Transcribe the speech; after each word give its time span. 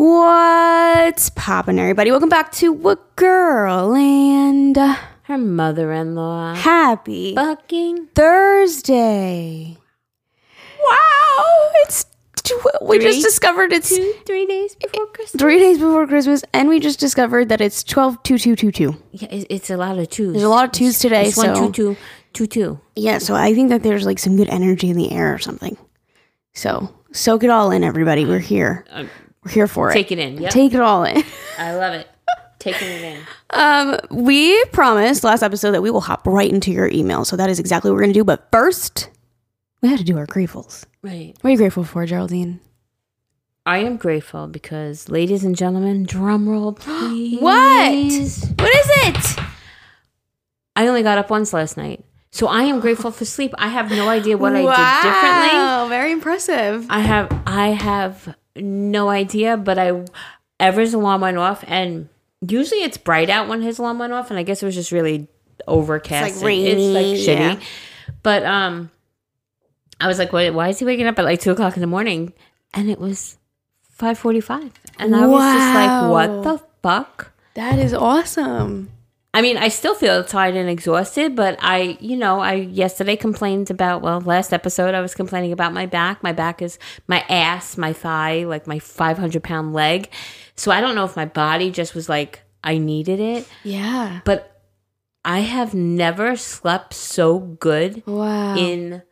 What's 0.00 1.28
poppin', 1.28 1.78
everybody? 1.78 2.10
Welcome 2.10 2.30
back 2.30 2.52
to 2.52 2.72
What 2.72 3.16
Girl 3.16 3.94
and 3.94 4.74
Her 5.24 5.36
mother-in-law. 5.36 6.54
Happy 6.54 7.34
Fucking 7.34 8.06
Thursday. 8.14 9.76
Wow, 10.82 11.70
it's 11.82 12.06
we 12.80 12.98
just 12.98 13.22
discovered 13.22 13.74
it's 13.74 13.94
two, 13.94 14.14
three 14.24 14.46
days 14.46 14.74
before 14.74 15.06
Christmas. 15.08 15.38
three 15.38 15.58
days 15.58 15.76
before 15.76 16.06
Christmas, 16.06 16.44
and 16.54 16.70
we 16.70 16.80
just 16.80 16.98
discovered 16.98 17.50
that 17.50 17.60
it's 17.60 17.84
twelve 17.84 18.22
two 18.22 18.38
two 18.38 18.56
two 18.56 18.72
two. 18.72 18.96
Yeah, 19.12 19.28
it's, 19.30 19.46
it's 19.50 19.68
a 19.68 19.76
lot 19.76 19.98
of 19.98 20.08
twos. 20.08 20.32
There's 20.32 20.44
a 20.44 20.48
lot 20.48 20.64
of 20.64 20.72
twos 20.72 20.98
today, 20.98 21.26
It's 21.26 21.36
one, 21.36 21.54
so 21.54 21.66
two, 21.66 21.72
two, 21.72 21.96
two, 22.32 22.46
two. 22.46 22.80
yeah. 22.96 23.18
So 23.18 23.34
I 23.34 23.52
think 23.52 23.68
that 23.68 23.82
there's 23.82 24.06
like 24.06 24.18
some 24.18 24.38
good 24.38 24.48
energy 24.48 24.88
in 24.88 24.96
the 24.96 25.12
air 25.12 25.34
or 25.34 25.38
something. 25.38 25.76
So 26.54 26.88
soak 27.12 27.44
it 27.44 27.50
all 27.50 27.70
in, 27.70 27.84
everybody. 27.84 28.24
We're 28.24 28.38
here. 28.38 28.86
Um, 28.88 29.10
We're 29.44 29.52
here 29.52 29.66
for 29.66 29.90
it. 29.90 29.94
Take 29.94 30.12
it 30.12 30.18
in. 30.18 30.40
Yep. 30.40 30.50
Take 30.52 30.74
it 30.74 30.80
all 30.80 31.04
in. 31.04 31.22
I 31.58 31.74
love 31.74 31.94
it. 31.94 32.08
Taking 32.58 32.88
it 32.88 33.02
in. 33.02 33.20
Um, 33.52 33.96
we 34.12 34.64
promised 34.66 35.24
last 35.24 35.42
episode 35.42 35.72
that 35.72 35.82
we 35.82 35.90
will 35.90 36.02
hop 36.02 36.24
right 36.24 36.48
into 36.48 36.70
your 36.70 36.86
email. 36.86 37.24
So 37.24 37.34
that 37.36 37.50
is 37.50 37.58
exactly 37.58 37.90
what 37.90 37.96
we're 37.96 38.02
going 38.02 38.12
to 38.12 38.18
do. 38.20 38.22
But 38.22 38.46
first, 38.52 39.08
we 39.82 39.88
had 39.88 39.98
to 39.98 40.04
do 40.04 40.16
our 40.18 40.26
gratefuls. 40.26 40.84
Right. 41.02 41.34
What 41.40 41.48
are 41.48 41.50
you 41.50 41.56
grateful 41.56 41.82
for, 41.82 42.06
Geraldine? 42.06 42.60
I 43.66 43.78
am 43.78 43.96
grateful 43.96 44.46
because, 44.46 45.08
ladies 45.08 45.42
and 45.42 45.56
gentlemen, 45.56 46.04
drum 46.04 46.48
roll, 46.48 46.72
please. 46.74 47.40
What? 47.40 47.90
What 47.90 48.76
is 48.76 48.90
it? 49.08 49.40
I 50.76 50.86
only 50.86 51.02
got 51.02 51.18
up 51.18 51.28
once 51.28 51.52
last 51.52 51.76
night. 51.76 52.04
So 52.30 52.46
I 52.46 52.62
am 52.62 52.78
grateful 52.78 53.10
for 53.10 53.24
sleep. 53.24 53.52
I 53.58 53.66
have 53.66 53.90
no 53.90 54.08
idea 54.08 54.38
what 54.38 54.52
I 54.54 54.62
did 54.62 54.68
differently. 54.68 55.58
Wow, 55.58 55.84
Oh, 55.86 55.88
very 55.88 56.12
impressive. 56.12 56.86
I 56.88 57.00
have 57.00 57.42
I 57.48 57.70
have 57.70 58.36
no 58.60 59.08
idea, 59.08 59.56
but 59.56 59.78
I 59.78 60.04
Ever's 60.58 60.92
alarm 60.94 61.22
went 61.22 61.38
off, 61.38 61.64
and 61.66 62.08
usually 62.46 62.82
it's 62.82 62.98
bright 62.98 63.30
out 63.30 63.48
when 63.48 63.62
his 63.62 63.78
alarm 63.78 63.98
went 63.98 64.12
off, 64.12 64.30
and 64.30 64.38
I 64.38 64.42
guess 64.42 64.62
it 64.62 64.66
was 64.66 64.74
just 64.74 64.92
really 64.92 65.26
overcast. 65.66 66.34
It's 66.34 66.42
like 66.42 66.54
and 66.58 66.66
it's 66.66 66.76
rainy, 66.76 66.92
like 66.92 67.06
shitty. 67.06 67.60
yeah. 67.60 67.66
But 68.22 68.44
um, 68.44 68.90
I 70.00 70.06
was 70.06 70.18
like, 70.18 70.32
"What? 70.32 70.52
Why 70.52 70.68
is 70.68 70.78
he 70.78 70.84
waking 70.84 71.06
up 71.06 71.18
at 71.18 71.24
like 71.24 71.40
two 71.40 71.50
o'clock 71.50 71.76
in 71.76 71.80
the 71.80 71.86
morning?" 71.86 72.32
And 72.74 72.90
it 72.90 72.98
was 73.00 73.38
five 73.90 74.18
forty-five, 74.18 74.72
and 74.98 75.16
I 75.16 75.26
was 75.26 75.42
just 75.42 75.74
like, 75.74 76.10
"What 76.10 76.42
the 76.42 76.64
fuck?" 76.82 77.32
That 77.54 77.78
is 77.78 77.92
awesome. 77.94 78.90
I 79.32 79.42
mean, 79.42 79.56
I 79.56 79.68
still 79.68 79.94
feel 79.94 80.24
tired 80.24 80.56
and 80.56 80.68
exhausted, 80.68 81.36
but 81.36 81.56
I, 81.62 81.96
you 82.00 82.16
know, 82.16 82.40
I 82.40 82.54
yesterday 82.54 83.14
complained 83.14 83.70
about, 83.70 84.02
well, 84.02 84.20
last 84.20 84.52
episode 84.52 84.92
I 84.94 85.00
was 85.00 85.14
complaining 85.14 85.52
about 85.52 85.72
my 85.72 85.86
back. 85.86 86.20
My 86.22 86.32
back 86.32 86.60
is 86.60 86.78
my 87.06 87.20
ass, 87.28 87.76
my 87.78 87.92
thigh, 87.92 88.42
like 88.44 88.66
my 88.66 88.80
500 88.80 89.42
pound 89.44 89.72
leg. 89.72 90.10
So 90.56 90.72
I 90.72 90.80
don't 90.80 90.96
know 90.96 91.04
if 91.04 91.14
my 91.14 91.26
body 91.26 91.70
just 91.70 91.94
was 91.94 92.08
like, 92.08 92.42
I 92.64 92.78
needed 92.78 93.20
it, 93.20 93.48
Yeah. 93.62 94.20
but 94.24 94.60
I 95.24 95.40
have 95.40 95.74
never 95.74 96.34
slept 96.36 96.92
so 96.94 97.38
good 97.38 98.02
Wow. 98.06 98.56
in 98.56 99.02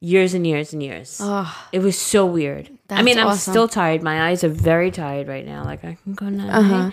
years 0.00 0.32
and 0.32 0.46
years 0.46 0.72
and 0.72 0.82
years. 0.82 1.20
oh, 1.22 1.68
It 1.70 1.80
was 1.80 1.98
so 1.98 2.24
weird. 2.24 2.70
I 2.88 3.02
mean, 3.02 3.18
I'm 3.18 3.26
awesome. 3.28 3.52
still 3.52 3.68
tired. 3.68 4.02
My 4.02 4.28
eyes 4.30 4.42
are 4.42 4.48
very 4.48 4.90
tired 4.90 5.28
right 5.28 5.44
now. 5.44 5.64
Like 5.64 5.84
I 5.84 5.98
can 6.02 6.14
go 6.14 6.28
night. 6.30 6.50
Uh-huh. 6.50 6.90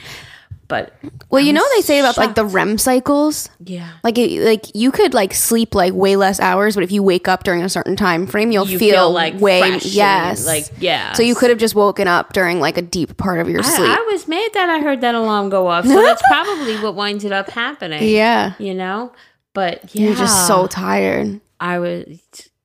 But 0.68 0.94
well, 1.30 1.42
you 1.44 1.50
I'm 1.50 1.56
know 1.56 1.66
they 1.76 1.82
say 1.82 2.00
about 2.00 2.18
like 2.18 2.34
the. 2.34 2.44
REM 2.46 2.80
cycles. 2.80 3.50
yeah. 3.64 3.92
Like, 4.04 4.18
it, 4.18 4.42
like 4.42 4.66
you 4.74 4.92
could 4.92 5.14
like 5.14 5.34
sleep 5.34 5.76
like 5.76 5.94
way 5.94 6.16
less 6.16 6.40
hours, 6.40 6.74
but 6.74 6.84
if 6.84 6.92
you 6.92 7.04
wake 7.04 7.28
up 7.28 7.44
during 7.44 7.62
a 7.62 7.70
certain 7.70 7.96
time 7.96 8.26
frame, 8.26 8.52
you'll 8.52 8.68
You 8.68 8.80
feel, 8.80 8.94
feel, 8.96 9.12
like 9.12 9.40
way 9.40 9.78
yes, 9.84 10.46
like, 10.48 10.66
yeah. 10.80 11.14
So 11.14 11.22
you 11.22 11.36
could 11.36 11.52
have 11.52 11.60
just 11.60 11.76
woken 11.76 12.08
up 12.08 12.34
during 12.34 12.60
like 12.60 12.78
a 12.80 12.82
deep 12.82 13.16
part 13.18 13.40
of 13.40 13.48
your 13.48 13.62
sleep. 13.62 13.88
I, 13.90 13.96
I 13.98 14.12
was 14.12 14.28
mad 14.28 14.50
that 14.56 14.70
I 14.70 14.80
heard 14.80 15.02
that 15.02 15.14
alarm 15.14 15.50
go 15.50 15.68
off. 15.68 15.86
So 15.86 16.02
that's 16.02 16.24
probably 16.28 16.78
what 16.80 16.96
winded 16.96 17.32
up 17.32 17.50
happening. 17.52 18.02
yeah, 18.10 18.54
You 18.58 18.74
know? 18.74 19.12
But 19.54 19.94
yeah. 19.96 20.08
you're 20.08 20.16
just 20.16 20.48
so 20.48 20.66
tired. 20.68 21.42
I 21.60 21.78
was 21.80 22.06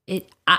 it 0.06 0.28
I 0.47 0.58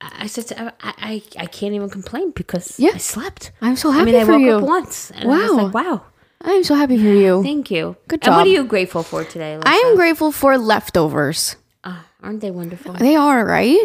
I 0.00 0.26
said 0.28 0.46
to, 0.48 0.72
I, 0.80 0.92
I 0.98 1.22
I 1.40 1.46
can't 1.46 1.74
even 1.74 1.90
complain 1.90 2.30
because 2.30 2.80
Yeah. 2.80 2.92
I 2.94 2.98
slept. 2.98 3.52
I'm 3.60 3.76
so 3.76 3.90
I 3.90 3.96
happy 3.98 4.12
mean 4.12 4.20
I 4.20 4.24
woke 4.24 4.40
you. 4.40 4.52
up 4.56 4.62
once 4.64 5.10
and 5.10 5.24
I 5.24 5.26
was 5.26 5.50
Wow. 5.50 5.56
like, 5.64 5.74
wow. 5.74 6.02
I'm 6.42 6.64
so 6.64 6.74
happy 6.74 6.96
for 6.96 7.04
you. 7.04 7.42
Thank 7.42 7.70
you. 7.70 7.96
Good 8.08 8.22
job. 8.22 8.32
And 8.32 8.36
what 8.38 8.46
are 8.46 8.50
you 8.50 8.64
grateful 8.64 9.02
for 9.02 9.24
today? 9.24 9.58
I 9.62 9.74
am 9.86 9.96
grateful 9.96 10.32
for 10.32 10.56
leftovers. 10.56 11.56
Ah, 11.84 12.06
aren't 12.22 12.40
they 12.40 12.50
wonderful? 12.50 12.94
They 12.94 13.14
are, 13.16 13.44
right? 13.44 13.78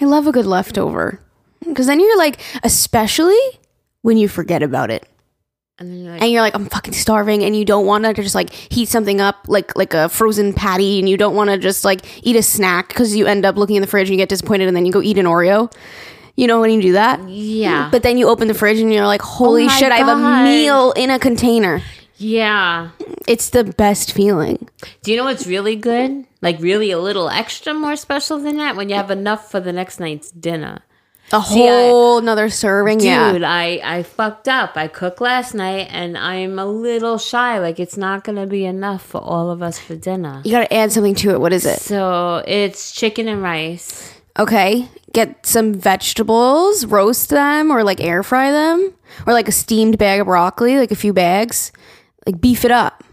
I 0.00 0.04
love 0.06 0.26
a 0.26 0.32
good 0.32 0.46
leftover. 0.46 1.20
Because 1.66 1.86
then 1.86 2.00
you're 2.00 2.18
like, 2.18 2.40
especially 2.64 3.38
when 4.00 4.16
you 4.16 4.26
forget 4.28 4.62
about 4.62 4.90
it. 4.90 5.06
And 5.78 5.90
then 5.90 6.00
you're 6.02 6.12
like, 6.12 6.22
And 6.22 6.30
you're 6.32 6.42
like, 6.42 6.54
I'm 6.54 6.66
fucking 6.66 6.94
starving, 6.94 7.42
and 7.44 7.54
you 7.56 7.64
don't 7.64 7.86
want 7.86 8.04
to 8.04 8.14
just 8.14 8.34
like 8.34 8.50
heat 8.52 8.88
something 8.88 9.20
up 9.20 9.44
like 9.48 9.76
like 9.76 9.94
a 9.94 10.08
frozen 10.08 10.52
patty, 10.52 10.98
and 10.98 11.08
you 11.08 11.16
don't 11.16 11.34
want 11.34 11.50
to 11.50 11.58
just 11.58 11.84
like 11.84 12.04
eat 12.26 12.36
a 12.36 12.42
snack 12.42 12.88
because 12.88 13.14
you 13.16 13.26
end 13.26 13.44
up 13.44 13.56
looking 13.56 13.76
in 13.76 13.82
the 13.82 13.86
fridge 13.88 14.08
and 14.08 14.14
you 14.14 14.22
get 14.22 14.28
disappointed, 14.28 14.68
and 14.68 14.76
then 14.76 14.86
you 14.86 14.92
go 14.92 15.02
eat 15.02 15.18
an 15.18 15.26
Oreo. 15.26 15.72
You 16.36 16.46
know 16.46 16.60
when 16.60 16.70
you 16.70 16.80
do 16.82 16.92
that? 16.92 17.26
yeah. 17.28 17.88
But 17.90 18.02
then 18.02 18.16
you 18.18 18.28
open 18.28 18.48
the 18.48 18.54
fridge 18.54 18.78
and 18.80 18.92
you're 18.92 19.06
like, 19.06 19.22
oh 19.22 19.26
holy 19.26 19.64
Oh 19.66 19.68
shit, 19.68 19.92
I 19.92 19.96
have 19.98 20.08
a 20.08 20.44
meal 20.44 20.92
in 20.92 21.10
a 21.10 21.18
container. 21.18 21.82
yeah. 22.16 22.90
It's 23.28 23.50
the 23.50 23.62
best 23.64 24.12
feeling. 24.12 24.68
Do 25.04 25.12
you 25.12 25.16
know 25.16 25.24
what's 25.24 25.46
really 25.46 25.76
good? 25.76 26.24
Like 26.40 26.58
really 26.60 26.90
a 26.90 26.98
little 26.98 27.28
extra 27.30 27.72
more 27.72 27.94
special 27.96 28.38
than 28.40 28.56
that 28.56 28.74
when 28.74 28.88
you 28.88 28.96
have 28.96 29.10
enough 29.12 29.50
for 29.50 29.60
the 29.60 29.72
next 29.72 30.00
night's 30.00 30.30
dinner. 30.32 30.80
A 31.32 31.40
See, 31.42 31.62
I- 31.68 31.68
whole 31.88 32.20
nother 32.20 32.50
serving, 32.50 33.00
yeah. 33.00 33.32
Dude, 33.32 33.42
I 33.44 33.80
I 33.84 34.02
fucked 34.02 34.48
up. 34.48 34.72
I 34.76 34.88
cooked 34.88 35.20
last 35.20 35.54
night 35.54 35.86
and 35.90 36.18
I'm 36.18 36.58
a 36.58 36.66
little 36.66 37.16
shy. 37.16 37.58
Like 37.60 37.78
it's 37.78 37.96
not 37.96 38.24
gonna 38.24 38.46
be 38.46 38.64
enough 38.64 39.02
for 39.06 39.20
all 39.20 39.50
of 39.50 39.62
us 39.62 39.78
for 39.78 39.94
dinner. 39.94 40.42
You 40.44 40.50
got 40.50 40.68
to 40.68 40.74
add 40.74 40.90
something 40.92 41.14
to 41.16 41.30
it. 41.30 41.40
What 41.40 41.52
is 41.52 41.64
it? 41.64 41.78
So 41.80 42.42
it's 42.46 42.90
chicken 42.92 43.28
and 43.28 43.40
rice. 43.42 44.12
Okay, 44.38 44.88
get 45.12 45.44
some 45.44 45.74
vegetables, 45.74 46.86
roast 46.86 47.28
them, 47.28 47.70
or 47.70 47.84
like 47.84 48.00
air 48.00 48.22
fry 48.22 48.50
them, 48.50 48.94
or 49.26 49.32
like 49.34 49.46
a 49.48 49.52
steamed 49.52 49.98
bag 49.98 50.20
of 50.20 50.26
broccoli, 50.26 50.78
like 50.78 50.90
a 50.90 50.96
few 50.96 51.12
bags. 51.12 51.70
Like 52.26 52.40
beef 52.40 52.64
it 52.64 52.70
up. 52.70 53.04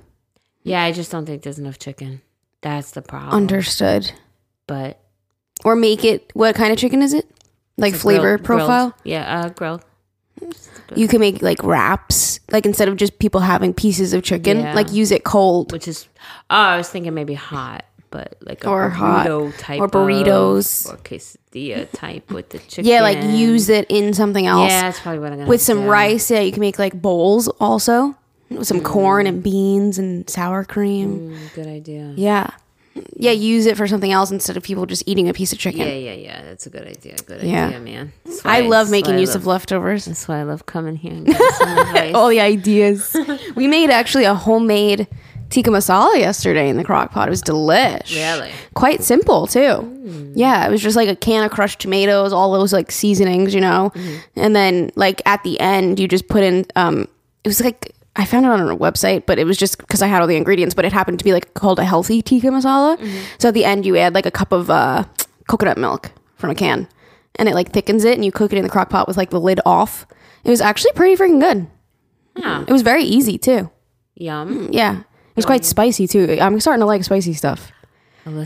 Yeah, 0.64 0.84
I 0.84 0.92
just 0.92 1.12
don't 1.12 1.26
think 1.26 1.42
there's 1.44 1.60
enough 1.60 1.78
chicken. 1.80 2.22
That's 2.62 2.92
the 2.92 3.02
problem. 3.02 3.34
Understood. 3.34 4.12
but 4.68 5.00
Or 5.66 5.76
make 5.76 6.06
it. 6.06 6.32
What 6.36 6.56
kind 6.56 6.72
of 6.72 6.78
chicken 6.78 7.02
is 7.02 7.14
it? 7.14 7.26
Like 7.78 7.96
flavor 7.96 8.38
grilled- 8.38 8.44
profile. 8.46 8.90
grilled. 8.90 8.94
Yeah, 9.04 9.40
uh, 9.46 9.50
grilled. 9.50 9.84
You 10.96 11.08
can 11.08 11.20
make 11.20 11.42
like 11.42 11.62
wraps. 11.64 12.40
Like 12.52 12.66
instead 12.66 12.88
of 12.88 12.96
just 12.98 13.20
people 13.20 13.42
having 13.42 13.74
pieces 13.74 14.14
of 14.14 14.24
chicken, 14.24 14.60
Yeah. 14.60 14.74
like 14.74 14.92
use 14.94 15.12
it 15.12 15.24
cold. 15.24 15.72
Which 15.72 15.88
is, 15.88 16.08
oh, 16.50 16.56
I 16.56 16.78
was 16.78 16.90
thinking 16.90 17.14
maybe 17.14 17.34
hot, 17.34 17.84
but 18.12 18.36
like 18.42 18.64
a 18.64 18.70
Or 18.70 18.90
hot. 18.90 19.28
burrito 19.28 19.54
type 19.58 19.80
Or 19.82 19.86
of- 19.86 19.92
burritos. 19.92 20.92
or 20.92 20.98
quesadilla 20.98 21.88
type 21.94 22.32
with 22.32 22.50
the 22.50 22.60
chicken. 22.60 22.86
Yeah, 22.92 23.02
like 23.02 23.22
use 23.24 23.70
it 23.70 23.86
in 23.90 24.14
something 24.14 24.46
else. 24.48 24.70
Yeah, 24.72 24.82
that's 24.84 25.00
probably 25.00 25.20
what 25.20 25.32
I'm 25.32 25.38
gonna 25.40 25.50
With 25.50 25.62
some 25.62 25.82
do. 25.82 25.90
rice, 25.90 26.30
yeah, 26.32 26.40
you 26.42 26.52
can 26.52 26.62
make 26.62 26.80
like 26.80 27.00
bowls 27.02 27.48
also. 27.60 28.16
With 28.50 28.66
some 28.66 28.82
corn 28.82 29.28
and 29.28 29.44
beans 29.44 30.00
and 30.00 30.28
sour 30.28 30.64
cream. 30.64 31.30
Mm, 31.38 31.54
good 31.54 31.68
idea. 31.68 32.14
Yeah. 32.16 32.50
Yeah, 33.16 33.32
use 33.32 33.68
it 33.68 33.78
for 33.78 33.88
something 33.88 34.12
else 34.12 34.32
instead 34.32 34.58
of 34.58 34.64
people 34.64 34.88
just 34.88 35.04
eating 35.06 35.30
a 35.30 35.34
piece 35.34 35.54
of 35.54 35.60
chicken. 35.60 35.82
Yeah, 35.82 35.94
yeah, 35.94 36.14
yeah. 36.14 36.42
That's 36.42 36.66
a 36.66 36.72
good 36.72 36.88
idea. 36.88 37.16
Good 37.28 37.44
Yeah. 37.44 37.68
idea, 37.68 37.80
man. 37.80 38.12
I 38.44 38.62
love 38.62 38.90
making 38.90 39.14
I 39.16 39.20
use 39.20 39.30
love- 39.36 39.44
of 39.44 39.48
leftovers. 39.48 40.06
That's 40.06 40.28
why 40.28 40.40
I 40.40 40.44
love 40.44 40.66
coming 40.66 40.96
here 40.96 41.14
and. 41.14 41.30
All 42.16 42.28
the 42.30 42.42
ideas. 42.42 43.16
we 43.56 43.68
made 43.68 43.92
actually 43.92 44.24
a 44.26 44.34
homemade 44.34 45.08
tikka 45.50 45.70
masala 45.72 46.18
yesterday 46.18 46.70
in 46.70 46.78
the 46.78 46.84
crock 46.84 47.12
pot. 47.12 47.28
It 47.28 47.32
was 47.32 47.42
delish. 47.42 48.16
Really? 48.16 48.52
Quite 48.76 49.04
simple 49.04 49.48
too. 49.48 50.32
Yeah, 50.36 50.66
it 50.68 50.72
was 50.72 50.82
just 50.82 50.96
like 50.96 51.10
a 51.10 51.16
can 51.16 51.44
of 51.44 51.52
crushed 51.52 51.80
tomatoes, 51.80 52.32
all 52.34 52.52
those 52.54 52.74
like 52.74 52.92
seasonings, 52.92 53.54
you 53.54 53.62
know. 53.62 53.92
And 54.36 54.56
then 54.56 54.92
like 54.96 55.22
at 55.26 55.44
the 55.44 55.60
end 55.60 56.00
you 56.00 56.08
just 56.08 56.28
put 56.28 56.44
in 56.44 56.66
um 56.76 57.08
it 57.44 57.48
was 57.50 57.62
like 57.62 57.94
I 58.16 58.26
found 58.26 58.46
it 58.46 58.50
on 58.52 58.60
a 58.70 58.76
website, 58.78 59.26
but 59.26 59.40
it 59.40 59.46
was 59.46 59.58
just 59.58 59.78
because 59.78 60.02
I 60.02 60.08
had 60.08 60.22
all 60.22 60.28
the 60.28 60.36
ingredients, 60.36 60.76
but 60.76 60.84
it 60.84 60.92
happened 60.92 61.20
to 61.20 61.26
be 61.26 61.32
like 61.32 61.54
called 61.54 61.80
a 61.80 61.86
healthy 61.86 62.22
tikka 62.22 62.48
masala. 62.48 62.98
So 63.40 63.48
at 63.50 63.54
the 63.54 63.66
end 63.66 63.86
you 63.86 63.98
add 63.98 64.14
like 64.14 64.26
a 64.26 64.32
cup 64.32 64.52
of 64.52 64.70
uh 64.70 65.04
coconut 65.48 65.78
milk 65.78 66.12
from 66.36 66.50
a 66.50 66.56
can. 66.56 66.88
And 67.36 67.48
it 67.48 67.56
like 67.56 67.72
thickens 67.72 68.04
it 68.04 68.16
and 68.16 68.26
you 68.26 68.32
cook 68.32 68.52
it 68.54 68.58
in 68.58 68.64
the 68.64 68.70
crock 68.70 68.90
pot 68.90 69.08
with 69.08 69.16
like 69.18 69.30
the 69.30 69.40
lid 69.40 69.62
off. 69.66 70.06
It 70.44 70.50
was 70.50 70.62
actually 70.62 70.92
pretty 70.94 71.16
freaking 71.22 71.40
good. 71.40 71.68
Yeah. 72.36 72.64
It 72.68 72.72
was 72.72 72.82
very 72.82 73.04
easy 73.04 73.38
too. 73.38 73.70
Yum. 74.16 74.70
Yeah. 74.72 75.04
It 75.40 75.46
was 75.46 75.46
quite 75.46 75.62
um, 75.62 75.66
spicy 75.66 76.08
too. 76.08 76.38
I'm 76.42 76.60
starting 76.60 76.82
to 76.82 76.86
like 76.86 77.04
spicy 77.04 77.34
stuff. 77.34 77.72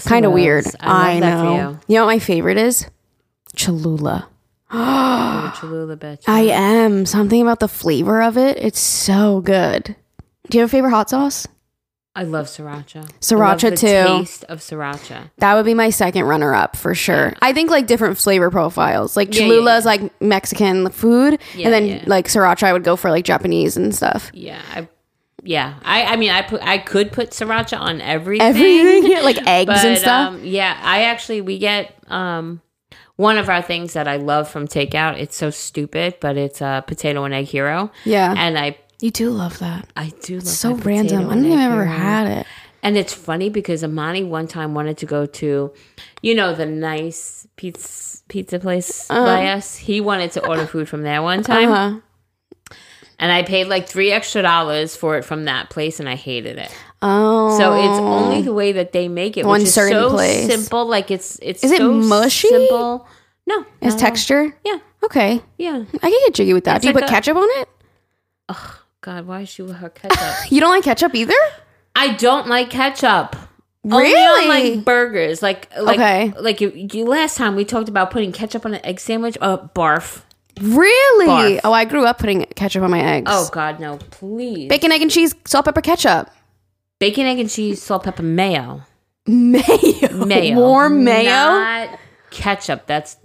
Kind 0.06 0.26
of 0.26 0.32
weird. 0.32 0.66
I, 0.80 1.14
I, 1.14 1.20
know. 1.20 1.80
for 1.80 1.92
You 1.92 1.98
know 1.98 2.06
what 2.06 2.14
my 2.14 2.20
favorite 2.20 2.58
is? 2.58 2.88
Cholula. 3.56 4.30
you. 4.72 4.78
Cholula 5.60 5.98
bitch. 5.98 6.24
I 6.28 6.42
am. 6.42 7.06
Something 7.06 7.42
about 7.42 7.60
the 7.60 7.68
flavor 7.68 8.22
of 8.22 8.38
it. 8.38 8.58
It's 8.58 8.80
so 8.80 9.42
good. 9.42 9.96
Do 10.50 10.58
you 10.58 10.62
have 10.62 10.70
a 10.70 10.72
favorite 10.72 10.92
hot 10.92 11.10
sauce? 11.10 11.48
I 12.16 12.24
love 12.24 12.46
sriracha. 12.46 13.10
Sriracha, 13.22 13.40
love 13.40 13.72
the 13.72 13.76
too. 13.78 14.20
Taste 14.20 14.44
of 14.44 14.60
sriracha. 14.60 15.32
That 15.38 15.56
would 15.56 15.66
be 15.66 15.74
my 15.74 15.90
second 15.90 16.26
runner 16.26 16.54
up 16.54 16.76
for 16.76 16.94
sure. 16.94 17.34
I 17.42 17.54
think 17.54 17.72
like 17.72 17.88
different 17.88 18.20
flavor 18.20 18.52
profiles. 18.52 19.18
Like 19.18 19.34
Yeah, 19.34 19.42
yeah, 19.42 19.48
Cholula 19.48 19.72
yeah. 19.72 19.78
is 19.80 19.86
like 19.86 20.22
Mexican 20.22 20.90
food, 20.92 21.40
Yeah, 21.56 21.66
and 21.66 21.74
then 21.74 21.86
yeah. 21.88 22.04
like 22.06 22.28
sriracha, 22.28 22.64
I 22.64 22.74
would 22.74 22.84
go 22.84 22.96
for 22.96 23.10
like 23.10 23.26
Japanese 23.26 23.78
and 23.78 23.96
stuff. 23.96 24.30
Yeah, 24.32 24.62
I, 24.76 24.88
yeah. 25.44 25.76
I, 25.84 26.04
I 26.06 26.16
mean, 26.16 26.32
I 26.32 26.42
put, 26.42 26.62
I 26.64 26.78
could 26.78 27.12
put 27.12 27.32
sriracha 27.32 27.80
on 27.80 28.02
everything. 28.02 28.48
Everything, 28.48 29.24
like 29.24 29.46
eggs 29.48 29.68
but 29.68 29.86
and 29.86 29.98
stuff. 29.98 30.34
um, 30.34 30.44
yeah, 30.44 30.80
I 30.82 31.04
actually 31.04 31.42
we 31.42 31.58
get 31.60 31.96
um 32.08 32.62
one 33.16 33.38
of 33.38 33.48
our 33.50 33.62
things 33.62 33.94
that 33.94 34.08
I 34.08 34.18
love 34.18 34.50
from 34.50 34.68
takeout. 34.68 35.20
It's 35.20 35.36
so 35.36 35.50
stupid, 35.52 36.16
but 36.20 36.36
it's 36.38 36.62
a 36.62 36.84
potato 36.88 37.24
and 37.26 37.34
egg 37.34 37.46
hero. 37.46 37.92
Yeah. 38.06 38.34
and 38.36 38.58
I 38.58 38.78
you 39.02 39.12
do 39.12 39.30
love 39.32 39.60
that. 39.60 39.88
I 39.98 40.14
do 40.22 40.36
love 40.36 40.48
So 40.48 40.76
random. 40.76 41.18
I 41.18 41.22
and 41.22 41.30
don't 41.30 41.42
think 41.44 41.54
egg 41.54 41.60
I've 41.60 41.72
ever 41.74 41.86
hero. 41.86 41.98
had 41.98 42.28
it. 42.40 42.48
And 42.82 42.98
it's 42.98 43.14
funny 43.14 43.50
because 43.50 43.82
Amani 43.84 44.24
one 44.24 44.46
time 44.48 44.74
wanted 44.74 44.98
to 44.98 45.06
go 45.06 45.26
to, 45.26 45.74
you 46.22 46.36
know, 46.36 46.54
the 46.54 46.66
nice 46.66 47.48
pizza 47.56 48.18
pizza 48.28 48.60
place 48.60 49.08
by 49.08 49.48
us. 49.52 49.76
He 49.78 50.02
wanted 50.02 50.32
to 50.34 50.46
order 50.46 50.66
food 50.66 50.90
from 50.90 51.04
there 51.04 51.22
one 51.22 51.44
time, 51.44 51.70
Uh-huh. 51.72 52.00
And 53.20 53.32
I 53.32 53.44
paid 53.44 53.66
like 53.68 53.88
three 53.88 54.12
extra 54.12 54.42
dollars 54.42 54.96
for 54.96 55.18
it 55.18 55.24
from 55.26 55.46
that 55.46 55.70
place, 55.70 56.00
and 56.00 56.08
I 56.10 56.16
hated 56.16 56.58
it. 56.58 56.72
Oh, 57.02 57.58
So 57.58 57.74
it's 57.74 58.00
only 58.00 58.42
the 58.44 58.54
way 58.54 58.72
that 58.74 58.92
they 58.94 59.08
make 59.08 59.36
it, 59.38 59.46
One 59.46 59.60
which 59.60 59.68
is 59.68 59.74
certain 59.74 59.94
so 60.00 60.10
place. 60.10 60.48
simple. 60.48 60.86
Like 60.86 61.12
it's 61.12 61.38
it's 61.42 61.64
Is 61.64 61.72
it 61.72 61.82
mushy? 61.84 62.48
Simple. 62.50 63.08
No, 63.46 63.66
It's 63.82 63.96
texture. 63.96 64.56
Yeah, 64.66 64.80
Okay, 65.04 65.42
yeah. 65.58 65.84
I 65.96 66.10
can 66.10 66.20
get 66.26 66.34
jiggy 66.34 66.54
with 66.54 66.64
that. 66.64 66.78
It's 66.78 66.84
do 66.84 66.88
you 66.90 66.94
like 66.94 67.04
put 67.04 67.10
a- 67.10 67.14
ketchup 67.14 67.36
on 67.38 67.48
it? 67.62 67.68
Oh 68.50 68.80
God, 69.02 69.28
why 69.28 69.42
is 69.42 69.50
she 69.50 69.62
with 69.62 69.76
her 69.78 69.90
ketchup? 69.90 70.20
You 70.52 70.62
don't 70.62 70.72
like 70.72 70.84
ketchup 70.86 71.14
either? 71.14 71.34
I 71.96 72.14
don't 72.14 72.48
like 72.48 72.70
ketchup. 72.70 73.36
Really? 73.84 74.16
Only 74.16 74.16
on 74.16 74.48
like 74.78 74.86
burgers, 74.86 75.42
like 75.42 75.70
like 75.78 76.00
Okay. 76.00 76.34
like 76.40 76.62
you, 76.62 76.72
you 76.74 77.04
last 77.06 77.36
time 77.36 77.56
we 77.58 77.66
talked 77.66 77.90
about 77.90 78.12
putting 78.12 78.32
ketchup 78.32 78.66
on 78.66 78.74
an 78.76 78.86
egg 78.86 79.02
sandwich. 79.02 79.38
Oh, 79.42 79.70
barf. 79.76 80.22
Really? 80.62 81.28
Barf. 81.28 81.60
Oh, 81.64 81.74
I 81.74 81.86
grew 81.86 82.06
up 82.06 82.20
putting 82.20 82.46
ketchup 82.56 82.84
on 82.84 82.92
my 82.92 83.02
eggs. 83.02 83.32
Oh 83.34 83.50
God, 83.52 83.80
no! 83.80 83.98
Please. 83.98 84.70
bacon, 84.70 84.92
egg, 84.92 85.02
and 85.02 85.12
cheese, 85.12 85.34
salt, 85.46 85.66
pepper, 85.66 85.82
ketchup. 85.82 86.30
Bacon, 87.00 87.26
egg, 87.26 87.40
and 87.40 87.50
cheese, 87.50 87.82
salt, 87.82 88.04
pepper, 88.04 88.24
mayo. 88.24 88.82
Mayo, 89.26 89.64
Mayo. 90.26 90.56
warm 90.56 91.04
mayo. 91.04 91.30
Not 91.30 92.00
ketchup. 92.30 92.88
That's 92.88 93.18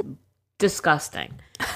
disgusting. 0.59 1.35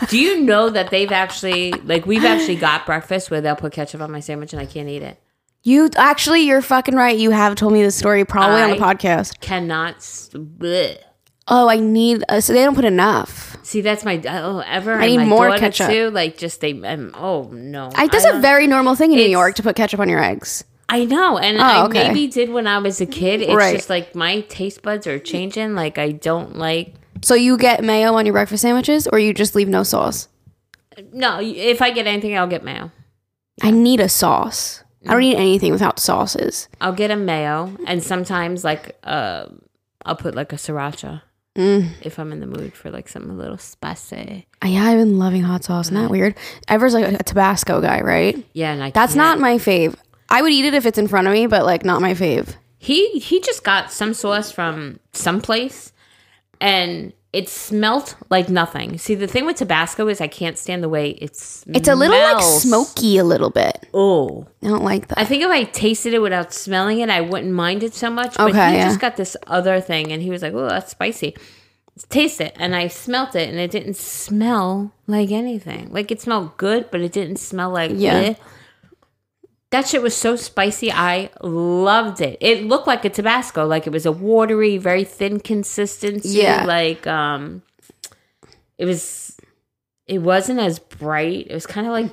Do 0.08 0.18
you 0.18 0.40
know 0.40 0.70
that 0.70 0.90
they've 0.90 1.10
actually 1.10 1.72
like 1.72 2.06
we've 2.06 2.24
actually 2.24 2.56
got 2.56 2.86
breakfast 2.86 3.30
where 3.30 3.40
they'll 3.40 3.56
put 3.56 3.72
ketchup 3.72 4.00
on 4.00 4.10
my 4.12 4.20
sandwich 4.20 4.52
and 4.52 4.60
I 4.62 4.66
can't 4.66 4.88
eat 4.88 5.02
it. 5.02 5.18
You 5.64 5.90
actually, 5.96 6.40
you're 6.42 6.62
fucking 6.62 6.96
right. 6.96 7.16
You 7.16 7.30
have 7.30 7.54
told 7.54 7.72
me 7.72 7.82
this 7.82 7.94
story 7.94 8.24
probably 8.24 8.62
on 8.62 8.70
the 8.70 8.76
podcast. 8.76 9.38
Cannot. 9.40 9.98
bleh. 10.00 10.98
Oh, 11.48 11.68
I 11.68 11.78
need. 11.78 12.24
Uh, 12.28 12.40
so 12.40 12.52
they 12.52 12.62
don't 12.64 12.74
put 12.74 12.84
enough. 12.84 13.56
See, 13.64 13.80
that's 13.80 14.04
my 14.04 14.20
oh 14.28 14.60
ever. 14.66 14.94
I 14.94 15.06
need 15.06 15.18
my 15.18 15.24
more 15.24 15.56
ketchup. 15.58 15.90
too. 15.90 16.10
Like 16.10 16.36
just 16.36 16.60
they. 16.60 16.72
Um, 16.82 17.12
oh 17.16 17.50
no. 17.52 17.90
I, 17.94 18.06
that's 18.08 18.24
I 18.24 18.36
a 18.36 18.40
very 18.40 18.66
normal 18.66 18.94
thing 18.94 19.12
in 19.12 19.18
New 19.18 19.28
York 19.28 19.56
to 19.56 19.62
put 19.62 19.76
ketchup 19.76 20.00
on 20.00 20.08
your 20.08 20.22
eggs. 20.22 20.64
I 20.88 21.04
know, 21.06 21.38
and 21.38 21.56
Oh, 21.58 21.62
I 21.62 21.84
okay. 21.86 22.08
maybe 22.08 22.26
did 22.26 22.50
when 22.50 22.66
I 22.66 22.78
was 22.78 23.00
a 23.00 23.06
kid. 23.06 23.40
It's 23.40 23.54
Right. 23.54 23.74
just 23.76 23.88
like 23.88 24.14
my 24.14 24.40
taste 24.42 24.82
buds 24.82 25.06
are 25.06 25.18
changing. 25.18 25.74
Like 25.74 25.96
I 25.98 26.12
don't 26.12 26.56
like. 26.58 26.94
So 27.22 27.34
you 27.34 27.56
get 27.56 27.82
mayo 27.82 28.14
on 28.14 28.26
your 28.26 28.32
breakfast 28.34 28.62
sandwiches, 28.62 29.06
or 29.08 29.18
you 29.18 29.32
just 29.32 29.54
leave 29.54 29.68
no 29.68 29.82
sauce? 29.84 30.28
No, 31.12 31.40
if 31.40 31.80
I 31.80 31.90
get 31.90 32.06
anything, 32.06 32.36
I'll 32.36 32.46
get 32.48 32.62
mayo. 32.64 32.90
I 33.62 33.70
need 33.70 34.00
a 34.00 34.08
sauce. 34.08 34.82
I 35.06 35.12
don't 35.12 35.20
need 35.20 35.36
anything 35.36 35.72
without 35.72 35.98
sauces. 35.98 36.68
I'll 36.80 36.92
get 36.92 37.10
a 37.10 37.16
mayo, 37.16 37.74
and 37.86 38.02
sometimes 38.02 38.62
like 38.64 38.98
uh, 39.02 39.46
I'll 40.04 40.16
put 40.16 40.34
like 40.34 40.52
a 40.52 40.56
sriracha 40.56 41.22
Mm. 41.56 41.90
if 42.00 42.18
I'm 42.18 42.32
in 42.32 42.40
the 42.40 42.46
mood 42.46 42.72
for 42.74 42.90
like 42.90 43.08
something 43.08 43.30
a 43.30 43.34
little 43.34 43.58
spicy. 43.58 44.46
Uh, 44.64 44.68
Yeah, 44.68 44.84
I've 44.84 44.98
been 44.98 45.18
loving 45.18 45.42
hot 45.42 45.64
sauce. 45.64 45.86
Isn't 45.88 45.96
that 46.00 46.10
weird? 46.10 46.34
Ever's 46.66 46.94
like 46.94 47.04
a 47.12 47.22
Tabasco 47.22 47.80
guy, 47.82 48.00
right? 48.00 48.42
Yeah, 48.54 48.72
and 48.72 48.82
I 48.82 48.90
That's 48.90 49.12
can't- 49.14 49.38
not 49.38 49.40
my 49.40 49.56
fave. 49.56 49.94
I 50.30 50.40
would 50.40 50.52
eat 50.52 50.64
it 50.64 50.72
if 50.72 50.86
it's 50.86 50.96
in 50.96 51.08
front 51.08 51.26
of 51.26 51.34
me, 51.34 51.46
but 51.46 51.66
like 51.66 51.84
not 51.84 52.00
my 52.00 52.14
fave. 52.14 52.56
He 52.78 53.18
he 53.18 53.40
just 53.40 53.64
got 53.64 53.92
some 53.92 54.14
sauce 54.14 54.50
from 54.50 54.98
someplace, 55.12 55.92
and 56.60 57.12
it 57.32 57.48
smelt 57.48 58.14
like 58.30 58.48
nothing. 58.50 58.98
See, 58.98 59.14
the 59.14 59.26
thing 59.26 59.46
with 59.46 59.56
Tabasco 59.56 60.06
is 60.08 60.20
I 60.20 60.28
can't 60.28 60.58
stand 60.58 60.82
the 60.82 60.88
way 60.88 61.10
it's. 61.12 61.64
It's 61.68 61.88
a 61.88 61.94
little 61.94 62.16
like 62.18 62.42
smoky, 62.42 63.16
a 63.18 63.24
little 63.24 63.48
bit. 63.50 63.88
Oh, 63.94 64.46
I 64.62 64.68
don't 64.68 64.84
like 64.84 65.08
that. 65.08 65.18
I 65.18 65.24
think 65.24 65.42
if 65.42 65.48
I 65.50 65.64
tasted 65.64 66.12
it 66.14 66.20
without 66.20 66.52
smelling 66.52 66.98
it, 67.00 67.08
I 67.08 67.20
wouldn't 67.22 67.52
mind 67.52 67.82
it 67.82 67.94
so 67.94 68.10
much. 68.10 68.36
But 68.36 68.50
Okay, 68.50 68.70
he 68.72 68.76
yeah. 68.76 68.84
just 68.86 69.00
got 69.00 69.16
this 69.16 69.36
other 69.46 69.80
thing, 69.80 70.12
and 70.12 70.22
he 70.22 70.30
was 70.30 70.42
like, 70.42 70.52
"Oh, 70.52 70.68
that's 70.68 70.90
spicy." 70.90 71.34
Taste 72.08 72.40
it, 72.40 72.54
and 72.58 72.74
I 72.74 72.88
smelt 72.88 73.34
it, 73.36 73.48
and 73.50 73.58
it 73.58 73.70
didn't 73.70 73.96
smell 73.96 74.92
like 75.06 75.30
anything. 75.30 75.90
Like 75.92 76.10
it 76.10 76.20
smelled 76.22 76.56
good, 76.56 76.90
but 76.90 77.00
it 77.00 77.12
didn't 77.12 77.36
smell 77.36 77.70
like 77.70 77.92
Yeah. 77.94 78.22
bleh. 78.22 78.36
That 79.72 79.88
shit 79.88 80.00
was 80.02 80.14
so 80.14 80.36
spicy. 80.36 80.92
I 80.92 81.30
loved 81.42 82.20
it. 82.20 82.36
It 82.40 82.64
looked 82.64 82.86
like 82.86 83.04
a 83.04 83.10
Tabasco, 83.10 83.66
like 83.66 83.86
it 83.86 83.90
was 83.92 84.06
a 84.06 84.12
watery, 84.12 84.78
very 84.78 85.02
thin 85.04 85.40
consistency. 85.40 86.38
Yeah. 86.40 86.64
like 86.64 87.06
um, 87.06 87.62
it 88.78 88.84
was. 88.86 89.36
It 90.06 90.18
wasn't 90.18 90.58
as 90.60 90.78
bright. 90.78 91.46
It 91.48 91.54
was 91.54 91.64
kind 91.66 91.86
of 91.86 91.92
like 91.92 92.12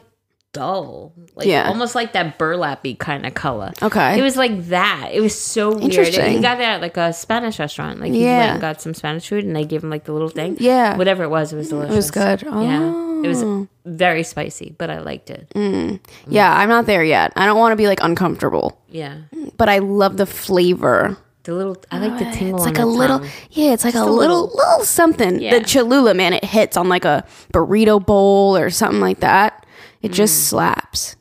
dull, 0.53 1.13
like 1.35 1.47
Yeah. 1.47 1.67
almost 1.67 1.95
like 1.95 2.13
that 2.13 2.37
burlappy 2.39 2.97
kind 2.97 3.25
of 3.25 3.33
color. 3.33 3.71
Okay. 3.81 4.17
It 4.17 4.21
was 4.21 4.37
like 4.37 4.67
that. 4.67 5.09
It 5.11 5.21
was 5.21 5.37
so 5.39 5.75
weird. 5.75 6.07
He 6.07 6.39
got 6.39 6.57
that 6.59 6.75
at 6.75 6.81
like 6.81 6.97
a 6.97 7.11
Spanish 7.13 7.59
restaurant. 7.59 7.99
Like 7.99 8.11
he 8.13 8.23
Yeah. 8.23 8.37
went 8.39 8.51
and 8.53 8.61
got 8.61 8.81
some 8.81 8.93
Spanish 8.93 9.27
food, 9.27 9.43
and 9.43 9.55
they 9.55 9.65
gave 9.65 9.83
him 9.83 9.89
like 9.89 10.05
the 10.05 10.13
little 10.13 10.29
thing. 10.29 10.55
Yeah. 10.59 10.95
whatever 10.97 11.23
it 11.23 11.29
was, 11.29 11.51
it 11.51 11.57
was 11.57 11.69
delicious. 11.69 11.93
It 11.93 11.95
was 11.97 12.11
good. 12.11 12.43
Oh. 12.47 12.61
Yeah, 12.61 13.08
it 13.23 13.27
was 13.27 13.41
hmm. 13.41 13.63
very 13.85 14.23
spicy, 14.23 14.75
but 14.77 14.89
I 14.89 14.99
liked 14.99 15.29
it. 15.29 15.47
Hmm. 15.53 15.95
Yeah, 16.27 16.53
I'm 16.55 16.69
not 16.69 16.85
there 16.85 17.03
yet. 17.03 17.33
I 17.35 17.45
don't 17.45 17.57
want 17.57 17.71
to 17.73 17.75
be 17.75 17.87
like 17.87 17.99
uncomfortable, 18.01 18.79
Yeah, 18.89 19.17
but 19.57 19.69
I 19.69 19.79
love 19.79 20.17
the 20.17 20.25
flavor. 20.25 21.17
the 21.43 21.53
little. 21.53 21.77
I 21.91 21.99
like 21.99 22.19
the 22.19 22.27
oh, 22.29 22.33
tingle. 22.33 22.55
It's 22.57 22.65
like 22.65 22.79
a 22.79 22.85
little, 22.85 23.21
yeah, 23.51 23.73
it's 23.73 23.83
like 23.85 23.95
a, 23.95 24.05
little, 24.05 24.47
little. 24.53 24.83
something. 24.85 25.39
Yeah. 25.41 25.57
The 25.59 25.65
Cholula, 25.65 26.13
man, 26.13 26.33
it 26.33 26.43
hits 26.43 26.77
on 26.77 26.89
like 26.89 27.05
a 27.05 27.25
burrito 27.53 28.03
bowl 28.05 28.55
or 28.57 28.69
something 28.69 29.01
like 29.01 29.19
that. 29.21 29.65
It 30.01 30.11
just 30.11 30.35
hmm. 30.35 30.55
slaps. 30.57 31.15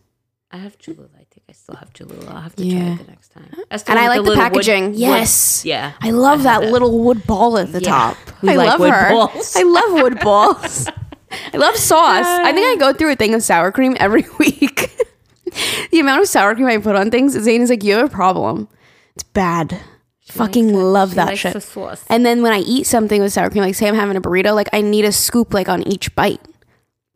I 0.50 0.56
have 0.58 0.78
Cholula. 0.78 1.08
I 1.14 1.24
think 1.30 1.42
I 1.48 1.52
still 1.52 1.76
have 1.76 1.92
Cholula. 1.92 2.30
I'll 2.30 2.40
have 2.42 2.56
to 2.56 2.64
Yeah. 2.64 2.78
try 2.84 2.92
it 2.94 2.98
the 3.06 3.10
next 3.10 3.28
time. 3.32 3.50
That's 3.70 3.82
the 3.82 3.90
And 3.92 3.98
one 4.00 4.04
I 4.04 4.08
with 4.08 4.16
like 4.18 4.24
the 4.24 4.30
little 4.30 4.44
wood- 4.44 4.52
packaging. 4.52 4.84
wood- 4.92 4.98
yes. 4.98 5.64
yeah. 5.64 5.92
I 6.00 6.10
love 6.10 6.42
that 6.44 6.62
little 6.62 6.98
wood 7.00 7.26
ball 7.26 7.58
at 7.58 7.72
the 7.72 7.80
top. 7.80 8.16
We 8.42 8.50
I 8.50 8.54
like 8.56 8.68
love 8.68 8.80
wood 8.80 8.90
her. 8.92 9.10
balls. 9.10 9.56
I 9.56 9.62
love 9.62 9.92
wood 10.02 10.20
balls. 10.24 10.88
I 11.52 11.56
love 11.56 11.76
sauce. 11.76 12.26
I 12.26 12.52
think 12.52 12.66
I 12.66 12.76
go 12.76 12.92
through 12.92 13.12
a 13.12 13.16
thing 13.16 13.34
of 13.34 13.42
sour 13.42 13.70
cream 13.72 13.96
every 14.00 14.24
week. 14.38 14.90
the 15.90 16.00
amount 16.00 16.22
of 16.22 16.28
sour 16.28 16.54
cream 16.54 16.66
I 16.66 16.78
put 16.78 16.96
on 16.96 17.10
things, 17.10 17.32
Zane 17.38 17.62
is 17.62 17.70
like, 17.70 17.82
you 17.84 17.96
have 17.96 18.06
a 18.06 18.10
problem. 18.10 18.68
It's 19.14 19.22
bad. 19.24 19.80
Fucking 20.26 20.74
love 20.74 21.14
that 21.14 21.38
shit. 21.38 21.62
sauce. 21.62 22.04
And 22.08 22.24
then 22.24 22.42
when 22.42 22.52
I 22.52 22.58
eat 22.58 22.84
something 22.86 23.20
with 23.22 23.32
sour 23.32 23.48
cream, 23.50 23.62
like 23.64 23.74
say 23.74 23.88
I'm 23.88 23.94
having 23.94 24.16
a 24.16 24.20
burrito, 24.20 24.54
like 24.54 24.68
I 24.72 24.82
need 24.82 25.04
a 25.06 25.12
scoop 25.12 25.54
like 25.54 25.68
on 25.68 25.82
each 25.88 26.14
bite. 26.14 26.40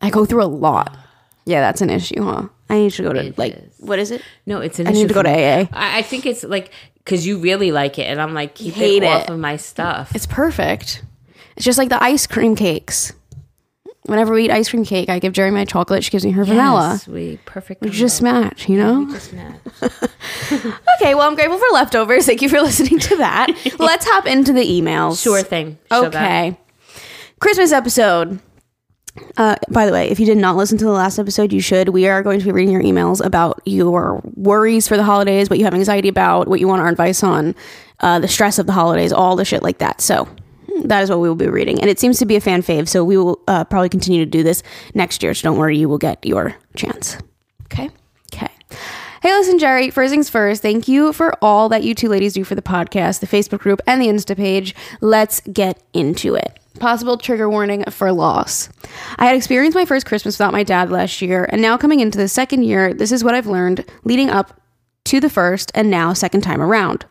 I 0.00 0.10
go 0.10 0.24
through 0.24 0.42
a 0.42 0.46
lot. 0.46 0.96
Yeah, 1.44 1.60
that's 1.60 1.80
an 1.82 1.90
issue, 1.90 2.22
huh? 2.24 2.48
I 2.70 2.78
need 2.78 2.92
to 2.92 3.02
go 3.02 3.12
to 3.12 3.26
It 3.26 3.36
like 3.38 3.52
is. 3.54 3.74
what 3.80 3.98
is 3.98 4.10
it? 4.10 4.22
No, 4.46 4.60
it's 4.60 4.78
an 4.78 4.86
I 4.86 4.92
need 4.92 5.00
issue 5.00 5.08
to 5.08 5.14
go 5.14 5.20
for 5.20 5.24
to 5.24 5.30
me. 5.36 5.44
AA. 5.44 5.66
I, 5.72 5.98
I 5.98 6.02
think 6.02 6.24
it's 6.24 6.42
like 6.42 6.70
because 7.04 7.26
you 7.26 7.38
really 7.38 7.70
like 7.70 7.98
it, 7.98 8.04
and 8.04 8.20
I'm 8.20 8.32
like 8.32 8.54
keep 8.54 8.72
Hate 8.74 9.02
it, 9.02 9.06
off 9.06 9.24
it. 9.24 9.30
of 9.30 9.38
my 9.38 9.56
stuff. 9.58 10.14
It's 10.14 10.26
perfect. 10.26 11.02
It's 11.56 11.66
just 11.66 11.76
like 11.78 11.90
the 11.90 12.02
ice 12.02 12.26
cream 12.26 12.56
cakes. 12.56 13.12
Whenever 14.06 14.34
we 14.34 14.46
eat 14.46 14.50
ice 14.50 14.68
cream 14.68 14.84
cake, 14.84 15.08
I 15.08 15.20
give 15.20 15.32
Jerry 15.32 15.52
my 15.52 15.64
chocolate. 15.64 16.02
She 16.02 16.10
gives 16.10 16.24
me 16.24 16.32
her 16.32 16.44
vanilla. 16.44 16.90
Yes, 16.94 17.06
we 17.06 17.38
perfect. 17.44 17.82
We 17.82 17.90
just 17.90 18.20
match, 18.20 18.68
you 18.68 18.76
know? 18.76 19.06
just 19.12 19.32
match. 19.32 19.60
Okay, 21.00 21.14
well, 21.14 21.28
I'm 21.28 21.36
grateful 21.36 21.58
for 21.58 21.72
leftovers. 21.72 22.26
Thank 22.26 22.42
you 22.42 22.48
for 22.48 22.60
listening 22.62 22.98
to 22.98 23.16
that. 23.18 23.48
Let's 23.78 24.04
hop 24.08 24.26
into 24.26 24.52
the 24.52 24.64
emails. 24.64 25.22
Sure 25.22 25.42
thing. 25.42 25.78
Okay. 25.92 26.56
Christmas 27.38 27.70
episode. 27.70 28.40
Uh, 29.36 29.56
by 29.70 29.86
the 29.86 29.92
way, 29.92 30.08
if 30.08 30.18
you 30.18 30.26
did 30.26 30.38
not 30.38 30.56
listen 30.56 30.78
to 30.78 30.84
the 30.84 30.90
last 30.90 31.18
episode, 31.18 31.52
you 31.52 31.60
should. 31.60 31.90
We 31.90 32.08
are 32.08 32.22
going 32.22 32.40
to 32.40 32.44
be 32.44 32.50
reading 32.50 32.72
your 32.72 32.82
emails 32.82 33.24
about 33.24 33.60
your 33.66 34.20
worries 34.34 34.88
for 34.88 34.96
the 34.96 35.02
holidays, 35.04 35.50
what 35.50 35.58
you 35.58 35.64
have 35.64 35.74
anxiety 35.74 36.08
about, 36.08 36.48
what 36.48 36.60
you 36.60 36.66
want 36.66 36.80
our 36.82 36.88
advice 36.88 37.22
on, 37.22 37.54
uh, 38.00 38.18
the 38.20 38.28
stress 38.28 38.58
of 38.58 38.66
the 38.66 38.72
holidays, 38.72 39.12
all 39.12 39.36
the 39.36 39.44
shit 39.44 39.62
like 39.62 39.78
that. 39.78 40.00
So 40.00 40.26
that 40.84 41.02
is 41.02 41.10
what 41.10 41.20
we 41.20 41.28
will 41.28 41.34
be 41.34 41.48
reading. 41.48 41.80
And 41.80 41.88
it 41.88 41.98
seems 41.98 42.18
to 42.18 42.26
be 42.26 42.36
a 42.36 42.40
fan 42.40 42.62
fave, 42.62 42.88
so 42.88 43.04
we 43.04 43.16
will 43.16 43.40
uh, 43.48 43.64
probably 43.64 43.88
continue 43.88 44.24
to 44.24 44.30
do 44.30 44.42
this 44.42 44.62
next 44.94 45.22
year. 45.22 45.34
So 45.34 45.48
don't 45.48 45.58
worry, 45.58 45.78
you 45.78 45.88
will 45.88 45.98
get 45.98 46.24
your 46.24 46.56
chance. 46.76 47.16
Okay? 47.66 47.90
Okay. 48.32 48.50
Hey, 49.22 49.32
listen, 49.32 49.58
Jerry. 49.58 49.90
First 49.90 50.10
things 50.10 50.28
first, 50.28 50.62
thank 50.62 50.88
you 50.88 51.12
for 51.12 51.36
all 51.42 51.68
that 51.68 51.84
you 51.84 51.94
two 51.94 52.08
ladies 52.08 52.34
do 52.34 52.44
for 52.44 52.54
the 52.54 52.62
podcast, 52.62 53.20
the 53.20 53.26
Facebook 53.26 53.60
group, 53.60 53.80
and 53.86 54.00
the 54.00 54.08
Insta 54.08 54.36
page. 54.36 54.74
Let's 55.00 55.40
get 55.40 55.82
into 55.92 56.34
it. 56.34 56.58
Possible 56.80 57.16
trigger 57.18 57.48
warning 57.48 57.84
for 57.90 58.10
loss. 58.12 58.68
I 59.18 59.26
had 59.26 59.36
experienced 59.36 59.76
my 59.76 59.84
first 59.84 60.06
Christmas 60.06 60.36
without 60.38 60.52
my 60.52 60.64
dad 60.64 60.90
last 60.90 61.22
year, 61.22 61.46
and 61.50 61.62
now 61.62 61.76
coming 61.76 62.00
into 62.00 62.18
the 62.18 62.28
second 62.28 62.64
year, 62.64 62.94
this 62.94 63.12
is 63.12 63.22
what 63.22 63.34
I've 63.34 63.46
learned 63.46 63.84
leading 64.04 64.30
up 64.30 64.61
to 65.04 65.20
the 65.20 65.30
first 65.30 65.72
and 65.74 65.90
now 65.90 66.12
second 66.12 66.42
time 66.42 66.60
around. 66.60 67.04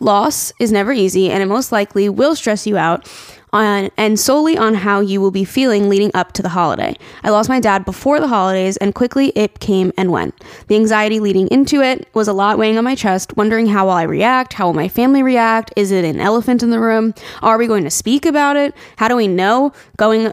Loss 0.00 0.52
is 0.60 0.72
never 0.72 0.92
easy 0.92 1.30
and 1.30 1.42
it 1.42 1.46
most 1.46 1.72
likely 1.72 2.08
will 2.08 2.34
stress 2.34 2.66
you 2.66 2.76
out 2.76 3.08
on 3.52 3.90
and 3.96 4.18
solely 4.18 4.58
on 4.58 4.74
how 4.74 5.00
you 5.00 5.20
will 5.20 5.30
be 5.30 5.44
feeling 5.44 5.88
leading 5.88 6.10
up 6.14 6.32
to 6.32 6.42
the 6.42 6.48
holiday. 6.50 6.94
I 7.22 7.30
lost 7.30 7.48
my 7.48 7.60
dad 7.60 7.84
before 7.84 8.20
the 8.20 8.28
holidays 8.28 8.76
and 8.76 8.94
quickly 8.94 9.32
it 9.34 9.60
came 9.60 9.92
and 9.96 10.10
went. 10.10 10.34
The 10.68 10.76
anxiety 10.76 11.20
leading 11.20 11.48
into 11.48 11.80
it 11.80 12.08
was 12.14 12.28
a 12.28 12.32
lot 12.32 12.58
weighing 12.58 12.78
on 12.78 12.84
my 12.84 12.94
chest, 12.94 13.36
wondering 13.36 13.66
how 13.66 13.86
will 13.86 13.92
I 13.92 14.02
react? 14.02 14.52
How 14.52 14.66
will 14.66 14.74
my 14.74 14.88
family 14.88 15.22
react? 15.22 15.72
Is 15.76 15.90
it 15.92 16.04
an 16.04 16.20
elephant 16.20 16.62
in 16.62 16.70
the 16.70 16.80
room? 16.80 17.14
Are 17.42 17.58
we 17.58 17.66
going 17.66 17.84
to 17.84 17.90
speak 17.90 18.26
about 18.26 18.56
it? 18.56 18.74
How 18.96 19.08
do 19.08 19.16
we 19.16 19.28
know 19.28 19.72
going 19.96 20.32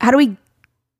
how 0.00 0.10
do 0.10 0.16
we 0.16 0.36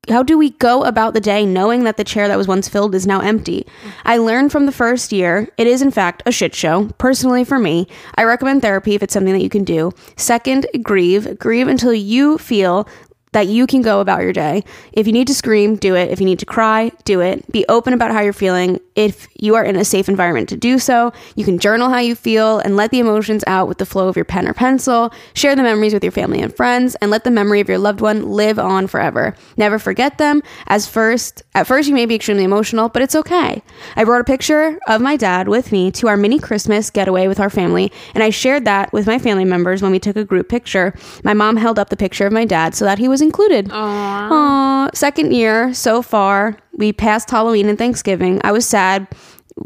how 0.09 0.23
do 0.23 0.35
we 0.35 0.49
go 0.51 0.83
about 0.83 1.13
the 1.13 1.21
day 1.21 1.45
knowing 1.45 1.83
that 1.83 1.95
the 1.95 2.03
chair 2.03 2.27
that 2.27 2.37
was 2.37 2.47
once 2.47 2.67
filled 2.67 2.95
is 2.95 3.05
now 3.05 3.19
empty? 3.19 3.67
I 4.03 4.17
learned 4.17 4.51
from 4.51 4.65
the 4.65 4.71
first 4.71 5.11
year 5.11 5.47
it 5.57 5.67
is, 5.67 5.83
in 5.83 5.91
fact, 5.91 6.23
a 6.25 6.31
shit 6.31 6.55
show. 6.55 6.89
Personally, 6.97 7.43
for 7.43 7.59
me, 7.59 7.87
I 8.15 8.23
recommend 8.23 8.63
therapy 8.63 8.95
if 8.95 9.03
it's 9.03 9.13
something 9.13 9.33
that 9.33 9.43
you 9.43 9.49
can 9.49 9.63
do. 9.63 9.91
Second, 10.17 10.65
grieve. 10.81 11.37
Grieve 11.37 11.67
until 11.67 11.93
you 11.93 12.39
feel 12.39 12.87
that 13.33 13.47
you 13.47 13.67
can 13.67 13.81
go 13.83 14.01
about 14.01 14.23
your 14.23 14.33
day. 14.33 14.63
If 14.91 15.05
you 15.05 15.13
need 15.13 15.27
to 15.27 15.35
scream, 15.35 15.75
do 15.75 15.95
it. 15.95 16.09
If 16.09 16.19
you 16.19 16.25
need 16.25 16.39
to 16.39 16.45
cry, 16.45 16.91
do 17.05 17.21
it. 17.21 17.49
Be 17.51 17.63
open 17.69 17.93
about 17.93 18.11
how 18.11 18.21
you're 18.21 18.33
feeling. 18.33 18.79
If 19.01 19.27
you 19.35 19.55
are 19.55 19.63
in 19.63 19.75
a 19.75 19.83
safe 19.83 20.07
environment 20.07 20.47
to 20.49 20.55
do 20.55 20.77
so, 20.77 21.11
you 21.35 21.43
can 21.43 21.57
journal 21.57 21.89
how 21.89 21.97
you 21.97 22.13
feel 22.13 22.59
and 22.59 22.75
let 22.75 22.91
the 22.91 22.99
emotions 22.99 23.43
out 23.47 23.67
with 23.67 23.79
the 23.79 23.85
flow 23.85 24.07
of 24.07 24.15
your 24.15 24.25
pen 24.25 24.47
or 24.47 24.53
pencil. 24.53 25.11
Share 25.33 25.55
the 25.55 25.63
memories 25.63 25.91
with 25.91 26.03
your 26.03 26.11
family 26.11 26.39
and 26.39 26.55
friends 26.55 26.93
and 27.01 27.09
let 27.09 27.23
the 27.23 27.31
memory 27.31 27.61
of 27.61 27.67
your 27.67 27.79
loved 27.79 27.99
one 27.99 28.29
live 28.29 28.59
on 28.59 28.85
forever. 28.85 29.35
Never 29.57 29.79
forget 29.79 30.19
them. 30.19 30.43
As 30.67 30.87
first, 30.87 31.41
at 31.55 31.65
first 31.65 31.89
you 31.89 31.95
may 31.95 32.05
be 32.05 32.13
extremely 32.13 32.43
emotional, 32.43 32.89
but 32.89 33.01
it's 33.01 33.15
okay. 33.15 33.63
I 33.95 34.03
brought 34.03 34.21
a 34.21 34.25
picture 34.25 34.77
of 34.87 35.01
my 35.01 35.17
dad 35.17 35.47
with 35.47 35.71
me 35.71 35.89
to 35.93 36.07
our 36.07 36.17
mini 36.17 36.37
Christmas 36.37 36.91
getaway 36.91 37.27
with 37.27 37.39
our 37.39 37.49
family, 37.49 37.91
and 38.13 38.23
I 38.23 38.29
shared 38.29 38.65
that 38.65 38.93
with 38.93 39.07
my 39.07 39.17
family 39.17 39.45
members 39.45 39.81
when 39.81 39.91
we 39.91 39.99
took 39.99 40.15
a 40.15 40.23
group 40.23 40.47
picture. 40.47 40.93
My 41.23 41.33
mom 41.33 41.57
held 41.57 41.79
up 41.79 41.89
the 41.89 41.97
picture 41.97 42.27
of 42.27 42.33
my 42.33 42.45
dad 42.45 42.75
so 42.75 42.85
that 42.85 42.99
he 42.99 43.07
was 43.07 43.21
included. 43.21 43.65
Aww. 43.69 44.31
Aw, 44.31 44.89
second 44.93 45.33
year 45.33 45.73
so 45.73 46.03
far. 46.03 46.57
We 46.73 46.93
passed 46.93 47.29
Halloween 47.29 47.67
and 47.69 47.77
Thanksgiving. 47.77 48.41
I 48.43 48.51
was 48.51 48.67
sad, 48.67 49.07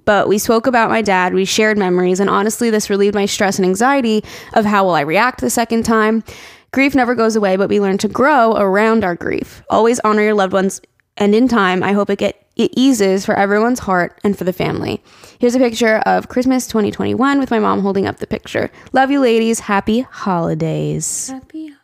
but 0.06 0.28
we 0.28 0.38
spoke 0.38 0.68
about 0.68 0.90
my 0.90 1.02
dad. 1.02 1.34
We 1.34 1.46
shared 1.46 1.78
memories, 1.78 2.20
and 2.20 2.30
honestly, 2.30 2.70
this 2.70 2.90
relieved 2.90 3.16
my 3.16 3.26
stress 3.26 3.58
and 3.58 3.66
anxiety 3.66 4.24
of 4.54 4.66
how 4.66 4.86
will 4.86 4.96
I 4.96 5.02
react 5.02 5.42
the 5.42 5.50
second 5.50 5.84
time. 5.84 6.24
Grief 6.72 6.96
never 6.96 7.16
goes 7.16 7.36
away, 7.36 7.56
but 7.56 7.70
we 7.70 7.80
learn 7.80 7.98
to 8.00 8.08
grow 8.08 8.54
around 8.56 9.04
our 9.04 9.16
grief. 9.16 9.64
Always 9.70 10.00
honor 10.02 10.24
your 10.24 10.34
loved 10.34 10.54
ones, 10.54 10.82
and 11.18 11.34
in 11.34 11.48
time, 11.48 11.84
I 11.84 11.94
hope 11.94 12.10
it 12.10 12.20
get 12.20 12.42
it 12.56 12.72
eases 12.78 13.26
for 13.26 13.36
everyone's 13.36 13.80
heart 13.80 14.20
and 14.24 14.38
for 14.38 14.46
the 14.46 14.54
family. 14.54 15.04
Here's 15.40 15.56
a 15.56 15.60
picture 15.60 15.98
of 16.06 16.30
Christmas 16.30 16.68
2021 16.68 17.40
with 17.40 17.52
my 17.52 17.60
mom 17.60 17.82
holding 17.82 18.08
up 18.08 18.18
the 18.18 18.28
picture. 18.28 18.72
Love 18.94 19.12
you, 19.12 19.20
ladies. 19.20 19.60
Happy 19.60 20.02
holidays. 20.02 21.30
Happy 21.30 21.68
holidays. 21.68 21.75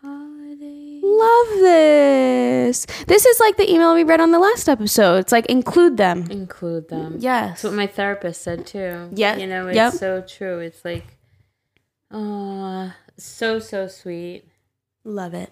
Love 1.20 1.48
this. 1.60 2.86
This 3.08 3.26
is 3.26 3.40
like 3.40 3.58
the 3.58 3.70
email 3.72 3.94
we 3.94 4.04
read 4.04 4.22
on 4.22 4.32
the 4.32 4.40
last 4.40 4.70
episode. 4.70 5.16
It's 5.18 5.32
like 5.32 5.46
include 5.48 5.98
them. 5.98 6.30
Include 6.32 6.90
them. 6.90 7.18
Yes. 7.20 7.50
That's 7.50 7.64
what 7.66 7.74
my 7.74 7.88
therapist 7.88 8.42
said 8.42 8.66
too. 8.66 9.10
Yeah, 9.14 9.36
You 9.36 9.48
know, 9.48 9.68
it's 9.68 9.76
yep. 9.76 9.94
so 9.94 10.22
true. 10.22 10.60
It's 10.60 10.84
like, 10.86 11.06
oh, 12.12 12.94
so, 13.18 13.60
so 13.60 13.88
sweet. 13.88 14.46
Love 15.04 15.34
it. 15.34 15.52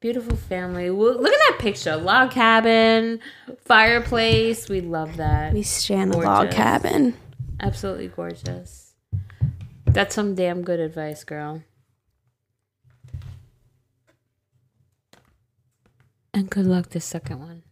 Beautiful 0.00 0.36
family. 0.36 0.88
Wo- 0.90 1.18
Look 1.18 1.32
at 1.32 1.38
that 1.50 1.58
picture. 1.60 1.96
Log 1.96 2.30
cabin, 2.30 3.20
fireplace. 3.66 4.68
We 4.68 4.80
love 4.80 5.18
that. 5.18 5.52
We 5.52 5.62
stand 5.62 6.12
the 6.14 6.18
log 6.18 6.50
cabin. 6.50 7.14
Absolutely 7.60 8.08
gorgeous. 8.08 8.94
That's 9.84 10.14
some 10.14 10.34
damn 10.34 10.62
good 10.62 10.80
advice, 10.80 11.24
girl. 11.24 11.62
And 16.40 16.48
good 16.48 16.64
luck 16.64 16.88
the 16.88 17.00
second 17.00 17.62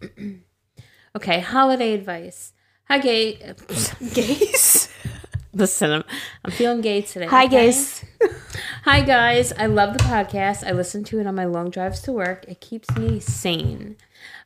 one. 0.00 0.42
okay, 1.14 1.40
holiday 1.40 1.92
advice. 1.92 2.54
Hi, 2.86 2.96
gay. 2.96 3.34
Gays. 4.14 4.88
Listen, 5.52 5.92
I'm, 5.92 6.04
I'm 6.42 6.50
feeling 6.52 6.80
gay 6.80 7.02
today. 7.02 7.26
Hi, 7.26 7.44
okay? 7.44 7.66
gays. 7.66 8.02
Hi, 8.84 9.02
guys. 9.02 9.52
I 9.52 9.66
love 9.66 9.98
the 9.98 10.04
podcast. 10.04 10.66
I 10.66 10.72
listen 10.72 11.04
to 11.04 11.20
it 11.20 11.26
on 11.26 11.34
my 11.34 11.44
long 11.44 11.68
drives 11.68 12.00
to 12.04 12.12
work. 12.12 12.46
It 12.48 12.62
keeps 12.62 12.96
me 12.96 13.20
sane. 13.20 13.98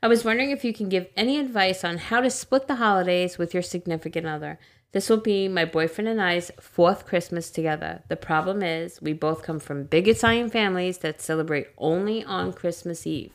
I 0.02 0.08
was 0.08 0.24
wondering 0.24 0.50
if 0.50 0.64
you 0.64 0.72
can 0.72 0.88
give 0.88 1.06
any 1.16 1.38
advice 1.38 1.84
on 1.84 1.98
how 1.98 2.20
to 2.20 2.30
split 2.30 2.66
the 2.66 2.74
holidays 2.74 3.38
with 3.38 3.54
your 3.54 3.62
significant 3.62 4.26
other. 4.26 4.58
This 4.92 5.08
will 5.08 5.16
be 5.16 5.48
my 5.48 5.64
boyfriend 5.64 6.08
and 6.08 6.20
I's 6.20 6.50
fourth 6.60 7.06
Christmas 7.06 7.50
together. 7.50 8.02
The 8.08 8.16
problem 8.16 8.62
is, 8.62 9.00
we 9.00 9.14
both 9.14 9.42
come 9.42 9.58
from 9.58 9.84
big 9.84 10.06
Italian 10.06 10.50
families 10.50 10.98
that 10.98 11.22
celebrate 11.22 11.68
only 11.78 12.22
on 12.24 12.52
Christmas 12.52 13.06
Eve. 13.06 13.32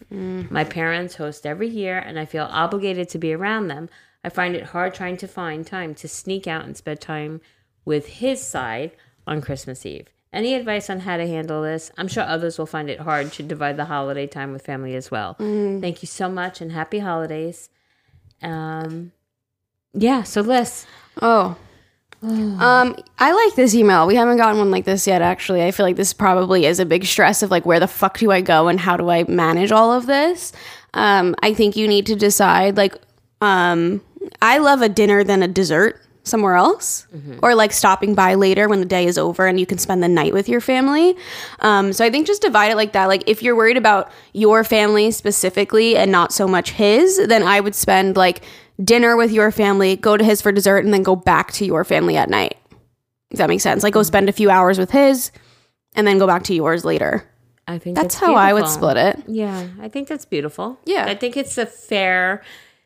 My 0.51 0.63
parents 0.63 1.15
host 1.15 1.47
every 1.47 1.67
year, 1.67 1.97
and 1.97 2.19
I 2.19 2.25
feel 2.25 2.47
obligated 2.49 3.09
to 3.09 3.17
be 3.17 3.33
around 3.33 3.67
them. 3.69 3.89
I 4.23 4.29
find 4.29 4.55
it 4.55 4.65
hard 4.65 4.93
trying 4.93 5.17
to 5.17 5.27
find 5.27 5.65
time 5.65 5.95
to 5.95 6.07
sneak 6.07 6.45
out 6.47 6.65
and 6.65 6.77
spend 6.77 7.01
time 7.01 7.41
with 7.85 8.07
his 8.07 8.41
side 8.41 8.91
on 9.25 9.41
Christmas 9.41 9.85
Eve. 9.85 10.07
Any 10.33 10.53
advice 10.53 10.89
on 10.89 10.99
how 10.99 11.17
to 11.17 11.25
handle 11.25 11.63
this? 11.63 11.89
I'm 11.97 12.07
sure 12.09 12.23
others 12.23 12.59
will 12.59 12.65
find 12.65 12.89
it 12.89 12.99
hard 12.99 13.31
to 13.33 13.43
divide 13.43 13.77
the 13.77 13.85
holiday 13.85 14.27
time 14.27 14.51
with 14.51 14.65
family 14.65 14.93
as 14.95 15.09
well. 15.09 15.35
Thank 15.81 16.03
you 16.03 16.07
so 16.07 16.29
much 16.29 16.61
and 16.61 16.71
happy 16.71 16.99
holidays. 16.99 17.69
Um, 18.43 19.13
yeah, 19.93 20.23
so 20.23 20.41
Liz, 20.41 20.85
Oh. 21.21 21.55
Um, 22.23 22.95
I 23.19 23.31
like 23.31 23.55
this 23.55 23.75
email. 23.75 24.07
We 24.07 24.15
haven't 24.15 24.37
gotten 24.37 24.57
one 24.57 24.71
like 24.71 24.85
this 24.85 25.05
yet, 25.05 25.21
actually. 25.21 25.63
I 25.63 25.71
feel 25.71 25.85
like 25.85 25.97
this 25.97 26.13
probably 26.13 26.65
is 26.65 26.79
a 26.79 26.85
big 26.85 27.05
stress 27.05 27.43
of 27.43 27.51
like 27.51 27.65
where 27.65 27.79
the 27.79 27.87
fuck 27.87 28.17
do 28.17 28.31
I 28.31 28.41
go 28.41 28.67
and 28.67 28.79
how 28.79 28.97
do 28.97 29.09
I 29.09 29.23
manage 29.25 29.71
all 29.71 29.93
of 29.93 30.07
this. 30.07 30.51
Um, 30.93 31.35
I 31.43 31.53
think 31.53 31.75
you 31.75 31.87
need 31.87 32.07
to 32.07 32.15
decide 32.15 32.75
like, 32.75 32.95
um, 33.39 34.01
I 34.41 34.57
love 34.57 34.81
a 34.81 34.89
dinner 34.89 35.23
than 35.23 35.43
a 35.43 35.47
dessert 35.47 36.01
somewhere 36.23 36.55
else 36.55 37.07
or 37.41 37.55
like 37.55 37.71
stopping 37.71 38.13
by 38.13 38.33
later 38.33 38.67
when 38.67 38.79
the 38.79 38.85
day 38.85 39.05
is 39.05 39.17
over 39.17 39.47
and 39.47 39.59
you 39.59 39.65
can 39.65 39.77
spend 39.77 40.03
the 40.03 40.09
night 40.09 40.33
with 40.33 40.49
your 40.49 40.59
family. 40.59 41.15
Um, 41.59 41.93
so 41.93 42.03
I 42.03 42.09
think 42.09 42.27
just 42.27 42.41
divide 42.41 42.71
it 42.71 42.75
like 42.75 42.91
that. 42.93 43.05
Like 43.05 43.23
if 43.27 43.41
you're 43.41 43.55
worried 43.55 43.77
about 43.77 44.11
your 44.33 44.63
family 44.63 45.11
specifically 45.11 45.95
and 45.95 46.11
not 46.11 46.33
so 46.33 46.47
much 46.47 46.71
his, 46.71 47.27
then 47.27 47.43
I 47.43 47.61
would 47.61 47.75
spend 47.75 48.17
like 48.17 48.41
dinner 48.83 49.17
with 49.17 49.31
your 49.31 49.51
family, 49.51 49.95
go 49.95 50.17
to 50.17 50.23
his 50.23 50.41
for 50.41 50.51
dessert, 50.51 50.83
and 50.83 50.93
then 50.93 51.03
go 51.03 51.15
back 51.15 51.51
to 51.53 51.65
your 51.65 51.83
family 51.83 52.17
at 52.17 52.29
night. 52.29 52.57
If 53.31 53.39
that 53.39 53.49
makes 53.49 53.63
sense. 53.63 53.83
Like 53.83 53.93
go 53.93 53.99
mm-hmm. 53.99 54.07
spend 54.07 54.29
a 54.29 54.33
few 54.33 54.49
hours 54.49 54.77
with 54.79 54.91
his 54.91 55.31
and 55.95 56.07
then 56.07 56.17
go 56.17 56.27
back 56.27 56.43
to 56.43 56.53
yours 56.53 56.85
later. 56.85 57.27
I 57.67 57.79
think 57.79 57.97
That's, 57.97 58.15
how 58.15 58.35
I 58.35 58.53
would 58.53 58.67
split 58.67 58.95
it. 58.95 59.23
Yeah, 59.27 59.67
I 59.81 59.89
think 59.89 60.07
that's 60.07 60.23
beautiful. 60.23 60.79
Yeah. 60.85 61.05
I 61.05 61.15
think 61.15 61.35
it's 61.35 61.57
a 61.57 61.65
fair 61.65 62.41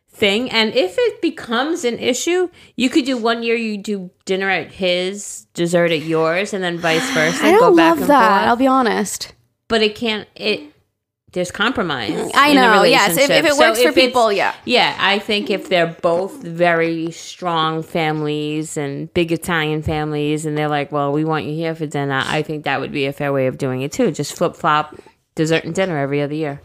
thing. 0.10 0.50
And 0.50 0.74
if 0.74 0.96
it 0.98 1.22
becomes 1.22 1.86
an 1.86 2.00
issue, 2.00 2.50
you 2.76 2.90
could 2.90 3.06
do 3.06 3.16
one 3.16 3.44
year 3.44 3.56
you 3.56 3.78
do 3.78 4.10
dinner 4.26 4.50
at 4.50 4.72
his, 4.72 5.46
dessert 5.54 5.92
at 5.92 6.02
yours, 6.02 6.52
and 6.54 6.64
then 6.64 6.80
vice 6.80 7.08
versa. 7.14 7.46
I 7.46 7.52
don't 7.52 7.76
back 7.76 8.00
love 8.00 8.08
that. 8.08 8.40
forth. 8.40 8.48
I'll 8.50 8.56
be 8.56 8.66
honest. 8.66 9.34
but 9.68 9.84
it 9.84 9.94
can't. 9.94 10.28
It 10.36 10.71
there's 11.34 11.52
compromise. 11.52 12.32
I 12.36 12.54
know. 12.54 12.84
Yes. 12.84 13.18
If, 13.18 13.30
if 13.30 13.46
it 13.46 13.54
So 13.54 13.60
works 13.60 13.82
for 13.82 13.90
if 13.90 13.96
people, 13.96 14.32
yeah. 14.34 14.54
Yeah, 14.66 14.96
I 15.00 15.20
think 15.20 15.50
if 15.50 15.70
they're 15.70 15.96
both 16.02 16.42
very 16.44 17.12
strong 17.12 17.84
families 17.84 18.76
and 18.78 19.14
big 19.14 19.32
Italian 19.32 19.82
families, 19.82 20.46
and 20.46 20.58
they're 20.58 20.68
like, 20.68 20.92
"Well, 20.92 21.12
we 21.14 21.24
want 21.24 21.46
you 21.46 21.54
here 21.54 21.74
for 21.76 21.86
dinner," 21.86 22.22
I 22.26 22.42
think 22.42 22.66
that 22.66 22.82
would 22.82 22.92
be 22.92 23.06
a 23.06 23.14
fair 23.14 23.32
way 23.32 23.48
of 23.48 23.58
doing 23.58 23.82
it 23.82 23.92
too. 23.92 24.12
Just 24.12 24.34
flip 24.34 24.56
flop 24.56 24.96
dessert 25.36 25.64
and 25.64 25.74
dinner 25.74 25.98
every 25.98 26.22
other 26.22 26.36
year. 26.36 26.62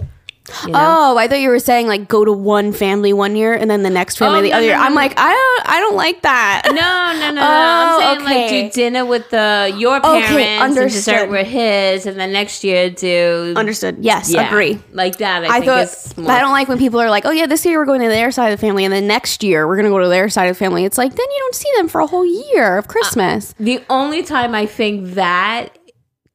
You 0.65 0.73
know? 0.73 0.79
Oh, 0.81 1.17
I 1.19 1.27
thought 1.27 1.41
you 1.41 1.49
were 1.49 1.59
saying 1.59 1.89
like 1.89 2.07
go 2.09 2.25
to 2.25 2.33
one 2.33 2.73
family 2.73 3.13
one 3.13 3.35
year 3.35 3.53
and 3.53 3.69
then 3.71 3.83
the 3.83 3.91
next 3.91 4.17
oh, 4.23 4.27
family 4.27 4.39
Oh, 4.39 4.43
the 4.43 4.49
no, 4.51 4.57
other 4.57 4.67
no, 4.67 4.69
year. 4.69 4.77
no, 4.77 4.83
I'm 4.85 4.95
like, 4.95 5.15
I 5.19 5.33
don't 5.33 5.69
I 5.69 5.81
don't 5.81 5.97
like 5.97 6.23
that. 6.23 6.63
No, 6.67 6.73
no, 6.75 7.31
no, 7.31 7.31
no. 7.35 7.43
Oh, 7.47 7.99
I'm 8.01 8.01
saying 8.21 8.25
like 8.25 8.47
okay. 8.47 8.63
do 8.69 8.71
dinner 8.71 9.05
with 9.05 9.29
the 9.31 9.75
your 9.77 9.97
Okay, 9.97 10.27
parents 10.27 10.77
and 10.77 10.91
dessert 10.91 11.31
with 11.31 11.47
his, 11.47 12.07
and 12.07 12.19
then 12.19 12.33
next 12.33 12.63
year 12.63 12.91
do 12.91 13.55
Understood. 13.57 13.97
Yes, 14.01 14.31
Yeah, 14.33 14.47
agree. 14.49 14.79
like 14.93 15.17
that. 15.19 15.43
I, 15.45 15.57
I 15.59 15.61
think 15.61 15.67
thought 15.67 16.31
I 16.31 16.41
don't 16.41 16.53
like 16.53 16.69
when 16.69 16.79
people 16.79 17.01
are 17.01 17.11
like, 17.11 17.25
"Oh 17.27 17.31
yeah, 17.33 17.47
this 17.47 17.65
year 17.67 17.79
we're 17.79 17.85
going 17.87 18.03
to 18.03 18.09
their 18.09 18.31
side 18.31 18.53
of 18.53 18.61
the 18.61 18.67
family, 18.67 18.85
and 18.85 18.93
then 18.93 19.07
next 19.07 19.43
year 19.43 19.67
we're 19.67 19.77
going 19.77 19.87
to 19.87 19.91
go 19.91 19.99
to 20.01 20.09
their 20.09 20.29
side 20.29 20.47
of 20.47 20.57
the 20.57 20.59
family." 20.59 20.85
It's 20.85 20.99
like 20.99 21.11
then 21.15 21.27
you 21.29 21.39
don't 21.41 21.55
see 21.55 21.71
them 21.77 21.89
for 21.89 22.01
a 22.01 22.07
whole 22.07 22.27
year 22.27 22.79
of 22.79 22.85
uh, 22.85 22.89
Christmas. 22.89 23.53
The 23.59 23.83
only 23.91 24.23
time 24.23 24.55
I 24.55 24.67
think 24.67 25.15
that 25.15 25.77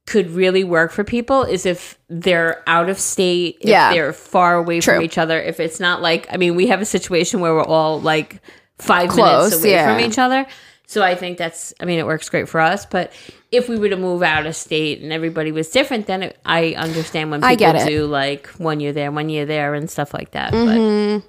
could 0.07 0.31
really 0.31 0.63
work 0.63 0.91
for 0.91 1.03
people 1.03 1.43
is 1.43 1.65
if 1.65 1.97
they're 2.09 2.61
out 2.67 2.89
of 2.89 2.99
state, 2.99 3.57
if 3.61 3.69
Yeah. 3.69 3.93
they're 3.93 4.13
far 4.13 4.55
away 4.55 4.79
True. 4.79 4.95
from 4.95 5.03
each 5.03 5.17
other. 5.17 5.39
If 5.39 5.59
it's 5.59 5.79
not 5.79 6.01
like, 6.01 6.27
I 6.31 6.37
mean, 6.37 6.55
we 6.55 6.67
have 6.67 6.81
a 6.81 6.85
situation 6.85 7.39
where 7.39 7.53
we're 7.53 7.63
all 7.63 8.01
like 8.01 8.41
five 8.79 9.09
Close, 9.09 9.51
minutes 9.51 9.63
away 9.63 9.71
yeah. 9.71 9.95
from 9.95 10.03
each 10.03 10.17
other. 10.17 10.45
So 10.87 11.01
I 11.03 11.15
think 11.15 11.37
that's, 11.37 11.73
I 11.79 11.85
mean, 11.85 11.99
it 11.99 12.05
works 12.05 12.27
great 12.27 12.49
for 12.49 12.59
us. 12.59 12.85
But 12.85 13.13
if 13.51 13.69
we 13.69 13.77
were 13.79 13.87
to 13.89 13.95
move 13.95 14.23
out 14.23 14.45
of 14.45 14.55
state 14.55 15.01
and 15.01 15.13
everybody 15.13 15.51
was 15.53 15.69
different, 15.69 16.07
then 16.07 16.23
it, 16.23 16.37
I 16.45 16.73
understand 16.73 17.31
when 17.31 17.39
people 17.39 17.49
I 17.49 17.55
get 17.55 17.75
it. 17.75 17.87
do 17.87 18.05
like 18.07 18.47
one 18.57 18.81
year 18.81 18.91
there, 18.91 19.09
one 19.11 19.29
year 19.29 19.45
there, 19.45 19.73
and 19.73 19.89
stuff 19.89 20.13
like 20.13 20.31
that. 20.31 20.51
Mm-hmm. 20.51 21.25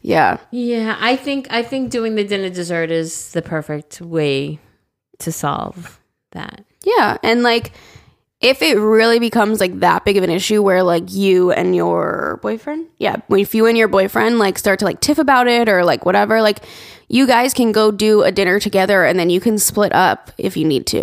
Yeah. 0.00 0.38
Yeah, 0.50 0.96
I 1.00 1.16
think 1.16 1.48
I 1.50 1.62
think 1.62 1.90
doing 1.90 2.14
the 2.14 2.24
dinner 2.24 2.48
dessert 2.48 2.90
is 2.90 3.32
the 3.32 3.42
perfect 3.42 4.00
way 4.00 4.58
to 5.18 5.32
solve 5.32 6.00
that. 6.32 6.64
Yeah. 6.84 7.18
And 7.22 7.42
like, 7.42 7.72
if 8.44 8.60
it 8.60 8.74
really 8.78 9.18
becomes 9.18 9.58
like 9.58 9.80
that 9.80 10.04
big 10.04 10.18
of 10.18 10.22
an 10.22 10.28
issue 10.28 10.62
where 10.62 10.82
like 10.82 11.10
you 11.10 11.50
and 11.50 11.74
your 11.74 12.38
boyfriend, 12.42 12.86
yeah, 12.98 13.16
if 13.30 13.54
you 13.54 13.64
and 13.64 13.78
your 13.78 13.88
boyfriend 13.88 14.38
like 14.38 14.58
start 14.58 14.78
to 14.80 14.84
like 14.84 15.00
tiff 15.00 15.16
about 15.16 15.48
it 15.48 15.66
or 15.66 15.82
like 15.82 16.04
whatever, 16.04 16.42
like 16.42 16.58
you 17.08 17.26
guys 17.26 17.54
can 17.54 17.72
go 17.72 17.90
do 17.90 18.22
a 18.22 18.30
dinner 18.30 18.60
together 18.60 19.02
and 19.02 19.18
then 19.18 19.30
you 19.30 19.40
can 19.40 19.56
split 19.56 19.94
up 19.94 20.30
if 20.36 20.58
you 20.58 20.66
need 20.66 20.86
to. 20.88 20.98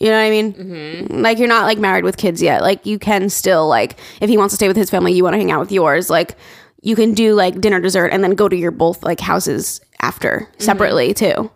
You 0.00 0.08
know 0.08 0.18
what 0.18 0.26
I 0.26 0.30
mean? 0.30 0.52
Mm-hmm. 0.52 1.22
Like 1.22 1.38
you're 1.38 1.48
not 1.48 1.64
like 1.64 1.78
married 1.78 2.04
with 2.04 2.18
kids 2.18 2.42
yet. 2.42 2.60
Like 2.60 2.84
you 2.84 2.98
can 2.98 3.30
still 3.30 3.66
like 3.66 3.98
if 4.20 4.28
he 4.28 4.36
wants 4.36 4.52
to 4.52 4.56
stay 4.56 4.68
with 4.68 4.76
his 4.76 4.90
family, 4.90 5.14
you 5.14 5.24
want 5.24 5.32
to 5.32 5.38
hang 5.38 5.50
out 5.50 5.60
with 5.60 5.72
yours. 5.72 6.10
Like 6.10 6.36
you 6.82 6.94
can 6.94 7.14
do 7.14 7.34
like 7.34 7.58
dinner 7.62 7.80
dessert 7.80 8.08
and 8.08 8.22
then 8.22 8.32
go 8.32 8.50
to 8.50 8.56
your 8.56 8.70
both 8.70 9.02
like 9.02 9.20
houses 9.20 9.80
after 10.02 10.46
mm-hmm. 10.50 10.62
separately 10.62 11.14
too. 11.14 11.50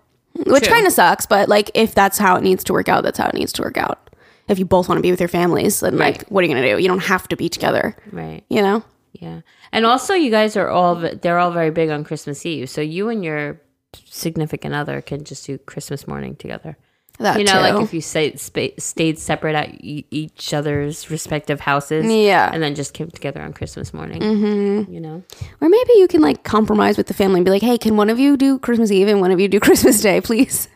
Which 0.47 0.69
kind 0.69 0.87
of 0.87 0.93
sucks, 0.95 1.27
but 1.27 1.51
like 1.51 1.71
if 1.75 1.95
that's 1.95 2.17
how 2.17 2.37
it 2.37 2.43
needs 2.43 2.65
to 2.65 2.73
work 2.73 2.89
out, 2.89 3.03
that's 3.05 3.19
how 3.19 3.29
it 3.29 3.35
needs 3.35 3.53
to 3.55 3.63
work 3.63 3.77
out. 3.77 4.06
If 4.49 4.59
you 4.59 4.65
both 4.65 4.89
want 4.89 4.99
to 4.99 5.03
be 5.03 5.11
with 5.11 5.21
your 5.21 5.29
families, 5.29 5.81
then 5.81 5.97
like 5.99 6.27
what 6.29 6.43
are 6.45 6.47
you 6.47 6.55
gonna 6.55 6.67
do? 6.77 6.81
You 6.81 6.89
don't 6.89 7.01
have 7.01 7.27
to 7.29 7.37
be 7.37 7.49
together. 7.49 7.97
Right. 8.13 8.45
You 8.49 8.63
know? 8.63 8.85
Yeah. 9.13 9.41
And 9.73 9.87
also 9.87 10.15
you 10.15 10.31
guys 10.31 10.57
are 10.57 10.69
all 10.69 10.95
they're 10.95 11.39
all 11.39 11.51
very 11.51 11.71
big 11.71 11.91
on 11.91 12.05
Christmas 12.05 12.45
Eve. 12.47 12.69
So 12.71 12.81
you 12.81 13.09
and 13.09 13.25
your 13.25 13.61
significant 14.05 14.75
other 14.75 15.01
can 15.01 15.25
just 15.25 15.47
do 15.47 15.59
Christmas 15.59 16.07
morning 16.07 16.37
together. 16.37 16.77
That 17.19 17.39
you 17.39 17.45
know, 17.47 17.53
too. 17.53 17.59
like 17.61 17.83
if 17.83 17.95
you 17.95 18.03
stay, 18.03 18.37
stayed 18.37 19.19
separate 19.19 19.55
at 19.57 19.83
e- 19.83 20.05
each 20.11 20.53
other's 20.53 21.11
respective 21.11 21.61
houses, 21.61 22.05
Yeah. 22.05 22.51
and 22.53 22.63
then 22.63 22.75
just 22.75 22.93
came 22.93 23.11
together 23.11 23.41
on 23.41 23.55
Christmas 23.55 23.95
morning. 23.95 24.21
Mm-hmm. 24.21 24.93
You 24.93 25.01
know, 25.01 25.23
or 25.63 25.69
maybe 25.71 25.93
you 25.97 26.09
can 26.09 26.21
like 26.21 26.45
compromise 26.45 26.99
with 26.99 27.07
the 27.07 27.15
family 27.15 27.39
and 27.39 27.45
be 27.47 27.51
like, 27.51 27.63
hey, 27.63 27.79
can 27.79 27.97
one 27.97 28.11
of 28.11 28.19
you 28.19 28.37
do 28.37 28.59
Christmas 28.59 28.91
Eve 28.91 29.09
and 29.09 29.23
one 29.23 29.31
of 29.31 29.41
you 29.41 29.49
do 29.49 29.59
Christmas 29.67 29.99
Day, 30.03 30.21
please? 30.21 30.69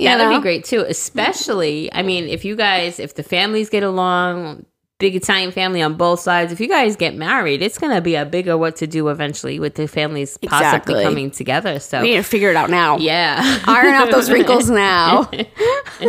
You 0.00 0.08
that 0.08 0.28
would 0.28 0.36
be 0.36 0.42
great 0.42 0.64
too. 0.64 0.80
Especially, 0.88 1.92
I 1.92 2.02
mean, 2.02 2.24
if 2.28 2.44
you 2.44 2.56
guys, 2.56 2.98
if 2.98 3.14
the 3.14 3.22
families 3.22 3.68
get 3.68 3.82
along, 3.82 4.64
big 4.98 5.16
Italian 5.16 5.50
family 5.50 5.80
on 5.80 5.94
both 5.94 6.20
sides. 6.20 6.52
If 6.52 6.60
you 6.60 6.68
guys 6.68 6.94
get 6.94 7.14
married, 7.16 7.62
it's 7.62 7.78
gonna 7.78 8.00
be 8.02 8.14
a 8.16 8.26
bigger 8.26 8.58
what 8.58 8.76
to 8.76 8.86
do 8.86 9.08
eventually 9.08 9.58
with 9.58 9.74
the 9.74 9.88
families 9.88 10.36
possibly 10.36 10.66
Exactly. 10.66 11.02
coming 11.02 11.30
together. 11.30 11.78
So 11.80 12.02
We 12.02 12.10
need 12.10 12.16
to 12.18 12.22
figure 12.22 12.50
it 12.50 12.56
out 12.56 12.68
now. 12.70 12.98
yeah, 12.98 13.60
Iron 13.66 13.94
out 13.94 14.10
those 14.10 14.30
wrinkles 14.30 14.68
now. 14.88 15.30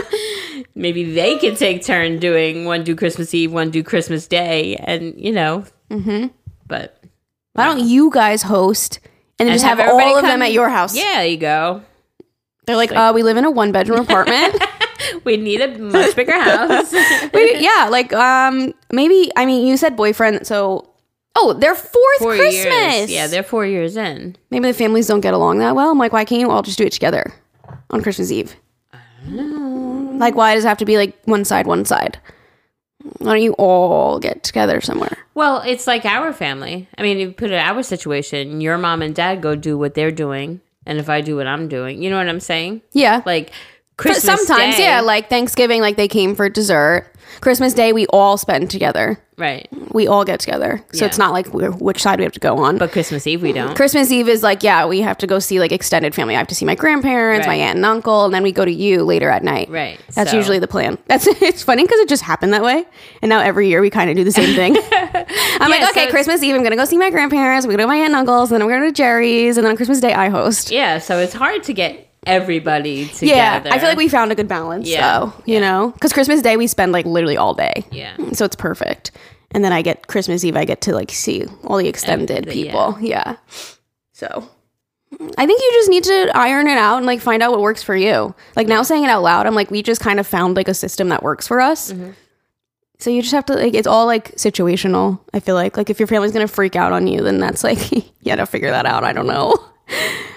maybe 0.76 1.14
they 1.14 1.38
can 1.38 1.56
take 1.56 1.84
turn 1.86 2.20
doing 2.20 2.66
one 2.66 2.84
do 2.84 2.96
Christmas 2.96 3.34
Eve, 3.34 3.52
one 3.54 3.72
do 3.72 3.84
Christmas 3.84 4.28
Day, 4.28 4.76
and 4.76 5.14
you 5.18 5.32
know, 5.32 5.64
mm-hmm. 5.90 6.28
but 6.68 7.02
Why 7.54 7.66
don't 7.66 7.80
you 7.88 8.12
guys 8.12 8.44
host 8.44 9.00
and 9.40 9.48
then 9.48 9.54
and 9.54 9.56
just 9.56 9.66
have, 9.66 9.80
everybody 9.80 10.04
all 10.10 10.16
of 10.18 10.22
come- 10.22 10.30
them 10.32 10.42
at 10.42 10.52
your 10.52 10.70
house? 10.70 10.96
Yeah, 10.96 11.22
you 11.24 11.38
go. 11.38 11.82
They're 12.66 12.76
like, 12.76 12.92
uh, 12.92 13.12
we 13.14 13.24
live 13.24 13.38
in 13.38 13.46
a 13.46 13.52
one 13.52 13.72
bedroom 13.72 14.00
apartment. 14.00 14.56
We 15.24 15.36
need 15.36 15.62
a 15.62 15.78
much 15.80 16.16
bigger 16.16 16.40
house. 16.40 16.92
Maybe, 17.34 17.60
yeah, 17.60 17.88
like 17.90 18.14
um, 18.14 18.74
maybe. 18.92 19.32
I 19.36 19.46
mean, 19.48 19.66
you 19.66 19.76
said 19.76 19.98
boyfriend, 19.98 20.46
so 20.46 20.90
oh, 21.36 21.54
their 21.54 21.74
fourth 21.76 22.20
four 22.20 22.36
Christmas. 22.36 22.64
years. 22.64 23.12
Yeah, 23.12 23.28
they're 23.28 23.44
four 23.44 23.66
years 23.66 23.98
in. 23.98 24.36
maybe 24.52 24.68
the 24.68 24.74
families 24.76 25.08
don't 25.08 25.22
get 25.22 25.34
along 25.34 25.58
that 25.58 25.76
well. 25.76 25.90
I'm 25.92 25.98
like, 25.98 26.14
why 26.14 26.24
can't 26.24 26.40
you 26.40 26.52
all 26.52 26.62
just 26.62 26.78
do 26.78 26.86
it 26.86 26.94
together 26.94 27.34
on 27.90 28.04
Christmas 28.04 28.32
Eve? 28.32 28.56
I 28.94 29.00
don't 29.26 29.36
know. 29.36 30.18
Like, 30.18 30.36
why 30.36 30.54
does 30.54 30.66
it 30.66 30.68
have 30.68 30.78
to 30.78 30.86
be 30.86 30.98
like 30.98 31.18
one 31.26 31.46
side, 31.46 31.66
one 31.66 31.84
side? 31.84 32.20
Why 33.18 33.34
don't 33.34 33.42
you 33.42 33.54
all 33.54 34.20
get 34.20 34.44
together 34.44 34.82
somewhere? 34.82 35.18
Well, 35.34 35.62
it's 35.66 35.88
like 35.88 36.06
our 36.06 36.32
family. 36.32 36.88
I 36.98 37.02
mean, 37.02 37.18
if 37.18 37.28
you 37.28 37.34
put 37.34 37.52
it 37.52 37.56
our 37.58 37.82
situation, 37.82 38.62
your 38.62 38.78
mom 38.78 39.02
and 39.02 39.16
dad 39.16 39.42
go 39.42 39.56
do 39.56 39.78
what 39.78 39.96
they're 39.96 40.12
doing, 40.12 40.62
and 40.86 40.98
if 41.00 41.10
I 41.10 41.22
do 41.22 41.36
what 41.36 41.48
I'm 41.48 41.68
doing, 41.68 42.02
you 42.02 42.10
know 42.10 42.18
what 42.18 42.28
I'm 42.30 42.40
saying? 42.40 42.82
Yeah, 42.94 43.22
Like 43.26 43.52
But 43.98 44.04
Christmas 44.04 44.46
sometimes, 44.48 44.78
Day- 44.78 44.84
yeah, 44.84 45.02
like 45.02 45.30
Thanksgiving, 45.30 45.82
like 45.82 45.96
they 45.98 46.08
came 46.08 46.36
for 46.36 46.50
dessert. 46.50 47.08
Christmas 47.40 47.74
Day, 47.74 47.94
we 47.94 48.06
all 48.08 48.38
spend 48.38 48.70
together. 48.70 49.18
right. 49.38 49.68
We 49.94 50.08
all 50.08 50.24
get 50.24 50.40
together, 50.40 50.82
so 50.94 51.04
Yeah. 51.04 51.08
it's 51.08 51.18
not 51.18 51.34
like 51.34 51.48
we're, 51.54 51.72
which 51.72 52.02
side 52.04 52.20
we 52.20 52.24
have 52.24 52.32
to 52.34 52.40
go 52.40 52.60
on. 52.60 52.78
But 52.78 52.92
Christmas 52.92 53.26
Eve 53.28 53.42
we 53.42 53.52
don't. 53.54 53.76
Christmas 53.76 54.12
Eve 54.12 54.30
is 54.30 54.42
like, 54.44 54.62
yeah, 54.64 54.86
we 54.86 55.02
have 55.02 55.18
to 55.18 55.28
go 55.28 55.40
see 55.40 55.60
like 55.60 55.72
extended 55.72 56.14
family. 56.16 56.36
I 56.36 56.38
have 56.38 56.48
to 56.48 56.56
see 56.56 56.64
my 56.66 56.76
grandparents, 56.76 57.48
my 57.48 57.54
Right. 57.54 57.60
aunt 57.62 57.78
and 57.78 57.86
uncle, 57.86 58.26
and 58.26 58.34
then 58.34 58.44
we 58.44 58.52
go 58.52 58.64
to 58.66 58.72
you 58.72 59.04
later 59.04 59.30
at 59.30 59.44
night. 59.44 59.70
Right, 59.70 60.00
That's 60.14 60.32
so- 60.32 60.38
usually 60.38 60.60
the 60.60 60.68
plan. 60.68 60.98
That's 61.08 61.26
it's 61.28 61.64
funny 61.64 61.84
because 61.84 62.00
it 62.00 62.08
just 62.10 62.24
happened 62.24 62.54
that 62.54 62.64
way, 62.64 62.86
and 63.22 63.30
now 63.30 63.40
every 63.40 63.68
year 63.68 63.82
we 63.82 63.90
kind 63.90 64.10
of 64.10 64.16
do 64.16 64.24
the 64.24 64.32
same 64.32 64.56
thing. 64.56 64.78
I'm 64.92 65.70
like, 65.70 65.80
Yeah, 65.82 65.86
so 65.88 65.92
okay, 65.92 66.02
it's- 66.04 66.12
Christmas 66.12 66.44
Eve, 66.44 66.56
I'm 66.56 66.64
gonna 66.64 66.76
go 66.76 66.86
see 66.86 66.98
my 66.98 67.10
grandparents. 67.10 67.66
We 67.66 67.74
go 67.74 67.78
to 67.78 67.88
my 67.88 67.96
aunt 67.96 68.08
and 68.08 68.16
uncles, 68.16 68.52
and 68.52 68.62
then 68.62 68.68
we're 68.68 68.78
going 68.80 68.90
to 68.94 68.96
Jerry's, 68.96 69.58
and 69.58 69.66
then 69.66 69.72
on 69.72 69.78
Christmas 69.78 70.00
Day 70.00 70.14
I 70.14 70.30
host. 70.30 70.72
Yeah, 70.72 71.00
so 71.00 71.18
it's 71.20 71.34
hard 71.34 71.64
to 71.64 71.74
get 71.74 72.08
everybody 72.26 73.08
together. 73.08 73.26
Yeah, 73.26 73.62
I 73.66 73.80
feel 73.80 73.90
like 73.90 73.98
we 73.98 74.08
found 74.08 74.32
a 74.32 74.36
good 74.36 74.48
balance, 74.48 74.88
Yeah, 74.88 75.20
though. 75.20 75.34
You 75.46 75.60
know, 75.60 75.92
because 75.92 76.14
Christmas 76.14 76.42
Day 76.42 76.58
we 76.58 76.68
spend 76.68 76.92
like 76.92 77.06
literally 77.06 77.38
all 77.38 77.54
day. 77.54 77.86
Yeah. 77.92 78.16
so 78.34 78.46
it's 78.46 78.56
perfect. 78.56 79.12
And 79.54 79.66
then 79.66 79.74
I 79.74 79.82
get 79.82 80.08
Christmas 80.08 80.44
Eve, 80.46 80.56
I 80.56 80.66
get 80.66 80.82
to 80.82 80.94
like 80.94 81.12
see 81.12 81.46
all 81.66 81.78
the 81.78 81.88
extended 81.88 82.46
the- 82.46 82.52
people. 82.52 82.98
Yeah. 83.02 83.36
So 84.14 84.50
I 85.38 85.46
think 85.46 85.62
you 85.62 85.72
just 85.74 85.90
need 85.90 86.04
to 86.06 86.32
iron 86.36 86.68
it 86.68 86.78
out 86.78 86.98
and 86.98 87.06
like 87.06 87.20
find 87.20 87.44
out 87.44 87.52
what 87.52 87.60
works 87.60 87.84
for 87.84 87.96
you. 87.96 88.34
Like 88.56 88.68
now 88.68 88.82
saying 88.84 89.04
it 89.04 89.10
out 89.10 89.24
loud, 89.24 89.46
I'm 89.46 89.56
like, 89.56 89.70
we 89.72 89.82
just 89.82 90.00
kind 90.00 90.20
of 90.20 90.28
found 90.28 90.56
like 90.56 90.68
a 90.70 90.74
system 90.74 91.10
that 91.10 91.22
works 91.24 91.48
for 91.48 91.60
us. 91.60 91.92
Mm-hmm. 91.92 92.12
So 93.00 93.10
you 93.10 93.22
just 93.24 93.34
have 93.34 93.46
to 93.48 93.56
like 93.56 93.74
it's 93.74 93.88
all 93.88 94.06
like 94.06 94.36
situational. 94.36 95.20
I 95.34 95.40
feel 95.40 95.56
like 95.56 95.76
like 95.76 95.90
if 95.90 96.00
your 96.00 96.08
family's 96.08 96.32
gonna 96.32 96.48
freak 96.48 96.76
out 96.76 96.94
on 96.94 97.08
you, 97.08 97.22
then 97.24 97.40
that's 97.40 97.64
like 97.64 97.92
you 97.92 98.04
gotta 98.24 98.46
figure 98.46 98.70
that 98.70 98.86
out. 98.86 99.04
I 99.04 99.12
don't 99.12 99.28
know. 99.28 99.56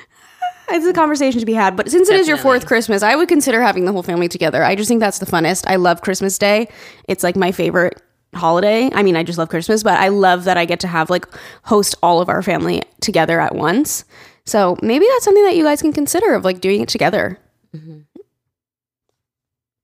It's 0.71 0.87
a 0.87 0.93
conversation 0.93 1.41
to 1.41 1.47
be 1.47 1.53
had, 1.53 1.77
but 1.77 1.91
since 1.91 2.09
it 2.09 2.19
is 2.19 2.27
your 2.27 2.37
Definitely. 2.37 2.61
fourth 2.61 2.67
Christmas, 2.67 3.03
I 3.03 3.17
would 3.17 3.29
consider 3.29 3.61
having 3.61 3.85
the 3.85 3.93
whole 3.93 4.03
family 4.03 4.29
together. 4.29 4.65
I 4.65 4.75
just 4.75 4.89
think 4.89 5.01
that's 5.01 5.19
the 5.19 5.27
funnest. 5.27 5.65
I 5.67 5.77
love 5.77 6.01
Christmas 6.01 6.39
Day. 6.39 6.69
It's 7.07 7.23
like 7.23 7.37
my 7.37 7.53
favorite 7.53 8.01
holiday. 8.35 8.91
I 8.93 9.03
mean, 9.03 9.17
I 9.17 9.23
just 9.23 9.39
love 9.39 9.49
Christmas, 9.49 9.83
but 9.83 9.99
I 9.99 10.09
love 10.09 10.45
that 10.45 10.57
I 10.57 10.65
get 10.65 10.81
to 10.81 10.89
have 10.89 11.11
like 11.11 11.27
host 11.63 11.95
all 12.03 12.21
of 12.21 12.29
our 12.29 12.43
family 12.43 12.83
together 13.01 13.41
at 13.41 13.55
once. 13.55 14.05
So 14.47 14.77
maybe 14.83 15.07
that's 15.11 15.25
something 15.25 15.45
that 15.45 15.57
you 15.57 15.65
guys 15.65 15.83
can 15.83 15.93
consider 15.93 16.35
of 16.35 16.45
like 16.45 16.61
doing 16.61 16.81
it 16.81 16.89
together. 16.89 17.39
Mm-hmm. 17.75 18.01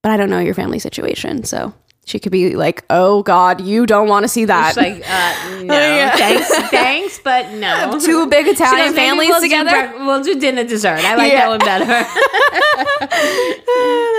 But 0.02 0.12
I 0.12 0.16
don't 0.16 0.30
know 0.30 0.38
your 0.38 0.54
family 0.54 0.78
situation, 0.78 1.44
so 1.44 1.74
she 2.06 2.18
could 2.18 2.32
be 2.32 2.56
like, 2.56 2.84
"Oh 2.90 3.22
God, 3.22 3.60
you 3.60 3.86
don't 3.86 4.08
want 4.08 4.24
to 4.24 4.28
see 4.28 4.44
that." 4.46 4.68
It's 4.68 4.76
like, 4.76 4.94
uh, 5.08 5.64
no, 5.64 5.74
Yeah. 5.74 6.16
thanks, 6.16 6.48
thanks, 6.70 7.18
but 7.20 7.52
no. 7.52 7.98
Two 8.00 8.26
big 8.28 8.46
She 8.46 8.52
goes, 8.52 8.60
Italian 8.60 8.94
"Maybe 8.94 8.96
families 8.96 9.28
we'll 9.30 9.40
together. 9.40 9.70
brec- 9.70 10.06
we'll 10.06 10.22
do 10.22 10.38
dinner 10.40 10.64
dessert. 10.64 11.00
I 11.04 11.14
like 11.16 11.32
Yeah. 11.32 11.46
that 11.46 11.48
one 11.48 11.58
better. 11.60 11.86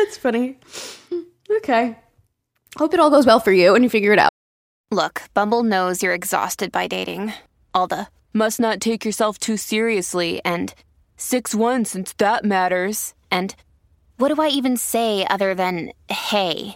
That's 0.05 0.17
funny. 0.17 0.57
Okay. 1.57 1.97
Hope 2.77 2.93
it 2.93 2.99
all 2.99 3.09
goes 3.09 3.25
well 3.25 3.39
for 3.39 3.51
you 3.51 3.75
and 3.75 3.83
you 3.83 3.89
figure 3.89 4.13
it 4.13 4.19
out. 4.19 4.29
Look, 4.91 5.23
Bumble 5.33 5.63
knows 5.63 6.01
you're 6.03 6.13
exhausted 6.13 6.71
by 6.71 6.87
dating. 6.87 7.33
All 7.73 7.87
the 7.87 8.07
must 8.33 8.59
not 8.59 8.79
take 8.79 9.03
yourself 9.05 9.37
too 9.37 9.57
seriously 9.57 10.41
and 10.45 10.73
6 11.17 11.53
1 11.55 11.85
since 11.85 12.13
that 12.13 12.43
matters. 12.45 13.13
And 13.29 13.55
what 14.17 14.33
do 14.33 14.41
I 14.41 14.47
even 14.47 14.77
say 14.77 15.25
other 15.29 15.53
than 15.53 15.91
hey? 16.09 16.75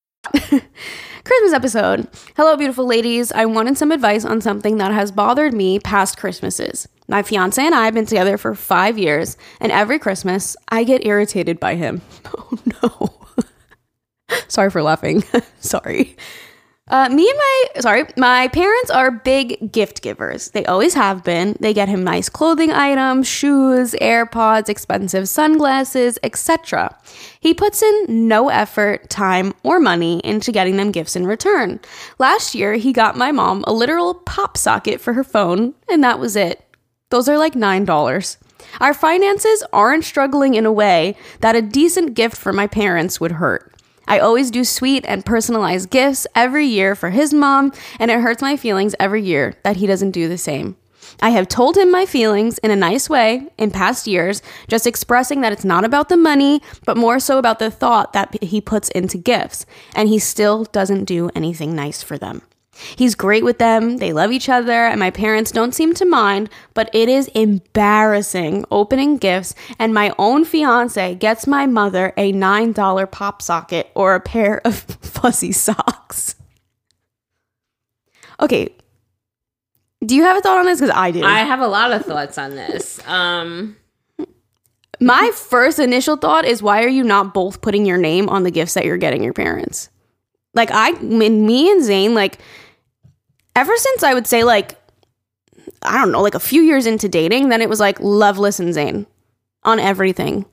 Christmas 0.31 1.53
episode. 1.53 2.07
Hello, 2.35 2.55
beautiful 2.55 2.85
ladies. 2.85 3.31
I 3.31 3.45
wanted 3.45 3.77
some 3.77 3.91
advice 3.91 4.23
on 4.23 4.39
something 4.39 4.77
that 4.77 4.91
has 4.91 5.11
bothered 5.11 5.53
me 5.53 5.79
past 5.79 6.17
Christmases. 6.17 6.87
My 7.07 7.23
fiance 7.23 7.63
and 7.63 7.73
I 7.73 7.85
have 7.85 7.93
been 7.95 8.05
together 8.05 8.37
for 8.37 8.53
five 8.53 8.97
years, 8.99 9.35
and 9.59 9.71
every 9.71 9.97
Christmas 9.97 10.55
I 10.69 10.83
get 10.83 11.05
irritated 11.05 11.59
by 11.59 11.75
him. 11.75 12.01
Oh 12.33 12.57
no. 12.83 13.45
Sorry 14.47 14.69
for 14.69 14.81
laughing. 14.83 15.23
Sorry. 15.59 16.15
Uh, 16.91 17.07
me 17.07 17.29
and 17.29 17.37
my 17.37 17.65
sorry, 17.79 18.03
my 18.17 18.49
parents 18.49 18.91
are 18.91 19.11
big 19.11 19.71
gift 19.71 20.01
givers. 20.01 20.51
They 20.51 20.65
always 20.65 20.93
have 20.93 21.23
been. 21.23 21.55
They 21.61 21.73
get 21.73 21.87
him 21.87 22.03
nice 22.03 22.27
clothing 22.27 22.69
items, 22.69 23.29
shoes, 23.29 23.95
AirPods, 24.01 24.67
expensive 24.67 25.29
sunglasses, 25.29 26.19
etc. 26.21 26.97
He 27.39 27.53
puts 27.53 27.81
in 27.81 28.27
no 28.27 28.49
effort, 28.49 29.09
time, 29.09 29.53
or 29.63 29.79
money 29.79 30.19
into 30.25 30.51
getting 30.51 30.75
them 30.75 30.91
gifts 30.91 31.15
in 31.15 31.25
return. 31.25 31.79
Last 32.19 32.53
year, 32.53 32.73
he 32.73 32.91
got 32.91 33.17
my 33.17 33.31
mom 33.31 33.63
a 33.65 33.71
literal 33.71 34.13
pop 34.13 34.57
socket 34.57 34.99
for 34.99 35.13
her 35.13 35.23
phone, 35.23 35.73
and 35.89 36.03
that 36.03 36.19
was 36.19 36.35
it. 36.35 36.61
Those 37.09 37.29
are 37.29 37.37
like 37.37 37.53
$9. 37.53 38.37
Our 38.81 38.93
finances 38.93 39.63
aren't 39.71 40.03
struggling 40.03 40.55
in 40.55 40.65
a 40.65 40.71
way 40.71 41.15
that 41.39 41.55
a 41.55 41.61
decent 41.61 42.15
gift 42.15 42.35
for 42.35 42.51
my 42.51 42.67
parents 42.67 43.19
would 43.21 43.33
hurt. 43.33 43.70
I 44.11 44.19
always 44.19 44.51
do 44.51 44.65
sweet 44.65 45.05
and 45.07 45.25
personalized 45.25 45.89
gifts 45.89 46.27
every 46.35 46.65
year 46.65 46.95
for 46.95 47.11
his 47.11 47.33
mom, 47.33 47.71
and 47.97 48.11
it 48.11 48.19
hurts 48.19 48.41
my 48.41 48.57
feelings 48.57 48.93
every 48.99 49.23
year 49.23 49.55
that 49.63 49.77
he 49.77 49.87
doesn't 49.87 50.11
do 50.11 50.27
the 50.27 50.37
same. 50.37 50.75
I 51.21 51.29
have 51.29 51.47
told 51.47 51.77
him 51.77 51.89
my 51.89 52.05
feelings 52.05 52.57
in 52.57 52.71
a 52.71 52.75
nice 52.75 53.09
way 53.09 53.47
in 53.57 53.71
past 53.71 54.07
years, 54.07 54.41
just 54.67 54.85
expressing 54.85 55.39
that 55.39 55.53
it's 55.53 55.63
not 55.63 55.85
about 55.85 56.09
the 56.09 56.17
money, 56.17 56.61
but 56.85 56.97
more 56.97 57.21
so 57.21 57.37
about 57.37 57.59
the 57.59 57.71
thought 57.71 58.11
that 58.11 58.43
he 58.43 58.59
puts 58.59 58.89
into 58.89 59.17
gifts, 59.17 59.65
and 59.95 60.09
he 60.09 60.19
still 60.19 60.65
doesn't 60.65 61.05
do 61.05 61.29
anything 61.33 61.73
nice 61.73 62.03
for 62.03 62.17
them. 62.17 62.41
He's 62.95 63.15
great 63.15 63.43
with 63.43 63.57
them, 63.57 63.97
they 63.97 64.13
love 64.13 64.31
each 64.31 64.47
other, 64.47 64.85
and 64.85 64.99
my 64.99 65.11
parents 65.11 65.51
don't 65.51 65.75
seem 65.75 65.93
to 65.95 66.05
mind, 66.05 66.49
but 66.73 66.89
it 66.93 67.09
is 67.09 67.27
embarrassing 67.29 68.65
opening 68.71 69.17
gifts, 69.17 69.53
and 69.77 69.93
my 69.93 70.13
own 70.17 70.45
fiance 70.45 71.15
gets 71.15 71.45
my 71.45 71.65
mother 71.65 72.13
a 72.15 72.31
$9 72.31 73.11
pop 73.11 73.41
socket 73.41 73.91
or 73.93 74.15
a 74.15 74.21
pair 74.21 74.65
of 74.65 74.75
fuzzy 75.01 75.51
socks. 75.51 76.35
Okay. 78.39 78.73
Do 80.03 80.15
you 80.15 80.23
have 80.23 80.37
a 80.37 80.41
thought 80.41 80.57
on 80.57 80.65
this? 80.65 80.79
Because 80.79 80.95
I 80.95 81.11
do. 81.11 81.23
I 81.23 81.39
have 81.39 81.59
a 81.59 81.67
lot 81.67 81.91
of 81.91 82.05
thoughts 82.05 82.37
on 82.37 82.55
this. 82.55 82.99
Um, 83.05 83.77
my 84.99 85.31
first 85.35 85.77
initial 85.77 86.15
thought 86.15 86.45
is 86.45 86.63
why 86.63 86.83
are 86.83 86.87
you 86.87 87.03
not 87.03 87.35
both 87.35 87.61
putting 87.61 87.85
your 87.85 87.97
name 87.97 88.29
on 88.29 88.43
the 88.43 88.51
gifts 88.51 88.73
that 88.73 88.85
you're 88.85 88.97
getting 88.97 89.21
your 89.23 89.33
parents? 89.33 89.90
Like 90.53 90.69
I 90.71 90.91
mean, 90.93 91.45
me 91.45 91.71
and 91.71 91.83
Zane, 91.83 92.13
like 92.13 92.39
ever 93.55 93.75
since 93.75 94.03
I 94.03 94.13
would 94.13 94.27
say 94.27 94.43
like 94.43 94.75
I 95.81 95.97
don't 95.97 96.11
know, 96.11 96.21
like 96.21 96.35
a 96.35 96.39
few 96.39 96.61
years 96.61 96.85
into 96.85 97.09
dating, 97.09 97.49
then 97.49 97.61
it 97.61 97.69
was 97.69 97.79
like 97.79 97.99
Loveless 97.99 98.59
and 98.59 98.73
Zane 98.73 99.07
on 99.63 99.79
everything. 99.79 100.45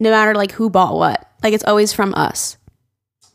No 0.00 0.10
matter 0.10 0.34
like 0.34 0.52
who 0.52 0.70
bought 0.70 0.96
what. 0.96 1.28
Like 1.42 1.54
it's 1.54 1.64
always 1.64 1.92
from 1.92 2.14
us. 2.14 2.56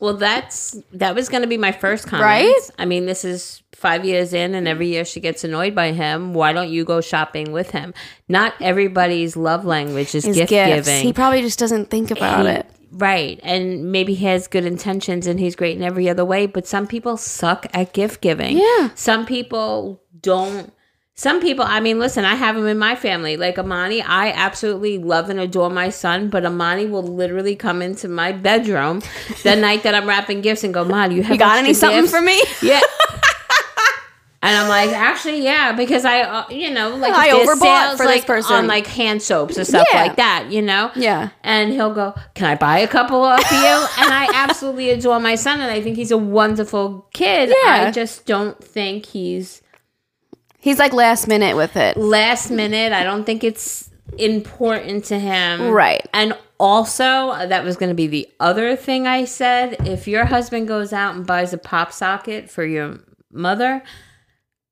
Well, 0.00 0.14
that's 0.14 0.76
that 0.92 1.14
was 1.14 1.28
going 1.28 1.42
to 1.42 1.48
be 1.48 1.58
my 1.58 1.72
first 1.72 2.06
comment. 2.06 2.24
Right? 2.24 2.70
I 2.78 2.84
mean, 2.84 3.06
this 3.06 3.24
is 3.24 3.62
five 3.74 4.04
years 4.04 4.32
in, 4.32 4.54
and 4.54 4.66
every 4.68 4.88
year 4.88 5.04
she 5.04 5.20
gets 5.20 5.44
annoyed 5.44 5.74
by 5.74 5.92
him. 5.92 6.34
Why 6.34 6.52
don't 6.52 6.68
you 6.70 6.84
go 6.84 7.00
shopping 7.00 7.52
with 7.52 7.70
him? 7.70 7.94
Not 8.28 8.54
everybody's 8.60 9.36
love 9.36 9.64
language 9.64 10.14
is 10.14 10.24
His 10.24 10.36
gift 10.36 10.50
gifts. 10.50 10.86
giving. 10.88 11.04
He 11.04 11.12
probably 11.12 11.42
just 11.42 11.58
doesn't 11.58 11.90
think 11.90 12.10
about 12.10 12.46
He- 12.46 12.52
it. 12.52 12.66
Right. 12.90 13.38
And 13.42 13.92
maybe 13.92 14.14
he 14.14 14.24
has 14.24 14.48
good 14.48 14.64
intentions 14.64 15.26
and 15.26 15.38
he's 15.38 15.54
great 15.54 15.76
in 15.76 15.82
every 15.82 16.08
other 16.08 16.24
way, 16.24 16.46
but 16.46 16.66
some 16.66 16.86
people 16.86 17.18
suck 17.18 17.66
at 17.74 17.92
gift 17.92 18.22
giving. 18.22 18.56
Yeah. 18.56 18.88
Some 18.94 19.26
people 19.26 20.00
don't. 20.22 20.72
Some 21.18 21.40
people, 21.40 21.64
I 21.66 21.80
mean, 21.80 21.98
listen, 21.98 22.24
I 22.24 22.36
have 22.36 22.54
them 22.54 22.68
in 22.68 22.78
my 22.78 22.94
family. 22.94 23.36
Like 23.36 23.58
Amani, 23.58 24.00
I 24.02 24.30
absolutely 24.30 24.98
love 24.98 25.28
and 25.28 25.40
adore 25.40 25.68
my 25.68 25.90
son, 25.90 26.28
but 26.30 26.46
Amani 26.46 26.86
will 26.86 27.02
literally 27.02 27.56
come 27.56 27.82
into 27.82 28.06
my 28.06 28.30
bedroom 28.30 29.02
the 29.42 29.56
night 29.56 29.82
that 29.82 29.96
I'm 29.96 30.06
wrapping 30.08 30.42
gifts 30.42 30.62
and 30.62 30.72
go, 30.72 30.84
"Mom, 30.84 31.10
you 31.10 31.24
have 31.24 31.32
You 31.32 31.38
got 31.40 31.58
any 31.58 31.74
something 31.74 32.02
gifts?" 32.02 32.12
for 32.12 32.22
me? 32.22 32.40
Yeah. 32.62 32.80
And 34.40 34.56
I'm 34.56 34.68
like, 34.68 34.90
actually, 34.90 35.42
yeah, 35.42 35.72
because 35.72 36.04
I, 36.04 36.20
uh, 36.20 36.44
you 36.48 36.70
know, 36.70 36.94
like 36.94 37.12
I 37.12 37.30
overbought 37.30 37.58
sales, 37.58 37.96
for 37.96 38.06
this 38.06 38.18
like, 38.18 38.26
person. 38.26 38.54
on 38.54 38.66
like 38.68 38.86
hand 38.86 39.20
soaps 39.20 39.56
and 39.56 39.66
stuff 39.66 39.88
Yeah. 39.92 40.00
like 40.02 40.14
that, 40.14 40.46
you 40.52 40.62
know. 40.62 40.92
Yeah. 40.94 41.30
And 41.42 41.72
he'll 41.72 41.92
go, 41.92 42.14
"Can 42.34 42.46
I 42.46 42.54
buy 42.54 42.78
a 42.78 42.86
couple 42.86 43.20
off 43.24 43.50
you?" 43.50 43.58
and 44.04 44.14
I 44.14 44.28
absolutely 44.32 44.90
adore 44.90 45.18
my 45.18 45.34
son, 45.34 45.60
and 45.60 45.68
I 45.72 45.82
think 45.82 45.96
he's 45.96 46.12
a 46.12 46.16
wonderful 46.16 47.08
kid. 47.12 47.48
Yeah. 47.48 47.86
I 47.88 47.90
just 47.90 48.26
don't 48.26 48.62
think 48.62 49.06
he's 49.06 49.60
He's 50.60 50.78
like 50.78 50.92
last 50.92 51.28
minute 51.28 51.56
with 51.56 51.76
it. 51.76 51.96
last 51.96 52.50
minute. 52.50 52.92
I 52.92 53.04
don't 53.04 53.24
think 53.24 53.44
it's 53.44 53.90
important 54.18 55.04
to 55.06 55.18
him, 55.18 55.70
Right. 55.70 56.06
And 56.12 56.36
also, 56.58 57.46
that 57.46 57.62
was 57.62 57.76
going 57.76 57.90
to 57.90 57.94
be 57.94 58.08
the 58.08 58.28
other 58.40 58.74
thing 58.74 59.06
I 59.06 59.24
said. 59.26 59.86
If 59.86 60.08
your 60.08 60.24
husband 60.24 60.66
goes 60.66 60.92
out 60.92 61.14
and 61.14 61.24
buys 61.26 61.52
a 61.52 61.58
pop 61.58 61.92
socket 61.92 62.50
for 62.50 62.64
your 62.64 62.98
mother, 63.30 63.82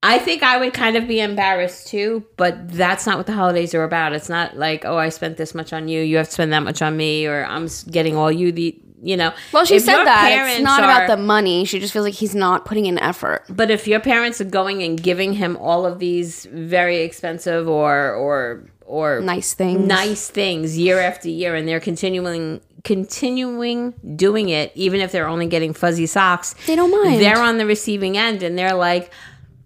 I 0.02 0.18
think 0.18 0.42
I 0.42 0.58
would 0.58 0.74
kind 0.74 0.96
of 0.96 1.06
be 1.06 1.20
embarrassed 1.20 1.88
too, 1.88 2.24
but 2.36 2.68
that's 2.70 3.06
not 3.06 3.16
what 3.16 3.26
the 3.26 3.32
holidays 3.32 3.74
are 3.74 3.84
about. 3.84 4.12
It's 4.12 4.28
not 4.28 4.56
like, 4.56 4.84
oh, 4.84 4.96
I 4.96 5.08
spent 5.10 5.36
this 5.36 5.54
much 5.54 5.72
on 5.72 5.88
you, 5.88 6.02
you 6.02 6.16
have 6.16 6.26
to 6.26 6.32
spend 6.32 6.52
that 6.52 6.62
much 6.64 6.82
on 6.82 6.96
me, 6.96 7.26
or 7.26 7.44
I'm 7.44 7.68
getting 7.90 8.16
all 8.16 8.30
you 8.30 8.52
the, 8.52 8.80
you 9.02 9.16
know. 9.16 9.32
Well, 9.52 9.64
she 9.64 9.78
said 9.78 10.04
that. 10.04 10.48
It's 10.50 10.62
not 10.62 10.82
are- 10.82 10.84
about 10.84 11.08
the 11.08 11.22
money. 11.22 11.64
She 11.64 11.78
just 11.80 11.92
feels 11.92 12.04
like 12.04 12.14
he's 12.14 12.34
not 12.34 12.64
putting 12.64 12.86
in 12.86 12.98
effort. 12.98 13.44
But 13.48 13.70
if 13.70 13.86
your 13.86 14.00
parents 14.00 14.40
are 14.40 14.44
going 14.44 14.82
and 14.82 15.00
giving 15.02 15.34
him 15.34 15.56
all 15.58 15.84
of 15.86 15.98
these 15.98 16.46
very 16.46 16.98
expensive 17.02 17.68
or 17.68 18.12
or 18.14 18.64
or 18.86 19.20
Nice 19.20 19.52
things. 19.52 19.86
nice 19.86 20.28
things 20.30 20.78
year 20.78 21.00
after 21.00 21.28
year, 21.28 21.54
and 21.56 21.66
they're 21.66 21.80
continuing 21.80 22.60
continuing 22.84 23.92
doing 24.16 24.48
it, 24.48 24.70
even 24.74 25.00
if 25.00 25.10
they're 25.12 25.26
only 25.28 25.46
getting 25.46 25.72
fuzzy 25.72 26.06
socks, 26.06 26.54
They 26.66 26.76
don't 26.76 26.90
mind. 26.90 27.20
They're 27.20 27.38
on 27.40 27.58
the 27.58 27.66
receiving 27.66 28.16
end, 28.16 28.42
and 28.42 28.58
they're 28.58 28.74
like. 28.74 29.12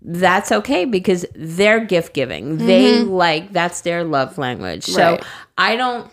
That's 0.02 0.50
okay 0.50 0.86
because 0.86 1.26
they're 1.34 1.84
gift 1.84 2.14
giving. 2.14 2.56
They 2.56 3.00
like 3.00 3.52
that's 3.52 3.82
their 3.82 4.02
love 4.02 4.38
language. 4.38 4.84
So 4.84 4.98
Mm-hmm. 5.18 5.24
I 5.58 5.76
don't 5.76 6.10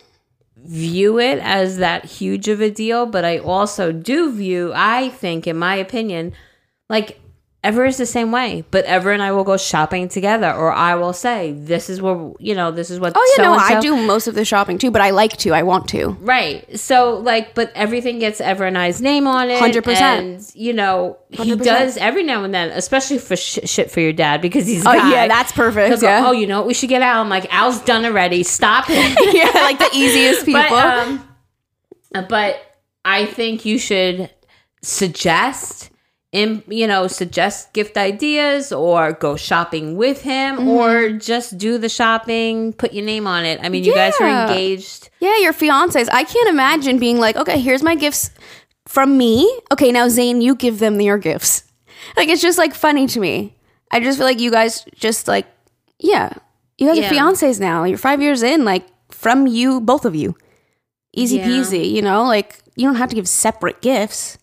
view 0.64 1.18
it 1.18 1.38
as 1.38 1.78
that 1.78 2.04
huge 2.04 2.48
of 2.48 2.60
a 2.60 2.70
deal, 2.70 3.06
but 3.06 3.24
I 3.24 3.38
also 3.38 3.92
do 3.92 4.32
view, 4.32 4.72
I 4.74 5.08
think, 5.08 5.46
in 5.46 5.56
my 5.56 5.76
opinion, 5.76 6.32
like 6.88 7.20
Ever 7.64 7.84
is 7.84 7.96
the 7.96 8.06
same 8.06 8.30
way, 8.30 8.64
but 8.70 8.84
Ever 8.84 9.10
and 9.10 9.20
I 9.20 9.32
will 9.32 9.42
go 9.42 9.56
shopping 9.56 10.08
together, 10.08 10.52
or 10.52 10.72
I 10.72 10.94
will 10.94 11.12
say, 11.12 11.52
"This 11.52 11.90
is 11.90 12.00
where 12.00 12.30
you 12.38 12.54
know, 12.54 12.70
this 12.70 12.88
is 12.88 13.00
what." 13.00 13.14
Oh 13.16 13.34
yeah, 13.36 13.42
no, 13.42 13.52
I 13.54 13.70
so-and-so-" 13.70 13.96
do 13.96 14.06
most 14.06 14.28
of 14.28 14.36
the 14.36 14.44
shopping 14.44 14.78
too, 14.78 14.92
but 14.92 15.02
I 15.02 15.10
like 15.10 15.36
to. 15.38 15.52
I 15.52 15.64
want 15.64 15.88
to. 15.88 16.10
Right. 16.20 16.78
So 16.78 17.16
like, 17.16 17.56
but 17.56 17.72
everything 17.74 18.20
gets 18.20 18.40
Ever 18.40 18.64
and 18.64 18.78
I's 18.78 19.00
name 19.00 19.26
on 19.26 19.50
it. 19.50 19.60
100%. 19.60 20.52
You 20.54 20.72
know, 20.72 21.18
he 21.30 21.52
100%. 21.52 21.64
does 21.64 21.96
every 21.96 22.22
now 22.22 22.44
and 22.44 22.54
then, 22.54 22.70
especially 22.70 23.18
for 23.18 23.34
sh- 23.34 23.58
shit 23.64 23.90
for 23.90 23.98
your 23.98 24.12
dad 24.12 24.40
because 24.40 24.66
he's. 24.68 24.86
Oh 24.86 24.92
guy. 24.92 25.10
yeah, 25.10 25.26
that's 25.26 25.50
perfect. 25.50 25.88
He'll 25.88 26.00
go, 26.00 26.28
oh, 26.28 26.30
you 26.30 26.46
know 26.46 26.58
what? 26.58 26.68
We 26.68 26.74
should 26.74 26.88
get 26.88 27.02
Al. 27.02 27.22
I'm 27.22 27.28
like, 27.28 27.52
Al's 27.52 27.80
done 27.80 28.04
already. 28.04 28.44
Stop 28.44 28.84
it. 28.88 29.34
yeah, 29.34 29.62
like 29.62 29.80
the 29.80 29.90
easiest 29.92 30.46
people. 30.46 30.62
But, 30.62 31.08
um, 32.14 32.26
but 32.28 32.60
I 33.04 33.26
think 33.26 33.64
you 33.64 33.78
should 33.78 34.30
suggest, 34.82 35.90
in 36.32 36.62
you 36.68 36.86
know, 36.86 37.06
suggest 37.06 37.72
gift 37.72 37.96
ideas 37.96 38.70
or 38.72 39.12
go 39.12 39.34
shopping 39.36 39.96
with 39.96 40.22
him 40.22 40.56
Mm-hmm. 40.56 40.68
or 40.68 41.10
just 41.12 41.56
do 41.58 41.78
the 41.78 41.88
shopping, 41.88 42.72
put 42.74 42.92
your 42.92 43.04
name 43.04 43.26
on 43.26 43.44
it. 43.44 43.60
I 43.62 43.68
mean, 43.70 43.82
you 43.84 43.94
guys 43.94 44.14
are 44.20 44.28
engaged. 44.50 45.08
yeah, 45.20 45.38
your 45.38 45.52
fiancés. 45.54 46.08
I 46.12 46.24
can't 46.24 46.48
imagine 46.50 46.98
being 46.98 47.18
like, 47.18 47.36
okay, 47.36 47.58
here's 47.60 47.82
my 47.82 47.94
gifts 47.94 48.30
from 48.86 49.16
me. 49.16 49.50
Okay, 49.72 49.90
now 49.92 50.08
Zane, 50.08 50.40
you 50.42 50.54
give 50.54 50.78
them 50.80 51.00
your 51.00 51.18
gifts. 51.18 51.64
Like 52.16 52.28
it's 52.28 52.42
just 52.42 52.58
like 52.58 52.74
funny 52.74 53.06
to 53.08 53.20
me. 53.20 53.56
I 53.90 54.00
just 54.00 54.18
feel 54.18 54.26
like 54.26 54.38
you 54.40 54.50
guys 54.50 54.84
just 54.94 55.28
like, 55.28 55.46
yeah, 55.98 56.34
you 56.76 56.86
guys 56.86 56.98
Yeah. 56.98 57.08
are 57.08 57.12
fiancés 57.12 57.58
now. 57.58 57.84
You're 57.84 57.96
five 57.98 58.20
years 58.20 58.42
in, 58.42 58.64
like 58.66 58.86
from 59.10 59.46
you, 59.46 59.80
both 59.80 60.04
of 60.04 60.14
you, 60.14 60.36
easy 61.14 61.38
Yeah. 61.38 61.46
peasy. 61.48 61.90
You 61.90 62.02
know, 62.02 62.24
like 62.24 62.60
you 62.76 62.84
don't 62.86 62.96
have 62.96 63.08
to 63.08 63.16
give 63.16 63.26
separate 63.26 63.80
gifts. 63.80 64.36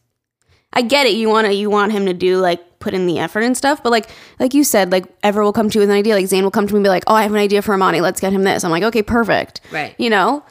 I 0.73 0.81
get 0.81 1.07
it. 1.07 1.13
You 1.13 1.29
want 1.29 1.47
to 1.47 1.53
you 1.53 1.69
want 1.69 1.91
him 1.91 2.05
to 2.05 2.13
do 2.13 2.37
like 2.37 2.79
put 2.79 2.93
in 2.93 3.07
the 3.07 3.19
effort 3.19 3.41
and 3.41 3.55
stuff, 3.55 3.81
but 3.81 3.91
like 3.91 4.09
like 4.39 4.53
you 4.53 4.63
said, 4.63 4.91
like 4.91 5.05
Ever 5.23 5.43
will 5.43 5.53
come 5.53 5.69
to 5.69 5.75
you 5.75 5.81
with 5.81 5.89
an 5.89 5.95
idea. 5.95 6.15
Like 6.15 6.27
Zane 6.27 6.43
will 6.43 6.51
come 6.51 6.67
to 6.67 6.73
me 6.73 6.77
and 6.79 6.83
be 6.83 6.89
like, 6.89 7.03
"Oh, 7.07 7.15
I 7.15 7.23
have 7.23 7.31
an 7.31 7.37
idea 7.37 7.61
for 7.61 7.73
Amani. 7.73 8.01
Let's 8.01 8.19
get 8.19 8.33
him 8.33 8.43
this." 8.43 8.63
I'm 8.63 8.71
like, 8.71 8.83
"Okay, 8.83 9.01
perfect." 9.01 9.61
Right. 9.71 9.95
You 9.97 10.09
know, 10.09 10.43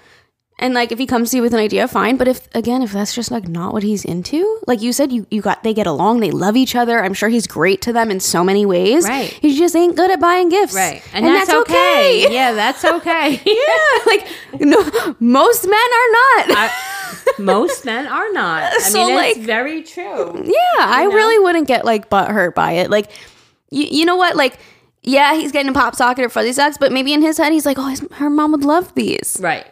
and 0.59 0.72
like 0.72 0.92
if 0.92 0.98
he 0.98 1.07
comes 1.07 1.31
to 1.31 1.37
you 1.37 1.42
with 1.42 1.53
an 1.53 1.59
idea, 1.61 1.87
fine. 1.88 2.16
But 2.16 2.29
if 2.29 2.48
again, 2.55 2.81
if 2.83 2.92
that's 2.92 3.14
just 3.14 3.31
like 3.31 3.48
not 3.48 3.72
what 3.72 3.83
he's 3.83 4.05
into, 4.05 4.61
like 4.66 4.81
you 4.83 4.92
said, 4.92 5.12
you 5.12 5.27
you 5.31 5.42
got 5.42 5.62
they 5.64 5.74
get 5.74 5.87
along, 5.87 6.20
they 6.20 6.31
love 6.31 6.57
each 6.57 6.77
other. 6.77 7.03
I'm 7.03 7.12
sure 7.12 7.29
he's 7.29 7.46
great 7.46 7.83
to 7.83 7.92
them 7.92 8.11
in 8.11 8.20
so 8.20 8.44
many 8.44 8.64
ways. 8.64 9.05
Right. 9.05 9.31
He 9.31 9.59
just 9.59 9.74
ain't 9.74 9.96
good 9.96 10.11
at 10.11 10.20
buying 10.20 10.48
gifts. 10.48 10.74
Right. 10.74 11.03
And, 11.12 11.27
that's, 11.27 11.50
okay. 11.50 12.33
Yeah, 12.33 12.53
that's 12.53 12.85
okay. 12.85 13.40
yeah. 13.44 14.05
Like 14.07 14.29
no, 14.61 15.16
most 15.18 15.64
men 15.64 15.74
are 15.74 16.11
not. 16.12 16.57
I, 16.57 16.93
most 17.38 17.84
men 17.84 18.06
are 18.06 18.32
not. 18.32 18.62
I 18.72 18.78
So, 18.78 19.06
mean, 19.06 19.18
it's 19.18 19.37
like- 19.38 19.46
very 19.46 19.82
true. 19.82 20.42
Yeah, 20.44 20.54
I 20.78 21.04
really 21.04 21.38
wouldn't 21.38 21.68
get 21.68 21.84
like 21.84 22.08
butt 22.10 22.30
hurt 22.30 22.54
by 22.54 22.72
it. 22.72 22.90
Like, 22.90 23.10
you, 23.70 23.84
you 23.84 24.04
know 24.04 24.16
what? 24.16 24.37
Like, 24.37 24.58
yeah, 25.02 25.34
he's 25.34 25.52
getting 25.52 25.70
a 25.70 25.74
pop 25.74 25.94
socket 25.94 26.24
or 26.24 26.28
fuzzy 26.28 26.52
socks, 26.52 26.78
but 26.78 26.90
maybe 26.92 27.12
in 27.12 27.22
his 27.22 27.37
head 27.38 27.52
he's 27.52 27.66
like, 27.66 27.78
oh, 27.78 27.88
his, 27.88 28.06
her 28.12 28.30
mom 28.30 28.52
would 28.52 28.64
love 28.64 28.94
these. 28.94 29.37
Right. 29.40 29.66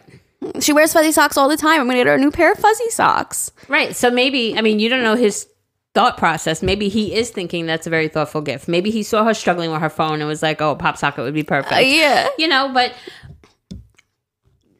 She 0.59 0.73
wears 0.73 0.91
fuzzy 0.93 1.11
socks 1.11 1.37
all 1.37 1.47
the 1.49 1.57
time. 1.57 1.79
I'm 1.79 1.87
gonna 1.87 1.99
get 1.99 2.07
her 2.07 2.15
a 2.15 2.17
new 2.19 2.29
pair 2.31 2.51
of 2.51 2.57
fuzzy 2.59 2.89
socks. 2.89 3.51
Right. 3.69 3.95
So 3.95 4.11
maybe, 4.11 4.57
I 4.57 4.61
mean, 4.61 4.79
you 4.79 4.89
don't 4.89 5.01
know 5.03 5.15
his 5.15 5.47
thought 5.95 6.17
process. 6.17 6.61
Maybe 6.61 6.89
he 6.89 7.13
is 7.15 7.29
thinking 7.29 7.65
that's 7.65 7.87
a 7.87 7.89
very 7.89 8.07
thoughtful 8.09 8.41
gift. 8.41 8.67
Maybe 8.67 8.89
he 8.91 9.03
saw 9.03 9.23
her 9.23 9.33
struggling 9.33 9.71
with 9.71 9.79
her 9.79 9.89
phone 9.89 10.19
and 10.19 10.27
was 10.27 10.41
like, 10.43 10.59
"Oh, 10.61 10.71
a 10.71 10.75
pop 10.75 10.97
socket 10.97 11.23
would 11.23 11.33
be 11.35 11.43
perfect." 11.43 11.71
Uh, 11.73 11.77
yeah. 11.77 12.27
you 12.37 12.47
know. 12.47 12.69
But 12.73 12.93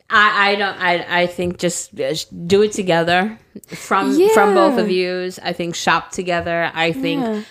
I, 0.09 0.51
I 0.51 0.55
don't. 0.55 0.77
I, 0.79 1.21
I 1.21 1.27
think 1.27 1.57
just 1.57 1.99
uh, 1.99 2.13
do 2.45 2.61
it 2.61 2.71
together 2.71 3.37
from 3.67 4.13
from 4.29 4.53
both 4.53 4.77
of 4.77 4.89
yous. 4.89 5.39
I 5.39 5.53
think 5.53 5.75
shop 5.75 6.11
together. 6.11 6.71
I 6.73 6.91
think 6.91 7.45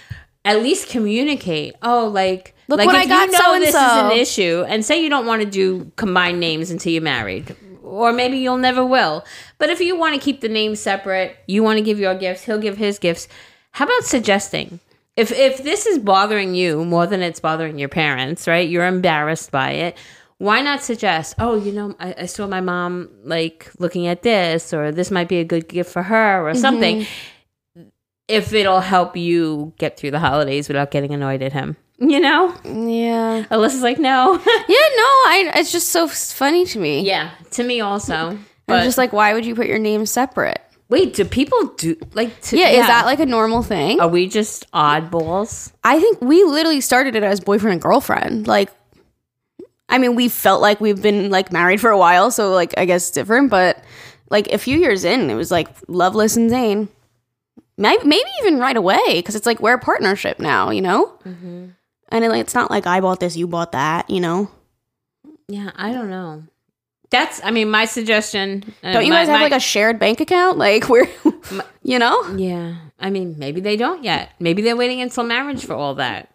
at 0.45 0.63
least 0.63 0.89
communicate. 0.89 1.75
Oh, 1.83 2.09
like 2.09 2.55
Look 2.69 2.79
like 2.79 2.89
if 2.89 2.95
I 2.95 3.07
got 3.07 3.27
you 3.27 3.33
know 3.33 3.59
this 3.59 3.69
is 3.69 3.75
so-and-so. 3.75 4.11
an 4.11 4.19
issue, 4.19 4.65
and 4.69 4.85
say 4.85 5.03
you 5.03 5.11
don't 5.11 5.27
want 5.27 5.43
to 5.43 5.51
do 5.51 5.91
combined 5.97 6.41
names 6.41 6.71
until 6.71 6.93
you're 6.93 7.03
married. 7.03 7.55
Or 7.83 8.13
maybe 8.13 8.39
you'll 8.39 8.57
never 8.57 8.87
will. 8.87 9.25
But 9.59 9.69
if 9.69 9.81
you 9.81 9.99
want 9.99 10.15
to 10.15 10.21
keep 10.21 10.41
the 10.41 10.49
names 10.49 10.81
separate, 10.81 11.37
you 11.47 11.63
want 11.63 11.77
to 11.77 11.85
give 11.85 11.99
your 11.99 12.15
gifts, 12.15 12.45
he'll 12.45 12.59
give 12.59 12.79
his 12.79 12.99
gifts. 12.99 13.29
How 13.73 13.85
about 13.85 14.05
suggesting? 14.05 14.81
If 15.17 15.31
if 15.31 15.63
this 15.63 15.85
is 15.85 15.99
bothering 15.99 16.55
you 16.55 16.85
more 16.85 17.07
than 17.07 17.21
it's 17.21 17.41
bothering 17.41 17.79
your 17.79 17.91
parents, 17.91 18.49
right? 18.49 18.67
You're 18.67 18.87
embarrassed 18.87 19.51
by 19.51 19.73
it. 19.73 19.97
Why 20.43 20.61
not 20.61 20.83
suggest, 20.83 21.37
oh, 21.39 21.55
you 21.55 21.71
know, 21.71 21.95
I, 22.01 22.17
I 22.19 22.27
saw 22.27 22.49
my 22.49 22.61
mom 22.61 23.09
like 23.23 23.71
looking 23.79 24.09
at 24.09 24.23
this, 24.23 24.75
or 24.75 24.91
this 24.91 25.09
might 25.13 25.29
be 25.29 25.39
a 25.39 25.45
good 25.45 25.69
gift 25.69 25.93
for 25.93 26.03
her, 26.03 26.45
or 26.45 26.51
mm-hmm. 26.51 26.61
something. 26.61 27.07
If 28.27 28.53
it'll 28.53 28.81
help 28.81 29.17
you 29.17 29.73
get 29.79 29.97
through 29.97 30.11
the 30.11 30.19
holidays 30.19 30.67
without 30.67 30.91
getting 30.91 31.15
annoyed 31.15 31.43
at 31.43 31.53
him, 31.53 31.77
you 32.01 32.19
know. 32.19 32.53
Yeah. 32.65 33.45
Alyssa's 33.53 33.83
like, 33.83 34.01
no. 34.01 34.33
Yeah, 34.47 34.89
no, 34.97 35.09
I 35.31 35.53
it's 35.55 35.71
just 35.71 35.91
so 35.91 36.09
funny 36.09 36.65
to 36.67 36.79
me. 36.81 37.07
yeah, 37.07 37.31
to 37.53 37.63
me 37.63 37.81
also. 37.81 38.37
I'm 38.67 38.85
just 38.85 38.99
like, 38.99 39.13
why 39.13 39.35
would 39.35 39.47
you 39.47 39.55
put 39.55 39.69
your 39.69 39.79
names 39.79 40.11
separate? 40.11 40.61
wait, 40.89 41.15
do 41.15 41.25
people 41.25 41.67
do 41.77 41.97
like? 42.15 42.39
To, 42.43 42.59
Yeah, 42.59 42.69
is 42.69 42.87
that 42.87 43.07
like 43.07 43.21
a 43.21 43.27
normal 43.27 43.63
thing? 43.63 44.01
Are 44.01 44.09
we 44.09 44.29
just 44.29 44.71
oddballs? 44.73 45.73
I 45.85 46.01
think 46.01 46.21
we 46.21 46.43
literally 46.45 46.81
started 46.81 47.17
it 47.17 47.23
as 47.23 47.41
boyfriend 47.41 47.73
and 47.73 47.83
girlfriend. 47.83 48.47
Like, 48.47 48.71
I 49.93 49.99
mean, 49.99 50.15
we 50.17 50.29
felt 50.29 50.61
like 50.63 50.81
we've 50.81 51.01
been 51.01 51.31
like 51.31 51.53
married 51.53 51.81
for 51.81 51.91
a 51.91 51.99
while, 51.99 52.31
so 52.31 52.51
like 52.51 52.75
I 52.77 52.85
guess 52.87 53.03
it's 53.09 53.11
different. 53.13 53.51
But 53.51 53.83
like 54.31 54.49
a 54.53 54.59
few 54.59 54.79
years 54.79 55.05
in, 55.05 55.31
it 55.31 55.35
was 55.35 55.51
like 55.51 55.69
Loveless 55.87 56.37
and 56.37 56.51
Zane. 56.51 56.89
Maybe, 57.79 58.05
maybe 58.05 58.29
even 58.41 58.59
right 58.59 58.77
away 58.77 59.01
because 59.17 59.35
it's 59.35 59.47
like 59.47 59.61
we're 59.61 59.75
a 59.75 59.79
partnership 59.79 60.39
now, 60.39 60.71
you 60.71 60.81
know. 60.83 61.07
Mm-hmm. 61.27 61.67
And 62.11 62.25
it, 62.25 62.29
like, 62.29 62.41
it's 62.41 62.55
not 62.55 62.71
like 62.71 62.87
I 62.87 63.01
bought 63.01 63.21
this, 63.21 63.37
you 63.37 63.47
bought 63.47 63.73
that, 63.73 64.09
you 64.11 64.21
know. 64.21 64.51
Yeah, 65.49 65.71
I 65.77 65.93
don't 65.93 66.11
know. 66.11 66.45
That's, 67.11 67.43
I 67.45 67.51
mean, 67.51 67.71
my 67.71 67.85
suggestion. 67.87 68.65
uh, 68.83 68.93
Don't 68.93 69.05
you 69.05 69.11
my- 69.11 69.21
guys 69.21 69.29
have 69.29 69.39
my- 69.41 69.45
like 69.45 69.53
a 69.53 69.61
shared 69.61 69.99
bank 69.99 70.21
account? 70.21 70.59
Like 70.59 70.89
we're, 70.91 71.09
you 71.83 71.99
know. 71.99 72.35
Yeah, 72.37 72.77
I 73.01 73.11
mean, 73.11 73.37
maybe 73.39 73.61
they 73.61 73.77
don't 73.77 74.05
yet. 74.05 74.31
Maybe 74.39 74.63
they're 74.63 74.77
waiting 74.77 75.01
until 75.01 75.25
marriage 75.25 75.65
for 75.65 75.75
all 75.75 75.95
that. 75.97 76.29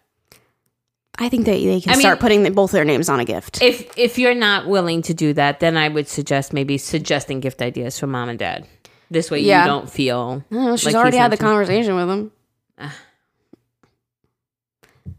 I 1.20 1.28
think 1.28 1.46
they 1.46 1.64
they 1.66 1.80
can 1.80 1.92
I 1.92 1.96
mean- 1.96 2.02
start 2.02 2.20
putting 2.20 2.44
the, 2.44 2.50
both 2.50 2.70
their 2.70 2.84
names 2.84 3.08
on 3.08 3.18
a 3.20 3.24
gift. 3.24 3.60
If 3.60 3.96
if 3.98 4.18
you're 4.18 4.34
not 4.34 4.66
willing 4.68 5.02
to 5.02 5.14
do 5.14 5.32
that, 5.34 5.60
then 5.60 5.76
I 5.76 5.88
would 5.88 6.08
suggest 6.08 6.52
maybe 6.52 6.78
suggesting 6.78 7.40
gift 7.40 7.60
ideas 7.60 7.98
for 7.98 8.06
mom 8.06 8.28
and 8.28 8.38
dad. 8.38 8.66
This 9.10 9.30
way, 9.30 9.40
Yeah. 9.40 9.62
you 9.62 9.66
don't 9.68 9.90
feel. 9.90 10.44
I 10.52 10.76
she's 10.76 10.86
like 10.86 10.94
already 10.94 11.16
had 11.16 11.32
the 11.32 11.36
conversation 11.38 11.96
with 11.96 12.08
him. 12.08 12.30
Ah. 12.78 12.94
I 15.06 15.10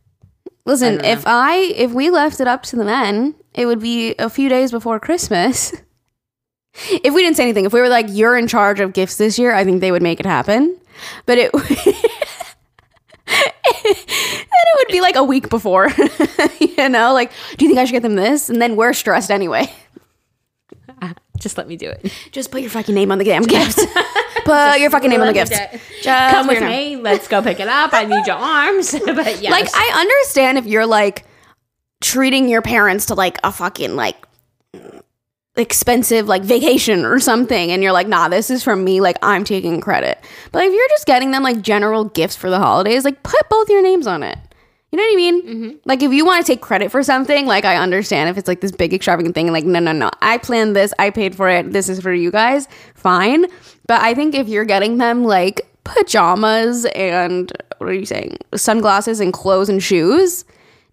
Listen, 0.66 0.98
don't 0.98 1.06
if 1.06 1.24
I 1.26 1.56
if 1.76 1.92
we 1.92 2.10
left 2.12 2.40
it 2.40 2.48
up 2.48 2.64
to 2.64 2.76
the 2.76 2.86
men, 2.86 3.34
it 3.56 3.66
would 3.66 3.80
be 3.82 4.14
a 4.20 4.30
few 4.30 4.48
days 4.48 4.72
before 4.72 5.00
Christmas. 5.00 5.74
if 7.04 7.14
we 7.14 7.24
didn't 7.24 7.36
say 7.38 7.44
anything, 7.44 7.66
if 7.66 7.74
we 7.74 7.82
were 7.82 7.90
like, 7.90 8.06
"You're 8.10 8.38
in 8.38 8.48
charge 8.48 8.80
of 8.80 8.94
gifts 8.94 9.16
this 9.18 9.40
year," 9.40 9.54
I 9.56 9.64
think 9.64 9.82
they 9.82 9.92
would 9.92 10.04
make 10.04 10.20
it 10.20 10.26
happen. 10.28 10.78
But 11.26 11.38
it 11.40 11.52
it 14.62 14.78
would 14.78 14.92
be 14.92 15.02
like 15.02 15.16
a 15.16 15.24
week 15.24 15.50
before, 15.50 15.90
you 16.60 16.90
know. 16.90 17.14
Like, 17.14 17.32
do 17.58 17.66
you 17.66 17.70
think 17.70 17.80
I 17.80 17.86
should 17.86 17.94
get 17.94 18.04
them 18.04 18.16
this? 18.16 18.50
And 18.50 18.62
then 18.62 18.76
we're 18.76 18.94
stressed 18.94 19.32
anyway. 19.32 19.72
Just 21.40 21.58
let 21.58 21.68
me 21.68 21.78
do 21.78 21.90
it. 21.90 22.12
Just 22.32 22.52
put 22.52 22.62
your 22.62 22.70
fucking 22.70 22.94
name 22.94 23.12
on 23.12 23.18
the 23.18 23.24
damn 23.24 23.44
gift. 23.44 23.78
put 24.46 24.80
your 24.80 24.90
fucking 24.90 25.10
name 25.10 25.22
on 25.22 25.28
the 25.28 25.34
gift. 25.34 25.52
me 25.52 25.58
do 25.58 25.64
it. 25.64 25.82
Just 26.02 26.34
Come 26.34 26.48
with 26.48 26.62
me. 26.62 26.98
Let's 26.98 27.28
go 27.28 27.42
pick 27.42 27.60
it 27.60 27.68
up. 27.68 27.94
I 27.94 28.04
need 28.04 28.28
your 28.28 28.36
arms. 28.36 28.92
but 28.92 29.42
yes. 29.42 29.50
Like 29.50 29.70
I 29.74 30.02
understand 30.02 30.58
if 30.58 30.66
you're 30.66 30.86
like 30.86 31.26
treating 32.02 32.50
your 32.50 32.62
parents 32.62 33.08
to 33.08 33.16
like 33.16 33.40
a 33.44 33.52
fucking 33.52 33.96
like 33.96 34.18
expensive 35.56 36.28
like 36.28 36.42
vacation 36.42 37.04
or 37.04 37.20
something 37.20 37.72
and 37.72 37.84
you're 37.84 37.92
like 37.92 38.08
nah 38.08 38.30
this 38.30 38.50
is 38.50 38.64
from 38.64 38.82
me 38.84 39.02
like 39.02 39.18
I'm 39.22 39.44
taking 39.44 39.82
credit. 39.82 40.18
But 40.52 40.64
if 40.64 40.74
you're 40.74 40.88
just 40.90 41.06
getting 41.06 41.32
them 41.32 41.44
like 41.44 41.62
general 41.62 42.06
gifts 42.06 42.36
for 42.36 42.50
the 42.50 42.60
holidays 42.60 43.06
like 43.06 43.24
put 43.24 43.48
both 43.50 43.70
your 43.70 43.82
names 43.82 44.08
on 44.08 44.24
it. 44.24 44.38
You 44.92 44.98
know 44.98 45.04
what 45.04 45.14
I 45.14 45.16
mean? 45.16 45.44
Mm-hmm. 45.44 45.78
Like 45.86 46.02
if 46.02 46.12
you 46.12 46.26
want 46.26 46.46
to 46.46 46.52
take 46.52 46.62
credit 46.62 46.92
for 46.92 47.04
something, 47.04 47.46
like 47.46 47.64
I 47.64 47.76
understand 47.78 48.30
if 48.30 48.38
it's 48.38 48.48
like 48.48 48.62
this 48.62 48.72
big 48.72 48.94
extravagant 48.94 49.36
thing, 49.36 49.52
like 49.52 49.66
no, 49.66 49.80
no, 49.80 49.92
no, 49.92 50.10
I 50.22 50.40
planned 50.40 50.76
this, 50.76 50.94
I 50.98 51.12
paid 51.12 51.36
for 51.36 51.48
it, 51.48 51.72
this 51.72 51.90
is 51.90 52.02
for 52.02 52.12
you 52.12 52.32
guys, 52.32 52.68
fine. 52.96 53.46
But 53.88 54.02
I 54.02 54.16
think 54.16 54.34
if 54.34 54.48
you're 54.48 54.66
getting 54.66 54.98
them 54.98 55.24
like 55.24 55.62
pajamas 55.84 56.86
and 56.96 57.52
what 57.78 57.90
are 57.90 57.94
you 57.94 58.06
saying, 58.06 58.38
sunglasses 58.56 59.20
and 59.20 59.32
clothes 59.32 59.70
and 59.70 59.82
shoes, 59.82 60.44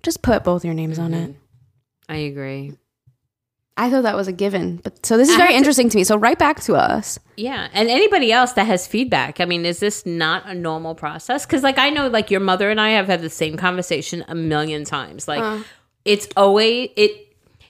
just 0.02 0.22
put 0.22 0.44
both 0.44 0.64
your 0.64 0.74
names 0.74 0.98
on 0.98 1.14
it. 1.14 1.30
Mm-hmm. 1.30 2.12
I 2.12 2.16
agree. 2.16 2.74
I 3.78 3.90
thought 3.90 4.04
that 4.04 4.16
was 4.16 4.26
a 4.26 4.32
given, 4.32 4.76
but 4.76 5.04
so 5.04 5.16
this 5.18 5.28
is 5.28 5.34
I 5.34 5.38
very 5.38 5.48
have 5.52 5.54
to- 5.54 5.58
interesting 5.58 5.88
to 5.90 5.96
me. 5.98 6.04
So 6.04 6.16
write 6.16 6.38
back 6.38 6.60
to 6.62 6.74
us. 6.76 7.18
Yeah, 7.36 7.68
and 7.74 7.88
anybody 7.90 8.32
else 8.32 8.52
that 8.52 8.66
has 8.66 8.86
feedback. 8.86 9.40
I 9.40 9.44
mean, 9.44 9.66
is 9.66 9.80
this 9.80 10.06
not 10.06 10.46
a 10.46 10.54
normal 10.54 10.94
process? 10.94 11.44
Because, 11.44 11.62
like, 11.62 11.76
I 11.78 11.90
know, 11.90 12.08
like, 12.08 12.30
your 12.30 12.40
mother 12.40 12.70
and 12.70 12.80
I 12.80 12.90
have 12.90 13.06
had 13.06 13.20
the 13.20 13.28
same 13.28 13.56
conversation 13.58 14.24
a 14.28 14.34
million 14.34 14.84
times. 14.84 15.28
Like, 15.28 15.62
it's 16.06 16.28
always 16.36 16.90
it. 16.96 17.22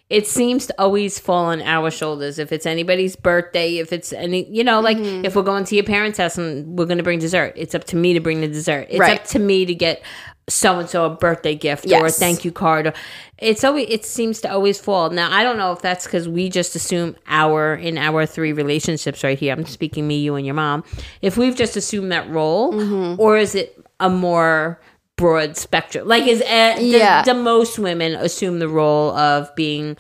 It 0.09 0.29
seems 0.29 0.67
to 0.69 0.75
always 0.79 1.19
fall 1.19 1.47
on 1.47 1.61
our 1.63 1.91
shoulders. 1.91 2.39
If 2.39 2.53
it's 2.53 2.65
anybody's 2.65 3.17
birthday, 3.17 3.79
if 3.79 3.93
it's 3.93 4.13
any, 4.13 4.49
you 4.49 4.63
know, 4.63 4.79
like 4.81 4.99
Mm-hmm. 4.99 5.25
if 5.25 5.35
we're 5.35 5.43
going 5.43 5.65
to 5.65 5.75
your 5.75 5.83
parents' 5.83 6.19
house 6.19 6.39
and 6.39 6.79
we're 6.79 6.85
going 6.87 6.99
to 6.99 7.03
bring 7.03 7.19
dessert, 7.19 7.55
it's 7.57 7.75
up 7.75 7.83
to 7.87 7.97
me 7.97 8.13
to 8.15 8.21
bring 8.21 8.41
the 8.41 8.47
dessert. 8.47 8.87
It's 8.89 9.01
Right. 9.01 9.19
up 9.19 9.27
to 9.31 9.41
me 9.41 9.67
to 9.67 9.75
get 9.75 10.01
so 10.49 10.79
and 10.79 10.89
so 10.89 11.05
a 11.07 11.11
birthday 11.11 11.55
gift 11.57 11.91
or 11.91 12.07
a 12.07 12.11
thank 12.11 12.45
you 12.45 12.53
card. 12.53 12.95
It's 13.39 13.65
always 13.65 13.87
it 13.91 14.05
seems 14.05 14.41
to 14.43 14.51
always 14.53 14.79
fall. 14.81 15.11
Now 15.11 15.31
I 15.33 15.43
don't 15.43 15.57
know 15.59 15.73
if 15.73 15.83
that's 15.83 16.05
because 16.05 16.29
we 16.29 16.49
just 16.49 16.77
assume 16.77 17.17
our 17.27 17.75
in 17.75 17.99
our 17.99 18.27
three 18.27 18.53
relationships 18.53 19.25
right 19.25 19.39
here. 19.39 19.53
I'm 19.53 19.67
speaking 19.67 20.07
me, 20.07 20.19
you, 20.21 20.37
and 20.37 20.47
your 20.47 20.55
mom. 20.55 20.85
If 21.21 21.37
we've 21.37 21.57
just 21.57 21.77
assumed 21.77 22.13
that 22.13 22.29
role, 22.31 22.73
Mm-hmm. 22.73 23.21
or 23.21 23.37
is 23.37 23.55
it 23.55 23.77
a 24.01 24.09
more 24.09 24.81
broad 25.17 25.57
spectrum? 25.57 26.07
Like 26.07 26.27
is 26.27 26.41
uh, 26.43 26.77
Yeah. 26.81 27.23
the, 27.23 27.35
most 27.35 27.79
women 27.79 28.15
assume 28.15 28.59
the 28.59 28.69
role 28.69 29.11
of 29.17 29.53
being 29.57 29.97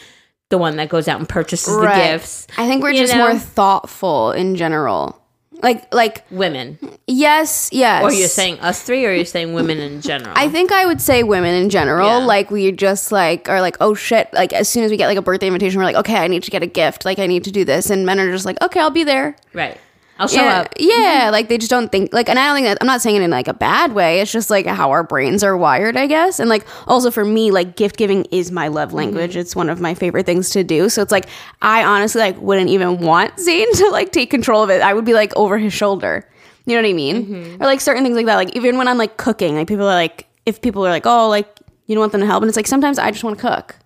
the 0.50 0.58
one 0.58 0.76
that 0.76 0.88
goes 0.88 1.08
out 1.08 1.18
and 1.18 1.28
purchases 1.28 1.74
the 1.76 1.88
gifts? 1.88 2.46
I 2.56 2.68
think 2.68 2.82
we're 2.82 2.92
just 2.92 3.14
know? 3.14 3.28
more 3.30 3.38
thoughtful 3.38 4.30
in 4.32 4.54
general. 4.56 5.20
Like 5.62 5.92
like 5.94 6.24
Women, 6.30 6.78
yes, 7.06 7.70
yes. 7.72 8.02
or 8.02 8.12
you're 8.12 8.28
saying 8.28 8.60
us 8.60 8.82
three, 8.82 9.06
or 9.06 9.12
you're 9.12 9.24
saying 9.24 9.54
women 9.54 9.78
in 9.78 10.00
general? 10.00 10.32
I 10.36 10.48
think 10.48 10.72
I 10.72 10.86
would 10.86 11.00
say 11.00 11.22
women 11.22 11.54
in 11.54 11.70
general. 11.70 12.06
Yeah. 12.06 12.26
Like 12.26 12.50
we 12.50 12.72
just 12.72 13.12
like 13.12 13.48
are 13.48 13.60
like, 13.60 13.76
oh 13.80 13.94
shit. 13.94 14.32
Like 14.32 14.52
as 14.52 14.68
soon 14.68 14.84
as 14.84 14.90
we 14.90 14.96
get 14.96 15.06
like 15.06 15.18
a 15.18 15.22
birthday 15.22 15.46
invitation, 15.46 15.78
we're 15.78 15.84
like, 15.84 15.96
okay, 15.96 16.16
I 16.16 16.28
need 16.28 16.42
to 16.42 16.50
get 16.50 16.62
a 16.62 16.66
gift. 16.66 17.04
Like 17.04 17.18
I 17.18 17.26
need 17.26 17.44
to 17.44 17.50
do 17.50 17.64
this. 17.64 17.90
And 17.90 18.04
men 18.04 18.20
are 18.20 18.30
just 18.30 18.44
like, 18.44 18.60
okay, 18.62 18.80
I'll 18.80 18.90
be 18.90 19.04
there. 19.04 19.36
right. 19.52 19.78
I'll 20.18 20.28
show 20.28 20.42
yeah, 20.42 20.60
up. 20.60 20.74
yeah. 20.78 20.94
Mm-hmm. 21.24 21.32
Like 21.32 21.48
they 21.48 21.58
just 21.58 21.70
don't 21.70 21.92
think 21.92 22.12
like, 22.12 22.28
and 22.28 22.38
I 22.38 22.46
don't 22.46 22.56
think 22.56 22.66
that 22.66 22.78
I'm 22.80 22.86
not 22.86 23.02
saying 23.02 23.16
it 23.16 23.22
in 23.22 23.30
like 23.30 23.48
a 23.48 23.54
bad 23.54 23.92
way. 23.92 24.20
It's 24.20 24.32
just 24.32 24.48
like 24.48 24.66
how 24.66 24.90
our 24.90 25.02
brains 25.02 25.44
are 25.44 25.56
wired, 25.56 25.96
I 25.96 26.06
guess. 26.06 26.40
And 26.40 26.48
like 26.48 26.66
also 26.86 27.10
for 27.10 27.24
me, 27.24 27.50
like 27.50 27.76
gift 27.76 27.96
giving 27.96 28.24
is 28.26 28.50
my 28.50 28.68
love 28.68 28.88
mm-hmm. 28.88 28.98
language. 28.98 29.36
It's 29.36 29.54
one 29.54 29.68
of 29.68 29.80
my 29.80 29.94
favorite 29.94 30.24
things 30.24 30.50
to 30.50 30.64
do. 30.64 30.88
So 30.88 31.02
it's 31.02 31.12
like 31.12 31.26
I 31.60 31.84
honestly 31.84 32.20
like 32.20 32.40
wouldn't 32.40 32.70
even 32.70 32.98
want 32.98 33.38
Zane 33.40 33.72
to 33.74 33.90
like 33.90 34.12
take 34.12 34.30
control 34.30 34.62
of 34.62 34.70
it. 34.70 34.80
I 34.80 34.94
would 34.94 35.04
be 35.04 35.14
like 35.14 35.34
over 35.36 35.58
his 35.58 35.72
shoulder. 35.72 36.26
You 36.64 36.74
know 36.74 36.82
what 36.82 36.88
I 36.88 36.94
mean? 36.94 37.26
Mm-hmm. 37.26 37.62
Or 37.62 37.66
like 37.66 37.80
certain 37.80 38.02
things 38.02 38.16
like 38.16 38.26
that. 38.26 38.36
Like 38.36 38.56
even 38.56 38.78
when 38.78 38.88
I'm 38.88 38.98
like 38.98 39.18
cooking, 39.18 39.54
like 39.54 39.68
people 39.68 39.84
are 39.84 39.94
like, 39.94 40.26
if 40.46 40.62
people 40.62 40.84
are 40.86 40.90
like, 40.90 41.06
oh, 41.06 41.28
like 41.28 41.48
you 41.86 41.94
don't 41.94 42.00
want 42.00 42.12
them 42.12 42.22
to 42.22 42.26
help, 42.26 42.42
and 42.42 42.48
it's 42.48 42.56
like 42.56 42.66
sometimes 42.66 42.98
I 42.98 43.10
just 43.10 43.22
want 43.22 43.38
to 43.38 43.42
cook. 43.42 43.76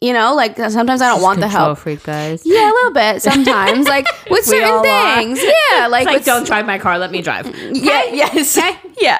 You 0.00 0.12
know, 0.12 0.34
like 0.36 0.56
sometimes 0.56 1.02
I 1.02 1.08
don't 1.08 1.22
want 1.22 1.40
the 1.40 1.48
help. 1.48 1.78
freak 1.78 2.04
guys. 2.04 2.42
Yeah, 2.44 2.70
a 2.70 2.72
little 2.72 2.92
bit 2.92 3.22
sometimes, 3.22 3.88
like 3.88 4.06
with 4.30 4.46
We 4.48 4.62
all 4.62 4.84
certain 4.84 4.90
are. 4.90 5.16
things. 5.16 5.42
Yeah, 5.42 5.86
like, 5.88 6.06
like, 6.06 6.16
with- 6.18 6.24
don't 6.26 6.46
drive 6.46 6.64
my 6.66 6.78
car. 6.78 6.98
Let 6.98 7.10
me 7.10 7.22
drive. 7.22 7.46
yeah, 7.72 8.04
yes, 8.04 8.56
yeah. 9.00 9.18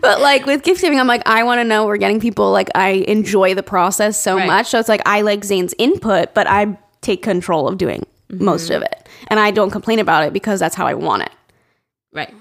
But 0.00 0.20
like 0.20 0.46
with 0.46 0.62
gift 0.64 0.80
giving, 0.80 0.98
I'm 0.98 1.06
like, 1.06 1.22
I 1.26 1.44
want 1.44 1.60
to 1.60 1.64
know 1.64 1.86
we're 1.86 1.96
getting 1.98 2.18
people. 2.18 2.50
Like, 2.50 2.70
I 2.74 3.04
enjoy 3.06 3.54
the 3.54 3.62
process 3.62 4.20
so 4.20 4.36
Right. 4.36 4.46
much, 4.46 4.66
so 4.68 4.78
it's 4.80 4.88
like 4.88 5.02
I 5.06 5.20
like 5.20 5.44
Zane's 5.44 5.74
input, 5.78 6.34
but 6.34 6.48
I 6.48 6.76
take 7.00 7.22
control 7.22 7.68
of 7.68 7.78
doing 7.78 8.04
most 8.30 8.64
Mm-hmm. 8.70 8.76
of 8.76 8.82
it, 8.82 9.08
and 9.28 9.38
I 9.38 9.52
don't 9.52 9.70
complain 9.70 10.00
about 10.00 10.24
it 10.24 10.32
because 10.32 10.58
that's 10.58 10.74
how 10.74 10.86
I 10.86 10.94
want 10.94 11.22
it. 11.22 11.30
Right. 12.12 12.34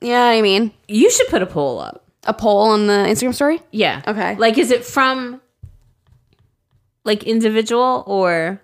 Yeah, 0.00 0.22
I 0.24 0.40
mean? 0.40 0.72
You 0.88 1.10
should 1.10 1.26
put 1.28 1.42
a 1.42 1.46
poll 1.46 1.80
up. 1.80 2.04
A 2.24 2.32
poll 2.32 2.60
on 2.70 2.86
the 2.86 2.92
Instagram 2.92 3.34
story. 3.34 3.60
Yeah. 3.72 4.02
Okay. 4.06 4.36
Like, 4.36 4.56
is 4.56 4.70
it 4.70 4.84
from 4.84 5.40
like 7.06 7.22
individual 7.24 8.04
or 8.06 8.60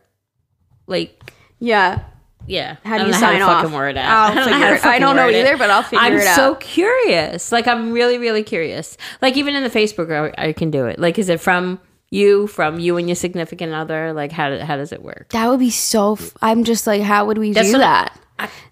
like 0.86 1.32
Yeah. 1.58 2.02
Yeah. 2.46 2.76
How 2.84 2.98
do 2.98 3.06
you 3.06 3.12
sign 3.12 3.40
off? 3.40 3.62
fucking 3.62 3.72
word 3.76 3.96
out. 3.96 4.10
I'll 4.10 4.32
I 4.32 4.34
don't 4.34 4.44
know 4.50 4.52
figure 4.58 4.74
it- 4.74 4.84
I 4.84 4.98
don't 4.98 5.16
know 5.16 5.28
either, 5.28 5.56
but 5.56 5.70
I'll 5.70 5.82
figure 5.84 6.04
it 6.18 6.26
out. 6.26 6.28
I'm 6.30 6.34
so 6.36 6.54
curious. 6.56 7.52
Like 7.52 7.68
I'm 7.68 7.92
really, 7.92 8.18
really 8.18 8.42
curious. 8.42 8.96
Like 9.22 9.36
even 9.36 9.54
in 9.54 9.62
the 9.62 9.70
Facebook 9.70 10.06
group, 10.08 10.34
I 10.36 10.52
can 10.52 10.70
do 10.72 10.86
it. 10.86 10.98
Like, 10.98 11.18
is 11.20 11.28
it 11.28 11.40
from 11.40 11.78
you, 12.10 12.46
from 12.48 12.78
you 12.80 12.96
and 12.96 13.08
your 13.08 13.14
significant 13.16 13.72
other? 13.72 14.12
Like, 14.12 14.32
how 14.32 14.58
how 14.58 14.76
does 14.76 14.92
it 14.92 15.02
work? 15.02 15.28
That 15.30 15.48
would 15.48 15.60
be 15.60 15.70
so. 15.70 16.14
F- 16.14 16.32
I'm 16.42 16.64
just 16.64 16.86
like, 16.86 17.00
how 17.02 17.26
would 17.26 17.38
we 17.38 17.52
That's 17.52 17.70
do 17.70 17.78
that? 17.78 18.18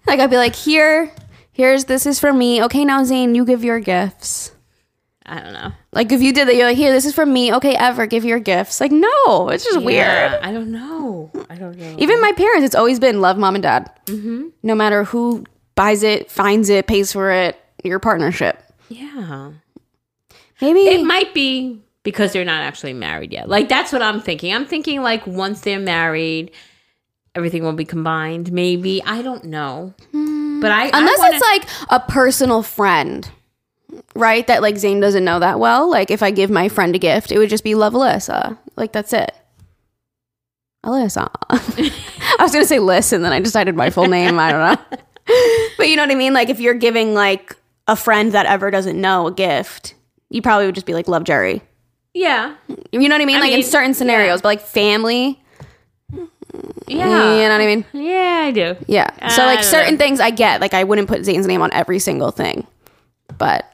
like, 0.05 0.19
I'd 0.19 0.29
be 0.29 0.35
like, 0.37 0.53
here, 0.55 1.09
here's 1.53 1.85
this 1.85 2.05
is 2.05 2.19
for 2.19 2.33
me. 2.33 2.61
Okay, 2.65 2.83
now 2.83 3.03
Zane, 3.05 3.33
you 3.35 3.45
give 3.45 3.63
your 3.63 3.79
gifts. 3.79 4.51
I 5.25 5.39
don't 5.39 5.53
know. 5.53 5.71
Like, 5.93 6.11
if 6.11 6.21
you 6.21 6.33
did 6.33 6.47
that, 6.47 6.55
you're 6.55 6.65
like, 6.65 6.77
here, 6.77 6.91
this 6.91 7.05
is 7.05 7.13
for 7.13 7.25
me. 7.25 7.53
Okay, 7.53 7.75
Ever, 7.75 8.05
give 8.07 8.25
your 8.25 8.39
gifts. 8.39 8.81
Like, 8.81 8.91
no, 8.91 9.49
it's 9.49 9.63
just 9.63 9.81
weird. 9.83 10.07
I 10.07 10.51
don't 10.51 10.71
know. 10.71 11.31
I 11.49 11.55
don't 11.55 11.77
know. 11.77 11.95
Even 11.99 12.19
my 12.21 12.31
parents, 12.31 12.65
it's 12.65 12.75
always 12.75 12.99
been 12.99 13.21
love 13.21 13.37
mom 13.37 13.55
and 13.55 13.61
dad. 13.63 13.91
Mm-hmm. 14.07 14.47
No 14.63 14.73
matter 14.75 15.03
who 15.03 15.45
buys 15.75 16.01
it, 16.03 16.31
finds 16.31 16.69
it, 16.69 16.87
pays 16.87 17.13
for 17.13 17.31
it, 17.31 17.55
your 17.83 17.99
partnership. 17.99 18.61
yeah. 18.89 19.51
Maybe 20.59 20.81
It 20.81 21.03
might 21.03 21.33
be 21.33 21.81
because 22.03 22.33
they're 22.33 22.45
not 22.45 22.61
actually 22.61 22.93
married 22.93 23.33
yet. 23.33 23.49
Like 23.49 23.67
that's 23.67 23.91
what 23.91 24.03
I'm 24.03 24.21
thinking. 24.21 24.53
I'm 24.53 24.65
thinking 24.67 25.01
like 25.01 25.25
once 25.25 25.61
they're 25.61 25.79
married, 25.79 26.51
everything 27.33 27.63
will 27.63 27.73
be 27.73 27.85
combined. 27.85 28.51
Maybe 28.51 29.01
I 29.03 29.23
don't 29.23 29.45
know, 29.45 29.95
but 30.11 30.71
I 30.71 30.91
unless 30.93 31.19
I 31.19 31.21
wanna- 31.23 31.35
it's 31.37 31.43
like 31.43 31.67
a 31.89 31.99
personal 32.11 32.61
friend, 32.61 33.27
right? 34.15 34.45
That 34.47 34.61
like 34.61 34.77
Zane 34.77 34.99
doesn't 34.99 35.23
know 35.23 35.39
that 35.39 35.59
well. 35.59 35.89
Like 35.89 36.11
if 36.11 36.23
I 36.23 36.31
give 36.31 36.49
my 36.49 36.69
friend 36.69 36.95
a 36.95 36.99
gift, 36.99 37.31
it 37.31 37.37
would 37.37 37.49
just 37.49 37.63
be 37.63 37.75
love 37.75 37.93
Alyssa. 37.93 38.57
Like 38.75 38.91
that's 38.91 39.13
it. 39.13 39.35
Alyssa. 40.85 41.29
I 41.49 42.43
was 42.43 42.51
gonna 42.51 42.65
say 42.65 42.79
Liz, 42.79 43.13
and 43.13 43.23
then 43.23 43.31
I 43.31 43.39
decided 43.39 43.75
my 43.75 43.89
full 43.89 44.07
name. 44.07 44.39
I 44.39 44.51
don't 44.51 44.59
know. 44.91 44.97
but 45.77 45.89
you 45.89 45.95
know 45.95 46.03
what 46.03 46.11
I 46.11 46.15
mean? 46.15 46.33
Like 46.33 46.49
if 46.49 46.59
you're 46.59 46.73
giving 46.73 47.13
like 47.13 47.55
a 47.87 47.95
friend 47.95 48.31
that 48.31 48.45
ever 48.45 48.71
doesn't 48.71 48.99
know 48.99 49.27
a 49.27 49.31
gift, 49.31 49.95
you 50.29 50.41
probably 50.41 50.65
would 50.65 50.75
just 50.75 50.87
be 50.87 50.93
like 50.93 51.07
love 51.07 51.23
Jerry. 51.23 51.61
yeah, 52.13 52.55
You 52.91 53.07
know 53.07 53.15
what 53.15 53.21
I 53.21 53.25
mean? 53.25 53.37
I 53.37 53.41
like 53.41 53.53
in 53.53 53.63
certain 53.63 53.93
scenarios, 53.93 54.41
but 54.41 54.49
like 54.49 54.61
family, 54.61 55.41
yeah, 56.87 57.35
you 57.35 57.47
know 57.47 57.57
what 57.57 57.61
I 57.61 57.65
mean? 57.65 57.85
yeah. 57.93 58.43
I 58.45 58.51
do. 58.51 58.75
Yeah. 58.87 59.29
So 59.29 59.45
like 59.45 59.63
certain 59.63 59.93
know. 59.93 59.99
things 59.99 60.19
I 60.19 60.31
get. 60.31 60.61
Like 60.61 60.73
I 60.73 60.83
wouldn't 60.83 61.07
put 61.07 61.23
Zane's 61.23 61.47
name 61.47 61.61
on 61.61 61.71
every 61.73 61.99
single 61.99 62.31
thing. 62.31 62.65
But 63.37 63.70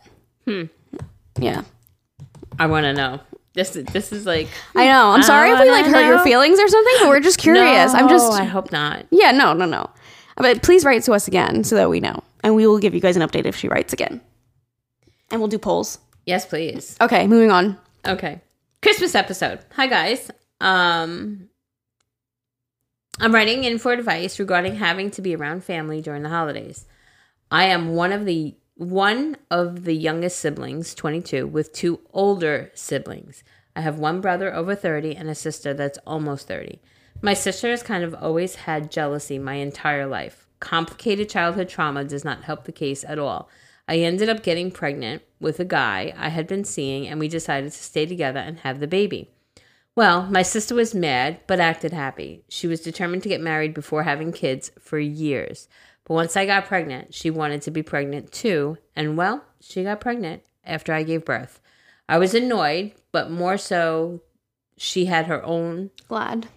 Hmm. 0.47 0.63
yeah. 1.37 1.63
I 2.57 2.67
want 2.67 2.85
to 2.85 2.93
know. 2.93 3.19
This 3.53 3.75
is 3.75 3.85
this 3.85 4.13
is 4.13 4.25
like 4.25 4.47
I 4.75 4.85
know. 4.85 5.09
I'm 5.11 5.23
sorry 5.23 5.49
if 5.51 5.59
we 5.59 5.69
like 5.69 5.85
hurt 5.85 6.07
your 6.07 6.23
feelings 6.23 6.59
or 6.59 6.67
something, 6.67 6.93
but 6.99 7.09
we're 7.09 7.19
just 7.19 7.39
curious. 7.39 7.93
I'm 7.93 8.07
just 8.07 8.31
I 8.31 8.45
hope 8.45 8.71
not. 8.71 9.05
Yeah, 9.09 9.31
no, 9.31 9.53
no, 9.53 9.65
no. 9.65 9.89
But 10.37 10.61
please 10.61 10.85
write 10.85 11.03
to 11.03 11.13
us 11.13 11.27
again 11.27 11.63
so 11.63 11.75
that 11.75 11.89
we 11.89 11.99
know. 11.99 12.23
And 12.43 12.55
we 12.55 12.65
will 12.67 12.77
give 12.79 12.93
you 12.93 13.01
guys 13.01 13.17
an 13.17 13.23
update 13.23 13.45
if 13.45 13.55
she 13.55 13.67
writes 13.67 13.93
again. 13.93 14.21
And 15.31 15.41
we'll 15.41 15.49
do 15.49 15.57
polls. 15.57 15.97
Yes, 16.25 16.45
please. 16.45 16.95
Okay, 17.01 17.27
moving 17.27 17.51
on. 17.51 17.77
Okay. 18.05 18.41
Christmas 18.81 19.15
episode. 19.15 19.59
Hi 19.73 19.87
guys. 19.87 20.31
Um 20.61 21.49
I'm 23.19 23.33
writing 23.33 23.63
in 23.63 23.79
for 23.79 23.91
advice 23.91 24.39
regarding 24.39 24.75
having 24.75 25.09
to 25.11 25.21
be 25.21 25.35
around 25.35 25.63
family 25.63 26.01
during 26.01 26.21
the 26.21 26.29
holidays. 26.29 26.85
I 27.49 27.65
am 27.65 27.95
one 27.95 28.11
of 28.11 28.25
the 28.25 28.55
one 28.77 29.37
of 29.49 29.85
the 29.85 29.95
youngest 29.95 30.39
siblings, 30.39 30.93
22, 30.93 31.47
with 31.47 31.73
two 31.73 31.99
older 32.13 32.71
siblings. 32.75 33.43
I 33.75 33.81
have 33.81 33.97
one 33.97 34.21
brother 34.21 34.53
over 34.53 34.75
30 34.75 35.15
and 35.15 35.29
a 35.29 35.35
sister 35.35 35.73
that's 35.73 35.97
almost 36.05 36.47
30. 36.47 36.79
My 37.21 37.33
sister 37.33 37.69
has 37.71 37.81
kind 37.81 38.03
of 38.03 38.13
always 38.13 38.55
had 38.55 38.91
jealousy 38.91 39.39
my 39.39 39.55
entire 39.55 40.05
life. 40.05 40.47
Complicated 40.59 41.27
childhood 41.27 41.69
trauma 41.69 42.03
does 42.03 42.23
not 42.23 42.43
help 42.43 42.65
the 42.65 42.71
case 42.71 43.03
at 43.03 43.17
all. 43.17 43.49
I 43.87 43.97
ended 43.97 44.29
up 44.29 44.43
getting 44.43 44.69
pregnant 44.69 45.23
with 45.39 45.59
a 45.59 45.65
guy 45.65 46.13
I 46.15 46.29
had 46.29 46.45
been 46.45 46.63
seeing, 46.63 47.07
and 47.07 47.19
we 47.19 47.27
decided 47.27 47.71
to 47.71 47.77
stay 47.77 48.05
together 48.05 48.39
and 48.39 48.59
have 48.59 48.79
the 48.79 48.87
baby. 48.87 49.31
Well, 49.95 50.27
my 50.27 50.43
sister 50.43 50.75
was 50.75 50.93
mad, 50.93 51.39
but 51.47 51.59
acted 51.59 51.93
happy. 51.93 52.43
She 52.49 52.67
was 52.67 52.81
determined 52.81 53.23
to 53.23 53.29
get 53.29 53.41
married 53.41 53.73
before 53.73 54.03
having 54.03 54.31
kids 54.31 54.69
for 54.79 54.99
years. 54.99 55.67
But 56.07 56.13
once 56.13 56.37
I 56.37 56.45
got 56.45 56.65
pregnant, 56.65 57.13
she 57.13 57.29
wanted 57.29 57.61
to 57.63 57.71
be 57.71 57.83
pregnant 57.83 58.31
too, 58.31 58.77
and 58.95 59.17
well, 59.17 59.43
she 59.59 59.83
got 59.83 59.99
pregnant 59.99 60.41
after 60.63 60.93
I 60.93 61.03
gave 61.03 61.25
birth. 61.25 61.59
I 62.07 62.17
was 62.17 62.33
annoyed, 62.33 62.93
but 63.11 63.29
more 63.29 63.57
so, 63.57 64.21
she 64.77 65.05
had 65.05 65.25
her 65.25 65.43
own 65.43 65.91
Glad. 66.07 66.47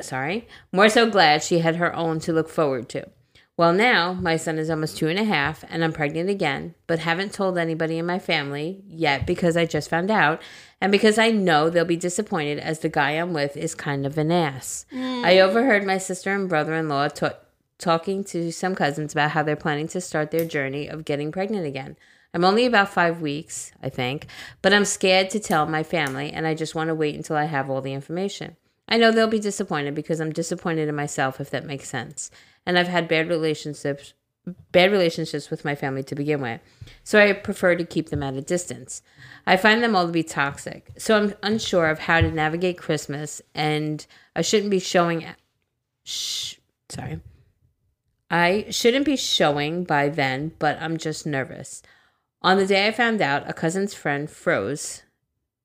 sorry, 0.00 0.46
more 0.72 0.90
so 0.90 1.08
glad 1.08 1.42
she 1.42 1.60
had 1.60 1.76
her 1.76 1.94
own 1.96 2.20
to 2.20 2.34
look 2.34 2.50
forward 2.50 2.90
to. 2.90 3.08
Well, 3.56 3.72
now 3.72 4.12
my 4.12 4.36
son 4.36 4.58
is 4.58 4.68
almost 4.68 4.96
two 4.96 5.08
and 5.08 5.18
a 5.18 5.24
half, 5.24 5.64
and 5.70 5.84
I'm 5.84 5.92
pregnant 5.92 6.28
again, 6.28 6.74
but 6.86 6.98
haven't 6.98 7.32
told 7.32 7.56
anybody 7.56 7.96
in 7.96 8.04
my 8.04 8.18
family 8.18 8.82
yet 8.86 9.26
because 9.26 9.56
I 9.56 9.66
just 9.66 9.88
found 9.88 10.10
out, 10.10 10.42
and 10.80 10.90
because 10.90 11.16
I 11.16 11.30
know 11.30 11.70
they'll 11.70 11.84
be 11.84 11.96
disappointed 11.96 12.58
as 12.58 12.80
the 12.80 12.88
guy 12.88 13.12
I'm 13.12 13.32
with 13.32 13.56
is 13.56 13.74
kind 13.74 14.04
of 14.04 14.18
an 14.18 14.32
ass. 14.32 14.84
I 14.90 14.96
mm. 14.96 15.40
overheard 15.40 15.86
my 15.86 15.98
sister 15.98 16.34
and 16.34 16.48
brother 16.48 16.74
in 16.74 16.88
law 16.88 17.08
ta- 17.08 17.36
talking 17.82 18.22
to 18.24 18.52
some 18.52 18.74
cousins 18.74 19.12
about 19.12 19.32
how 19.32 19.42
they're 19.42 19.56
planning 19.56 19.88
to 19.88 20.00
start 20.00 20.30
their 20.30 20.44
journey 20.44 20.86
of 20.88 21.04
getting 21.04 21.32
pregnant 21.32 21.66
again. 21.66 21.96
I'm 22.32 22.44
only 22.44 22.64
about 22.64 22.88
five 22.88 23.20
weeks, 23.20 23.72
I 23.82 23.90
think, 23.90 24.26
but 24.62 24.72
I'm 24.72 24.86
scared 24.86 25.28
to 25.30 25.40
tell 25.40 25.66
my 25.66 25.82
family, 25.82 26.30
and 26.30 26.46
I 26.46 26.54
just 26.54 26.74
want 26.74 26.88
to 26.88 26.94
wait 26.94 27.14
until 27.14 27.36
I 27.36 27.44
have 27.44 27.68
all 27.68 27.82
the 27.82 27.92
information. 27.92 28.56
I 28.88 28.96
know 28.96 29.10
they'll 29.10 29.26
be 29.26 29.38
disappointed 29.38 29.94
because 29.94 30.20
I'm 30.20 30.32
disappointed 30.32 30.88
in 30.88 30.94
myself, 30.94 31.40
if 31.40 31.50
that 31.50 31.66
makes 31.66 31.88
sense. 31.88 32.30
And 32.64 32.78
I've 32.78 32.88
had 32.88 33.08
bad 33.08 33.28
relationships, 33.28 34.14
bad 34.70 34.90
relationships 34.92 35.50
with 35.50 35.64
my 35.64 35.74
family 35.74 36.02
to 36.04 36.14
begin 36.14 36.40
with, 36.40 36.60
so 37.04 37.20
I 37.20 37.32
prefer 37.34 37.76
to 37.76 37.84
keep 37.84 38.08
them 38.08 38.22
at 38.22 38.34
a 38.34 38.40
distance. 38.40 39.02
I 39.46 39.56
find 39.56 39.82
them 39.82 39.94
all 39.94 40.06
to 40.06 40.12
be 40.12 40.22
toxic, 40.22 40.90
so 40.96 41.16
I'm 41.16 41.34
unsure 41.42 41.90
of 41.90 41.98
how 41.98 42.20
to 42.20 42.30
navigate 42.30 42.78
Christmas, 42.78 43.42
and 43.54 44.06
I 44.34 44.40
shouldn't 44.42 44.70
be 44.70 44.78
showing. 44.78 45.26
Sh- 46.04 46.54
sorry. 46.88 47.20
I 48.32 48.64
shouldn't 48.70 49.04
be 49.04 49.16
showing 49.16 49.84
by 49.84 50.08
then, 50.08 50.52
but 50.58 50.80
I'm 50.80 50.96
just 50.96 51.26
nervous. 51.26 51.82
On 52.40 52.56
the 52.56 52.66
day 52.66 52.88
I 52.88 52.90
found 52.90 53.20
out, 53.20 53.48
a 53.48 53.52
cousin's 53.52 53.92
friend 53.92 54.28
froze, 54.28 55.02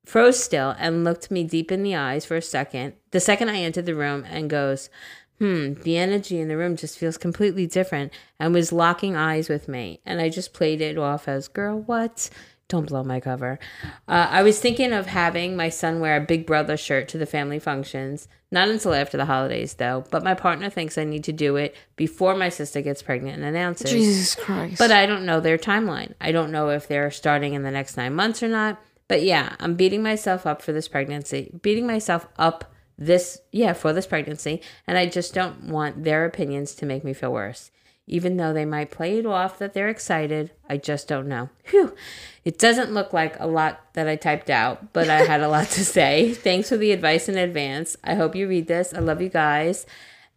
froze 0.04 0.42
still, 0.42 0.76
and 0.78 1.02
looked 1.02 1.30
me 1.30 1.44
deep 1.44 1.72
in 1.72 1.82
the 1.82 1.96
eyes 1.96 2.26
for 2.26 2.36
a 2.36 2.42
second. 2.42 2.92
The 3.10 3.20
second 3.20 3.48
I 3.48 3.60
entered 3.60 3.86
the 3.86 3.94
room, 3.94 4.26
and 4.28 4.50
goes, 4.50 4.90
"Hmm, 5.38 5.74
the 5.82 5.96
energy 5.96 6.38
in 6.38 6.48
the 6.48 6.58
room 6.58 6.76
just 6.76 6.98
feels 6.98 7.16
completely 7.16 7.66
different," 7.66 8.12
and 8.38 8.52
was 8.52 8.70
locking 8.70 9.16
eyes 9.16 9.48
with 9.48 9.66
me. 9.66 10.00
And 10.04 10.20
I 10.20 10.28
just 10.28 10.52
played 10.52 10.82
it 10.82 10.98
off 10.98 11.26
as, 11.26 11.48
"Girl, 11.48 11.80
what?" 11.80 12.28
Don't 12.68 12.86
blow 12.86 13.02
my 13.02 13.18
cover. 13.18 13.58
Uh, 14.06 14.28
I 14.30 14.42
was 14.42 14.60
thinking 14.60 14.92
of 14.92 15.06
having 15.06 15.56
my 15.56 15.70
son 15.70 16.00
wear 16.00 16.18
a 16.18 16.24
Big 16.24 16.44
Brother 16.44 16.76
shirt 16.76 17.08
to 17.08 17.18
the 17.18 17.24
family 17.24 17.58
functions. 17.58 18.28
Not 18.50 18.68
until 18.68 18.92
after 18.92 19.16
the 19.16 19.24
holidays, 19.24 19.74
though. 19.74 20.04
But 20.10 20.22
my 20.22 20.34
partner 20.34 20.68
thinks 20.68 20.98
I 20.98 21.04
need 21.04 21.24
to 21.24 21.32
do 21.32 21.56
it 21.56 21.74
before 21.96 22.34
my 22.34 22.50
sister 22.50 22.82
gets 22.82 23.02
pregnant 23.02 23.36
and 23.36 23.44
announces. 23.44 23.90
Jesus 23.90 24.34
Christ. 24.34 24.78
But 24.78 24.90
I 24.90 25.06
don't 25.06 25.24
know 25.24 25.40
their 25.40 25.56
timeline. 25.56 26.12
I 26.20 26.30
don't 26.30 26.52
know 26.52 26.68
if 26.68 26.86
they're 26.86 27.10
starting 27.10 27.54
in 27.54 27.62
the 27.62 27.70
next 27.70 27.96
nine 27.96 28.14
months 28.14 28.42
or 28.42 28.48
not. 28.48 28.78
But 29.08 29.22
yeah, 29.22 29.56
I'm 29.58 29.74
beating 29.74 30.02
myself 30.02 30.46
up 30.46 30.60
for 30.60 30.72
this 30.72 30.88
pregnancy, 30.88 31.58
beating 31.62 31.86
myself 31.86 32.26
up 32.38 32.70
this, 32.98 33.40
yeah, 33.50 33.72
for 33.72 33.94
this 33.94 34.06
pregnancy. 34.06 34.60
And 34.86 34.98
I 34.98 35.06
just 35.06 35.32
don't 35.32 35.64
want 35.64 36.04
their 36.04 36.26
opinions 36.26 36.74
to 36.74 36.86
make 36.86 37.02
me 37.02 37.14
feel 37.14 37.32
worse. 37.32 37.70
Even 38.10 38.38
though 38.38 38.52
they 38.54 38.64
might 38.64 38.90
play 38.90 39.18
it 39.18 39.26
off 39.26 39.58
that 39.58 39.74
they're 39.74 39.90
excited, 39.90 40.50
I 40.68 40.78
just 40.78 41.06
don't 41.08 41.28
know. 41.28 41.50
Whew. 41.66 41.94
It 42.42 42.58
doesn't 42.58 42.92
look 42.94 43.12
like 43.12 43.38
a 43.38 43.46
lot 43.46 43.92
that 43.92 44.08
I 44.08 44.16
typed 44.16 44.48
out, 44.48 44.94
but 44.94 45.10
I 45.10 45.18
had 45.24 45.42
a 45.42 45.48
lot 45.48 45.68
to 45.68 45.84
say. 45.98 46.32
Thanks 46.32 46.70
for 46.70 46.78
the 46.78 46.92
advice 46.92 47.28
in 47.28 47.36
advance. 47.36 47.96
I 48.02 48.14
hope 48.14 48.34
you 48.34 48.48
read 48.48 48.66
this. 48.66 48.94
I 48.94 49.00
love 49.00 49.20
you 49.20 49.28
guys. 49.28 49.84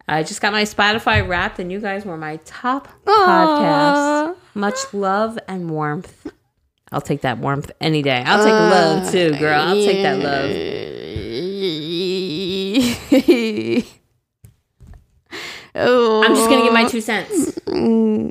I 0.06 0.22
just 0.22 0.42
got 0.42 0.52
my 0.52 0.64
Spotify 0.64 1.26
wrapped, 1.26 1.58
and 1.58 1.72
you 1.72 1.80
guys 1.80 2.04
were 2.04 2.18
my 2.18 2.36
top 2.44 2.88
podcast. 3.06 4.36
Much 4.54 4.92
love 4.92 5.38
and 5.48 5.70
warmth. 5.70 6.26
I'll 6.90 7.00
take 7.00 7.22
that 7.22 7.38
warmth 7.38 7.70
any 7.80 8.02
day. 8.02 8.22
I'll 8.26 8.44
take 8.44 8.52
love 8.52 9.10
too, 9.10 9.38
girl. 9.38 9.60
I'll 9.60 9.74
take 9.76 10.02
that 10.02 10.18
love. 13.82 13.92
oh, 15.74 16.22
I'm 16.24 16.34
just 16.34 16.48
gonna 16.48 16.62
give 16.62 16.72
my 16.72 16.86
two 16.88 17.00
cents. 17.00 17.58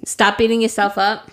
Stop 0.09 0.37
beating 0.37 0.61
yourself 0.61 0.97
up. 0.97 1.29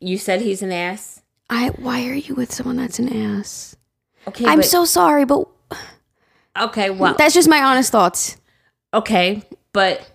You 0.00 0.18
said 0.18 0.42
he's 0.42 0.62
an 0.62 0.72
ass. 0.72 1.22
I. 1.50 1.68
Why 1.70 2.06
are 2.08 2.14
you 2.14 2.34
with 2.34 2.52
someone 2.52 2.76
that's 2.76 2.98
an 2.98 3.12
ass? 3.12 3.76
Okay, 4.26 4.44
I'm 4.46 4.58
but- 4.58 4.66
so 4.66 4.84
sorry, 4.84 5.24
but 5.24 5.48
okay. 6.58 6.90
Well, 6.90 7.14
that's 7.14 7.34
just 7.34 7.48
my 7.48 7.60
honest 7.62 7.90
thoughts. 7.90 8.36
okay, 8.94 9.42
but 9.72 10.08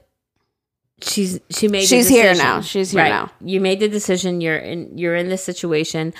she's 1.02 1.40
she 1.50 1.68
made. 1.68 1.82
the 1.82 1.88
She's 1.88 2.08
here 2.08 2.34
now. 2.36 2.62
She's 2.62 2.92
here 2.92 3.04
now. 3.04 3.32
You 3.42 3.60
made 3.60 3.80
the 3.80 3.90
decision. 3.90 4.40
You're 4.42 4.58
in. 4.58 4.98
You're 4.98 5.16
in 5.16 5.28
this 5.30 5.44
situation. 5.44 6.14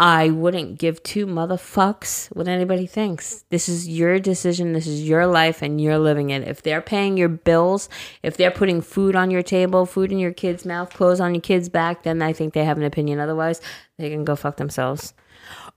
I 0.00 0.30
wouldn't 0.30 0.78
give 0.78 1.02
two 1.02 1.26
motherfucks 1.26 2.34
what 2.34 2.48
anybody 2.48 2.86
thinks. 2.86 3.44
This 3.50 3.68
is 3.68 3.86
your 3.86 4.18
decision. 4.18 4.72
This 4.72 4.86
is 4.86 5.06
your 5.06 5.26
life, 5.26 5.60
and 5.60 5.78
you're 5.78 5.98
living 5.98 6.30
it. 6.30 6.42
If 6.48 6.62
they're 6.62 6.80
paying 6.80 7.18
your 7.18 7.28
bills, 7.28 7.90
if 8.22 8.38
they're 8.38 8.50
putting 8.50 8.80
food 8.80 9.14
on 9.14 9.30
your 9.30 9.42
table, 9.42 9.84
food 9.84 10.10
in 10.10 10.18
your 10.18 10.32
kid's 10.32 10.64
mouth, 10.64 10.90
clothes 10.94 11.20
on 11.20 11.34
your 11.34 11.42
kid's 11.42 11.68
back, 11.68 12.02
then 12.02 12.22
I 12.22 12.32
think 12.32 12.54
they 12.54 12.64
have 12.64 12.78
an 12.78 12.84
opinion. 12.84 13.20
Otherwise, 13.20 13.60
they 13.98 14.08
can 14.08 14.24
go 14.24 14.36
fuck 14.36 14.56
themselves. 14.56 15.12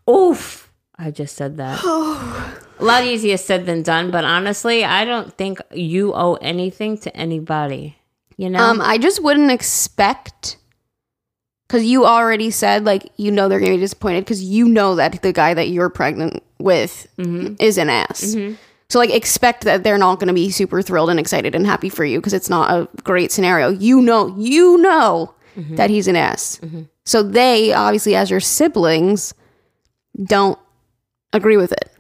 Oof. 0.10 0.72
I 0.98 1.12
just 1.12 1.36
said 1.36 1.58
that. 1.58 1.84
A 2.80 2.84
lot 2.84 3.04
easier 3.04 3.36
said 3.36 3.66
than 3.66 3.84
done, 3.84 4.10
but 4.10 4.24
honestly, 4.24 4.86
I 4.86 5.04
don't 5.04 5.34
think 5.34 5.60
you 5.74 6.14
owe 6.14 6.36
anything 6.36 6.98
to 7.00 7.14
anybody. 7.14 7.98
You 8.38 8.50
know? 8.50 8.64
Um, 8.64 8.80
I 8.80 8.98
just 8.98 9.22
wouldn't 9.22 9.52
expect 9.52 10.56
because 11.74 11.88
you 11.88 12.06
already 12.06 12.52
said 12.52 12.86
like 12.86 13.12
you 13.18 13.32
know 13.32 13.50
they're 13.50 13.60
gonna 13.60 13.72
be 13.72 13.78
disappointed 13.78 14.24
because 14.24 14.44
you 14.44 14.68
know 14.68 14.94
that 14.94 15.24
the 15.24 15.34
guy 15.34 15.56
that 15.56 15.70
you're 15.70 15.90
pregnant 15.90 16.44
with 16.60 17.08
mm-hmm. 17.18 17.56
is 17.60 17.80
an 17.80 17.90
ass. 17.90 18.36
Mm-hmm. 18.36 18.54
So 18.90 19.00
like 19.00 19.10
expect 19.10 19.64
that 19.64 19.84
they're 19.84 19.98
not 19.98 20.20
gonna 20.20 20.34
be 20.34 20.52
super 20.52 20.84
thrilled 20.84 21.10
and 21.10 21.20
excited 21.20 21.56
and 21.56 21.66
happy 21.66 21.90
for 21.90 22.06
you 22.06 22.20
because 22.20 22.34
it's 22.34 22.48
not 22.48 22.70
a 22.70 22.88
great 23.02 23.32
scenario. 23.32 23.70
You 23.70 24.04
know, 24.04 24.36
you 24.38 24.78
know 24.78 25.34
mm-hmm. 25.58 25.76
that 25.78 25.90
he's 25.90 26.08
an 26.08 26.16
ass. 26.16 26.62
So 27.06 27.24
they 27.24 27.74
obviously, 27.74 28.14
as 28.14 28.30
your 28.30 28.40
siblings, 28.40 29.34
don't 30.24 30.60
agree 31.34 31.58
with 31.58 31.72
it. 31.72 31.92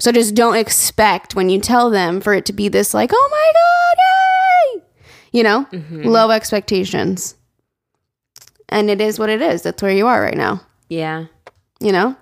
So 0.00 0.10
just 0.10 0.34
don't 0.34 0.56
expect 0.56 1.36
when 1.36 1.48
you 1.48 1.60
tell 1.60 1.90
them 1.90 2.20
for 2.20 2.34
it 2.34 2.44
to 2.46 2.52
be 2.52 2.68
this 2.68 2.92
like, 2.92 3.10
oh 3.12 3.28
my 3.30 3.52
god, 4.74 4.82
yay! 4.82 5.38
You 5.38 5.44
know, 5.44 6.10
low 6.10 6.32
expectations. 6.32 7.36
And 8.70 8.88
it 8.88 9.00
is 9.00 9.18
what 9.18 9.28
it 9.28 9.42
is. 9.42 9.62
That's 9.62 9.82
where 9.82 9.92
you 9.92 10.06
are 10.06 10.22
right 10.22 10.36
now. 10.36 10.62
yeah. 10.88 11.26
You 11.82 11.92
know, 11.92 12.14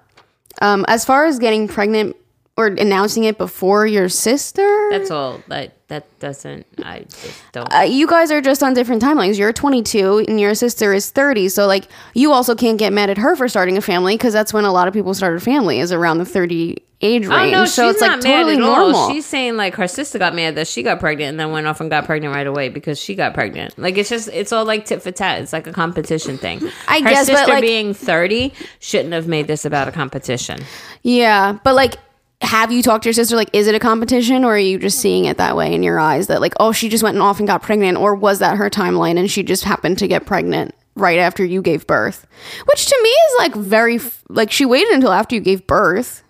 um, 0.62 0.84
as 0.88 1.04
far 1.04 1.26
as 1.26 1.38
getting 1.40 1.66
pregnant 1.66 2.14
or 2.56 2.66
announcing 2.68 3.24
it 3.24 3.38
before 3.38 3.86
your 3.86 4.08
sister, 4.08 4.88
That's 4.90 5.10
all. 5.10 5.42
That 5.48 5.74
that 5.88 6.04
doesn't. 6.20 6.64
I 6.84 7.00
just 7.00 7.42
don't. 7.52 7.74
uh, 7.74 7.80
you 7.80 8.06
guys 8.06 8.30
are 8.30 8.40
just 8.40 8.62
on 8.62 8.74
different 8.74 9.02
timelines. 9.02 9.36
You're 9.38 9.52
22 9.52 10.26
and 10.28 10.38
your 10.40 10.54
sister 10.54 10.92
is 10.92 11.10
30. 11.10 11.48
So 11.48 11.66
like, 11.66 11.88
you 12.14 12.30
also 12.32 12.54
can't 12.54 12.78
get 12.78 12.92
mad 12.92 13.10
at 13.10 13.18
her 13.18 13.34
for 13.36 13.48
starting 13.48 13.76
a 13.76 13.80
family 13.80 14.16
because 14.16 14.32
that's 14.32 14.52
when 14.52 14.64
a 14.64 14.72
lot 14.72 14.86
of 14.86 14.94
people 14.94 15.12
start 15.14 15.34
a 15.36 15.40
family 15.40 15.80
is 15.80 15.90
around 15.92 16.18
the 16.18 16.24
30 16.26 16.76
age 17.00 17.26
range. 17.26 17.54
Oh 17.54 17.58
no, 17.60 17.64
so 17.64 17.86
she's 17.86 17.92
it's 17.94 18.00
not 18.00 18.10
like 18.18 18.24
mad 18.24 18.30
totally 18.36 18.54
at 18.54 18.58
normal. 18.60 18.96
all. 18.96 19.10
She's 19.10 19.26
saying 19.26 19.56
like 19.56 19.74
her 19.76 19.86
sister 19.88 20.18
got 20.18 20.34
mad 20.34 20.56
that 20.56 20.66
she 20.66 20.82
got 20.82 21.00
pregnant 21.00 21.30
and 21.30 21.40
then 21.40 21.50
went 21.52 21.66
off 21.66 21.80
and 21.80 21.88
got 21.90 22.06
pregnant 22.06 22.34
right 22.34 22.46
away 22.46 22.68
because 22.68 22.98
she 22.98 23.14
got 23.14 23.34
pregnant. 23.34 23.78
Like 23.78 23.96
it's 23.96 24.08
just 24.08 24.28
it's 24.28 24.52
all 24.52 24.64
like 24.64 24.84
tit 24.84 25.02
for 25.02 25.10
tat. 25.12 25.40
It's 25.42 25.52
like 25.52 25.66
a 25.66 25.72
competition 25.72 26.38
thing. 26.38 26.60
I 26.88 27.00
her 27.00 27.08
guess, 27.10 27.28
but, 27.28 27.36
sister 27.38 27.52
like- 27.52 27.62
being 27.62 27.94
thirty 27.94 28.52
shouldn't 28.80 29.12
have 29.14 29.28
made 29.28 29.46
this 29.46 29.64
about 29.64 29.88
a 29.88 29.92
competition. 29.92 30.60
Yeah, 31.02 31.58
but 31.64 31.74
like, 31.74 31.96
have 32.40 32.72
you 32.72 32.82
talked 32.82 33.04
to 33.04 33.08
your 33.08 33.14
sister? 33.14 33.36
Like, 33.36 33.50
is 33.52 33.66
it 33.66 33.74
a 33.74 33.78
competition, 33.80 34.44
or 34.44 34.54
are 34.54 34.58
you 34.58 34.78
just 34.78 34.98
seeing 34.98 35.24
it 35.24 35.38
that 35.38 35.56
way 35.56 35.74
in 35.74 35.82
your 35.82 35.98
eyes? 35.98 36.26
That 36.26 36.40
like, 36.40 36.54
oh, 36.58 36.72
she 36.72 36.88
just 36.88 37.02
went 37.04 37.18
off 37.18 37.38
and 37.38 37.46
got 37.46 37.62
pregnant, 37.62 37.98
or 37.98 38.14
was 38.14 38.40
that 38.40 38.56
her 38.56 38.68
timeline 38.70 39.18
and 39.18 39.30
she 39.30 39.42
just 39.42 39.64
happened 39.64 39.98
to 39.98 40.08
get 40.08 40.26
pregnant 40.26 40.74
right 40.96 41.18
after 41.18 41.44
you 41.44 41.62
gave 41.62 41.86
birth? 41.86 42.26
Which 42.66 42.86
to 42.86 42.98
me 43.02 43.08
is 43.10 43.34
like 43.38 43.54
very 43.54 44.00
like 44.28 44.50
she 44.50 44.64
waited 44.66 44.92
until 44.94 45.12
after 45.12 45.34
you 45.36 45.40
gave 45.40 45.66
birth. 45.66 46.24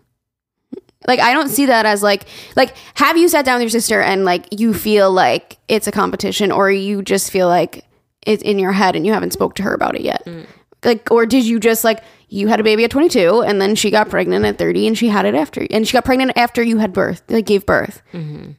Like 1.06 1.20
I 1.20 1.32
don't 1.32 1.48
see 1.48 1.66
that 1.66 1.86
as 1.86 2.02
like 2.02 2.24
like 2.56 2.74
have 2.94 3.16
you 3.16 3.28
sat 3.28 3.44
down 3.44 3.56
with 3.56 3.62
your 3.62 3.80
sister 3.80 4.00
and 4.00 4.24
like 4.24 4.46
you 4.58 4.74
feel 4.74 5.12
like 5.12 5.58
it's 5.68 5.86
a 5.86 5.92
competition, 5.92 6.50
or 6.50 6.70
you 6.70 7.02
just 7.02 7.30
feel 7.30 7.48
like 7.48 7.84
it's 8.22 8.42
in 8.42 8.58
your 8.58 8.72
head 8.72 8.96
and 8.96 9.06
you 9.06 9.12
haven't 9.12 9.32
spoke 9.32 9.54
to 9.56 9.62
her 9.62 9.74
about 9.74 9.94
it 9.94 10.02
yet? 10.02 10.24
Mm. 10.26 10.46
like 10.84 11.10
or 11.10 11.26
did 11.26 11.44
you 11.44 11.60
just 11.60 11.84
like 11.84 12.02
you 12.28 12.48
had 12.48 12.60
a 12.60 12.62
baby 12.62 12.84
at 12.84 12.90
22 12.90 13.42
and 13.42 13.60
then 13.60 13.74
she 13.74 13.90
got 13.90 14.10
pregnant 14.10 14.44
at 14.44 14.58
30 14.58 14.88
and 14.88 14.98
she 14.98 15.08
had 15.08 15.24
it 15.24 15.34
after 15.34 15.66
and 15.70 15.86
she 15.86 15.92
got 15.92 16.04
pregnant 16.04 16.32
after 16.36 16.62
you 16.62 16.78
had 16.78 16.92
birth 16.92 17.22
like 17.28 17.46
gave 17.46 17.64
birth 17.64 18.02
mm-hmm. 18.12 18.50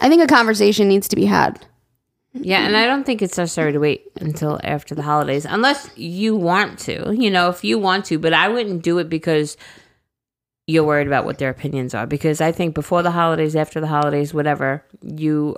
i 0.00 0.08
think 0.08 0.22
a 0.22 0.26
conversation 0.26 0.88
needs 0.88 1.08
to 1.08 1.16
be 1.16 1.26
had 1.26 1.64
Yeah, 2.34 2.66
and 2.66 2.76
I 2.76 2.86
don't 2.86 3.04
think 3.04 3.22
it's 3.22 3.38
necessary 3.38 3.72
to 3.72 3.78
wait 3.78 4.10
until 4.20 4.60
after 4.62 4.94
the 4.94 5.02
holidays 5.02 5.46
unless 5.46 5.90
you 5.96 6.36
want 6.36 6.78
to. 6.80 7.14
You 7.16 7.30
know, 7.30 7.48
if 7.48 7.64
you 7.64 7.78
want 7.78 8.04
to, 8.06 8.18
but 8.18 8.32
I 8.32 8.48
wouldn't 8.48 8.82
do 8.82 8.98
it 8.98 9.08
because 9.08 9.56
you're 10.68 10.84
worried 10.84 11.06
about 11.06 11.24
what 11.24 11.38
their 11.38 11.48
opinions 11.48 11.94
are 11.94 12.06
because 12.06 12.42
I 12.42 12.52
think 12.52 12.74
before 12.74 13.02
the 13.02 13.10
holidays, 13.10 13.56
after 13.56 13.80
the 13.80 13.86
holidays, 13.86 14.34
whatever, 14.34 14.84
you 15.02 15.56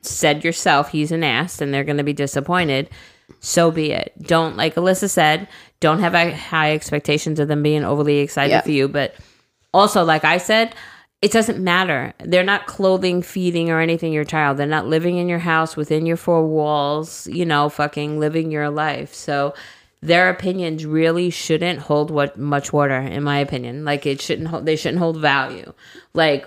said 0.00 0.42
yourself 0.42 0.88
he's 0.90 1.12
an 1.12 1.22
ass 1.22 1.60
and 1.60 1.72
they're 1.72 1.84
going 1.84 1.98
to 1.98 2.02
be 2.04 2.14
disappointed. 2.14 2.88
So 3.40 3.70
be 3.70 3.92
it. 3.92 4.14
Don't 4.22 4.56
like 4.56 4.76
Alyssa 4.76 5.10
said, 5.10 5.48
don't 5.80 5.98
have 5.98 6.14
high 6.14 6.72
expectations 6.72 7.38
of 7.38 7.48
them 7.48 7.62
being 7.62 7.84
overly 7.84 8.18
excited 8.18 8.52
Yeah. 8.52 8.60
for 8.62 8.70
you, 8.70 8.88
but 8.88 9.14
also 9.74 10.02
like 10.02 10.24
I 10.24 10.38
said, 10.38 10.74
it 11.20 11.32
doesn't 11.32 11.62
matter. 11.62 12.14
They're 12.20 12.44
not 12.44 12.66
clothing, 12.66 13.20
feeding, 13.20 13.70
or 13.70 13.80
anything 13.80 14.12
your 14.12 14.24
child. 14.24 14.56
They're 14.56 14.66
not 14.66 14.86
living 14.86 15.18
in 15.18 15.28
your 15.28 15.40
house 15.40 15.76
within 15.76 16.06
your 16.06 16.16
four 16.16 16.46
walls, 16.46 17.26
you 17.26 17.44
know, 17.44 17.68
fucking 17.68 18.18
living 18.18 18.50
your 18.50 18.70
life. 18.70 19.12
So 19.12 19.54
their 20.02 20.28
opinions 20.30 20.84
really 20.86 21.30
shouldn't 21.30 21.80
hold 21.80 22.10
what 22.10 22.38
much 22.38 22.72
water, 22.72 22.98
in 22.98 23.22
my 23.22 23.38
opinion. 23.38 23.84
Like 23.84 24.06
it 24.06 24.20
shouldn't 24.20 24.48
hold 24.48 24.66
they 24.66 24.76
shouldn't 24.76 24.98
hold 25.00 25.18
value. 25.20 25.72
Like 26.14 26.46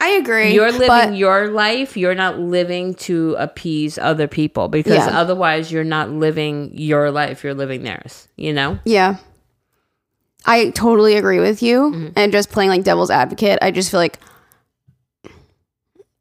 i 0.00 0.10
agree 0.10 0.52
you're 0.54 0.70
living 0.70 0.86
but 0.86 1.16
your 1.16 1.48
life, 1.50 1.96
you're 1.96 2.14
not 2.14 2.38
living 2.38 2.94
to 2.94 3.34
appease 3.38 3.98
other 3.98 4.28
people 4.28 4.68
because 4.68 4.94
Yeah. 4.94 5.18
otherwise 5.18 5.72
you're 5.72 5.82
not 5.82 6.10
living 6.10 6.70
your 6.74 7.10
life, 7.10 7.42
you're 7.42 7.54
living 7.54 7.82
theirs, 7.82 8.28
you 8.36 8.52
know? 8.52 8.78
yeah 8.84 9.16
i 10.46 10.70
totally 10.70 11.16
agree 11.16 11.40
with 11.40 11.62
you 11.64 11.90
Mm-hmm. 11.90 12.08
and 12.14 12.30
just 12.30 12.50
playing 12.50 12.70
like 12.70 12.84
devil's 12.84 13.10
advocate 13.10 13.58
i 13.60 13.72
just 13.72 13.90
feel 13.90 13.98
like 13.98 14.20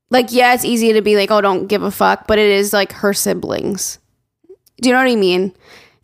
like 0.10 0.32
yeah 0.32 0.54
it's 0.56 0.66
easy 0.66 0.94
to 0.94 1.02
be 1.02 1.16
like 1.16 1.30
oh 1.32 1.40
don't 1.42 1.68
give 1.68 1.84
a 1.84 1.92
fuck 1.92 2.26
but 2.28 2.40
it 2.40 2.50
is 2.50 2.74
like 2.74 2.92
her 2.94 3.14
siblings 3.14 4.00
do 4.82 4.90
you 4.90 4.94
know 4.94 5.00
what 5.04 5.08
i 5.12 5.16
mean 5.16 5.54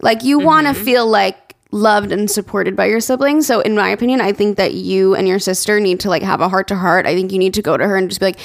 like 0.04 0.24
you 0.24 0.40
want 0.40 0.68
to 0.68 0.74
mm-hmm. 0.74 0.84
feel 0.84 1.08
like 1.08 1.56
loved 1.72 2.12
and 2.12 2.30
supported 2.30 2.76
by 2.76 2.86
your 2.86 3.00
siblings 3.00 3.48
so 3.48 3.60
in 3.62 3.76
my 3.76 3.90
opinion 3.90 4.22
i 4.22 4.32
think 4.32 4.58
that 4.58 4.76
you 4.76 5.16
and 5.16 5.28
your 5.28 5.40
sister 5.40 5.80
need 5.80 6.00
to 6.00 6.08
like 6.08 6.22
have 6.22 6.40
a 6.40 6.48
heart 6.48 6.68
to 6.68 6.76
heart 6.76 7.08
i 7.08 7.16
think 7.16 7.32
you 7.32 7.40
need 7.40 7.54
to 7.56 7.64
go 7.64 7.76
to 7.76 7.88
her 7.88 7.96
and 7.96 8.10
just 8.10 8.20
be 8.20 8.28
like 8.28 8.40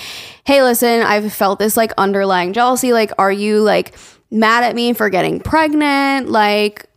hey 0.44 0.62
listen 0.62 1.02
i've 1.02 1.30
felt 1.30 1.58
this 1.58 1.76
like 1.76 1.92
underlying 1.98 2.54
jealousy 2.54 2.94
like 2.94 3.12
are 3.18 3.30
you 3.30 3.60
like 3.60 3.94
mad 4.30 4.64
at 4.64 4.74
me 4.74 4.94
for 4.94 5.10
getting 5.10 5.40
pregnant 5.40 6.30
like 6.30 6.88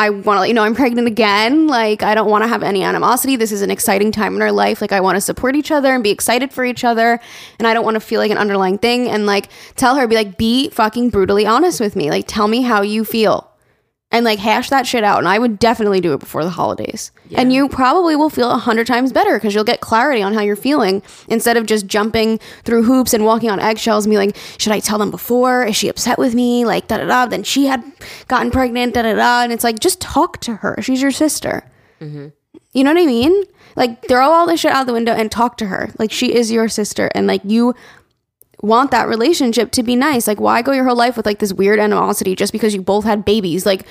I 0.00 0.10
want 0.10 0.36
to 0.36 0.40
let 0.40 0.48
you 0.48 0.54
know 0.54 0.62
I'm 0.62 0.76
pregnant 0.76 1.08
again. 1.08 1.66
Like, 1.66 2.04
I 2.04 2.14
don't 2.14 2.30
want 2.30 2.44
to 2.44 2.48
have 2.48 2.62
any 2.62 2.84
animosity. 2.84 3.34
This 3.34 3.50
is 3.50 3.62
an 3.62 3.70
exciting 3.72 4.12
time 4.12 4.36
in 4.36 4.42
our 4.42 4.52
life. 4.52 4.80
Like, 4.80 4.92
I 4.92 5.00
want 5.00 5.16
to 5.16 5.20
support 5.20 5.56
each 5.56 5.72
other 5.72 5.92
and 5.92 6.04
be 6.04 6.10
excited 6.10 6.52
for 6.52 6.64
each 6.64 6.84
other. 6.84 7.18
And 7.58 7.66
I 7.66 7.74
don't 7.74 7.84
want 7.84 7.96
to 7.96 8.00
feel 8.00 8.20
like 8.20 8.30
an 8.30 8.38
underlying 8.38 8.78
thing. 8.78 9.08
And 9.08 9.26
like, 9.26 9.48
tell 9.74 9.96
her, 9.96 10.06
be 10.06 10.14
like, 10.14 10.38
be 10.38 10.70
fucking 10.70 11.10
brutally 11.10 11.46
honest 11.46 11.80
with 11.80 11.96
me. 11.96 12.10
Like, 12.10 12.26
tell 12.28 12.46
me 12.46 12.62
how 12.62 12.82
you 12.82 13.04
feel 13.04 13.50
and 14.10 14.24
like 14.24 14.38
hash 14.38 14.70
that 14.70 14.86
shit 14.86 15.04
out. 15.04 15.18
And 15.18 15.28
I 15.28 15.38
would 15.38 15.58
definitely 15.58 16.00
do 16.00 16.14
it 16.14 16.20
before 16.20 16.42
the 16.42 16.50
holidays. 16.50 17.12
And 17.34 17.52
you 17.52 17.68
probably 17.68 18.16
will 18.16 18.30
feel 18.30 18.50
a 18.50 18.56
hundred 18.56 18.86
times 18.86 19.12
better 19.12 19.34
because 19.34 19.54
you'll 19.54 19.64
get 19.64 19.80
clarity 19.80 20.22
on 20.22 20.32
how 20.32 20.40
you're 20.40 20.56
feeling 20.56 21.02
instead 21.28 21.56
of 21.56 21.66
just 21.66 21.86
jumping 21.86 22.38
through 22.64 22.84
hoops 22.84 23.12
and 23.12 23.24
walking 23.24 23.50
on 23.50 23.60
eggshells 23.60 24.06
and 24.06 24.12
be 24.12 24.16
like, 24.16 24.34
should 24.56 24.72
I 24.72 24.80
tell 24.80 24.98
them 24.98 25.10
before? 25.10 25.64
Is 25.64 25.76
she 25.76 25.88
upset 25.88 26.18
with 26.18 26.34
me? 26.34 26.64
Like, 26.64 26.88
da 26.88 26.98
da 26.98 27.06
da. 27.06 27.26
Then 27.26 27.42
she 27.42 27.66
had 27.66 27.84
gotten 28.28 28.50
pregnant, 28.50 28.94
da 28.94 29.02
da 29.02 29.14
da. 29.14 29.42
And 29.42 29.52
it's 29.52 29.64
like, 29.64 29.78
just 29.78 30.00
talk 30.00 30.40
to 30.40 30.56
her. 30.56 30.78
She's 30.80 31.02
your 31.02 31.10
sister. 31.10 31.64
Mm-hmm. 32.00 32.28
You 32.72 32.84
know 32.84 32.94
what 32.94 33.02
I 33.02 33.06
mean? 33.06 33.44
Like, 33.76 34.08
throw 34.08 34.30
all 34.30 34.46
this 34.46 34.60
shit 34.60 34.72
out 34.72 34.86
the 34.86 34.92
window 34.92 35.12
and 35.12 35.30
talk 35.30 35.58
to 35.58 35.66
her. 35.66 35.90
Like, 35.98 36.10
she 36.10 36.34
is 36.34 36.50
your 36.50 36.68
sister. 36.68 37.10
And 37.14 37.26
like, 37.26 37.42
you 37.44 37.74
want 38.62 38.90
that 38.90 39.08
relationship 39.08 39.70
to 39.72 39.82
be 39.82 39.96
nice. 39.96 40.26
Like, 40.26 40.40
why 40.40 40.62
go 40.62 40.72
your 40.72 40.84
whole 40.84 40.96
life 40.96 41.16
with 41.16 41.26
like 41.26 41.38
this 41.38 41.52
weird 41.52 41.78
animosity 41.78 42.34
just 42.34 42.52
because 42.52 42.74
you 42.74 42.82
both 42.82 43.04
had 43.04 43.24
babies? 43.24 43.64
Like, 43.66 43.86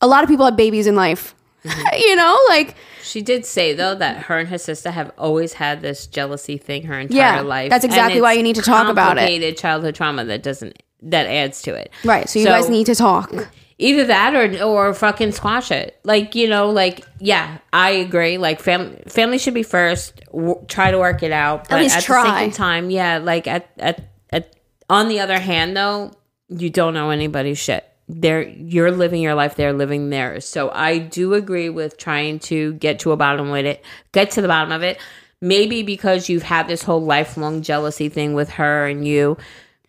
a 0.00 0.06
lot 0.06 0.22
of 0.24 0.28
people 0.30 0.44
have 0.44 0.56
babies 0.56 0.86
in 0.86 0.94
life. 0.96 1.34
Mm-hmm. 1.64 1.96
you 1.98 2.14
know, 2.16 2.38
like 2.48 2.76
She 3.02 3.22
did 3.22 3.46
say 3.46 3.72
though 3.72 3.94
that 3.94 4.24
her 4.24 4.38
and 4.38 4.48
her 4.50 4.58
sister 4.58 4.90
have 4.90 5.10
always 5.16 5.54
had 5.54 5.80
this 5.80 6.06
jealousy 6.06 6.58
thing 6.58 6.82
her 6.84 7.00
entire 7.00 7.16
Yeah, 7.16 7.40
life. 7.40 7.70
that's 7.70 7.84
exactly 7.84 8.20
why 8.20 8.34
you 8.34 8.42
need 8.42 8.56
to 8.56 8.62
talk 8.62 8.88
about 8.88 9.16
it. 9.16 9.20
complicated 9.20 9.56
childhood 9.56 9.94
trauma 9.94 10.24
that 10.26 10.42
doesn't 10.42 10.82
that 11.02 11.26
adds 11.26 11.62
to 11.62 11.74
it. 11.74 11.90
right. 12.04 12.28
So 12.28 12.38
you 12.38 12.44
guys 12.46 12.68
need 12.68 12.84
to 12.86 12.94
talk. 12.94 13.32
Either 13.78 14.04
that 14.06 14.34
or 14.34 14.62
or 14.62 14.94
fucking 14.94 15.32
squash 15.32 15.70
it. 15.70 15.98
Like 16.04 16.34
you 16.34 16.48
know, 16.48 16.70
like 16.70 17.06
yeah, 17.18 17.58
I 17.72 17.90
agree. 17.90 18.38
Like 18.38 18.60
family 18.60 19.02
family 19.08 19.38
should 19.38 19.54
be 19.54 19.62
first. 19.62 20.20
W- 20.32 20.64
try 20.68 20.90
to 20.90 20.98
work 20.98 21.22
it 21.22 21.32
out, 21.32 21.68
but 21.68 21.80
least 21.80 21.96
at 21.96 22.04
try. 22.04 22.24
the 22.24 22.38
same 22.38 22.50
time, 22.50 22.90
yeah. 22.90 23.18
Like 23.18 23.46
at 23.46 23.70
at 23.78 24.12
at 24.30 24.56
on 24.88 25.08
the 25.08 25.20
other 25.20 25.38
hand, 25.38 25.76
though, 25.76 26.12
you 26.48 26.70
don't 26.70 26.94
know 26.94 27.10
anybody's 27.10 27.58
shit. 27.58 27.84
They're 28.08 28.42
you're 28.42 28.90
living 28.90 29.22
your 29.22 29.34
life. 29.34 29.56
They're 29.56 29.72
living 29.72 30.10
theirs. 30.10 30.46
So 30.46 30.70
I 30.70 30.98
do 30.98 31.34
agree 31.34 31.70
with 31.70 31.96
trying 31.96 32.38
to 32.40 32.74
get 32.74 33.00
to 33.00 33.12
a 33.12 33.16
bottom 33.16 33.50
with 33.50 33.66
it. 33.66 33.84
Get 34.12 34.32
to 34.32 34.42
the 34.42 34.48
bottom 34.48 34.72
of 34.72 34.82
it. 34.82 34.98
Maybe 35.40 35.82
because 35.82 36.28
you've 36.28 36.42
had 36.42 36.68
this 36.68 36.82
whole 36.82 37.02
lifelong 37.02 37.60
jealousy 37.60 38.08
thing 38.08 38.32
with 38.32 38.48
her 38.50 38.86
and 38.86 39.06
you 39.06 39.36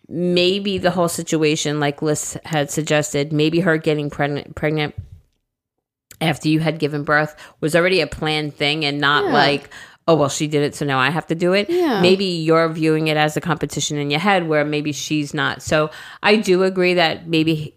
maybe 0.08 0.78
the 0.78 0.90
whole 0.90 1.08
situation, 1.08 1.80
like 1.80 2.02
Liz 2.02 2.38
had 2.44 2.70
suggested, 2.70 3.32
maybe 3.32 3.60
her 3.60 3.76
getting 3.78 4.10
pregnant, 4.10 4.54
pregnant 4.54 4.94
after 6.20 6.48
you 6.48 6.60
had 6.60 6.78
given 6.78 7.04
birth 7.04 7.36
was 7.60 7.74
already 7.76 8.00
a 8.00 8.06
planned 8.06 8.54
thing 8.54 8.84
and 8.84 9.00
not 9.00 9.26
like 9.26 9.68
oh 10.08 10.14
well 10.14 10.28
she 10.28 10.46
did 10.46 10.62
it 10.62 10.74
so 10.74 10.84
now 10.84 10.98
i 10.98 11.10
have 11.10 11.26
to 11.26 11.34
do 11.34 11.52
it. 11.52 11.68
Yeah. 11.68 12.00
maybe 12.00 12.24
you're 12.24 12.68
viewing 12.68 13.08
it 13.08 13.16
as 13.16 13.36
a 13.36 13.40
competition 13.40 13.98
in 13.98 14.10
your 14.10 14.20
head 14.20 14.48
where 14.48 14.64
maybe 14.64 14.92
she's 14.92 15.34
not. 15.34 15.62
So 15.62 15.90
i 16.22 16.36
do 16.36 16.62
agree 16.62 16.94
that 16.94 17.26
maybe 17.26 17.74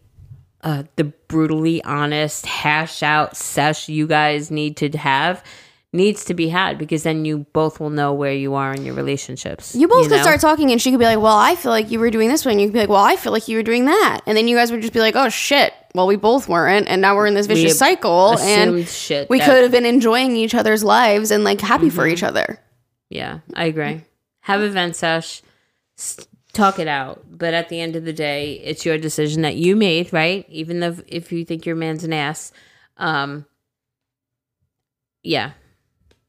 uh, 0.61 0.83
the 0.97 1.05
brutally 1.05 1.83
honest 1.83 2.45
hash 2.45 3.01
out 3.01 3.37
sesh 3.37 3.87
you 3.87 4.07
guys 4.07 4.51
need 4.51 4.77
to 4.77 4.89
have 4.97 5.43
needs 5.91 6.25
to 6.25 6.33
be 6.35 6.49
had 6.49 6.77
because 6.77 7.01
then 7.03 7.25
you 7.25 7.39
both 7.51 7.79
will 7.79 7.89
know 7.89 8.13
where 8.13 8.33
you 8.33 8.53
are 8.53 8.73
in 8.73 8.85
your 8.85 8.93
relationships 8.93 9.73
You 9.75 9.87
both 9.87 10.07
could 10.07 10.17
know? 10.17 10.21
start 10.21 10.39
talking, 10.39 10.71
and 10.71 10.79
she 10.79 10.91
could 10.91 10.99
be 10.99 11.05
like, 11.05 11.19
"Well, 11.19 11.35
I 11.37 11.55
feel 11.55 11.71
like 11.71 11.89
you 11.89 11.99
were 11.99 12.11
doing 12.11 12.29
this 12.29 12.45
one." 12.45 12.53
And 12.53 12.61
you 12.61 12.67
could 12.67 12.73
be 12.73 12.79
like, 12.79 12.89
"Well, 12.89 13.03
I 13.03 13.15
feel 13.15 13.31
like 13.31 13.47
you 13.47 13.57
were 13.57 13.63
doing 13.63 13.85
that," 13.85 14.21
and 14.27 14.37
then 14.37 14.47
you 14.47 14.55
guys 14.55 14.71
would 14.71 14.81
just 14.81 14.93
be 14.93 14.99
like, 14.99 15.15
"Oh 15.15 15.29
shit!" 15.29 15.73
Well, 15.95 16.05
we 16.05 16.15
both 16.15 16.47
weren't, 16.47 16.87
and 16.87 17.01
now 17.01 17.15
we're 17.15 17.25
in 17.25 17.33
this 17.33 17.47
vicious 17.47 17.79
cycle, 17.79 18.37
and 18.39 18.87
shit 18.87 19.29
we 19.29 19.39
could 19.39 19.63
have 19.63 19.71
been 19.71 19.85
enjoying 19.85 20.35
each 20.35 20.53
other's 20.53 20.83
lives 20.83 21.31
and 21.31 21.43
like 21.43 21.59
happy 21.61 21.89
for 21.89 22.05
each 22.05 22.21
other. 22.23 22.59
Yeah, 23.09 23.39
I 23.55 23.65
agree. 23.65 24.03
Have 24.41 24.61
event 24.61 24.95
sesh, 24.95 25.41
talk 26.53 26.77
it 26.77 26.87
out. 26.87 27.23
But 27.31 27.55
at 27.55 27.69
the 27.69 27.79
end 27.81 27.95
of 27.95 28.05
the 28.05 28.13
day, 28.13 28.61
it's 28.63 28.85
your 28.85 28.99
decision 28.99 29.41
that 29.41 29.55
you 29.55 29.75
made, 29.75 30.13
right? 30.13 30.45
Even 30.49 30.79
though 30.81 30.97
if 31.07 31.31
you 31.31 31.43
think 31.45 31.65
your 31.65 31.75
man's 31.75 32.03
an 32.03 32.13
ass, 32.13 32.51
um, 32.97 33.45
yeah, 35.23 35.51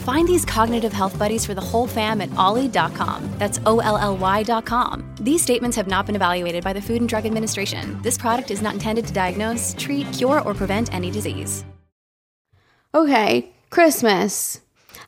Find 0.00 0.28
these 0.28 0.44
cognitive 0.44 0.92
health 0.92 1.18
buddies 1.18 1.44
for 1.46 1.54
the 1.54 1.60
whole 1.60 1.86
fam 1.86 2.20
at 2.20 2.34
olly.com. 2.36 3.28
That's 3.38 3.60
O 3.66 3.80
L 3.80 3.96
L 3.96 4.16
Y.com. 4.16 5.14
These 5.20 5.42
statements 5.42 5.76
have 5.76 5.88
not 5.88 6.06
been 6.06 6.16
evaluated 6.16 6.64
by 6.64 6.72
the 6.72 6.82
Food 6.82 7.00
and 7.00 7.08
Drug 7.08 7.26
Administration. 7.26 8.00
This 8.02 8.18
product 8.18 8.50
is 8.50 8.62
not 8.62 8.74
intended 8.74 9.06
to 9.06 9.12
diagnose, 9.12 9.74
treat, 9.78 10.12
cure, 10.12 10.40
or 10.42 10.54
prevent 10.54 10.92
any 10.92 11.10
disease. 11.10 11.64
Okay, 12.94 13.50
Christmas. 13.70 14.60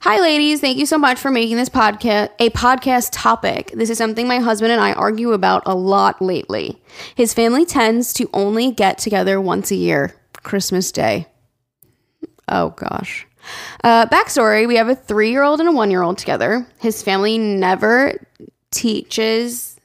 Hi, 0.03 0.19
ladies. 0.19 0.61
Thank 0.61 0.79
you 0.79 0.87
so 0.87 0.97
much 0.97 1.19
for 1.19 1.31
making 1.31 1.57
this 1.57 1.69
podcast 1.69 2.31
a 2.39 2.51
podcast 2.51 3.11
topic. 3.13 3.71
This 3.75 3.91
is 3.91 3.99
something 3.99 4.27
my 4.27 4.39
husband 4.39 4.73
and 4.73 4.81
I 4.81 4.93
argue 4.93 5.33
about 5.33 5.63
a 5.67 5.75
lot 5.75 6.23
lately. 6.23 6.81
His 7.15 7.35
family 7.35 7.67
tends 7.67 8.13
to 8.15 8.29
only 8.33 8.71
get 8.71 8.99
together 8.99 9.41
once 9.41 9.71
a 9.71 9.77
year, 9.77 10.15
Christmas 10.43 10.91
Day. 10.91 11.27
Oh, 12.49 12.71
gosh. 12.71 13.27
Uh, 13.85 14.07
backstory 14.07 14.67
we 14.69 14.77
have 14.77 14.89
a 14.89 14.95
three 14.95 15.31
year 15.31 15.43
old 15.43 15.61
and 15.61 15.69
a 15.69 15.73
one 15.73 15.91
year 15.91 16.03
old 16.03 16.19
together. 16.19 16.67
His 16.79 17.03
family 17.03 17.39
never 17.39 18.15
teaches 18.71 19.77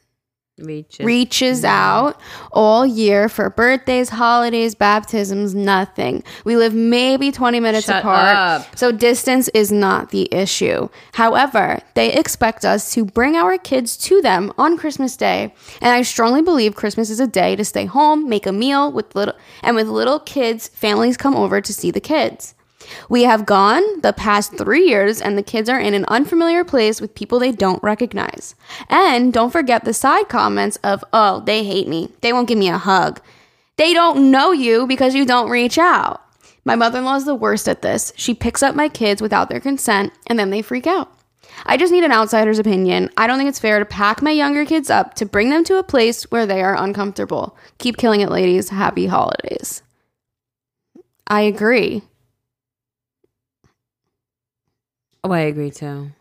Reach 0.58 1.02
it. 1.02 1.06
reaches 1.06 1.66
out 1.66 2.18
all 2.54 2.86
year 2.86 3.28
for 3.28 3.50
birthdays, 3.50 4.08
holidays, 4.08 4.74
baptisms, 4.74 5.54
nothing. 5.54 6.24
We 6.46 6.56
live 6.56 6.74
maybe 6.74 7.34
20 7.34 7.60
minutes 7.60 7.88
Shut 7.88 8.00
apart. 8.00 8.38
up. 8.38 8.78
So 8.78 8.94
distance 8.94 9.50
is 9.50 9.70
not 9.70 10.12
the 10.12 10.34
issue. 10.34 10.88
However, 11.14 11.82
they 11.96 12.14
expect 12.14 12.64
us 12.64 12.94
to 12.94 13.04
bring 13.04 13.36
our 13.36 13.58
kids 13.58 13.98
to 13.98 14.22
them 14.22 14.54
on 14.58 14.78
Christmas 14.78 15.18
Day. 15.18 15.54
And 15.82 15.92
I 15.92 16.04
strongly 16.04 16.42
believe 16.42 16.74
Christmas 16.74 17.10
is 17.10 17.20
a 17.20 17.28
day 17.28 17.58
to 17.58 17.66
stay 17.66 17.84
home, 17.84 18.30
make 18.30 18.46
a 18.46 18.54
meal 18.54 18.90
with 18.90 19.14
little 19.14 19.36
and 19.62 19.76
with 19.76 19.90
little 19.90 20.20
kids, 20.22 20.70
families 20.70 21.18
come 21.18 21.36
over 21.36 21.60
to 21.60 21.74
see 21.74 21.92
the 21.92 22.00
kids. 22.00 22.55
We 23.10 23.24
have 23.24 23.46
gone 23.46 24.02
the 24.02 24.14
past 24.14 24.58
three 24.58 24.88
years, 24.88 25.22
and 25.22 25.38
the 25.38 25.44
kids 25.44 25.70
are 25.70 25.80
in 25.80 25.94
an 25.94 26.06
unfamiliar 26.08 26.64
place 26.64 27.02
with 27.02 27.16
people 27.16 27.40
they 27.40 27.52
don't 27.52 27.84
recognize. 27.84 28.56
And 28.90 29.32
don't 29.32 29.52
forget 29.52 29.86
the 29.86 29.94
side 29.94 30.30
comments 30.30 30.78
of, 30.84 31.04
oh, 31.14 31.42
they 31.42 31.64
hate 31.64 31.88
me. 31.88 32.10
They 32.22 32.34
won't 32.34 32.48
give 32.48 32.58
me 32.58 32.70
a 32.70 32.78
hug. 32.78 33.22
They 33.78 33.94
don't 33.94 34.32
know 34.32 34.52
you 34.52 34.88
because 34.88 35.16
you 35.16 35.26
don't 35.26 35.50
reach 35.50 35.78
out. 35.78 36.22
My 36.64 36.76
mother 36.76 37.00
in 37.00 37.06
law 37.06 37.16
is 37.16 37.26
the 37.26 37.36
worst 37.36 37.68
at 37.68 37.82
this. 37.82 38.12
She 38.16 38.34
picks 38.34 38.64
up 38.64 38.76
my 38.76 38.90
kids 38.90 39.22
without 39.22 39.50
their 39.50 39.60
consent, 39.60 40.14
and 40.28 40.40
then 40.40 40.50
they 40.50 40.62
freak 40.62 40.88
out. 40.88 41.12
I 41.66 41.78
just 41.78 41.94
need 41.94 42.04
an 42.04 42.12
outsider's 42.12 42.60
opinion. 42.60 43.10
I 43.18 43.28
don't 43.28 43.38
think 43.38 43.50
it's 43.50 43.60
fair 43.60 43.80
to 43.80 43.86
pack 43.86 44.22
my 44.22 44.32
younger 44.32 44.66
kids 44.66 44.90
up 44.90 45.14
to 45.16 45.26
bring 45.26 45.50
them 45.50 45.64
to 45.66 45.78
a 45.78 45.84
place 45.84 46.24
where 46.32 46.46
they 46.46 46.62
are 46.62 46.76
uncomfortable. 46.76 47.56
Keep 47.78 47.98
killing 47.98 48.22
it, 48.22 48.32
ladies. 48.32 48.70
Happy 48.70 49.06
holidays. 49.06 49.84
I 51.28 51.42
agree. 51.42 52.04
Oh, 55.26 55.32
I 55.32 55.42
agree 55.42 55.72
too. 55.72 56.12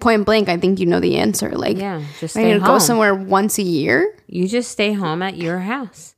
point 0.00 0.24
blank, 0.26 0.48
I 0.48 0.56
think 0.56 0.78
you 0.80 0.86
know 0.86 1.00
the 1.00 1.16
answer. 1.18 1.50
Like, 1.50 1.76
Yeah, 1.78 2.02
just 2.20 2.36
I 2.36 2.42
need 2.44 2.54
to 2.54 2.58
home. 2.60 2.66
go 2.66 2.78
somewhere 2.78 3.14
once 3.14 3.58
a 3.58 3.62
year. 3.62 4.16
You 4.26 4.48
just 4.48 4.70
stay 4.70 4.92
home 4.92 5.22
at 5.22 5.36
your 5.36 5.58
house. 5.60 6.14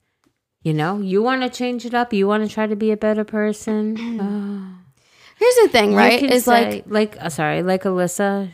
You 0.62 0.72
know, 0.72 0.98
you 1.00 1.22
want 1.22 1.42
to 1.42 1.50
change 1.50 1.84
it 1.84 1.92
up. 1.94 2.12
You 2.12 2.26
want 2.26 2.46
to 2.48 2.52
try 2.52 2.66
to 2.66 2.76
be 2.76 2.90
a 2.90 2.96
better 2.96 3.24
person. 3.24 3.96
Oh. 4.20 4.70
Here's 5.38 5.57
the 5.57 5.68
thing, 5.68 5.94
right? 5.94 6.22
Is 6.22 6.46
like, 6.46 6.84
like 6.86 7.16
uh, 7.20 7.28
sorry, 7.28 7.62
like 7.62 7.82
Alyssa, 7.82 8.50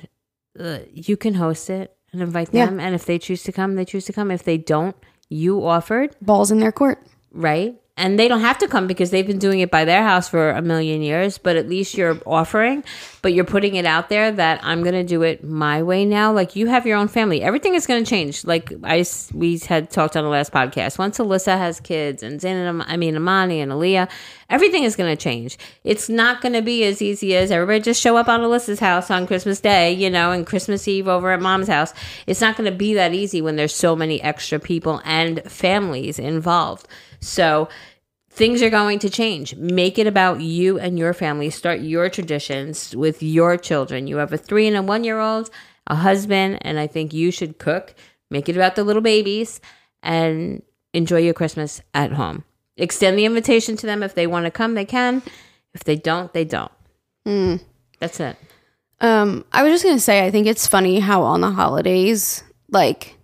uh, 0.58 0.78
you 0.92 1.16
can 1.16 1.34
host 1.34 1.70
it 1.70 1.94
and 2.12 2.22
invite 2.22 2.48
Yeah. 2.52 2.66
them, 2.66 2.80
and 2.80 2.94
if 2.94 3.04
they 3.06 3.18
choose 3.18 3.42
to 3.44 3.52
come, 3.52 3.74
they 3.76 3.84
choose 3.84 4.06
to 4.06 4.12
come. 4.12 4.30
If 4.30 4.42
they 4.42 4.58
don't, 4.58 4.96
you 5.28 5.64
offered, 5.64 6.16
balls 6.20 6.50
in 6.50 6.58
their 6.58 6.72
court. 6.72 6.98
right? 7.32 7.79
And 8.00 8.18
they 8.18 8.28
don't 8.28 8.40
have 8.40 8.56
to 8.58 8.68
come 8.68 8.86
because 8.86 9.10
they've 9.10 9.26
been 9.26 9.38
doing 9.38 9.60
it 9.60 9.70
by 9.70 9.84
their 9.84 10.02
house 10.02 10.26
for 10.26 10.50
a 10.50 10.62
million 10.62 11.02
years. 11.02 11.36
But 11.36 11.56
at 11.56 11.68
least 11.68 11.96
you're 11.98 12.18
offering, 12.24 12.82
but 13.20 13.34
you're 13.34 13.44
putting 13.44 13.74
it 13.74 13.84
out 13.84 14.08
there 14.08 14.32
that 14.32 14.58
I'm 14.62 14.82
gonna 14.82 15.04
do 15.04 15.22
it 15.22 15.44
my 15.44 15.82
way 15.82 16.06
now. 16.06 16.32
Like 16.32 16.56
you 16.56 16.66
have 16.68 16.86
your 16.86 16.96
own 16.96 17.08
family, 17.08 17.42
everything 17.42 17.74
is 17.74 17.86
gonna 17.86 18.04
change. 18.04 18.44
Like 18.44 18.72
i 18.82 19.04
we 19.34 19.58
had 19.58 19.90
talked 19.90 20.16
on 20.16 20.24
the 20.24 20.30
last 20.30 20.50
podcast. 20.50 20.98
Once 20.98 21.18
Alyssa 21.18 21.58
has 21.58 21.78
kids 21.78 22.22
and 22.22 22.40
Zane 22.40 22.82
I 22.86 22.96
mean 22.96 23.16
Amani 23.16 23.60
and 23.60 23.70
Aaliyah, 23.70 24.08
everything 24.48 24.84
is 24.84 24.96
gonna 24.96 25.16
change. 25.16 25.58
It's 25.84 26.08
not 26.08 26.40
gonna 26.40 26.62
be 26.62 26.84
as 26.84 27.02
easy 27.02 27.36
as 27.36 27.50
everybody 27.50 27.80
just 27.80 28.00
show 28.00 28.16
up 28.16 28.28
on 28.28 28.40
Alyssa's 28.40 28.80
house 28.80 29.10
on 29.10 29.26
Christmas 29.26 29.60
Day, 29.60 29.92
you 29.92 30.08
know, 30.08 30.32
and 30.32 30.46
Christmas 30.46 30.88
Eve 30.88 31.06
over 31.06 31.32
at 31.32 31.42
Mom's 31.42 31.68
house. 31.68 31.92
It's 32.26 32.40
not 32.40 32.56
gonna 32.56 32.72
be 32.72 32.94
that 32.94 33.12
easy 33.12 33.42
when 33.42 33.56
there's 33.56 33.74
so 33.74 33.94
many 33.94 34.22
extra 34.22 34.58
people 34.58 35.02
and 35.04 35.42
families 35.44 36.18
involved. 36.18 36.88
So 37.20 37.68
things 38.30 38.62
are 38.62 38.70
going 38.70 38.98
to 39.00 39.10
change. 39.10 39.56
Make 39.56 39.98
it 39.98 40.06
about 40.06 40.40
you 40.40 40.78
and 40.78 40.98
your 40.98 41.12
family. 41.12 41.50
Start 41.50 41.80
your 41.80 42.08
traditions 42.08 42.94
with 42.96 43.22
your 43.22 43.56
children. 43.56 44.06
You 44.06 44.16
have 44.16 44.32
a 44.32 44.38
three 44.38 44.66
and 44.66 44.76
a 44.76 44.82
one 44.82 45.04
year 45.04 45.18
old, 45.18 45.50
a 45.86 45.96
husband, 45.96 46.58
and 46.62 46.78
I 46.78 46.86
think 46.86 47.12
you 47.12 47.30
should 47.30 47.58
cook. 47.58 47.94
Make 48.30 48.48
it 48.48 48.56
about 48.56 48.76
the 48.76 48.84
little 48.84 49.02
babies 49.02 49.60
and 50.02 50.62
enjoy 50.94 51.18
your 51.18 51.34
Christmas 51.34 51.80
at 51.92 52.12
home. 52.12 52.44
Extend 52.76 53.18
the 53.18 53.24
invitation 53.26 53.76
to 53.76 53.86
them. 53.86 54.02
If 54.02 54.14
they 54.14 54.26
want 54.26 54.46
to 54.46 54.50
come, 54.50 54.74
they 54.74 54.84
can. 54.84 55.22
If 55.74 55.84
they 55.84 55.96
don't, 55.96 56.32
they 56.32 56.44
don't. 56.44 56.72
That's 57.98 58.18
it. 58.20 58.36
Um, 59.00 59.44
I 59.52 59.62
was 59.62 59.72
just 59.72 59.84
gonna 59.84 59.98
say, 59.98 60.24
I 60.24 60.30
think 60.30 60.46
it's 60.46 60.66
funny 60.66 61.00
how 61.00 61.22
on 61.22 61.40
the 61.40 61.50
holidays, 61.50 62.42
like 62.70 63.16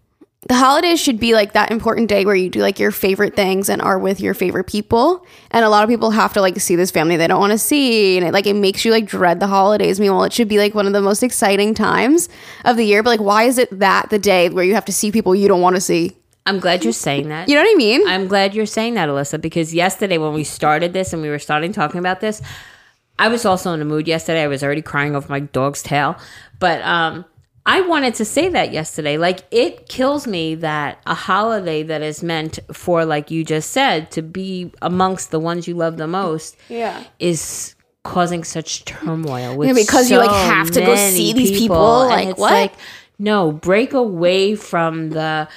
the 0.49 0.55
holidays 0.55 1.01
should 1.01 1.19
be 1.19 1.35
like 1.35 1.55
that 1.55 1.73
important 1.73 2.09
day 2.09 2.25
where 2.25 2.35
you 2.35 2.49
do 2.49 2.61
like 2.61 2.79
your 2.79 2.93
favorite 2.93 3.35
things 3.35 3.69
and 3.69 3.83
are 3.83 3.99
with 3.99 4.21
your 4.21 4.33
favorite 4.33 4.65
people. 4.65 5.27
And 5.51 5.65
a 5.65 5.69
lot 5.69 5.83
of 5.83 5.91
people 5.91 6.11
have 6.13 6.33
to 6.35 6.41
like 6.41 6.61
see 6.61 6.77
this 6.77 6.93
family 6.93 7.17
they 7.17 7.27
don't 7.27 7.41
want 7.41 7.53
to 7.53 7.59
see, 7.59 8.17
and 8.17 8.27
it 8.27 8.33
like 8.33 8.47
it 8.47 8.55
makes 8.55 8.85
you 8.85 8.93
like 8.93 9.07
dread 9.07 9.41
the 9.41 9.49
holidays. 9.49 9.99
Meanwhile, 9.99 10.25
it 10.25 10.33
should 10.33 10.49
be 10.49 10.59
like 10.59 10.75
one 10.75 10.87
of 10.87 10.93
the 10.93 11.01
most 11.01 11.23
exciting 11.23 11.75
times 11.75 12.29
of 12.65 12.77
the 12.77 12.85
year. 12.85 13.03
But 13.03 13.11
like, 13.11 13.21
why 13.21 13.45
is 13.45 13.59
it 13.59 13.77
that 13.79 14.11
the 14.11 14.19
day 14.19 14.49
where 14.49 14.65
you 14.65 14.75
have 14.75 14.85
to 14.85 14.93
see 14.93 15.11
people 15.11 15.35
you 15.35 15.49
don't 15.49 15.61
want 15.61 15.77
to 15.77 15.81
see? 15.81 16.17
I'm 16.47 16.61
glad 16.61 16.85
you're 16.85 16.93
saying 16.93 17.29
that. 17.31 17.49
You 17.49 17.57
know 17.57 17.63
what 17.63 17.73
I 17.73 17.75
mean? 17.75 18.07
I'm 18.07 18.29
glad 18.29 18.55
you're 18.55 18.67
saying 18.67 18.95
that, 18.95 19.09
Alyssa, 19.09 19.41
because 19.41 19.75
yesterday 19.75 20.17
when 20.17 20.33
we 20.33 20.45
started 20.45 20.93
this 20.93 21.13
and 21.13 21.21
we 21.21 21.29
were 21.29 21.41
starting 21.41 21.73
talking 21.73 21.99
about 21.99 22.21
this, 22.21 22.41
I 23.19 23.27
was 23.27 23.45
also 23.45 23.73
in 23.73 23.83
a 23.83 23.85
mood 23.85 24.07
yesterday. 24.07 24.45
I 24.45 24.47
was 24.47 24.63
already 24.63 24.83
crying 24.83 25.17
over 25.17 25.27
my 25.29 25.41
dog's 25.41 25.83
tail. 25.83 26.17
But 26.61 26.83
um 26.83 27.25
I 27.69 27.81
wanted 27.81 28.15
to 28.15 28.25
say 28.25 28.49
that 28.51 28.73
yesterday. 28.73 29.19
Like 29.19 29.41
it 29.51 29.89
kills 29.89 30.27
me 30.27 30.55
that 30.57 31.01
a 31.05 31.15
holiday 31.15 31.83
that 31.83 32.01
is 32.01 32.23
meant 32.23 32.61
for, 32.73 33.05
like 33.05 33.31
you 33.33 33.45
just 33.45 33.71
said, 33.71 34.11
to 34.13 34.23
be 34.23 34.73
amongst 34.81 35.33
the 35.33 35.41
ones 35.41 35.67
you 35.67 35.75
love 35.75 35.97
the 35.97 36.07
most 36.07 36.57
Yeah. 36.69 37.03
is 37.19 37.75
causing 38.05 38.45
such 38.45 38.85
turmoil 38.85 39.65
Yeah, 39.67 39.73
because 39.73 40.09
you, 40.13 40.19
like, 40.19 40.31
have 40.31 40.71
to 40.71 40.81
go 40.81 40.95
see 40.95 41.33
these 41.33 41.59
people, 41.59 41.77
like, 42.07 42.39
what? 42.39 42.53
like 42.53 42.73
no 43.19 43.51
break 43.51 43.95
away 43.95 44.55
from 44.55 45.11
the 45.11 45.49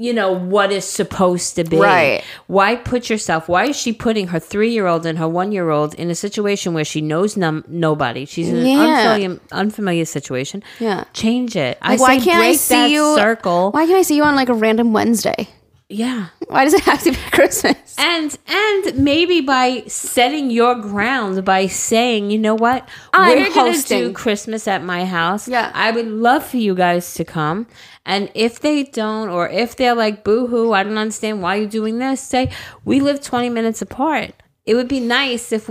you 0.00 0.12
know 0.14 0.30
what 0.32 0.70
is 0.70 0.84
supposed 0.84 1.56
to 1.56 1.64
be 1.64 1.76
Right. 1.76 2.22
why 2.46 2.76
put 2.76 3.10
yourself 3.10 3.48
why 3.48 3.64
is 3.66 3.76
she 3.76 3.92
putting 3.92 4.28
her 4.28 4.38
three-year-old 4.38 5.04
and 5.04 5.18
her 5.18 5.26
one-year-old 5.28 5.94
in 5.94 6.08
a 6.08 6.14
situation 6.14 6.72
where 6.72 6.84
she 6.84 7.00
knows 7.00 7.36
num- 7.36 7.64
nobody 7.66 8.24
she's 8.24 8.48
in 8.48 8.56
an 8.58 8.78
unfamiliar, 8.78 9.40
unfamiliar 9.50 10.04
situation 10.04 10.62
Yeah. 10.78 11.02
change 11.12 11.56
it 11.56 11.78
i 11.82 11.90
Like, 11.92 12.00
why 12.00 12.18
say 12.18 12.24
can't 12.24 12.38
break 12.40 12.54
I 12.54 12.56
see 12.56 12.74
that 12.74 12.90
you? 12.90 13.14
circle 13.16 13.72
Why 13.72 13.86
can't 13.86 13.98
I 13.98 14.02
see 14.02 14.14
you 14.16 14.22
on 14.22 14.36
like 14.36 14.48
a 14.48 14.54
random 14.54 14.92
Wednesday? 14.92 15.48
Yeah 15.88 16.26
Why 16.48 16.64
does 16.64 16.74
it 16.74 16.82
have 16.82 17.02
to 17.04 17.12
be 17.12 17.16
Christmas? 17.32 17.94
and 17.98 18.36
and 18.46 18.98
maybe 18.98 19.40
by 19.40 19.84
setting 19.86 20.50
your 20.50 20.74
ground 20.74 21.44
by 21.44 21.66
saying 21.66 22.30
you 22.30 22.38
know 22.38 22.54
what 22.54 22.86
I'm 23.14 23.28
we're 23.38 23.48
gonna 23.48 23.72
hosting. 23.72 23.98
do 24.08 24.12
christmas 24.12 24.68
at 24.68 24.84
my 24.84 25.04
house 25.06 25.48
Yeah. 25.48 25.70
i 25.74 25.90
would 25.90 26.06
love 26.06 26.44
for 26.46 26.58
you 26.58 26.74
guys 26.74 27.14
to 27.14 27.24
come 27.24 27.66
and 28.04 28.30
if 28.34 28.60
they 28.60 28.84
don't 28.84 29.30
or 29.30 29.48
if 29.48 29.76
they're 29.76 29.94
like 29.94 30.24
boo-hoo 30.24 30.72
i 30.72 30.82
don't 30.82 30.98
understand 30.98 31.40
why 31.42 31.56
you're 31.56 31.68
doing 31.68 31.98
this 31.98 32.20
say 32.20 32.50
we 32.84 33.00
live 33.00 33.22
20 33.22 33.48
minutes 33.48 33.80
apart 33.80 34.32
it 34.66 34.74
would 34.74 34.88
be 34.88 35.00
nice 35.00 35.52
if 35.52 35.68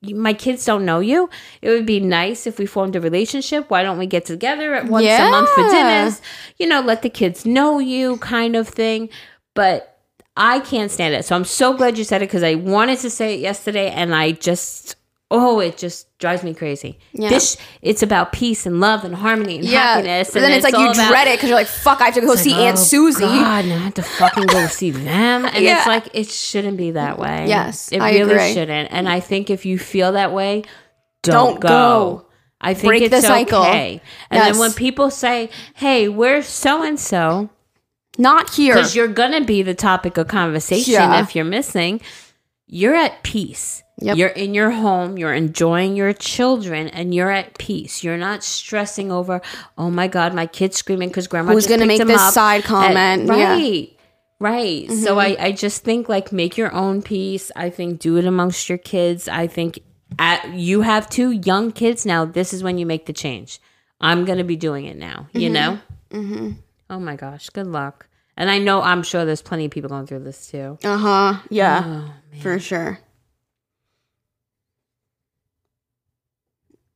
you- 0.00 0.16
my 0.16 0.32
kids 0.32 0.64
don't 0.64 0.86
know 0.86 1.00
you. 1.00 1.28
It 1.60 1.68
would 1.68 1.84
be 1.84 2.00
nice 2.00 2.46
if 2.46 2.58
we 2.58 2.64
formed 2.64 2.96
a 2.96 3.00
relationship. 3.00 3.66
Why 3.68 3.82
don't 3.82 3.98
we 3.98 4.06
get 4.06 4.24
together 4.24 4.74
at 4.74 4.86
once 4.86 5.04
a 5.04 5.30
month 5.30 5.50
for 5.50 5.60
Yeah. 5.60 5.70
dinners? 5.70 6.22
You 6.58 6.66
know, 6.66 6.80
let 6.80 7.02
the 7.02 7.10
kids 7.10 7.44
know 7.44 7.78
you, 7.78 8.16
kind 8.16 8.56
of 8.56 8.66
thing. 8.66 9.10
But 9.54 9.98
I 10.36 10.60
can't 10.60 10.90
stand 10.90 11.14
it. 11.14 11.24
So 11.24 11.34
I'm 11.34 11.44
so 11.44 11.74
glad 11.76 11.98
you 11.98 12.04
said 12.04 12.22
it 12.22 12.26
because 12.26 12.42
I 12.42 12.54
wanted 12.54 12.98
to 13.00 13.10
say 13.10 13.34
it 13.34 13.40
yesterday 13.40 13.90
and 13.90 14.14
I 14.14 14.32
just 14.32 14.94
oh, 15.30 15.60
it 15.60 15.76
just 15.76 16.16
drives 16.18 16.42
me 16.42 16.54
crazy. 16.54 16.98
Yeah. 17.12 17.28
This 17.28 17.58
it's 17.82 18.02
about 18.02 18.32
peace 18.32 18.64
and 18.64 18.80
love 18.80 19.04
and 19.04 19.14
harmony 19.14 19.58
and 19.58 19.66
happiness. 19.68 20.30
But 20.32 20.40
then 20.40 20.52
it's, 20.52 20.64
like 20.64 20.72
you 20.72 20.88
about- 20.90 21.08
dread 21.10 21.28
it 21.28 21.36
because 21.36 21.50
you're 21.50 21.58
like, 21.58 21.66
fuck, 21.66 22.00
I 22.00 22.06
have 22.06 22.14
to 22.14 22.22
go 22.22 22.34
see 22.34 22.54
Aunt 22.54 22.78
Oh, 22.78 22.80
Susie. 22.80 23.20
God, 23.20 23.66
now 23.66 23.74
I 23.74 23.78
have 23.78 23.94
to 23.94 24.02
fucking 24.02 24.46
go 24.46 24.66
see 24.68 24.90
them. 24.90 25.44
And 25.44 25.62
Yeah. 25.62 25.78
it's 25.78 25.86
like 25.86 26.08
it 26.14 26.28
shouldn't 26.28 26.78
be 26.78 26.92
that 26.92 27.18
way. 27.18 27.44
Yes, 27.46 27.92
It 27.92 28.00
I 28.00 28.12
really 28.12 28.32
agree. 28.32 28.54
shouldn't. 28.54 28.90
And 28.90 29.06
I 29.06 29.20
think 29.20 29.50
if 29.50 29.66
you 29.66 29.78
feel 29.78 30.12
that 30.12 30.32
way, 30.32 30.62
don't, 31.22 31.34
Don't 31.52 31.60
go. 31.60 31.68
go. 31.68 32.26
I 32.60 32.72
think 32.72 32.86
Break 32.90 33.02
it's 33.02 33.14
the 33.14 33.20
cycle. 33.20 33.60
okay. 33.60 34.00
And 34.30 34.38
Yes. 34.38 34.52
then 34.52 34.58
when 34.60 34.72
people 34.72 35.10
say, 35.10 35.50
Hey, 35.74 36.08
we're 36.08 36.40
so 36.42 36.82
and 36.82 36.98
so, 36.98 37.50
Not 38.18 38.52
here. 38.54 38.74
because 38.74 38.94
you're 38.96 39.08
gonna 39.08 39.44
be 39.44 39.62
the 39.62 39.74
topic 39.74 40.18
of 40.18 40.28
conversation 40.28 40.92
Yeah. 40.94 41.22
if 41.22 41.34
you're 41.36 41.44
missing, 41.44 42.00
you're 42.66 42.94
at 42.94 43.22
peace. 43.22 43.82
Yep. 44.00 44.16
You're 44.16 44.28
in 44.28 44.54
your 44.54 44.70
home, 44.70 45.18
you're 45.18 45.34
enjoying 45.34 45.96
your 45.96 46.12
children, 46.12 46.86
and 46.88 47.12
you're 47.14 47.30
at 47.30 47.58
peace. 47.58 48.04
You're 48.04 48.16
not 48.18 48.44
stressing 48.44 49.10
over, 49.10 49.40
oh 49.76 49.90
my 49.90 50.06
God, 50.06 50.34
my 50.34 50.46
kid's 50.46 50.76
screaming 50.76 51.08
because 51.08 51.26
grandma 51.26 51.52
Who's 51.52 51.64
just 51.64 51.70
gonna 51.70 51.86
make 51.86 52.04
this 52.06 52.20
up." 52.20 52.32
side 52.34 52.64
comment? 52.64 53.26
Yeah. 53.26 53.54
right. 53.54 53.92
Right. 54.40 54.88
So 54.92 55.18
I, 55.18 55.36
I 55.40 55.52
just 55.52 55.82
think 55.82 56.08
like 56.08 56.30
make 56.32 56.56
your 56.56 56.72
own 56.72 57.02
peace. 57.02 57.50
I 57.56 57.70
think 57.70 57.98
do 57.98 58.16
it 58.18 58.24
amongst 58.24 58.68
your 58.68 58.78
kids. 58.78 59.26
I 59.28 59.48
think 59.48 59.80
at, 60.18 60.52
you 60.54 60.82
have 60.82 61.10
two 61.10 61.32
young 61.32 61.72
kids 61.72 62.06
now. 62.06 62.24
This 62.24 62.52
is 62.52 62.62
when 62.62 62.78
you 62.78 62.86
make 62.86 63.06
the 63.06 63.12
change. 63.12 63.60
I'm 64.00 64.24
going 64.24 64.38
to 64.38 64.44
be 64.44 64.54
doing 64.54 64.84
it 64.86 64.96
now, 64.96 65.26
you 65.32 65.50
know? 65.50 65.80
Mm-hmm. 66.10 66.52
Oh 66.88 67.00
my 67.00 67.16
gosh. 67.16 67.50
Good 67.50 67.66
luck. 67.66 68.06
And 68.38 68.48
I 68.48 68.58
know, 68.58 68.80
I'm 68.80 69.02
sure 69.02 69.24
there's 69.24 69.42
plenty 69.42 69.64
of 69.64 69.72
people 69.72 69.90
going 69.90 70.06
through 70.06 70.20
this 70.20 70.46
too. 70.46 70.78
Uh 70.84 70.96
huh. 70.96 71.40
Yeah. 71.50 71.82
Oh, 71.84 72.14
for 72.40 72.60
sure. 72.60 73.00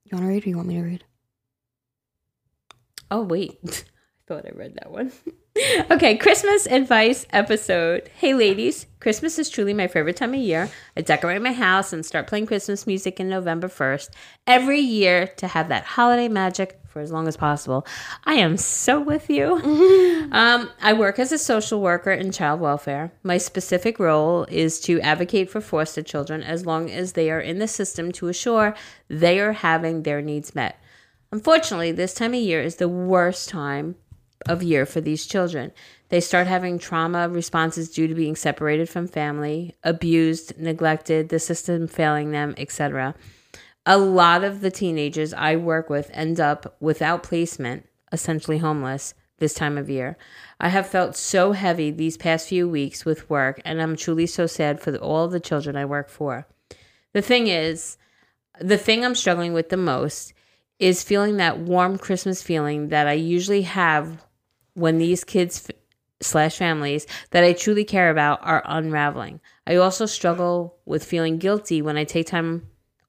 You 0.04 0.16
want 0.16 0.24
to 0.24 0.28
read 0.28 0.46
or 0.46 0.48
you 0.50 0.56
want 0.56 0.68
me 0.68 0.76
to 0.76 0.82
read? 0.82 1.04
Oh, 3.10 3.22
wait. 3.22 3.58
I 3.66 4.22
thought 4.28 4.46
I 4.46 4.50
read 4.54 4.76
that 4.76 4.92
one. 4.92 5.10
okay, 5.90 6.16
Christmas 6.16 6.66
advice 6.66 7.26
episode. 7.30 8.08
Hey, 8.16 8.32
ladies, 8.32 8.86
Christmas 9.00 9.38
is 9.38 9.50
truly 9.50 9.74
my 9.74 9.86
favorite 9.86 10.16
time 10.16 10.32
of 10.32 10.40
year. 10.40 10.70
I 10.96 11.02
decorate 11.02 11.42
my 11.42 11.52
house 11.52 11.92
and 11.92 12.06
start 12.06 12.26
playing 12.26 12.46
Christmas 12.46 12.86
music 12.86 13.20
in 13.20 13.28
November 13.28 13.68
1st 13.68 14.10
every 14.46 14.80
year 14.80 15.26
to 15.36 15.46
have 15.48 15.68
that 15.68 15.84
holiday 15.84 16.28
magic 16.28 16.80
for 16.86 17.00
as 17.00 17.12
long 17.12 17.28
as 17.28 17.36
possible. 17.36 17.86
I 18.24 18.34
am 18.34 18.56
so 18.56 18.98
with 19.00 19.28
you. 19.28 20.28
um, 20.32 20.70
I 20.80 20.94
work 20.94 21.18
as 21.18 21.32
a 21.32 21.38
social 21.38 21.82
worker 21.82 22.12
in 22.12 22.32
child 22.32 22.60
welfare. 22.60 23.12
My 23.22 23.36
specific 23.36 23.98
role 23.98 24.46
is 24.48 24.80
to 24.82 25.00
advocate 25.02 25.50
for 25.50 25.60
foster 25.60 26.02
children 26.02 26.42
as 26.42 26.64
long 26.64 26.90
as 26.90 27.12
they 27.12 27.30
are 27.30 27.40
in 27.40 27.58
the 27.58 27.68
system 27.68 28.10
to 28.12 28.28
assure 28.28 28.74
they 29.08 29.38
are 29.38 29.52
having 29.52 30.02
their 30.02 30.22
needs 30.22 30.54
met. 30.54 30.78
Unfortunately, 31.30 31.92
this 31.92 32.14
time 32.14 32.32
of 32.32 32.40
year 32.40 32.62
is 32.62 32.76
the 32.76 32.88
worst 32.88 33.50
time 33.50 33.96
of 34.46 34.62
year 34.62 34.86
for 34.86 35.00
these 35.00 35.26
children. 35.26 35.72
They 36.08 36.20
start 36.20 36.46
having 36.46 36.78
trauma 36.78 37.28
responses 37.28 37.90
due 37.90 38.06
to 38.06 38.14
being 38.14 38.36
separated 38.36 38.88
from 38.88 39.08
family, 39.08 39.74
abused, 39.82 40.58
neglected, 40.58 41.28
the 41.28 41.38
system 41.38 41.88
failing 41.88 42.30
them, 42.32 42.54
etc. 42.56 43.14
A 43.86 43.98
lot 43.98 44.44
of 44.44 44.60
the 44.60 44.70
teenagers 44.70 45.32
I 45.34 45.56
work 45.56 45.90
with 45.90 46.10
end 46.12 46.38
up 46.38 46.76
without 46.80 47.22
placement, 47.22 47.86
essentially 48.12 48.58
homeless, 48.58 49.14
this 49.38 49.54
time 49.54 49.76
of 49.76 49.90
year. 49.90 50.16
I 50.60 50.68
have 50.68 50.86
felt 50.86 51.16
so 51.16 51.52
heavy 51.52 51.90
these 51.90 52.16
past 52.16 52.48
few 52.48 52.68
weeks 52.68 53.04
with 53.04 53.28
work, 53.28 53.60
and 53.64 53.82
I'm 53.82 53.96
truly 53.96 54.26
so 54.26 54.46
sad 54.46 54.80
for 54.80 54.96
all 54.96 55.28
the 55.28 55.40
children 55.40 55.76
I 55.76 55.84
work 55.84 56.08
for. 56.08 56.46
The 57.12 57.22
thing 57.22 57.48
is, 57.48 57.98
the 58.60 58.78
thing 58.78 59.04
I'm 59.04 59.14
struggling 59.16 59.52
with 59.52 59.68
the 59.68 59.76
most 59.76 60.32
is 60.78 61.02
feeling 61.02 61.36
that 61.36 61.58
warm 61.58 61.98
Christmas 61.98 62.42
feeling 62.42 62.88
that 62.88 63.06
I 63.06 63.12
usually 63.12 63.62
have 63.62 64.24
when 64.74 64.98
these 64.98 65.24
kids 65.24 65.68
f- 65.68 65.76
slash 66.20 66.56
families 66.56 67.06
that 67.30 67.44
I 67.44 67.52
truly 67.52 67.84
care 67.84 68.10
about 68.10 68.40
are 68.42 68.62
unraveling. 68.64 69.40
I 69.66 69.76
also 69.76 70.06
struggle 70.06 70.76
with 70.84 71.04
feeling 71.04 71.38
guilty 71.38 71.82
when 71.82 71.96
I 71.96 72.04
take 72.04 72.26
time 72.26 72.68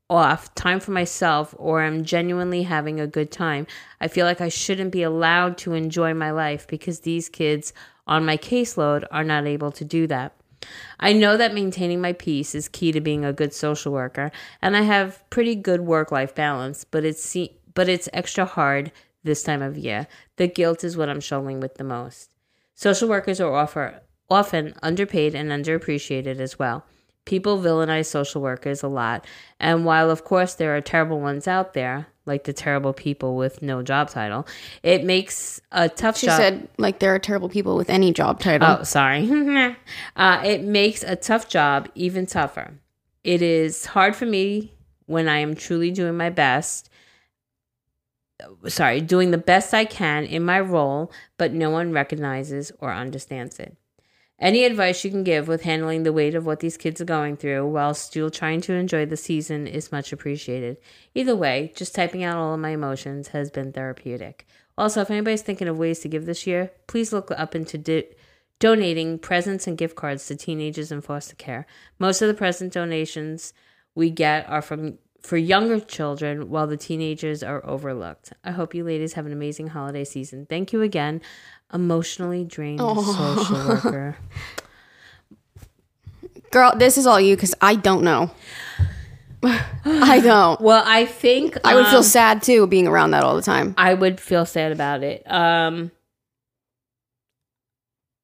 off, 0.09 0.53
time 0.55 0.79
for 0.79 0.91
myself, 0.91 1.55
or 1.57 1.81
I'm 1.81 2.03
genuinely 2.03 2.63
having 2.63 2.99
a 2.99 3.07
good 3.07 3.31
time. 3.31 3.65
I 4.01 4.07
feel 4.07 4.25
like 4.25 4.41
I 4.41 4.49
shouldn't 4.49 4.91
be 4.91 5.03
allowed 5.03 5.57
to 5.59 5.73
enjoy 5.73 6.13
my 6.13 6.31
life 6.31 6.67
because 6.67 6.99
these 6.99 7.29
kids 7.29 7.73
on 8.05 8.25
my 8.25 8.37
caseload 8.37 9.05
are 9.11 9.23
not 9.23 9.47
able 9.47 9.71
to 9.71 9.85
do 9.85 10.07
that. 10.07 10.35
I 10.99 11.13
know 11.13 11.35
that 11.35 11.53
maintaining 11.53 11.99
my 11.99 12.13
peace 12.13 12.55
is 12.55 12.69
key 12.69 12.91
to 12.91 13.01
being 13.01 13.25
a 13.25 13.33
good 13.33 13.53
social 13.53 13.91
worker, 13.91 14.31
and 14.61 14.77
I 14.77 14.81
have 14.81 15.23
pretty 15.29 15.55
good 15.55 15.81
work-life 15.81 16.35
balance, 16.35 16.85
but 16.85 17.03
it's 17.03 17.35
but 17.73 17.89
it's 17.89 18.07
extra 18.13 18.45
hard 18.45 18.91
this 19.23 19.43
time 19.43 19.61
of 19.61 19.77
year. 19.77 20.07
The 20.37 20.47
guilt 20.47 20.83
is 20.83 20.97
what 20.97 21.09
I'm 21.09 21.21
struggling 21.21 21.59
with 21.59 21.75
the 21.75 21.83
most. 21.83 22.31
Social 22.75 23.07
workers 23.07 23.39
are 23.39 23.53
offer, 23.53 24.01
often 24.29 24.73
underpaid 24.81 25.35
and 25.35 25.49
underappreciated 25.51 26.39
as 26.39 26.57
well. 26.57 26.85
People 27.25 27.57
villainize 27.59 28.07
social 28.07 28.41
workers 28.41 28.83
a 28.83 28.87
lot, 28.87 29.25
and 29.59 29.85
while 29.85 30.09
of 30.09 30.25
course 30.25 30.55
there 30.55 30.75
are 30.75 30.81
terrible 30.81 31.21
ones 31.21 31.47
out 31.47 31.73
there, 31.73 32.07
like 32.25 32.43
the 32.43 32.53
terrible 32.53 32.93
people 32.93 33.35
with 33.35 33.61
no 33.61 33.81
job 33.81 34.09
title, 34.09 34.45
it 34.81 35.03
makes 35.03 35.61
a 35.71 35.87
tough 35.87 36.17
She 36.17 36.27
job. 36.27 36.37
said, 36.37 36.67
like, 36.77 36.99
there 36.99 37.13
are 37.13 37.19
terrible 37.19 37.49
people 37.49 37.75
with 37.77 37.89
any 37.89 38.11
job 38.11 38.39
title. 38.39 38.77
Oh, 38.79 38.83
sorry. 38.83 39.29
uh, 40.15 40.41
it 40.43 40.63
makes 40.63 41.03
a 41.03 41.15
tough 41.15 41.47
job 41.47 41.89
even 41.95 42.25
tougher. 42.25 42.73
It 43.23 43.41
is 43.41 43.85
hard 43.85 44.15
for 44.15 44.25
me 44.25 44.73
when 45.05 45.27
I 45.27 45.37
am 45.37 45.55
truly 45.55 45.91
doing 45.91 46.17
my 46.17 46.29
best. 46.29 46.89
Sorry, 48.67 48.99
doing 49.01 49.31
the 49.31 49.37
best 49.37 49.73
I 49.73 49.85
can 49.85 50.25
in 50.25 50.43
my 50.43 50.59
role, 50.59 51.11
but 51.37 51.53
no 51.53 51.69
one 51.69 51.91
recognizes 51.91 52.71
or 52.79 52.93
understands 52.93 53.59
it. 53.59 53.77
Any 54.39 54.65
advice 54.65 55.05
you 55.05 55.11
can 55.11 55.23
give 55.23 55.47
with 55.47 55.61
handling 55.61 56.03
the 56.03 56.11
weight 56.11 56.35
of 56.35 56.45
what 56.45 56.59
these 56.59 56.75
kids 56.75 56.99
are 56.99 57.05
going 57.05 57.37
through 57.37 57.67
while 57.67 57.93
still 57.93 58.29
trying 58.29 58.59
to 58.61 58.73
enjoy 58.73 59.05
the 59.05 59.15
season 59.15 59.67
is 59.67 59.91
much 59.91 60.11
appreciated. 60.11 60.77
Either 61.15 61.35
way, 61.35 61.71
just 61.75 61.95
typing 61.95 62.23
out 62.23 62.37
all 62.37 62.53
of 62.53 62.59
my 62.59 62.71
emotions 62.71 63.29
has 63.29 63.49
been 63.49 63.71
therapeutic. 63.71 64.45
Also, 64.77 65.01
if 65.01 65.11
anybody's 65.11 65.43
thinking 65.43 65.67
of 65.67 65.77
ways 65.77 65.99
to 65.99 66.09
give 66.09 66.25
this 66.25 66.45
year, 66.45 66.71
please 66.87 67.13
look 67.13 67.31
up 67.31 67.55
into 67.55 68.05
donating 68.59 69.19
presents 69.19 69.67
and 69.67 69.77
gift 69.77 69.95
cards 69.95 70.25
to 70.25 70.35
teenagers 70.35 70.91
in 70.91 70.99
foster 70.99 71.35
care. 71.35 71.65
Most 71.99 72.21
of 72.21 72.27
the 72.27 72.33
present 72.33 72.73
donations 72.73 73.53
we 73.95 74.09
get 74.09 74.49
are 74.49 74.61
from 74.61 74.97
for 75.23 75.37
younger 75.37 75.79
children 75.79 76.49
while 76.49 76.67
the 76.67 76.77
teenagers 76.77 77.41
are 77.41 77.65
overlooked. 77.65 78.33
I 78.43 78.51
hope 78.51 78.75
you 78.75 78.83
ladies 78.83 79.13
have 79.13 79.25
an 79.25 79.31
amazing 79.31 79.67
holiday 79.67 80.03
season. 80.03 80.45
Thank 80.45 80.73
you 80.73 80.81
again. 80.81 81.21
Emotionally 81.73 82.43
drained 82.43 82.79
social 82.79 83.67
worker. 83.67 84.17
Girl, 86.51 86.73
this 86.75 86.97
is 86.97 87.07
all 87.07 87.19
you 87.19 87.35
because 87.35 87.55
I 87.61 87.75
don't 87.75 88.03
know. 88.03 88.31
I 89.41 90.19
don't. 90.21 90.61
Well, 90.61 90.83
I 90.85 91.05
think 91.05 91.57
I 91.63 91.75
would 91.75 91.87
feel 91.87 91.97
um, 91.97 92.03
sad 92.03 92.43
too 92.43 92.67
being 92.67 92.87
around 92.87 93.11
that 93.11 93.23
all 93.23 93.35
the 93.35 93.41
time. 93.41 93.73
I 93.77 93.93
would 93.93 94.19
feel 94.19 94.45
sad 94.45 94.71
about 94.71 95.03
it. 95.03 95.29
Um, 95.29 95.91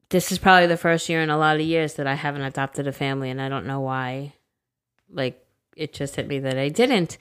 this 0.10 0.32
is 0.32 0.38
probably 0.38 0.68
the 0.68 0.78
first 0.78 1.10
year 1.10 1.22
in 1.22 1.30
a 1.30 1.38
lot 1.38 1.56
of 1.56 1.62
years 1.62 1.96
that 1.96 2.08
I 2.08 2.14
haven't 2.16 2.42
adopted 2.42 2.88
a 2.88 2.92
family, 2.92 3.30
and 3.30 3.42
I 3.42 3.50
don't 3.50 3.66
know 3.66 3.80
why. 3.80 4.34
Like 5.12 5.44
it 5.80 5.94
just 5.94 6.16
hit 6.16 6.28
me 6.28 6.40
that 6.40 6.58
I 6.58 6.70
didn't. 6.70 7.18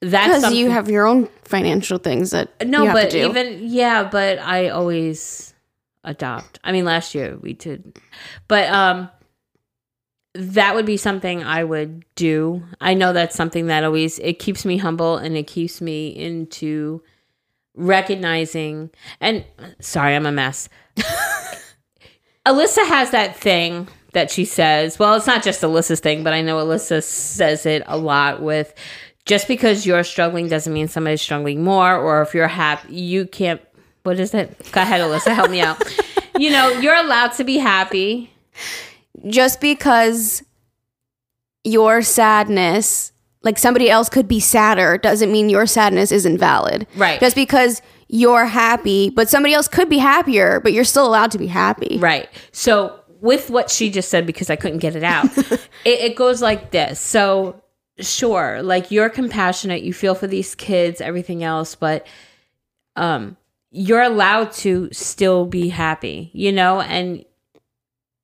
That's 0.00 0.40
Because 0.42 0.54
you 0.54 0.70
have 0.70 0.90
your 0.90 1.06
own 1.06 1.28
financial 1.44 1.98
things 1.98 2.30
that 2.32 2.50
no, 2.66 2.82
you 2.82 2.88
have 2.88 2.94
but 2.94 3.10
to 3.10 3.22
do. 3.22 3.28
even 3.30 3.60
yeah, 3.62 4.04
but 4.04 4.38
I 4.38 4.68
always 4.68 5.54
adopt. 6.04 6.58
I 6.62 6.72
mean, 6.72 6.84
last 6.84 7.14
year 7.14 7.38
we 7.40 7.54
did, 7.54 7.98
but 8.46 8.68
um, 8.68 9.08
that 10.34 10.74
would 10.74 10.84
be 10.84 10.98
something 10.98 11.42
I 11.42 11.64
would 11.64 12.04
do. 12.16 12.62
I 12.82 12.92
know 12.92 13.14
that's 13.14 13.34
something 13.34 13.68
that 13.68 13.82
always 13.82 14.18
it 14.18 14.38
keeps 14.38 14.66
me 14.66 14.76
humble 14.76 15.16
and 15.16 15.36
it 15.38 15.46
keeps 15.46 15.80
me 15.80 16.08
into 16.08 17.02
recognizing. 17.74 18.90
And 19.20 19.44
sorry, 19.80 20.14
I'm 20.14 20.26
a 20.26 20.32
mess. 20.32 20.68
Alyssa 22.46 22.86
has 22.86 23.10
that 23.12 23.36
thing 23.36 23.88
that 24.14 24.30
she 24.30 24.44
says. 24.44 24.98
Well, 24.98 25.14
it's 25.14 25.26
not 25.26 25.42
just 25.42 25.60
Alyssa's 25.62 26.00
thing, 26.00 26.24
but 26.24 26.32
I 26.32 26.40
know 26.40 26.56
Alyssa 26.56 27.02
says 27.02 27.66
it 27.66 27.82
a 27.86 27.96
lot 27.98 28.42
with 28.42 28.74
just 29.26 29.48
because 29.48 29.86
you're 29.86 30.04
struggling 30.04 30.48
doesn't 30.48 30.72
mean 30.72 30.88
somebody's 30.88 31.22
struggling 31.22 31.62
more, 31.62 31.96
or 31.96 32.22
if 32.22 32.34
you're 32.34 32.48
happy, 32.48 32.94
you 32.94 33.26
can't. 33.26 33.60
What 34.02 34.20
is 34.20 34.34
it? 34.34 34.70
Go 34.72 34.82
ahead, 34.82 35.00
Alyssa, 35.00 35.34
help 35.34 35.50
me 35.50 35.60
out. 35.60 35.82
You 36.36 36.50
know, 36.50 36.68
you're 36.80 36.96
allowed 36.96 37.28
to 37.34 37.44
be 37.44 37.58
happy. 37.58 38.28
Just 39.28 39.60
because 39.60 40.42
your 41.62 42.02
sadness, 42.02 43.12
like 43.42 43.56
somebody 43.56 43.88
else 43.88 44.08
could 44.08 44.26
be 44.26 44.40
sadder, 44.40 44.98
doesn't 44.98 45.30
mean 45.30 45.48
your 45.48 45.64
sadness 45.64 46.10
isn't 46.10 46.38
valid. 46.38 46.88
Right. 46.96 47.20
Just 47.20 47.36
because 47.36 47.82
you're 48.08 48.46
happy, 48.46 49.10
but 49.10 49.28
somebody 49.28 49.54
else 49.54 49.68
could 49.68 49.88
be 49.88 49.98
happier, 49.98 50.58
but 50.60 50.72
you're 50.72 50.84
still 50.84 51.06
allowed 51.06 51.30
to 51.30 51.38
be 51.38 51.46
happy. 51.46 51.98
Right. 51.98 52.28
So, 52.52 53.00
with 53.24 53.48
what 53.48 53.70
she 53.70 53.90
just 53.90 54.10
said, 54.10 54.26
because 54.26 54.50
I 54.50 54.56
couldn't 54.56 54.78
get 54.78 54.94
it 54.94 55.02
out, 55.02 55.26
it, 55.38 55.60
it 55.84 56.14
goes 56.14 56.42
like 56.42 56.70
this. 56.70 57.00
So, 57.00 57.62
sure, 57.98 58.62
like 58.62 58.90
you're 58.90 59.08
compassionate, 59.08 59.82
you 59.82 59.94
feel 59.94 60.14
for 60.14 60.26
these 60.26 60.54
kids, 60.54 61.00
everything 61.00 61.42
else, 61.42 61.74
but 61.74 62.06
um, 62.96 63.38
you're 63.70 64.02
allowed 64.02 64.52
to 64.52 64.90
still 64.92 65.46
be 65.46 65.70
happy, 65.70 66.30
you 66.34 66.52
know, 66.52 66.82
and 66.82 67.24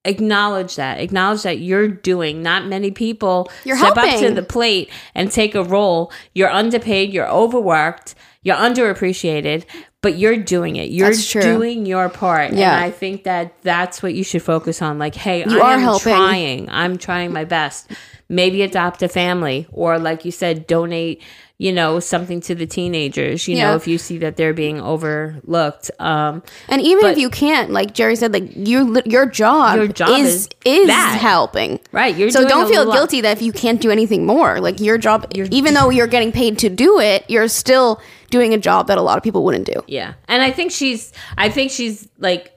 acknowledge 0.07 0.76
that 0.76 0.98
acknowledge 0.98 1.42
that 1.42 1.59
you're 1.59 1.86
doing 1.86 2.42
not 2.42 2.66
many 2.66 2.90
people 2.90 3.51
You're 3.64 3.76
step 3.76 3.98
up 3.98 4.18
to 4.20 4.32
the 4.32 4.42
plate 4.42 4.90
and 5.14 5.30
take 5.30 5.55
a 5.55 5.64
role. 5.64 6.12
You're 6.34 6.51
underpaid 6.51 7.12
you're 7.12 7.28
overworked 7.28 8.14
you're 8.43 8.57
underappreciated 8.57 9.64
but 10.03 10.16
you're 10.16 10.38
doing 10.38 10.76
it. 10.76 10.88
You're 10.91 11.12
doing 11.12 11.84
your 11.84 12.09
part. 12.09 12.55
Yeah. 12.55 12.74
and 12.74 12.84
i 12.84 12.91
think 12.91 13.24
that 13.24 13.61
that's 13.61 14.03
what 14.03 14.14
you 14.14 14.24
should 14.24 14.43
focus 14.43 14.80
on. 14.80 14.99
Like 14.99 15.14
hey 15.14 15.45
You 15.47 15.61
i 15.61 15.72
are 15.72 15.74
am 15.74 15.80
helping. 15.80 16.12
trying. 16.14 16.68
I'm 16.70 16.97
trying 16.97 17.32
my 17.34 17.45
best. 17.45 17.91
Maybe 18.28 18.62
adopt 18.62 19.03
a 19.03 19.09
family 19.09 19.66
or 19.72 19.99
like 19.99 20.24
you 20.24 20.30
said 20.30 20.66
donate 20.66 21.22
you 21.64 21.70
know 21.70 22.00
something 22.00 22.40
to 22.40 22.54
the 22.54 22.66
teenagers 22.66 23.46
you 23.46 23.54
know 23.54 23.76
if 23.76 23.86
you 23.86 23.98
see 23.98 24.16
that 24.16 24.36
they're 24.38 24.54
being 24.54 24.80
overlooked 24.80 25.90
um 26.00 26.42
And 26.68 26.80
even 26.80 27.02
But- 27.02 27.12
if 27.12 27.18
you 27.18 27.28
can't, 27.28 27.68
like 27.70 27.92
Jerry 27.92 28.16
said, 28.16 28.32
like 28.32 28.48
you, 28.56 29.02
your 29.04 29.26
job, 29.26 29.76
Your 29.76 29.88
job 29.88 30.08
is 30.20 30.48
is 30.64 30.88
is 30.88 30.90
helping. 31.30 31.78
Right, 31.92 32.16
you're 32.16 32.30
so 32.30 32.48
don't 32.48 32.68
feel 32.68 32.84
lot. 32.86 32.94
guilty 32.94 33.20
that 33.20 33.36
if 33.36 33.42
you 33.42 33.52
can't 33.52 33.80
do 33.80 33.90
anything 33.90 34.24
more. 34.24 34.58
Like 34.61 34.80
your 34.80 34.96
job, 34.96 35.26
even 35.34 35.74
though 35.74 35.90
you're 35.90 36.06
getting 36.16 36.32
paid 36.32 36.58
to 36.64 36.68
do 36.70 36.98
it, 37.00 37.24
you're 37.28 37.48
still 37.48 38.00
doing 38.30 38.54
a 38.54 38.58
job 38.58 38.86
that 38.86 38.96
a 38.96 39.02
lot 39.02 39.18
of 39.18 39.22
people 39.22 39.42
wouldn't 39.44 39.66
do. 39.66 39.78
Yeah. 39.86 40.14
And 40.28 40.40
I 40.42 40.50
think 40.52 40.72
she's 40.72 41.12
I 41.36 41.50
think 41.50 41.70
she's 41.70 42.08
like 42.18 42.52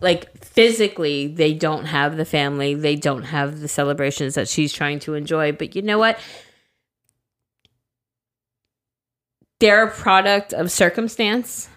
like 0.00 0.44
physically 0.44 1.26
they 1.28 1.54
don't 1.54 1.86
have 1.86 2.16
the 2.18 2.24
family, 2.26 2.74
they 2.74 2.96
don't 2.96 3.22
have 3.24 3.60
the 3.60 3.68
celebrations 3.68 4.34
that 4.34 4.46
she's 4.48 4.72
trying 4.72 4.98
to 5.00 5.14
enjoy, 5.14 5.52
but 5.52 5.74
you 5.76 5.80
know 5.82 5.98
what? 5.98 6.18
They're 9.60 9.84
a 9.84 9.90
product 9.90 10.52
of 10.52 10.70
circumstance, 10.70 11.68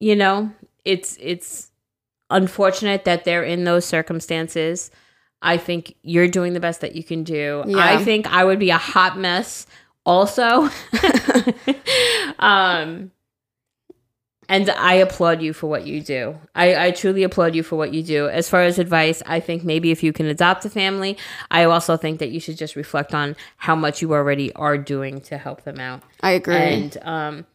you 0.00 0.16
know? 0.16 0.52
It's 0.84 1.16
it's 1.20 1.70
unfortunate 2.30 3.04
that 3.04 3.24
they're 3.24 3.42
in 3.42 3.64
those 3.64 3.84
circumstances. 3.84 4.90
I 5.40 5.56
think 5.56 5.94
you're 6.02 6.28
doing 6.28 6.52
the 6.52 6.60
best 6.60 6.80
that 6.80 6.94
you 6.94 7.04
can 7.04 7.24
do. 7.24 7.64
Yeah. 7.66 7.78
I 7.78 8.02
think 8.02 8.26
I 8.26 8.44
would 8.44 8.58
be 8.58 8.70
a 8.70 8.78
hot 8.78 9.18
mess 9.18 9.66
also. 10.04 10.68
um 12.38 13.10
and 14.48 14.70
I 14.70 14.94
applaud 14.94 15.42
you 15.42 15.52
for 15.52 15.66
what 15.66 15.86
you 15.86 16.00
do. 16.00 16.38
I, 16.54 16.86
I 16.86 16.90
truly 16.90 17.22
applaud 17.22 17.54
you 17.54 17.62
for 17.62 17.76
what 17.76 17.92
you 17.94 18.02
do. 18.02 18.28
As 18.28 18.48
far 18.48 18.62
as 18.62 18.78
advice, 18.78 19.22
I 19.26 19.40
think 19.40 19.64
maybe 19.64 19.90
if 19.90 20.02
you 20.02 20.12
can 20.12 20.26
adopt 20.26 20.64
a 20.64 20.70
family, 20.70 21.16
I 21.50 21.64
also 21.64 21.96
think 21.96 22.18
that 22.18 22.30
you 22.30 22.40
should 22.40 22.56
just 22.56 22.76
reflect 22.76 23.14
on 23.14 23.36
how 23.56 23.74
much 23.74 24.02
you 24.02 24.12
already 24.12 24.52
are 24.54 24.78
doing 24.78 25.20
to 25.22 25.38
help 25.38 25.64
them 25.64 25.80
out. 25.80 26.02
I 26.20 26.32
agree. 26.32 26.56
And 26.56 26.98
um, 27.02 27.46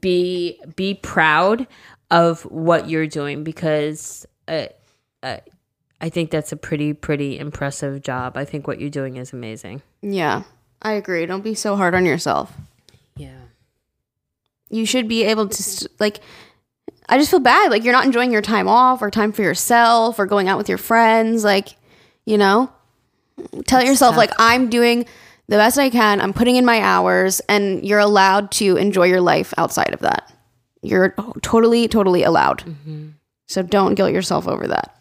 be 0.00 0.60
be 0.76 0.94
proud 0.94 1.66
of 2.10 2.42
what 2.42 2.88
you're 2.88 3.06
doing 3.06 3.44
because 3.44 4.26
uh, 4.46 4.66
uh, 5.22 5.38
I 6.00 6.08
think 6.08 6.30
that's 6.30 6.52
a 6.52 6.56
pretty 6.56 6.92
pretty 6.92 7.38
impressive 7.38 8.02
job. 8.02 8.36
I 8.36 8.44
think 8.44 8.66
what 8.66 8.80
you're 8.80 8.90
doing 8.90 9.16
is 9.16 9.32
amazing. 9.32 9.82
yeah, 10.02 10.44
I 10.80 10.92
agree. 10.92 11.26
Don't 11.26 11.42
be 11.42 11.54
so 11.54 11.76
hard 11.76 11.94
on 11.94 12.06
yourself. 12.06 12.52
You 14.70 14.86
should 14.86 15.08
be 15.08 15.24
able 15.24 15.48
to 15.48 15.62
st- 15.62 16.00
like. 16.00 16.20
I 17.10 17.16
just 17.16 17.30
feel 17.30 17.40
bad. 17.40 17.70
Like 17.70 17.84
you're 17.84 17.94
not 17.94 18.04
enjoying 18.04 18.32
your 18.32 18.42
time 18.42 18.68
off 18.68 19.00
or 19.00 19.10
time 19.10 19.32
for 19.32 19.40
yourself 19.40 20.18
or 20.18 20.26
going 20.26 20.46
out 20.46 20.58
with 20.58 20.68
your 20.68 20.76
friends. 20.76 21.42
Like, 21.42 21.70
you 22.26 22.36
know, 22.36 22.70
tell 23.66 23.82
yourself 23.82 24.14
like 24.14 24.30
I'm 24.38 24.68
doing 24.68 25.06
the 25.48 25.56
best 25.56 25.78
I 25.78 25.88
can. 25.88 26.20
I'm 26.20 26.34
putting 26.34 26.56
in 26.56 26.66
my 26.66 26.80
hours, 26.82 27.40
and 27.48 27.82
you're 27.84 27.98
allowed 27.98 28.50
to 28.52 28.76
enjoy 28.76 29.06
your 29.06 29.22
life 29.22 29.54
outside 29.56 29.94
of 29.94 30.00
that. 30.00 30.30
You're 30.82 31.14
totally, 31.40 31.88
totally 31.88 32.22
allowed. 32.22 32.58
Mm-hmm. 32.58 33.08
So 33.46 33.62
don't 33.62 33.94
guilt 33.94 34.12
yourself 34.12 34.46
over 34.46 34.66
that. 34.68 34.94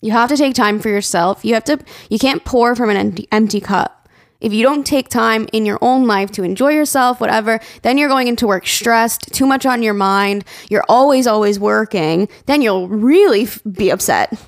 You 0.00 0.10
have 0.10 0.28
to 0.30 0.36
take 0.36 0.54
time 0.54 0.80
for 0.80 0.88
yourself. 0.88 1.44
You 1.44 1.54
have 1.54 1.64
to. 1.64 1.78
You 2.10 2.18
can't 2.18 2.44
pour 2.44 2.74
from 2.74 2.90
an 2.90 2.96
empty, 2.96 3.28
empty 3.30 3.60
cup. 3.60 4.01
If 4.42 4.52
you 4.52 4.62
don't 4.62 4.84
take 4.84 5.08
time 5.08 5.48
in 5.52 5.64
your 5.64 5.78
own 5.80 6.06
life 6.06 6.30
to 6.32 6.42
enjoy 6.42 6.72
yourself, 6.72 7.20
whatever, 7.20 7.60
then 7.82 7.96
you're 7.96 8.08
going 8.08 8.28
into 8.28 8.46
work 8.46 8.66
stressed, 8.66 9.32
too 9.32 9.46
much 9.46 9.64
on 9.64 9.82
your 9.82 9.94
mind. 9.94 10.44
You're 10.68 10.84
always, 10.88 11.26
always 11.26 11.58
working. 11.58 12.28
Then 12.46 12.60
you'll 12.60 12.88
really 12.88 13.44
f- 13.44 13.60
be 13.70 13.90
upset. 13.90 14.38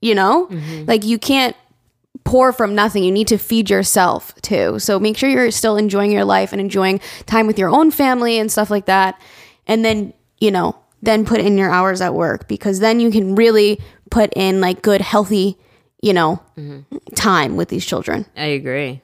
You 0.00 0.16
know, 0.16 0.48
mm-hmm. 0.48 0.86
like 0.86 1.04
you 1.04 1.16
can't 1.16 1.54
pour 2.24 2.52
from 2.52 2.74
nothing. 2.74 3.04
You 3.04 3.12
need 3.12 3.28
to 3.28 3.38
feed 3.38 3.70
yourself 3.70 4.34
too. 4.42 4.78
So 4.78 4.98
make 4.98 5.16
sure 5.16 5.28
you're 5.28 5.50
still 5.50 5.76
enjoying 5.76 6.10
your 6.10 6.24
life 6.24 6.52
and 6.52 6.60
enjoying 6.60 7.00
time 7.26 7.46
with 7.46 7.58
your 7.58 7.68
own 7.68 7.90
family 7.90 8.38
and 8.38 8.50
stuff 8.50 8.70
like 8.70 8.86
that. 8.86 9.20
And 9.66 9.84
then, 9.84 10.12
you 10.38 10.50
know, 10.50 10.76
then 11.02 11.24
put 11.24 11.40
in 11.40 11.58
your 11.58 11.70
hours 11.70 12.00
at 12.00 12.14
work 12.14 12.48
because 12.48 12.80
then 12.80 13.00
you 13.00 13.10
can 13.10 13.34
really 13.34 13.80
put 14.10 14.32
in 14.34 14.60
like 14.60 14.82
good, 14.82 15.00
healthy, 15.00 15.58
you 16.00 16.12
know, 16.12 16.42
mm-hmm. 16.56 16.96
time 17.14 17.56
with 17.56 17.68
these 17.68 17.84
children. 17.84 18.26
I 18.36 18.46
agree. 18.46 19.00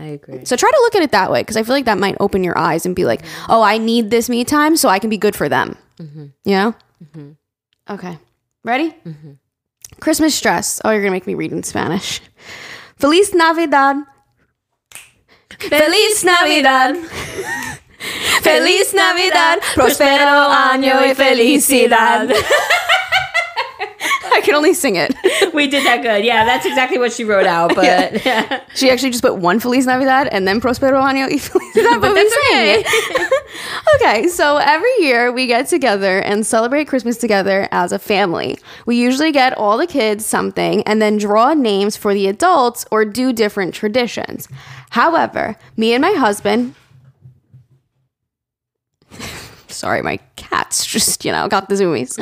I 0.00 0.06
agree. 0.06 0.44
So 0.46 0.56
try 0.56 0.70
to 0.70 0.78
look 0.80 0.94
at 0.94 1.02
it 1.02 1.12
that 1.12 1.30
way 1.30 1.42
because 1.42 1.58
I 1.58 1.62
feel 1.62 1.74
like 1.74 1.84
that 1.84 1.98
might 1.98 2.16
open 2.20 2.42
your 2.42 2.56
eyes 2.56 2.86
and 2.86 2.96
be 2.96 3.04
like, 3.04 3.22
mm-hmm. 3.22 3.52
oh, 3.52 3.62
I 3.62 3.76
need 3.76 4.10
this 4.10 4.30
me 4.30 4.44
time 4.44 4.76
so 4.76 4.88
I 4.88 4.98
can 4.98 5.10
be 5.10 5.18
good 5.18 5.36
for 5.36 5.48
them. 5.48 5.76
Mm-hmm. 5.98 6.26
You 6.44 6.56
know? 6.56 6.74
Mm-hmm. 7.04 7.92
Okay. 7.92 8.18
Ready? 8.64 8.94
Christmas 10.00 10.34
stress. 10.34 10.80
Oh, 10.84 10.90
you're 10.90 11.00
going 11.00 11.10
to 11.10 11.16
make 11.16 11.26
me 11.26 11.34
read 11.34 11.52
in 11.52 11.62
Spanish. 11.62 12.20
Feliz 12.96 13.34
Navidad. 13.34 13.96
Feliz 15.58 16.24
Navidad. 16.24 16.96
Feliz 18.42 18.94
Navidad. 18.94 19.60
Prospero 19.74 20.48
año 20.50 21.00
y 21.02 21.14
felicidad. 21.14 22.30
I 24.34 24.40
can 24.42 24.54
only 24.54 24.74
sing 24.74 24.96
it. 24.96 25.14
we 25.54 25.66
did 25.66 25.84
that 25.86 26.02
good. 26.02 26.24
Yeah, 26.24 26.44
that's 26.44 26.66
exactly 26.66 26.98
what 26.98 27.12
she 27.12 27.24
wrote 27.24 27.46
out. 27.46 27.74
But 27.80 28.64
She 28.74 28.90
actually 28.90 29.10
just 29.10 29.22
put 29.22 29.36
one 29.36 29.58
Feliz 29.60 29.86
Navidad 29.86 30.28
and 30.28 30.46
then 30.46 30.60
Prospero 30.60 31.00
Año 31.00 31.28
y 31.28 31.40
Navidad. 31.74 32.00
but 32.00 32.14
that's 32.14 32.34
okay. 32.36 32.84
okay, 33.96 34.28
so 34.28 34.58
every 34.58 34.92
year 34.98 35.32
we 35.32 35.46
get 35.46 35.66
together 35.68 36.18
and 36.20 36.46
celebrate 36.46 36.86
Christmas 36.86 37.16
together 37.16 37.68
as 37.72 37.92
a 37.92 37.98
family. 37.98 38.58
We 38.86 38.96
usually 38.96 39.32
get 39.32 39.56
all 39.56 39.78
the 39.78 39.86
kids 39.86 40.26
something 40.26 40.82
and 40.84 41.00
then 41.00 41.16
draw 41.18 41.54
names 41.54 41.96
for 41.96 42.12
the 42.14 42.26
adults 42.26 42.84
or 42.90 43.04
do 43.04 43.32
different 43.32 43.74
traditions. 43.74 44.48
However, 44.90 45.56
me 45.76 45.92
and 45.94 46.02
my 46.02 46.12
husband, 46.12 46.74
sorry, 49.68 50.02
my 50.02 50.18
cat's 50.36 50.84
just, 50.84 51.24
you 51.24 51.32
know, 51.32 51.48
got 51.48 51.68
the 51.68 51.74
zoomies. 51.76 52.18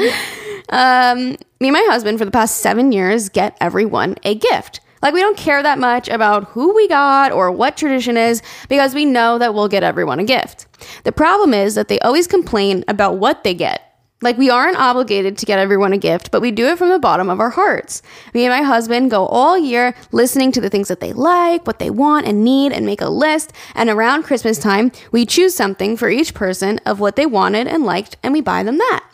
Um, 0.70 1.36
me 1.60 1.68
and 1.68 1.72
my 1.72 1.86
husband, 1.88 2.18
for 2.18 2.24
the 2.24 2.30
past 2.30 2.58
seven 2.58 2.92
years, 2.92 3.28
get 3.28 3.56
everyone 3.60 4.16
a 4.24 4.34
gift. 4.34 4.80
Like, 5.02 5.14
we 5.14 5.20
don't 5.20 5.36
care 5.36 5.62
that 5.62 5.78
much 5.78 6.08
about 6.08 6.44
who 6.48 6.74
we 6.74 6.88
got 6.88 7.30
or 7.30 7.52
what 7.52 7.76
tradition 7.76 8.16
is 8.16 8.42
because 8.68 8.94
we 8.94 9.04
know 9.04 9.38
that 9.38 9.54
we'll 9.54 9.68
get 9.68 9.84
everyone 9.84 10.18
a 10.18 10.24
gift. 10.24 10.66
The 11.04 11.12
problem 11.12 11.54
is 11.54 11.76
that 11.76 11.88
they 11.88 12.00
always 12.00 12.26
complain 12.26 12.84
about 12.88 13.18
what 13.18 13.44
they 13.44 13.54
get. 13.54 13.84
Like, 14.20 14.36
we 14.36 14.50
aren't 14.50 14.76
obligated 14.76 15.38
to 15.38 15.46
get 15.46 15.60
everyone 15.60 15.92
a 15.92 15.98
gift, 15.98 16.32
but 16.32 16.42
we 16.42 16.50
do 16.50 16.66
it 16.66 16.78
from 16.78 16.88
the 16.88 16.98
bottom 16.98 17.30
of 17.30 17.38
our 17.38 17.50
hearts. 17.50 18.02
Me 18.34 18.44
and 18.44 18.52
my 18.52 18.62
husband 18.62 19.12
go 19.12 19.26
all 19.26 19.56
year 19.56 19.94
listening 20.10 20.50
to 20.50 20.60
the 20.60 20.68
things 20.68 20.88
that 20.88 20.98
they 20.98 21.12
like, 21.12 21.64
what 21.68 21.78
they 21.78 21.90
want 21.90 22.26
and 22.26 22.42
need, 22.42 22.72
and 22.72 22.84
make 22.84 23.00
a 23.00 23.08
list. 23.08 23.52
And 23.76 23.88
around 23.88 24.24
Christmas 24.24 24.58
time, 24.58 24.90
we 25.12 25.24
choose 25.24 25.54
something 25.54 25.96
for 25.96 26.10
each 26.10 26.34
person 26.34 26.80
of 26.84 26.98
what 26.98 27.14
they 27.14 27.26
wanted 27.26 27.68
and 27.68 27.84
liked, 27.84 28.16
and 28.24 28.32
we 28.32 28.40
buy 28.40 28.64
them 28.64 28.78
that. 28.78 29.04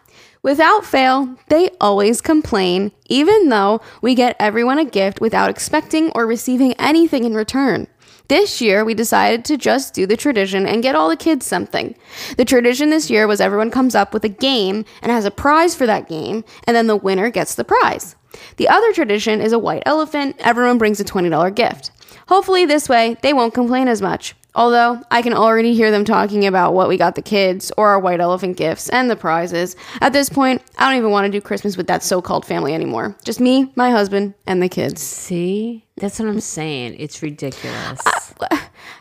Without 0.44 0.84
fail, 0.84 1.36
they 1.48 1.70
always 1.80 2.20
complain, 2.20 2.92
even 3.06 3.48
though 3.48 3.80
we 4.02 4.14
get 4.14 4.36
everyone 4.38 4.78
a 4.78 4.84
gift 4.84 5.18
without 5.18 5.48
expecting 5.48 6.10
or 6.10 6.26
receiving 6.26 6.74
anything 6.74 7.24
in 7.24 7.32
return. 7.32 7.86
This 8.28 8.60
year, 8.60 8.84
we 8.84 8.92
decided 8.92 9.46
to 9.46 9.56
just 9.56 9.94
do 9.94 10.04
the 10.06 10.18
tradition 10.18 10.66
and 10.66 10.82
get 10.82 10.94
all 10.94 11.08
the 11.08 11.16
kids 11.16 11.46
something. 11.46 11.94
The 12.36 12.44
tradition 12.44 12.90
this 12.90 13.08
year 13.08 13.26
was 13.26 13.40
everyone 13.40 13.70
comes 13.70 13.94
up 13.94 14.12
with 14.12 14.22
a 14.22 14.28
game 14.28 14.84
and 15.00 15.10
has 15.10 15.24
a 15.24 15.30
prize 15.30 15.74
for 15.74 15.86
that 15.86 16.10
game, 16.10 16.44
and 16.66 16.76
then 16.76 16.88
the 16.88 16.96
winner 16.96 17.30
gets 17.30 17.54
the 17.54 17.64
prize. 17.64 18.14
The 18.58 18.68
other 18.68 18.92
tradition 18.92 19.40
is 19.40 19.52
a 19.52 19.58
white 19.58 19.84
elephant, 19.86 20.36
everyone 20.40 20.76
brings 20.76 21.00
a 21.00 21.04
$20 21.04 21.54
gift. 21.54 21.90
Hopefully, 22.28 22.66
this 22.66 22.86
way, 22.86 23.16
they 23.22 23.32
won't 23.32 23.54
complain 23.54 23.88
as 23.88 24.02
much. 24.02 24.34
Although 24.56 25.02
I 25.10 25.20
can 25.22 25.32
already 25.32 25.74
hear 25.74 25.90
them 25.90 26.04
talking 26.04 26.46
about 26.46 26.74
what 26.74 26.88
we 26.88 26.96
got 26.96 27.16
the 27.16 27.22
kids 27.22 27.72
or 27.76 27.88
our 27.88 27.98
white 27.98 28.20
elephant 28.20 28.56
gifts 28.56 28.88
and 28.88 29.10
the 29.10 29.16
prizes. 29.16 29.74
At 30.00 30.12
this 30.12 30.28
point, 30.28 30.62
I 30.78 30.88
don't 30.88 30.98
even 30.98 31.10
want 31.10 31.26
to 31.26 31.32
do 31.32 31.40
Christmas 31.40 31.76
with 31.76 31.88
that 31.88 32.02
so 32.02 32.22
called 32.22 32.46
family 32.46 32.72
anymore. 32.72 33.16
Just 33.24 33.40
me, 33.40 33.72
my 33.74 33.90
husband, 33.90 34.34
and 34.46 34.62
the 34.62 34.68
kids. 34.68 35.02
See, 35.02 35.84
that's 35.96 36.18
what 36.20 36.28
I'm 36.28 36.40
saying. 36.40 36.96
It's 36.98 37.22
ridiculous. 37.22 38.00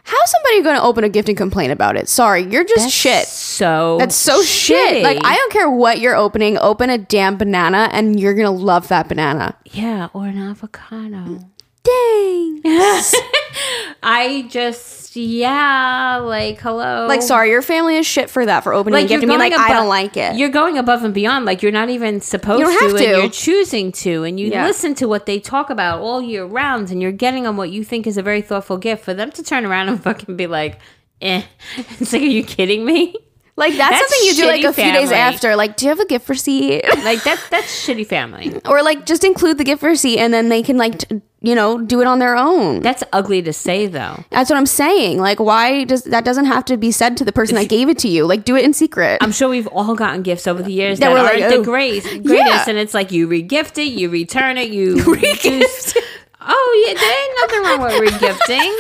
How's 0.06 0.32
somebody 0.32 0.62
going 0.64 0.76
to 0.76 0.84
open 0.84 1.04
a 1.04 1.10
gift 1.10 1.30
and 1.30 1.38
complain 1.38 1.72
about 1.72 1.96
it? 1.96 2.10
Sorry, 2.10 2.42
you're 2.42 2.66
just 2.66 2.90
shit. 2.90 3.26
So 3.28 3.98
That's 4.00 4.16
so 4.16 4.42
shit. 4.42 5.04
Like. 5.04 5.20
I 5.24 5.36
don't 5.36 5.52
care 5.52 5.70
what 5.70 6.00
you're 6.00 6.16
opening, 6.16 6.58
open 6.58 6.90
a 6.90 6.98
damn 6.98 7.38
banana 7.38 7.90
and 7.92 8.20
you're 8.20 8.34
going 8.34 8.46
to 8.46 8.52
love 8.64 8.88
that 8.90 9.08
banana. 9.08 9.56
yeah, 9.72 10.10
or 10.14 10.28
an 10.28 10.38
avocado. 10.38 11.40
Dang. 11.84 12.62
I 14.04 14.46
just 14.50 15.16
yeah, 15.16 16.18
like 16.18 16.60
hello. 16.60 17.06
like, 17.08 17.22
sorry, 17.22 17.50
your 17.50 17.62
family 17.62 17.98
is 17.98 18.06
shit 18.08 18.30
for 18.30 18.46
that, 18.46 18.64
for 18.64 18.74
opening 18.74 19.04
a 19.06 19.08
gift 19.08 19.22
and 19.24 19.30
being 19.30 19.40
like, 19.40 19.54
I 19.54 19.74
don't 19.74 19.88
like 19.90 20.18
it. 20.18 20.38
You're 20.38 20.50
going 20.50 20.78
above 20.78 21.04
and 21.04 21.14
beyond. 21.14 21.46
Like 21.46 21.62
you're 21.62 21.72
not 21.72 21.90
even 21.90 22.20
supposed 22.22 22.60
You 22.60 22.66
don't 22.66 22.78
to, 22.80 22.98
have 22.98 23.14
and 23.14 23.22
you're 23.24 23.30
choosing 23.30 23.92
to, 23.92 24.24
and 24.24 24.40
you 24.40 24.48
Yeah. 24.48 24.66
listen 24.66 24.96
to 24.96 25.08
what 25.08 25.26
they 25.26 25.40
talk 25.40 25.70
about 25.70 26.00
all 26.02 26.22
year 26.22 26.46
round, 26.46 26.90
and 26.90 27.02
you're 27.02 27.12
getting 27.12 27.44
them 27.44 27.58
what 27.58 27.70
you 27.70 27.84
think 27.84 28.08
is 28.08 28.18
a 28.18 28.24
very 28.24 28.42
thoughtful 28.42 28.78
gift. 28.78 29.04
For 29.04 29.14
them 29.14 29.32
to 29.32 29.44
turn 29.44 29.66
around 29.66 29.90
and 29.90 30.02
fucking 30.04 30.36
be 30.36 30.48
like, 30.48 30.80
"Eh," 31.22 31.44
it's 32.00 32.14
like, 32.14 32.22
are 32.22 32.26
you 32.26 32.44
kidding 32.44 32.86
me? 32.86 33.16
Like 33.56 33.76
that's, 33.78 33.92
That's 34.00 34.10
something 34.12 34.28
you 34.30 34.34
do 34.34 34.46
like 34.48 34.64
a 34.64 34.68
shitty 34.70 34.84
few 34.84 34.92
days 34.94 35.12
after. 35.12 35.56
Like, 35.56 35.78
do 35.78 35.86
you 35.86 35.90
have 35.90 36.00
a 36.00 36.08
gift 36.08 36.28
receipt? 36.28 36.84
Like 37.04 37.24
that. 37.24 37.40
That's 37.52 37.86
shitty 37.88 38.08
family. 38.08 38.60
or 38.66 38.82
like 38.82 39.06
just 39.06 39.24
include 39.24 39.60
the 39.60 39.64
gift 39.64 39.84
receipt 39.84 40.18
and 40.18 40.34
then 40.34 40.50
they 40.50 40.64
can 40.64 40.76
like 40.78 40.98
t- 40.98 41.22
you 41.44 41.54
know 41.54 41.80
do 41.80 42.02
it 42.02 42.08
on 42.08 42.18
their 42.20 42.36
own. 42.36 42.80
That's 42.82 43.04
ugly 43.14 43.44
to 43.44 43.54
say 43.54 43.86
though. 43.86 44.24
That's 44.32 44.50
what 44.50 44.58
I'm 44.58 44.66
saying. 44.66 45.20
Like, 45.20 45.40
why 45.40 45.84
does 45.84 46.04
that 46.06 46.26
doesn't 46.26 46.46
have 46.46 46.66
to 46.66 46.78
be 46.78 46.92
said 46.92 47.16
to 47.18 47.26
the 47.26 47.32
person 47.32 47.54
that 47.56 47.70
gave 47.70 47.90
it 47.90 48.00
to 48.00 48.08
you? 48.08 48.26
Like, 48.26 48.44
do 48.46 48.56
it 48.56 48.64
in 48.66 48.74
secret. 48.74 49.20
I'm 49.22 49.32
sure 49.34 49.50
we've 49.50 49.68
all 49.68 49.94
gotten 49.94 50.24
gifts 50.24 50.48
over 50.48 50.64
the 50.64 50.72
years 50.72 50.98
That 51.00 51.10
that, 51.10 51.14
were 51.14 51.20
aren't 51.20 51.40
like, 51.42 51.50
the 51.50 51.58
oh. 51.58 51.64
greatest, 51.64 52.08
greatest, 52.24 52.34
Yeah. 52.34 52.66
and 52.70 52.78
it's 52.80 52.94
like 52.96 53.12
you 53.12 53.28
regift 53.28 53.78
it, 53.78 53.92
you 53.94 54.10
return 54.10 54.58
it, 54.58 54.72
you 54.72 54.96
Regift. 55.06 55.98
Oh 56.46 56.86
yeah, 56.88 56.94
there 57.00 57.24
ain't 57.24 57.36
nothing 57.40 57.62
wrong 57.64 57.82
with 57.82 57.94
regifting. 58.12 58.72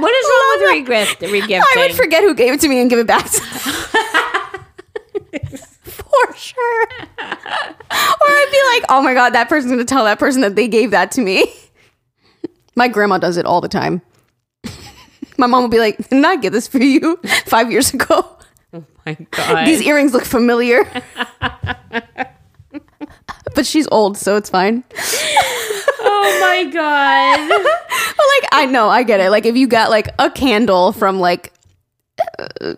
What 0.00 0.12
is 0.12 0.26
wrong 0.30 0.48
with 0.78 0.88
regift, 0.88 1.18
regifting? 1.28 1.76
I 1.76 1.78
would 1.86 1.94
forget 1.96 2.22
who 2.22 2.34
gave 2.34 2.54
it 2.54 2.60
to 2.60 2.68
me 2.68 2.80
and 2.80 2.88
give 2.90 2.98
it 2.98 3.06
back 3.06 3.30
to 3.30 3.40
For 5.84 6.34
sure. 6.36 6.82
or 6.82 6.88
I'd 7.18 8.48
be 8.50 8.60
like, 8.80 8.84
oh 8.90 9.00
my 9.02 9.14
God, 9.14 9.30
that 9.34 9.48
person's 9.48 9.70
going 9.72 9.78
to 9.78 9.84
tell 9.84 10.04
that 10.04 10.18
person 10.18 10.42
that 10.42 10.56
they 10.56 10.68
gave 10.68 10.90
that 10.92 11.10
to 11.12 11.20
me. 11.20 11.52
My 12.76 12.88
grandma 12.88 13.18
does 13.18 13.36
it 13.36 13.46
all 13.46 13.60
the 13.60 13.68
time. 13.68 14.02
My 15.38 15.46
mom 15.46 15.62
will 15.62 15.68
be 15.68 15.78
like, 15.78 15.96
didn't 15.96 16.24
I 16.24 16.36
get 16.36 16.52
this 16.52 16.68
for 16.68 16.78
you 16.78 17.16
five 17.46 17.70
years 17.70 17.92
ago? 17.92 18.28
Oh 18.72 18.84
my 19.06 19.14
God. 19.30 19.66
These 19.66 19.82
earrings 19.82 20.12
look 20.12 20.24
familiar. 20.24 20.84
but 23.54 23.66
she's 23.66 23.86
old, 23.92 24.16
so 24.16 24.36
it's 24.36 24.50
fine. 24.50 24.82
oh 26.00 26.38
my 26.40 26.64
God. 26.64 27.48
But 27.48 28.26
like, 28.42 28.48
I 28.52 28.66
know, 28.66 28.88
I 28.88 29.02
get 29.02 29.20
it. 29.20 29.30
Like, 29.30 29.46
if 29.46 29.56
you 29.56 29.66
got 29.66 29.90
like 29.90 30.08
a 30.18 30.30
candle 30.30 30.92
from 30.92 31.20
like, 31.20 31.52
uh, 32.38 32.74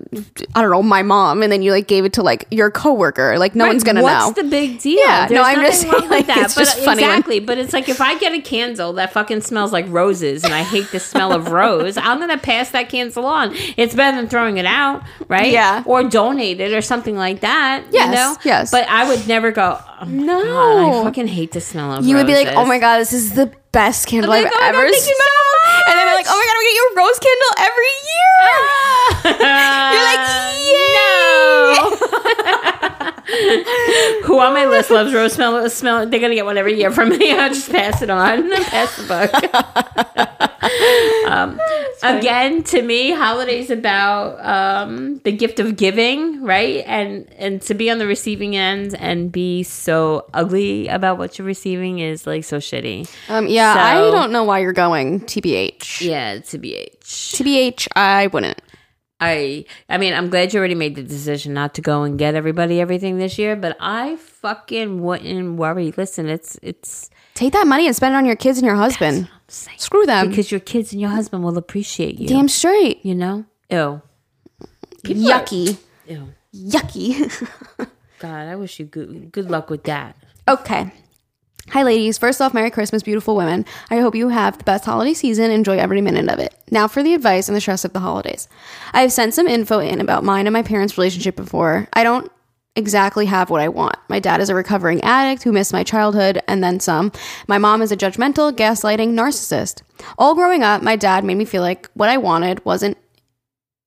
I 0.54 0.60
don't 0.62 0.70
know, 0.70 0.82
my 0.82 1.02
mom, 1.02 1.42
and 1.42 1.50
then 1.52 1.62
you 1.62 1.70
like 1.72 1.86
gave 1.86 2.04
it 2.04 2.12
to 2.14 2.22
like 2.22 2.46
your 2.50 2.70
coworker, 2.70 3.38
like 3.38 3.54
no 3.54 3.66
one's 3.66 3.84
gonna 3.84 4.02
What's 4.02 4.14
know. 4.20 4.26
What's 4.28 4.42
the 4.42 4.48
big 4.48 4.80
deal? 4.80 4.98
Yeah, 5.00 5.28
no, 5.30 5.42
I'm 5.42 5.60
just 5.60 5.82
saying, 5.82 6.08
like, 6.08 6.26
that. 6.26 6.38
it's 6.38 6.54
but 6.54 6.60
just 6.62 6.78
funny 6.80 7.02
when- 7.02 7.10
exactly. 7.10 7.40
But 7.40 7.58
it's 7.58 7.72
like 7.72 7.88
if 7.88 8.00
I 8.00 8.18
get 8.18 8.32
a 8.32 8.40
candle 8.40 8.92
that 8.94 9.12
fucking 9.12 9.40
smells 9.42 9.72
like 9.72 9.86
roses, 9.88 10.44
and 10.44 10.52
I 10.54 10.62
hate 10.62 10.90
the 10.92 11.00
smell 11.00 11.32
of 11.32 11.48
rose, 11.52 11.96
I'm 11.96 12.18
gonna 12.18 12.38
pass 12.38 12.70
that 12.70 12.88
candle 12.88 13.26
on. 13.26 13.54
It's 13.76 13.94
better 13.94 14.16
than 14.16 14.28
throwing 14.28 14.58
it 14.58 14.66
out, 14.66 15.02
right? 15.28 15.50
Yeah. 15.52 15.82
Or 15.86 16.02
donate 16.04 16.60
it 16.60 16.72
or 16.72 16.82
something 16.82 17.16
like 17.16 17.40
that. 17.40 17.84
Yes, 17.90 18.06
You 18.08 18.14
know? 18.14 18.36
yes. 18.44 18.70
But 18.70 18.88
I 18.88 19.08
would 19.08 19.26
never 19.28 19.50
go. 19.52 19.78
Oh 20.00 20.04
No. 20.04 20.42
God, 20.42 21.00
I 21.00 21.04
fucking 21.04 21.28
hate 21.28 21.52
the 21.52 21.60
smell 21.60 21.92
of. 21.92 22.04
you 22.04 22.16
would 22.16 22.26
be 22.26 22.34
like, 22.34 22.48
oh 22.48 22.64
my 22.66 22.78
god, 22.78 22.98
this 22.98 23.12
is 23.12 23.34
the 23.34 23.50
best 23.76 24.06
candle 24.06 24.32
I'm 24.32 24.38
I've 24.38 24.44
like, 24.44 24.52
oh 24.56 24.68
ever 24.68 24.78
God, 24.78 24.88
you 24.88 24.94
so 24.94 25.04
And 25.86 25.98
then 25.98 26.06
they're 26.06 26.16
like, 26.16 26.24
oh 26.28 26.32
my 26.32 26.46
god, 26.48 26.56
we 26.56 26.64
get 26.64 26.76
you 26.80 26.88
a 26.88 26.96
rose 26.96 27.18
candle 27.20 27.52
every 27.68 27.92
year. 28.08 28.32
Ah. 28.48 29.92
You're 29.92 30.06
like, 30.08 30.24
yay! 30.64 31.02
Who 34.24 34.40
on 34.40 34.54
my 34.54 34.64
list 34.64 34.90
loves 34.90 35.12
rose 35.12 35.34
smell? 35.34 35.68
Smell. 35.68 36.06
They're 36.06 36.20
gonna 36.20 36.34
get 36.34 36.46
one 36.46 36.56
every 36.56 36.78
year 36.78 36.90
from 36.90 37.10
me. 37.10 37.32
I'll 37.38 37.50
just 37.50 37.70
pass 37.70 38.00
it 38.00 38.08
on. 38.08 38.50
pass 38.64 38.96
the 38.96 39.04
buck. 39.04 40.42
um, 41.26 41.60
again, 42.02 42.62
to 42.64 42.82
me, 42.82 43.12
holidays 43.12 43.70
about 43.70 44.38
um, 44.44 45.18
the 45.18 45.32
gift 45.32 45.60
of 45.60 45.76
giving, 45.76 46.42
right? 46.42 46.84
And 46.86 47.32
and 47.34 47.62
to 47.62 47.74
be 47.74 47.90
on 47.90 47.98
the 47.98 48.06
receiving 48.06 48.56
end 48.56 48.94
and 48.98 49.30
be 49.30 49.62
so 49.62 50.28
ugly 50.34 50.88
about 50.88 51.18
what 51.18 51.38
you're 51.38 51.46
receiving 51.46 51.98
is 51.98 52.26
like 52.26 52.44
so 52.44 52.58
shitty. 52.58 53.08
Um, 53.28 53.46
yeah, 53.46 53.74
I 53.76 54.10
don't 54.10 54.32
know 54.32 54.44
why 54.44 54.60
you're 54.60 54.72
going. 54.72 55.20
TBH. 55.20 56.00
Yeah, 56.00 56.38
to 56.38 56.58
be 56.58 56.88
TBH, 57.00 57.88
I 57.96 58.28
wouldn't. 58.28 58.60
I 59.18 59.64
I 59.88 59.98
mean, 59.98 60.12
I'm 60.12 60.28
glad 60.28 60.52
you 60.52 60.58
already 60.58 60.74
made 60.74 60.94
the 60.94 61.02
decision 61.02 61.54
not 61.54 61.74
to 61.74 61.80
go 61.80 62.02
and 62.02 62.18
get 62.18 62.34
everybody 62.34 62.80
everything 62.80 63.18
this 63.18 63.38
year, 63.38 63.56
but 63.56 63.76
I 63.80 64.16
fucking 64.16 65.00
wouldn't 65.00 65.56
worry. 65.56 65.92
Listen, 65.96 66.28
it's 66.28 66.58
it's 66.62 67.10
Take 67.36 67.52
that 67.52 67.66
money 67.66 67.86
and 67.86 67.94
spend 67.94 68.14
it 68.14 68.18
on 68.18 68.24
your 68.24 68.34
kids 68.34 68.56
and 68.56 68.66
your 68.66 68.76
husband. 68.76 69.28
Screw 69.48 70.06
them. 70.06 70.28
because 70.28 70.50
your 70.50 70.60
kids 70.60 70.92
and 70.92 71.00
your 71.00 71.10
husband 71.10 71.44
will 71.44 71.56
appreciate 71.56 72.18
you. 72.18 72.28
Damn 72.28 72.48
straight. 72.48 73.04
you 73.04 73.14
know? 73.14 73.44
Ew. 73.70 74.02
Yucky. 75.04 75.78
Ew. 76.08 76.28
Yucky. 76.54 77.48
God, 78.18 78.48
I 78.48 78.56
wish 78.56 78.78
you 78.80 78.86
good 78.86 79.30
good 79.30 79.50
luck 79.50 79.70
with 79.70 79.84
that. 79.84 80.16
Okay. 80.48 80.90
Hi, 81.70 81.82
ladies. 81.82 82.16
First 82.16 82.40
off, 82.40 82.54
Merry 82.54 82.70
Christmas, 82.70 83.02
beautiful 83.02 83.34
women. 83.34 83.64
I 83.90 83.96
hope 83.98 84.14
you 84.14 84.28
have 84.28 84.56
the 84.56 84.64
best 84.64 84.84
holiday 84.84 85.14
season. 85.14 85.50
Enjoy 85.50 85.76
every 85.76 86.00
minute 86.00 86.28
of 86.28 86.38
it. 86.38 86.54
Now 86.70 86.86
for 86.86 87.02
the 87.02 87.12
advice 87.12 87.48
and 87.48 87.56
the 87.56 87.60
stress 87.60 87.84
of 87.84 87.92
the 87.92 87.98
holidays. 88.00 88.48
I 88.92 89.00
have 89.02 89.12
sent 89.12 89.34
some 89.34 89.48
info 89.48 89.80
in 89.80 90.00
about 90.00 90.22
mine 90.22 90.46
and 90.46 90.54
my 90.54 90.62
parents' 90.62 90.96
relationship 90.96 91.34
before. 91.34 91.88
I 91.92 92.04
don't 92.04 92.30
exactly 92.76 93.26
have 93.26 93.50
what 93.50 93.60
I 93.60 93.68
want. 93.68 93.96
My 94.08 94.20
dad 94.20 94.40
is 94.40 94.48
a 94.48 94.54
recovering 94.54 95.00
addict 95.02 95.42
who 95.42 95.52
missed 95.52 95.72
my 95.72 95.82
childhood 95.82 96.40
and 96.46 96.62
then 96.62 96.78
some. 96.78 97.10
My 97.48 97.58
mom 97.58 97.82
is 97.82 97.90
a 97.90 97.96
judgmental, 97.96 98.52
gaslighting 98.52 99.14
narcissist. 99.14 99.82
All 100.18 100.34
growing 100.34 100.62
up, 100.62 100.82
my 100.82 100.96
dad 100.96 101.24
made 101.24 101.36
me 101.36 101.44
feel 101.44 101.62
like 101.62 101.90
what 101.94 102.08
I 102.08 102.18
wanted 102.18 102.64
wasn't 102.64 102.98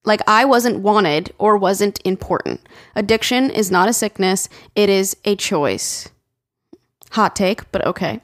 like 0.06 0.22
I 0.28 0.46
wasn't 0.46 0.80
wanted 0.80 1.34
or 1.38 1.58
wasn't 1.58 2.00
important. 2.06 2.62
Addiction 2.96 3.50
is 3.52 3.70
not 3.70 3.90
a 3.90 3.94
sickness, 3.94 4.50
it 4.76 4.90
is 4.90 5.16
a 5.26 5.36
choice. 5.36 6.10
Hot 7.12 7.36
take, 7.36 7.70
but 7.72 7.86
okay. 7.86 8.22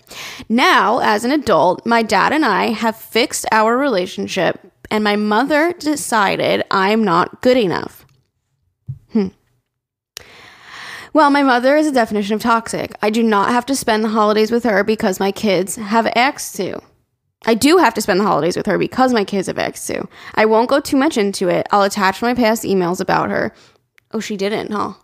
Now, 0.47 0.99
as 0.99 1.25
an 1.25 1.31
adult, 1.31 1.85
my 1.85 2.03
dad 2.03 2.31
and 2.31 2.45
I 2.45 2.67
have 2.67 2.95
fixed 2.95 3.45
our 3.51 3.77
relationship, 3.77 4.59
and 4.91 5.03
my 5.03 5.15
mother 5.15 5.73
decided 5.73 6.63
I'm 6.69 7.03
not 7.03 7.41
good 7.41 7.57
enough. 7.57 8.05
Hmm. 9.11 9.29
Well, 11.15 11.29
my 11.29 11.43
mother 11.43 11.77
is 11.77 11.87
a 11.87 11.93
definition 11.93 12.35
of 12.35 12.41
toxic. 12.41 12.93
I 13.01 13.09
do 13.09 13.23
not 13.23 13.47
have 13.47 13.65
to 13.67 13.75
spend 13.77 14.03
the 14.03 14.09
holidays 14.09 14.51
with 14.51 14.65
her 14.65 14.83
because 14.83 15.17
my 15.17 15.31
kids 15.31 15.77
have 15.77 16.07
asked 16.13 16.57
to. 16.57 16.81
I 17.45 17.53
do 17.53 17.77
have 17.77 17.93
to 17.93 18.01
spend 18.01 18.19
the 18.19 18.25
holidays 18.25 18.57
with 18.57 18.65
her 18.65 18.77
because 18.77 19.13
my 19.13 19.23
kids 19.23 19.47
have 19.47 19.57
asked 19.57 19.87
to. 19.87 20.09
I 20.33 20.43
won't 20.43 20.67
go 20.67 20.81
too 20.81 20.97
much 20.97 21.17
into 21.17 21.47
it. 21.47 21.67
I'll 21.71 21.83
attach 21.83 22.21
my 22.21 22.33
past 22.33 22.63
emails 22.63 22.99
about 22.99 23.29
her. 23.29 23.53
Oh, 24.11 24.19
she 24.19 24.35
didn't, 24.35 24.73
huh? 24.73 24.95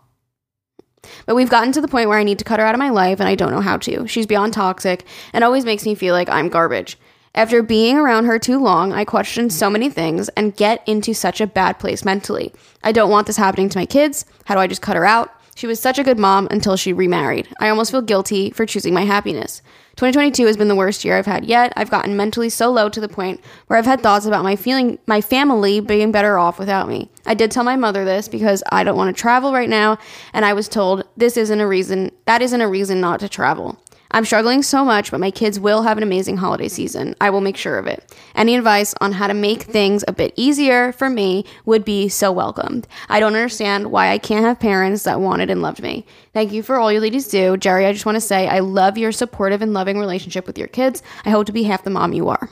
But 1.24 1.34
we've 1.34 1.48
gotten 1.48 1.72
to 1.72 1.80
the 1.80 1.88
point 1.88 2.10
where 2.10 2.18
I 2.18 2.24
need 2.24 2.38
to 2.40 2.44
cut 2.44 2.60
her 2.60 2.66
out 2.66 2.74
of 2.74 2.78
my 2.78 2.90
life 2.90 3.18
and 3.18 3.26
I 3.26 3.34
don't 3.34 3.50
know 3.50 3.62
how 3.62 3.78
to. 3.78 4.06
She's 4.06 4.26
beyond 4.26 4.52
toxic 4.52 5.06
and 5.32 5.42
always 5.42 5.64
makes 5.64 5.86
me 5.86 5.94
feel 5.94 6.12
like 6.12 6.28
I'm 6.28 6.50
garbage. 6.50 6.98
After 7.34 7.62
being 7.62 7.96
around 7.96 8.26
her 8.26 8.38
too 8.38 8.62
long, 8.62 8.92
I 8.92 9.06
question 9.06 9.48
so 9.48 9.70
many 9.70 9.88
things 9.88 10.28
and 10.36 10.54
get 10.54 10.86
into 10.86 11.14
such 11.14 11.40
a 11.40 11.46
bad 11.46 11.78
place 11.78 12.04
mentally. 12.04 12.52
I 12.84 12.92
don't 12.92 13.10
want 13.10 13.28
this 13.28 13.38
happening 13.38 13.70
to 13.70 13.78
my 13.78 13.86
kids. 13.86 14.26
How 14.44 14.54
do 14.54 14.60
I 14.60 14.66
just 14.66 14.82
cut 14.82 14.96
her 14.96 15.06
out? 15.06 15.34
She 15.54 15.66
was 15.66 15.80
such 15.80 15.98
a 15.98 16.04
good 16.04 16.18
mom 16.18 16.48
until 16.50 16.76
she 16.76 16.92
remarried. 16.92 17.48
I 17.60 17.68
almost 17.68 17.90
feel 17.90 18.02
guilty 18.02 18.50
for 18.50 18.66
choosing 18.66 18.94
my 18.94 19.04
happiness. 19.04 19.62
2022 19.96 20.46
has 20.46 20.56
been 20.56 20.68
the 20.68 20.74
worst 20.74 21.04
year 21.04 21.18
I've 21.18 21.26
had 21.26 21.44
yet. 21.44 21.72
I've 21.76 21.90
gotten 21.90 22.16
mentally 22.16 22.48
so 22.48 22.70
low 22.70 22.88
to 22.88 23.00
the 23.00 23.08
point 23.08 23.40
where 23.66 23.78
I've 23.78 23.84
had 23.84 24.00
thoughts 24.00 24.24
about 24.24 24.42
my 24.42 24.56
feeling 24.56 24.98
my 25.06 25.20
family 25.20 25.80
being 25.80 26.10
better 26.10 26.38
off 26.38 26.58
without 26.58 26.88
me. 26.88 27.10
I 27.26 27.34
did 27.34 27.50
tell 27.50 27.64
my 27.64 27.76
mother 27.76 28.04
this 28.04 28.26
because 28.26 28.62
I 28.72 28.84
don't 28.84 28.96
want 28.96 29.14
to 29.14 29.20
travel 29.20 29.52
right 29.52 29.68
now 29.68 29.98
and 30.32 30.46
I 30.46 30.54
was 30.54 30.68
told 30.68 31.04
this 31.16 31.36
isn't 31.36 31.60
a 31.60 31.66
reason 31.66 32.10
that 32.24 32.40
isn't 32.40 32.60
a 32.60 32.68
reason 32.68 33.00
not 33.00 33.20
to 33.20 33.28
travel. 33.28 33.78
I'm 34.12 34.24
struggling 34.24 34.62
so 34.62 34.84
much, 34.84 35.10
but 35.10 35.20
my 35.20 35.30
kids 35.30 35.58
will 35.58 35.82
have 35.82 35.96
an 35.96 36.02
amazing 36.02 36.36
holiday 36.36 36.68
season. 36.68 37.14
I 37.20 37.30
will 37.30 37.40
make 37.40 37.56
sure 37.56 37.78
of 37.78 37.86
it. 37.86 38.14
Any 38.34 38.56
advice 38.56 38.94
on 39.00 39.12
how 39.12 39.26
to 39.26 39.34
make 39.34 39.62
things 39.62 40.04
a 40.06 40.12
bit 40.12 40.34
easier 40.36 40.92
for 40.92 41.08
me 41.08 41.44
would 41.64 41.84
be 41.84 42.08
so 42.08 42.30
welcomed. 42.30 42.86
I 43.08 43.20
don't 43.20 43.34
understand 43.34 43.90
why 43.90 44.10
I 44.10 44.18
can't 44.18 44.44
have 44.44 44.60
parents 44.60 45.02
that 45.04 45.20
wanted 45.20 45.50
and 45.50 45.62
loved 45.62 45.82
me. 45.82 46.04
Thank 46.32 46.52
you 46.52 46.62
for 46.62 46.78
all 46.78 46.92
you 46.92 47.00
ladies 47.00 47.28
do. 47.28 47.56
Jerry, 47.56 47.86
I 47.86 47.92
just 47.92 48.06
want 48.06 48.16
to 48.16 48.20
say 48.20 48.48
I 48.48 48.60
love 48.60 48.98
your 48.98 49.12
supportive 49.12 49.62
and 49.62 49.72
loving 49.72 49.98
relationship 49.98 50.46
with 50.46 50.58
your 50.58 50.68
kids. 50.68 51.02
I 51.24 51.30
hope 51.30 51.46
to 51.46 51.52
be 51.52 51.62
half 51.62 51.84
the 51.84 51.90
mom 51.90 52.12
you 52.12 52.28
are. 52.28 52.50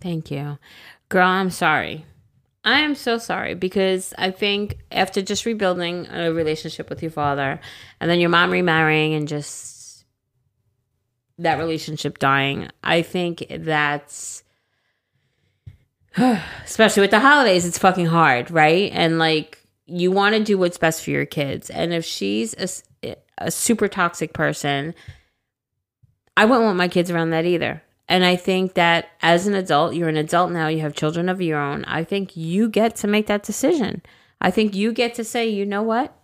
Thank 0.00 0.30
you. 0.30 0.58
Girl, 1.08 1.26
I'm 1.26 1.50
sorry. 1.50 2.04
I 2.64 2.80
am 2.80 2.94
so 2.94 3.18
sorry 3.18 3.54
because 3.54 4.12
I 4.18 4.30
think 4.30 4.78
after 4.92 5.22
just 5.22 5.46
rebuilding 5.46 6.06
a 6.10 6.32
relationship 6.32 6.90
with 6.90 7.02
your 7.02 7.10
father 7.10 7.60
and 8.00 8.10
then 8.10 8.20
your 8.20 8.30
mom 8.30 8.50
remarrying 8.50 9.14
and 9.14 9.26
just 9.26 9.77
that 11.38 11.58
relationship 11.58 12.18
dying. 12.18 12.68
I 12.82 13.02
think 13.02 13.46
that's 13.50 14.42
especially 16.64 17.02
with 17.02 17.10
the 17.10 17.20
holidays, 17.20 17.64
it's 17.64 17.78
fucking 17.78 18.06
hard, 18.06 18.50
right? 18.50 18.90
And 18.92 19.18
like 19.18 19.58
you 19.86 20.10
want 20.10 20.34
to 20.34 20.44
do 20.44 20.58
what's 20.58 20.78
best 20.78 21.04
for 21.04 21.10
your 21.10 21.26
kids. 21.26 21.70
And 21.70 21.92
if 21.92 22.04
she's 22.04 22.54
a, 23.04 23.16
a 23.38 23.50
super 23.50 23.88
toxic 23.88 24.32
person, 24.32 24.94
I 26.36 26.44
wouldn't 26.44 26.64
want 26.64 26.76
my 26.76 26.88
kids 26.88 27.10
around 27.10 27.30
that 27.30 27.46
either. 27.46 27.82
And 28.08 28.24
I 28.24 28.36
think 28.36 28.74
that 28.74 29.10
as 29.22 29.46
an 29.46 29.54
adult, 29.54 29.94
you're 29.94 30.08
an 30.08 30.16
adult 30.16 30.50
now, 30.50 30.68
you 30.68 30.80
have 30.80 30.94
children 30.94 31.28
of 31.28 31.42
your 31.42 31.58
own. 31.58 31.84
I 31.84 32.04
think 32.04 32.36
you 32.36 32.68
get 32.68 32.96
to 32.96 33.06
make 33.06 33.26
that 33.26 33.42
decision. 33.42 34.02
I 34.40 34.50
think 34.50 34.74
you 34.74 34.92
get 34.92 35.14
to 35.14 35.24
say, 35.24 35.48
you 35.48 35.66
know 35.66 35.82
what? 35.82 36.17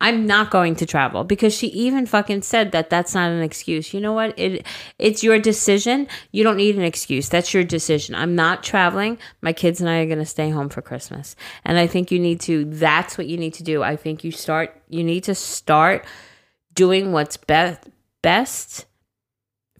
I'm 0.00 0.26
not 0.26 0.50
going 0.50 0.76
to 0.76 0.86
travel 0.86 1.24
because 1.24 1.54
she 1.56 1.68
even 1.68 2.04
fucking 2.04 2.42
said 2.42 2.72
that 2.72 2.90
that's 2.90 3.14
not 3.14 3.30
an 3.30 3.42
excuse. 3.42 3.94
You 3.94 4.00
know 4.00 4.12
what? 4.12 4.38
It 4.38 4.66
it's 4.98 5.22
your 5.22 5.38
decision. 5.38 6.08
You 6.32 6.44
don't 6.44 6.56
need 6.56 6.76
an 6.76 6.82
excuse. 6.82 7.28
That's 7.28 7.54
your 7.54 7.64
decision. 7.64 8.14
I'm 8.14 8.34
not 8.34 8.62
traveling. 8.62 9.18
My 9.40 9.52
kids 9.52 9.80
and 9.80 9.88
I 9.88 10.00
are 10.00 10.06
going 10.06 10.18
to 10.18 10.26
stay 10.26 10.50
home 10.50 10.68
for 10.68 10.82
Christmas. 10.82 11.36
And 11.64 11.78
I 11.78 11.86
think 11.86 12.10
you 12.10 12.18
need 12.18 12.40
to 12.40 12.64
that's 12.66 13.16
what 13.16 13.28
you 13.28 13.36
need 13.36 13.54
to 13.54 13.62
do. 13.62 13.82
I 13.82 13.96
think 13.96 14.24
you 14.24 14.30
start 14.32 14.76
you 14.88 15.04
need 15.04 15.24
to 15.24 15.34
start 15.34 16.04
doing 16.74 17.12
what's 17.12 17.36
best 17.36 17.88
best 18.20 18.86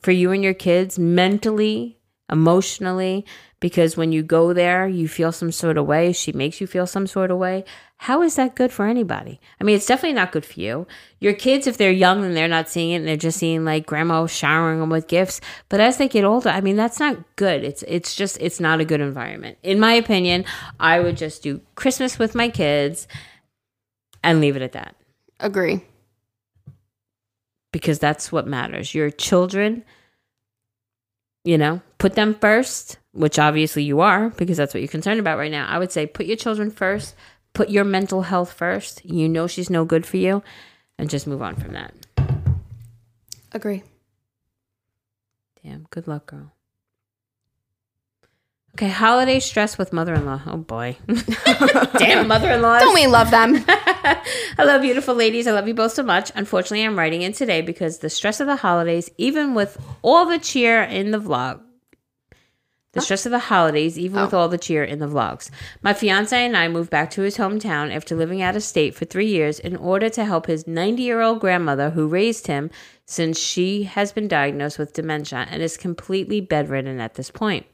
for 0.00 0.12
you 0.12 0.30
and 0.30 0.44
your 0.44 0.54
kids 0.54 0.98
mentally, 0.98 1.98
emotionally, 2.30 3.24
because 3.58 3.96
when 3.96 4.12
you 4.12 4.22
go 4.22 4.52
there, 4.52 4.86
you 4.86 5.08
feel 5.08 5.32
some 5.32 5.50
sort 5.50 5.78
of 5.78 5.86
way. 5.86 6.12
She 6.12 6.32
makes 6.32 6.60
you 6.60 6.66
feel 6.66 6.86
some 6.86 7.06
sort 7.06 7.30
of 7.30 7.38
way. 7.38 7.64
How 8.04 8.20
is 8.20 8.34
that 8.34 8.54
good 8.54 8.70
for 8.70 8.84
anybody? 8.86 9.40
I 9.58 9.64
mean, 9.64 9.76
it's 9.76 9.86
definitely 9.86 10.16
not 10.16 10.30
good 10.30 10.44
for 10.44 10.60
you. 10.60 10.86
Your 11.20 11.32
kids, 11.32 11.66
if 11.66 11.78
they're 11.78 11.90
young 11.90 12.22
and 12.22 12.36
they're 12.36 12.46
not 12.46 12.68
seeing 12.68 12.90
it 12.90 12.96
and 12.96 13.08
they're 13.08 13.16
just 13.16 13.38
seeing 13.38 13.64
like 13.64 13.86
grandma 13.86 14.26
showering 14.26 14.78
them 14.78 14.90
with 14.90 15.08
gifts, 15.08 15.40
but 15.70 15.80
as 15.80 15.96
they 15.96 16.06
get 16.06 16.22
older, 16.22 16.50
I 16.50 16.60
mean, 16.60 16.76
that's 16.76 17.00
not 17.00 17.16
good. 17.36 17.64
It's 17.64 17.82
it's 17.84 18.14
just 18.14 18.36
it's 18.42 18.60
not 18.60 18.78
a 18.78 18.84
good 18.84 19.00
environment. 19.00 19.56
In 19.62 19.80
my 19.80 19.94
opinion, 19.94 20.44
I 20.78 21.00
would 21.00 21.16
just 21.16 21.42
do 21.42 21.62
Christmas 21.76 22.18
with 22.18 22.34
my 22.34 22.50
kids 22.50 23.08
and 24.22 24.38
leave 24.38 24.56
it 24.56 24.60
at 24.60 24.72
that. 24.72 24.96
Agree. 25.40 25.82
Because 27.72 27.98
that's 27.98 28.30
what 28.30 28.46
matters. 28.46 28.94
Your 28.94 29.08
children, 29.08 29.82
you 31.42 31.56
know, 31.56 31.80
put 31.96 32.16
them 32.16 32.34
first 32.34 32.98
which 33.14 33.38
obviously 33.38 33.84
you 33.84 34.00
are 34.00 34.30
because 34.30 34.56
that's 34.56 34.74
what 34.74 34.80
you're 34.80 34.88
concerned 34.88 35.20
about 35.20 35.38
right 35.38 35.50
now. 35.50 35.66
I 35.68 35.78
would 35.78 35.92
say 35.92 36.06
put 36.06 36.26
your 36.26 36.36
children 36.36 36.70
first, 36.70 37.14
put 37.54 37.70
your 37.70 37.84
mental 37.84 38.22
health 38.22 38.52
first. 38.52 39.04
You 39.04 39.28
know 39.28 39.46
she's 39.46 39.70
no 39.70 39.84
good 39.84 40.04
for 40.04 40.18
you, 40.18 40.42
and 40.98 41.08
just 41.08 41.26
move 41.26 41.40
on 41.40 41.56
from 41.56 41.72
that. 41.72 41.94
Agree. 43.52 43.82
Damn, 45.62 45.86
good 45.90 46.06
luck, 46.06 46.26
girl. 46.26 46.52
Okay, 48.74 48.88
holiday 48.88 49.38
stress 49.38 49.78
with 49.78 49.92
mother 49.92 50.14
in 50.14 50.26
law. 50.26 50.42
Oh 50.46 50.56
boy. 50.56 50.96
Damn, 51.96 52.26
mother 52.28 52.50
in 52.50 52.60
law. 52.60 52.80
Don't 52.80 52.92
we 52.92 53.06
love 53.06 53.30
them? 53.30 53.64
Hello, 54.56 54.80
beautiful 54.80 55.14
ladies. 55.14 55.46
I 55.46 55.52
love 55.52 55.68
you 55.68 55.74
both 55.74 55.92
so 55.92 56.02
much. 56.02 56.32
Unfortunately, 56.34 56.84
I'm 56.84 56.98
writing 56.98 57.22
in 57.22 57.32
today 57.32 57.60
because 57.60 57.98
the 57.98 58.10
stress 58.10 58.40
of 58.40 58.48
the 58.48 58.56
holidays, 58.56 59.08
even 59.16 59.54
with 59.54 59.80
all 60.02 60.26
the 60.26 60.40
cheer 60.40 60.82
in 60.82 61.12
the 61.12 61.20
vlog, 61.20 61.60
the 62.94 63.00
stress 63.00 63.26
of 63.26 63.32
the 63.32 63.38
holidays, 63.38 63.98
even 63.98 64.22
with 64.22 64.32
oh. 64.32 64.38
all 64.38 64.48
the 64.48 64.56
cheer 64.56 64.82
in 64.82 65.00
the 65.00 65.06
vlogs. 65.06 65.50
My 65.82 65.92
fiance 65.92 66.36
and 66.36 66.56
I 66.56 66.68
moved 66.68 66.90
back 66.90 67.10
to 67.10 67.22
his 67.22 67.36
hometown 67.36 67.94
after 67.94 68.16
living 68.16 68.40
out 68.40 68.56
of 68.56 68.62
state 68.62 68.94
for 68.94 69.04
three 69.04 69.26
years 69.26 69.58
in 69.58 69.76
order 69.76 70.08
to 70.10 70.24
help 70.24 70.46
his 70.46 70.66
90 70.66 71.02
year 71.02 71.20
old 71.20 71.40
grandmother 71.40 71.90
who 71.90 72.06
raised 72.06 72.46
him 72.46 72.70
since 73.04 73.38
she 73.38 73.82
has 73.82 74.12
been 74.12 74.28
diagnosed 74.28 74.78
with 74.78 74.94
dementia 74.94 75.46
and 75.50 75.62
is 75.62 75.76
completely 75.76 76.40
bedridden 76.40 77.00
at 77.00 77.14
this 77.14 77.30
point. 77.30 77.66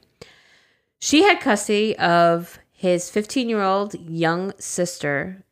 She 0.99 1.23
had 1.23 1.39
custody 1.39 1.97
of 1.97 2.59
his 2.71 3.09
15 3.09 3.47
year 3.47 3.61
old 3.61 3.93
young 4.09 4.53
sister, 4.59 5.43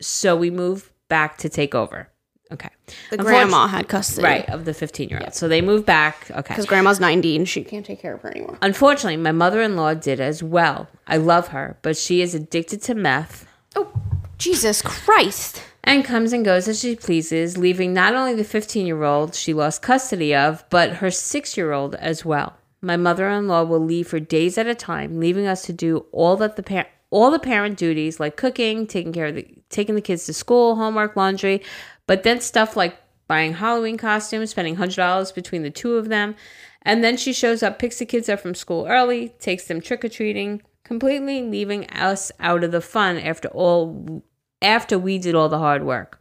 so 0.00 0.34
we 0.34 0.50
moved 0.50 0.90
back 1.08 1.38
to 1.38 1.48
take 1.48 1.74
over. 1.74 2.08
Okay. 2.52 2.68
The 3.10 3.16
grandma 3.16 3.66
had 3.66 3.88
custody. 3.88 4.24
Right, 4.24 4.48
of 4.48 4.64
the 4.64 4.74
15 4.74 5.08
year 5.08 5.20
old. 5.22 5.34
So 5.34 5.48
they 5.48 5.60
moved 5.60 5.86
back. 5.86 6.30
Okay. 6.30 6.42
Because 6.54 6.66
grandma's 6.66 7.00
90 7.00 7.36
and 7.36 7.48
she 7.48 7.64
can't 7.64 7.86
take 7.86 8.00
care 8.00 8.14
of 8.14 8.22
her 8.22 8.30
anymore. 8.30 8.58
Unfortunately, 8.60 9.16
my 9.16 9.32
mother 9.32 9.62
in 9.62 9.76
law 9.76 9.94
did 9.94 10.20
as 10.20 10.42
well. 10.42 10.88
I 11.06 11.16
love 11.16 11.48
her, 11.48 11.78
but 11.82 11.96
she 11.96 12.20
is 12.20 12.34
addicted 12.34 12.82
to 12.82 12.94
meth. 12.94 13.46
Oh, 13.74 13.92
Jesus 14.38 14.82
Christ. 14.82 15.62
And 15.82 16.04
comes 16.04 16.32
and 16.32 16.44
goes 16.44 16.66
as 16.66 16.80
she 16.80 16.96
pleases, 16.96 17.58
leaving 17.58 17.92
not 17.92 18.14
only 18.14 18.34
the 18.34 18.44
15 18.44 18.86
year 18.86 19.02
old 19.02 19.34
she 19.34 19.52
lost 19.52 19.82
custody 19.82 20.34
of, 20.34 20.64
but 20.70 20.96
her 20.96 21.10
six 21.10 21.56
year 21.56 21.72
old 21.72 21.94
as 21.96 22.24
well. 22.24 22.54
My 22.80 22.96
mother 22.96 23.28
in 23.30 23.48
law 23.48 23.64
will 23.64 23.80
leave 23.80 24.08
for 24.08 24.20
days 24.20 24.58
at 24.58 24.66
a 24.66 24.74
time, 24.74 25.18
leaving 25.18 25.46
us 25.46 25.62
to 25.62 25.72
do 25.72 26.04
all 26.12 26.36
that 26.36 26.56
the 26.56 26.62
parent 26.62 26.88
all 27.10 27.30
the 27.30 27.38
parent 27.38 27.78
duties 27.78 28.18
like 28.18 28.36
cooking, 28.36 28.88
taking 28.88 29.12
care 29.12 29.26
of 29.26 29.36
the 29.36 29.46
taking 29.70 29.94
the 29.94 30.00
kids 30.00 30.26
to 30.26 30.34
school, 30.34 30.74
homework, 30.76 31.14
laundry, 31.16 31.62
but 32.06 32.22
then 32.22 32.40
stuff 32.40 32.76
like 32.76 32.96
buying 33.26 33.54
Halloween 33.54 33.96
costumes, 33.96 34.50
spending 34.50 34.76
$100 34.76 35.34
between 35.34 35.62
the 35.62 35.70
two 35.70 35.96
of 35.96 36.08
them. 36.08 36.34
And 36.82 37.02
then 37.02 37.16
she 37.16 37.32
shows 37.32 37.62
up, 37.62 37.78
picks 37.78 37.98
the 37.98 38.06
kids 38.06 38.28
up 38.28 38.40
from 38.40 38.54
school 38.54 38.86
early, 38.86 39.30
takes 39.40 39.66
them 39.66 39.80
trick 39.80 40.04
or 40.04 40.08
treating, 40.08 40.62
completely 40.84 41.42
leaving 41.42 41.88
us 41.88 42.30
out 42.38 42.62
of 42.62 42.72
the 42.72 42.80
fun 42.80 43.18
after 43.18 43.48
all 43.48 44.22
after 44.60 44.98
we 44.98 45.18
did 45.18 45.34
all 45.34 45.48
the 45.48 45.58
hard 45.58 45.84
work. 45.84 46.20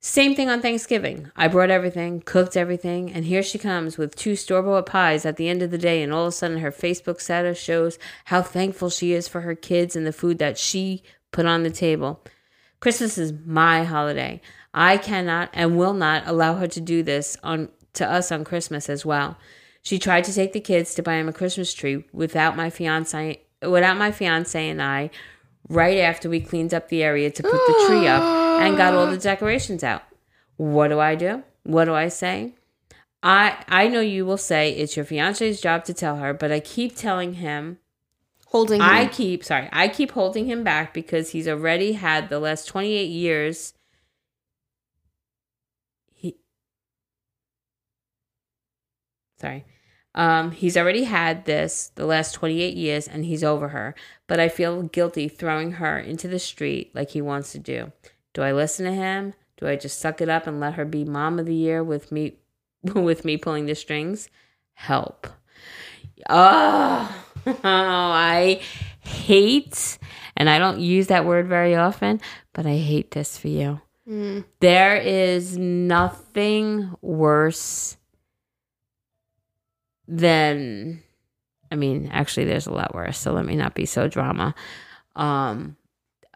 Same 0.00 0.36
thing 0.36 0.48
on 0.48 0.62
Thanksgiving. 0.62 1.32
I 1.34 1.48
brought 1.48 1.70
everything, 1.70 2.20
cooked 2.20 2.56
everything, 2.56 3.10
and 3.12 3.24
here 3.24 3.42
she 3.42 3.58
comes 3.58 3.98
with 3.98 4.14
two 4.14 4.36
store 4.36 4.62
bought 4.62 4.86
pies 4.86 5.26
at 5.26 5.36
the 5.36 5.48
end 5.48 5.62
of 5.62 5.72
the 5.72 5.78
day, 5.78 6.02
and 6.02 6.12
all 6.12 6.22
of 6.22 6.28
a 6.28 6.32
sudden 6.32 6.58
her 6.58 6.70
Facebook 6.70 7.20
status 7.20 7.58
shows 7.58 7.98
how 8.26 8.40
thankful 8.40 8.88
she 8.88 9.12
is 9.12 9.26
for 9.26 9.40
her 9.40 9.56
kids 9.56 9.96
and 9.96 10.06
the 10.06 10.12
food 10.12 10.38
that 10.38 10.58
she 10.58 11.02
put 11.32 11.46
on 11.46 11.64
the 11.64 11.70
table. 11.70 12.22
Christmas 12.78 13.18
is 13.18 13.32
my 13.44 13.82
holiday. 13.84 14.40
I 14.76 14.98
cannot 14.98 15.48
and 15.54 15.78
will 15.78 15.94
not 15.94 16.24
allow 16.26 16.56
her 16.56 16.68
to 16.68 16.80
do 16.82 17.02
this 17.02 17.38
on 17.42 17.70
to 17.94 18.06
us 18.08 18.30
on 18.30 18.44
Christmas 18.44 18.90
as 18.90 19.06
well. 19.06 19.38
She 19.80 19.98
tried 19.98 20.24
to 20.24 20.34
take 20.34 20.52
the 20.52 20.60
kids 20.60 20.94
to 20.94 21.02
buy 21.02 21.14
him 21.14 21.28
a 21.28 21.32
Christmas 21.32 21.72
tree 21.72 22.04
without 22.12 22.56
my 22.56 22.68
fiance 22.68 23.40
without 23.62 23.96
my 23.96 24.12
fiance 24.12 24.68
and 24.68 24.82
I 24.82 25.08
right 25.70 25.98
after 25.98 26.28
we 26.28 26.40
cleaned 26.40 26.74
up 26.74 26.90
the 26.90 27.02
area 27.02 27.30
to 27.30 27.42
put 27.42 27.52
the 27.52 27.84
tree 27.88 28.06
up 28.06 28.22
and 28.60 28.76
got 28.76 28.92
all 28.92 29.06
the 29.06 29.16
decorations 29.16 29.82
out. 29.82 30.02
What 30.56 30.88
do 30.88 31.00
I 31.00 31.14
do? 31.14 31.42
What 31.62 31.86
do 31.86 31.94
I 31.94 32.08
say? 32.08 32.52
I 33.22 33.64
I 33.68 33.88
know 33.88 34.00
you 34.00 34.26
will 34.26 34.36
say 34.36 34.72
it's 34.72 34.94
your 34.94 35.06
fiance's 35.06 35.60
job 35.60 35.84
to 35.86 35.94
tell 35.94 36.16
her, 36.16 36.34
but 36.34 36.52
I 36.52 36.60
keep 36.60 36.94
telling 36.94 37.34
him 37.34 37.78
holding 38.48 38.82
him. 38.82 38.86
I 38.86 39.06
keep 39.06 39.42
sorry, 39.42 39.70
I 39.72 39.88
keep 39.88 40.10
holding 40.10 40.44
him 40.44 40.62
back 40.62 40.92
because 40.92 41.30
he's 41.30 41.48
already 41.48 41.92
had 41.92 42.28
the 42.28 42.38
last 42.38 42.68
28 42.68 43.08
years 43.08 43.72
sorry. 49.40 49.64
Um, 50.14 50.50
he's 50.50 50.78
already 50.78 51.04
had 51.04 51.44
this 51.44 51.92
the 51.94 52.06
last 52.06 52.32
28 52.32 52.74
years 52.74 53.06
and 53.06 53.24
he's 53.24 53.44
over 53.44 53.68
her, 53.68 53.94
but 54.26 54.40
I 54.40 54.48
feel 54.48 54.82
guilty 54.82 55.28
throwing 55.28 55.72
her 55.72 55.98
into 55.98 56.26
the 56.26 56.38
street 56.38 56.94
like 56.94 57.10
he 57.10 57.20
wants 57.20 57.52
to 57.52 57.58
do. 57.58 57.92
Do 58.32 58.42
I 58.42 58.52
listen 58.52 58.86
to 58.86 58.92
him? 58.92 59.34
Do 59.58 59.68
I 59.68 59.76
just 59.76 60.00
suck 60.00 60.20
it 60.20 60.28
up 60.28 60.46
and 60.46 60.58
let 60.58 60.74
her 60.74 60.84
be 60.86 61.04
mom 61.04 61.38
of 61.38 61.46
the 61.46 61.54
year 61.54 61.84
with 61.84 62.10
me 62.10 62.36
with 62.94 63.24
me 63.24 63.36
pulling 63.36 63.66
the 63.66 63.74
strings? 63.74 64.30
Help. 64.72 65.26
Oh, 66.30 67.24
oh 67.46 67.52
I 67.64 68.60
hate 69.00 69.98
and 70.36 70.48
I 70.48 70.58
don't 70.58 70.80
use 70.80 71.08
that 71.08 71.26
word 71.26 71.46
very 71.46 71.74
often, 71.74 72.20
but 72.54 72.66
I 72.66 72.76
hate 72.76 73.10
this 73.10 73.36
for 73.36 73.48
you. 73.48 73.80
There 74.60 74.96
is 74.96 75.58
nothing 75.58 76.94
worse 77.02 77.96
than 80.08 81.02
I 81.70 81.74
mean, 81.74 82.08
actually 82.12 82.44
there's 82.46 82.66
a 82.66 82.72
lot 82.72 82.94
worse, 82.94 83.18
so 83.18 83.32
let 83.32 83.44
me 83.44 83.56
not 83.56 83.74
be 83.74 83.86
so 83.86 84.08
drama. 84.08 84.54
Um 85.14 85.76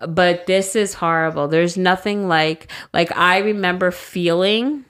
but 0.09 0.47
this 0.47 0.77
is 0.77 0.95
horrible. 0.95 1.49
There's 1.49 1.77
nothing 1.77 2.29
like 2.29 2.71
like 2.93 3.15
I 3.17 3.39
remember 3.39 3.91
feeling 3.91 4.85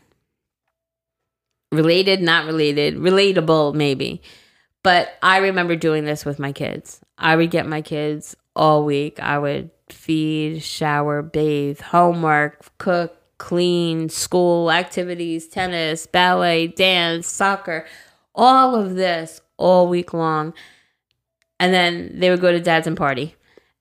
related, 1.73 2.21
not 2.23 2.47
related, 2.47 2.97
relatable 2.97 3.75
maybe. 3.75 4.23
But 4.83 5.11
I 5.23 5.39
remember 5.39 5.77
doing 5.77 6.05
this 6.05 6.25
with 6.25 6.39
my 6.39 6.53
kids. 6.53 7.01
I 7.19 7.37
would 7.37 7.51
get 7.51 7.67
my 7.67 7.83
kids 7.83 8.35
all 8.57 8.85
week. 8.85 9.21
I 9.21 9.39
would 9.39 9.71
feed, 9.91 10.63
shower, 10.63 11.23
bathe, 11.23 11.81
homework, 11.81 12.79
cook, 12.79 13.17
clean, 13.39 14.09
school 14.09 14.71
activities, 14.71 15.49
tennis, 15.49 16.07
ballet, 16.07 16.69
dance, 16.69 17.27
soccer, 17.27 17.87
all 18.35 18.75
of 18.75 18.95
this 18.95 19.41
all 19.57 19.89
week 19.89 20.13
long. 20.13 20.55
And 21.59 21.75
then 21.75 22.19
they 22.19 22.31
would 22.31 22.41
go 22.41 22.53
to 22.53 22.61
dad's 22.61 22.87
and 22.87 22.97
party. 22.97 23.35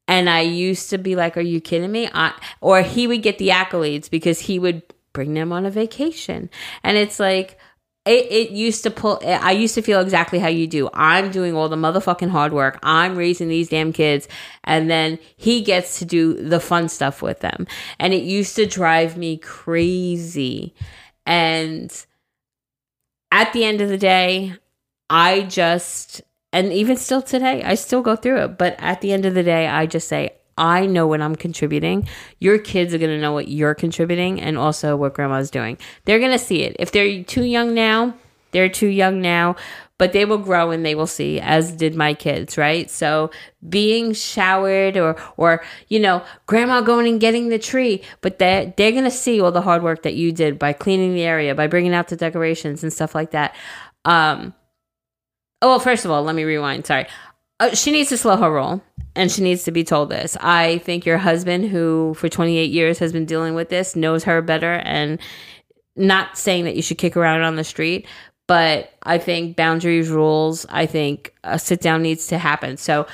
And 0.07 0.29
I 0.29 0.41
used 0.41 0.89
to 0.89 0.97
be 0.97 1.15
like, 1.15 1.37
Are 1.37 1.41
you 1.41 1.61
kidding 1.61 1.91
me? 1.91 2.09
I, 2.13 2.33
or 2.61 2.81
he 2.81 3.07
would 3.07 3.21
get 3.21 3.37
the 3.37 3.49
accolades 3.49 4.09
because 4.09 4.41
he 4.41 4.59
would 4.59 4.83
bring 5.13 5.33
them 5.33 5.53
on 5.53 5.65
a 5.65 5.71
vacation. 5.71 6.49
And 6.83 6.97
it's 6.97 7.19
like, 7.19 7.59
it, 8.05 8.31
it 8.31 8.51
used 8.51 8.83
to 8.83 8.91
pull 8.91 9.19
i 9.23 9.51
used 9.51 9.75
to 9.75 9.81
feel 9.81 9.99
exactly 9.99 10.39
how 10.39 10.47
you 10.47 10.67
do 10.67 10.89
i'm 10.93 11.31
doing 11.31 11.53
all 11.53 11.67
the 11.69 11.75
motherfucking 11.75 12.29
hard 12.29 12.53
work 12.53 12.79
i'm 12.81 13.15
raising 13.15 13.49
these 13.49 13.69
damn 13.69 13.91
kids 13.91 14.27
and 14.63 14.89
then 14.89 15.19
he 15.35 15.61
gets 15.61 15.99
to 15.99 16.05
do 16.05 16.33
the 16.33 16.59
fun 16.59 16.87
stuff 16.87 17.21
with 17.21 17.41
them 17.41 17.67
and 17.99 18.13
it 18.13 18.23
used 18.23 18.55
to 18.55 18.65
drive 18.65 19.17
me 19.17 19.37
crazy 19.37 20.73
and 21.25 22.05
at 23.31 23.53
the 23.53 23.63
end 23.63 23.81
of 23.81 23.89
the 23.89 23.97
day 23.97 24.53
i 25.09 25.41
just 25.41 26.21
and 26.51 26.73
even 26.73 26.97
still 26.97 27.21
today 27.21 27.63
i 27.63 27.75
still 27.75 28.01
go 28.01 28.15
through 28.15 28.37
it 28.37 28.57
but 28.57 28.75
at 28.79 29.01
the 29.01 29.11
end 29.11 29.25
of 29.25 29.33
the 29.33 29.43
day 29.43 29.67
i 29.67 29.85
just 29.85 30.07
say 30.07 30.31
I 30.59 30.85
know 30.85 31.07
what 31.07 31.21
I'm 31.21 31.37
contributing. 31.37 32.07
Your 32.39 32.59
kids 32.59 32.93
are 32.93 32.97
going 32.97 33.11
to 33.11 33.21
know 33.21 33.31
what 33.31 33.47
you're 33.47 33.73
contributing 33.73 34.41
and 34.41 34.57
also 34.57 34.97
what 34.97 35.13
grandma's 35.13 35.49
doing. 35.49 35.77
They're 36.03 36.19
going 36.19 36.33
to 36.33 36.37
see 36.37 36.63
it. 36.63 36.75
If 36.77 36.91
they're 36.91 37.23
too 37.23 37.45
young 37.45 37.73
now, 37.73 38.13
they're 38.51 38.67
too 38.67 38.87
young 38.87 39.21
now, 39.21 39.55
but 39.99 40.13
they 40.13 40.25
will 40.25 40.39
grow 40.39 40.71
and 40.71 40.83
they 40.83 40.95
will 40.95 41.05
see 41.05 41.39
as 41.39 41.71
did 41.71 41.93
my 41.93 42.15
kids, 42.15 42.57
right? 42.57 42.89
So 42.89 43.29
being 43.69 44.13
showered 44.13 44.97
or 44.97 45.15
or 45.37 45.61
you 45.89 45.99
know, 45.99 46.23
grandma 46.47 46.81
going 46.81 47.07
and 47.07 47.21
getting 47.21 47.49
the 47.49 47.59
tree, 47.59 48.01
but 48.21 48.39
they 48.39 48.73
they're 48.77 48.91
going 48.91 49.03
to 49.03 49.11
see 49.11 49.39
all 49.39 49.51
the 49.51 49.61
hard 49.61 49.83
work 49.83 50.01
that 50.01 50.15
you 50.15 50.31
did 50.31 50.57
by 50.57 50.73
cleaning 50.73 51.13
the 51.13 51.23
area, 51.23 51.53
by 51.53 51.67
bringing 51.67 51.93
out 51.93 52.07
the 52.07 52.15
decorations 52.15 52.81
and 52.81 52.91
stuff 52.91 53.13
like 53.13 53.29
that. 53.31 53.55
Um 54.05 54.55
Oh, 55.61 55.71
well, 55.71 55.79
first 55.79 56.05
of 56.05 56.11
all, 56.11 56.23
let 56.23 56.35
me 56.35 56.45
rewind. 56.45 56.85
Sorry. 56.85 57.05
Uh, 57.59 57.75
she 57.75 57.91
needs 57.91 58.07
to 58.07 58.17
slow 58.17 58.37
her 58.37 58.49
roll 58.49 58.81
and 59.15 59.29
she 59.29 59.43
needs 59.43 59.65
to 59.65 59.71
be 59.71 59.83
told 59.83 60.09
this. 60.09 60.37
I 60.39 60.77
think 60.79 61.05
your 61.05 61.17
husband, 61.17 61.65
who 61.69 62.13
for 62.13 62.29
28 62.29 62.71
years 62.71 62.99
has 62.99 63.11
been 63.11 63.25
dealing 63.25 63.55
with 63.55 63.67
this, 63.67 63.93
knows 63.93 64.23
her 64.23 64.41
better. 64.41 64.75
And 64.85 65.19
not 65.97 66.37
saying 66.37 66.63
that 66.63 66.75
you 66.77 66.81
should 66.81 66.97
kick 66.97 67.17
around 67.17 67.41
on 67.41 67.57
the 67.57 67.63
street, 67.63 68.07
but 68.49 68.91
I 69.03 69.19
think 69.19 69.55
boundaries, 69.55 70.09
rules, 70.09 70.65
I 70.69 70.87
think 70.87 71.35
a 71.43 71.59
sit 71.59 71.81
down 71.81 72.01
needs 72.01 72.25
to 72.27 72.39
happen. 72.39 72.77
So 72.77 73.05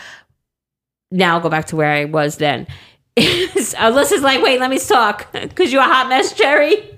now 1.11 1.35
I'll 1.35 1.41
go 1.41 1.49
back 1.49 1.65
to 1.67 1.75
where 1.75 1.91
I 1.91 2.05
was 2.05 2.37
then. 2.37 2.67
Alyssa's 3.17 4.21
like, 4.21 4.41
wait, 4.41 4.61
let 4.61 4.69
me 4.69 4.79
talk 4.79 5.29
because 5.33 5.73
you're 5.73 5.81
a 5.81 5.85
hot 5.85 6.07
mess, 6.07 6.31
Jerry. 6.31 6.75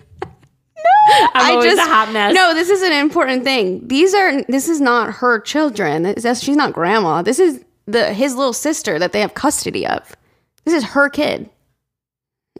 I'm 1.34 1.58
I 1.58 1.64
just 1.64 1.80
a 1.80 1.90
hot 1.90 2.14
mess. 2.14 2.36
No, 2.36 2.54
this 2.54 2.70
is 2.70 2.84
an 2.84 2.92
important 2.92 3.44
thing. 3.44 3.88
These 3.88 4.14
are 4.14 4.44
this 4.44 4.70
is 4.70 4.80
not 4.80 5.16
her 5.16 5.40
children. 5.40 6.14
She's 6.36 6.56
not 6.56 6.74
grandma. 6.74 7.24
This 7.24 7.40
is 7.40 7.66
the 7.88 8.14
his 8.14 8.36
little 8.36 8.54
sister 8.54 9.00
that 9.00 9.14
they 9.14 9.22
have 9.22 9.34
custody 9.34 9.88
of. 9.88 10.16
This 10.64 10.76
is 10.76 10.84
her 10.84 11.10
kid. 11.10 11.50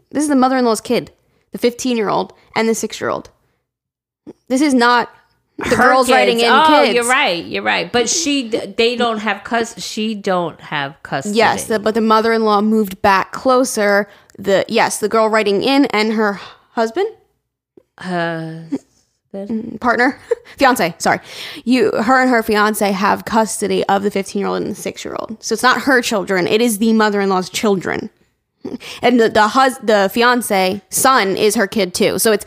This 0.10 0.24
is 0.24 0.30
the 0.30 0.36
mother-in-law's 0.36 0.82
kid, 0.82 1.12
the 1.52 1.60
15-year-old 1.60 2.34
and 2.56 2.68
the 2.68 2.74
6-year-old. 2.74 3.30
This 4.48 4.62
is 4.62 4.74
not 4.74 5.12
the 5.58 5.66
Her 5.76 5.76
girls 5.90 6.08
kids. 6.08 6.16
writing 6.16 6.40
in 6.40 6.46
oh, 6.52 6.66
kids. 6.68 6.94
you're 6.94 7.08
right. 7.08 7.44
You're 7.46 7.64
right. 7.64 7.92
But 7.92 8.10
she, 8.10 8.48
they 8.50 8.96
don't 8.96 9.18
have 9.20 9.44
cus. 9.44 9.82
She 9.84 10.14
don't 10.16 10.60
have 10.62 10.96
custody. 11.04 11.38
Yes, 11.38 11.66
the, 11.68 11.80
but 11.80 11.94
the 11.96 12.02
mother-in-law 12.02 12.62
moved 12.62 13.02
back 13.02 13.32
closer. 13.32 14.08
The 14.38 14.66
yes, 14.68 15.00
the 15.00 15.10
girl 15.10 15.30
writing 15.30 15.64
in 15.64 15.86
and 15.88 16.14
her 16.14 16.34
husband 16.72 17.10
Uh, 17.98 18.60
partner, 19.80 20.20
fiance. 20.58 20.94
Sorry, 21.00 21.20
you, 21.66 21.92
her 21.92 22.22
and 22.22 22.30
her 22.30 22.42
fiance 22.44 22.92
have 22.92 23.26
custody 23.26 23.84
of 23.86 24.04
the 24.04 24.12
fifteen-year-old 24.12 24.62
and 24.62 24.72
the 24.72 24.76
six-year-old. 24.76 25.44
So 25.44 25.54
it's 25.54 25.64
not 25.64 25.82
her 25.82 26.02
children; 26.02 26.48
it 26.48 26.62
is 26.62 26.78
the 26.78 26.94
mother-in-law's 26.94 27.50
children. 27.50 28.10
And 29.02 29.20
the 29.20 29.30
the 29.30 29.48
hus- 29.50 29.80
the 29.80 30.10
fiance 30.14 30.82
son 30.90 31.36
is 31.38 31.56
her 31.56 31.68
kid 31.68 31.94
too. 31.94 32.20
So 32.20 32.32
it's 32.32 32.46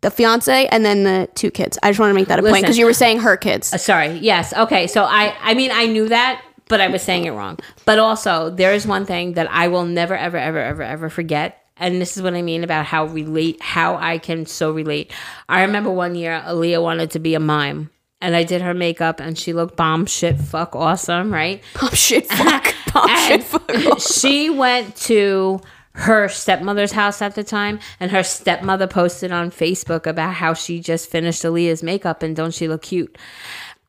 the 0.00 0.10
fiance 0.10 0.66
and 0.68 0.84
then 0.84 1.04
the 1.04 1.28
two 1.34 1.50
kids. 1.50 1.78
I 1.82 1.90
just 1.90 1.98
want 1.98 2.10
to 2.10 2.14
make 2.14 2.28
that 2.28 2.38
a 2.38 2.42
point 2.42 2.62
because 2.62 2.78
you 2.78 2.86
were 2.86 2.92
saying 2.92 3.20
her 3.20 3.36
kids. 3.36 3.72
Uh, 3.72 3.78
sorry. 3.78 4.18
Yes. 4.18 4.52
Okay. 4.52 4.86
So 4.86 5.04
I, 5.04 5.34
I 5.40 5.54
mean, 5.54 5.70
I 5.72 5.86
knew 5.86 6.08
that, 6.08 6.42
but 6.68 6.80
I 6.80 6.88
was 6.88 7.02
saying 7.02 7.24
it 7.24 7.30
wrong. 7.30 7.58
But 7.84 7.98
also, 7.98 8.50
there 8.50 8.72
is 8.72 8.86
one 8.86 9.06
thing 9.06 9.32
that 9.34 9.50
I 9.50 9.68
will 9.68 9.84
never, 9.84 10.16
ever, 10.16 10.36
ever, 10.36 10.58
ever, 10.58 10.82
ever 10.82 11.10
forget. 11.10 11.64
And 11.76 12.00
this 12.00 12.16
is 12.16 12.22
what 12.22 12.34
I 12.34 12.42
mean 12.42 12.64
about 12.64 12.86
how 12.86 13.06
relate, 13.06 13.60
how 13.62 13.96
I 13.96 14.18
can 14.18 14.46
so 14.46 14.72
relate. 14.72 15.12
I 15.48 15.62
remember 15.62 15.90
one 15.90 16.14
year, 16.14 16.42
Aaliyah 16.44 16.82
wanted 16.82 17.12
to 17.12 17.18
be 17.18 17.34
a 17.34 17.40
mime. 17.40 17.90
And 18.20 18.34
I 18.34 18.42
did 18.42 18.62
her 18.62 18.74
makeup, 18.74 19.20
and 19.20 19.38
she 19.38 19.52
looked 19.52 19.76
bomb 19.76 20.06
shit 20.06 20.40
fuck 20.40 20.74
awesome, 20.74 21.32
right? 21.32 21.62
Pop 21.74 21.94
shit, 21.94 22.26
fuck, 22.26 22.74
pop 22.86 23.08
shit, 23.10 23.44
fuck. 23.44 24.00
she 24.00 24.50
went 24.50 24.96
to 24.96 25.60
her 25.98 26.28
stepmother's 26.28 26.92
house 26.92 27.20
at 27.20 27.34
the 27.34 27.42
time, 27.42 27.80
and 27.98 28.10
her 28.12 28.22
stepmother 28.22 28.86
posted 28.86 29.32
on 29.32 29.50
Facebook 29.50 30.06
about 30.06 30.34
how 30.34 30.54
she 30.54 30.78
just 30.80 31.10
finished 31.10 31.42
Aaliyah's 31.42 31.82
makeup 31.82 32.22
and 32.22 32.36
don't 32.36 32.54
she 32.54 32.68
look 32.68 32.82
cute? 32.82 33.18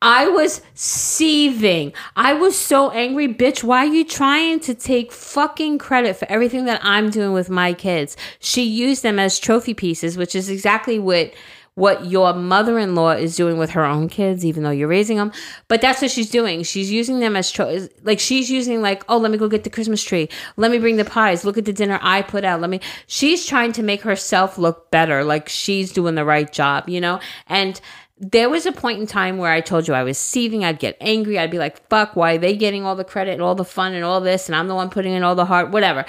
I 0.02 0.28
was 0.28 0.62
seething. 0.74 1.92
I 2.16 2.32
was 2.32 2.58
so 2.58 2.90
angry, 2.90 3.28
bitch. 3.28 3.62
Why 3.62 3.84
are 3.84 3.94
you 3.94 4.04
trying 4.04 4.58
to 4.60 4.74
take 4.74 5.12
fucking 5.12 5.78
credit 5.78 6.16
for 6.16 6.26
everything 6.28 6.64
that 6.64 6.80
I'm 6.82 7.10
doing 7.10 7.32
with 7.32 7.50
my 7.50 7.74
kids? 7.74 8.16
She 8.38 8.62
used 8.62 9.02
them 9.02 9.18
as 9.18 9.38
trophy 9.38 9.74
pieces, 9.74 10.16
which 10.16 10.34
is 10.34 10.48
exactly 10.48 10.98
what 10.98 11.32
what 11.74 12.06
your 12.06 12.32
mother-in-law 12.34 13.12
is 13.12 13.36
doing 13.36 13.56
with 13.56 13.70
her 13.70 13.84
own 13.84 14.08
kids 14.08 14.44
even 14.44 14.62
though 14.62 14.70
you're 14.70 14.88
raising 14.88 15.16
them 15.16 15.32
but 15.68 15.80
that's 15.80 16.02
what 16.02 16.10
she's 16.10 16.30
doing 16.30 16.62
she's 16.62 16.90
using 16.90 17.20
them 17.20 17.36
as 17.36 17.50
tro- 17.50 17.86
like 18.02 18.18
she's 18.18 18.50
using 18.50 18.82
like 18.82 19.04
oh 19.08 19.16
let 19.16 19.30
me 19.30 19.38
go 19.38 19.48
get 19.48 19.64
the 19.64 19.70
christmas 19.70 20.02
tree 20.02 20.28
let 20.56 20.70
me 20.70 20.78
bring 20.78 20.96
the 20.96 21.04
pies 21.04 21.44
look 21.44 21.56
at 21.56 21.64
the 21.64 21.72
dinner 21.72 21.98
i 22.02 22.22
put 22.22 22.44
out 22.44 22.60
let 22.60 22.70
me 22.70 22.80
she's 23.06 23.46
trying 23.46 23.72
to 23.72 23.82
make 23.82 24.02
herself 24.02 24.58
look 24.58 24.90
better 24.90 25.24
like 25.24 25.48
she's 25.48 25.92
doing 25.92 26.14
the 26.14 26.24
right 26.24 26.52
job 26.52 26.88
you 26.88 27.00
know 27.00 27.20
and 27.46 27.80
there 28.20 28.50
was 28.50 28.66
a 28.66 28.72
point 28.72 29.00
in 29.00 29.06
time 29.06 29.38
where 29.38 29.50
I 29.50 29.62
told 29.62 29.88
you 29.88 29.94
I 29.94 30.02
was 30.02 30.18
seething. 30.18 30.62
I'd 30.62 30.78
get 30.78 30.96
angry. 31.00 31.38
I'd 31.38 31.50
be 31.50 31.58
like, 31.58 31.88
fuck, 31.88 32.14
why 32.14 32.34
are 32.34 32.38
they 32.38 32.54
getting 32.54 32.84
all 32.84 32.94
the 32.94 33.02
credit 33.02 33.32
and 33.32 33.40
all 33.40 33.54
the 33.54 33.64
fun 33.64 33.94
and 33.94 34.04
all 34.04 34.20
this? 34.20 34.46
And 34.46 34.54
I'm 34.54 34.68
the 34.68 34.74
one 34.74 34.90
putting 34.90 35.14
in 35.14 35.22
all 35.22 35.34
the 35.34 35.46
heart, 35.46 35.70
whatever. 35.70 36.04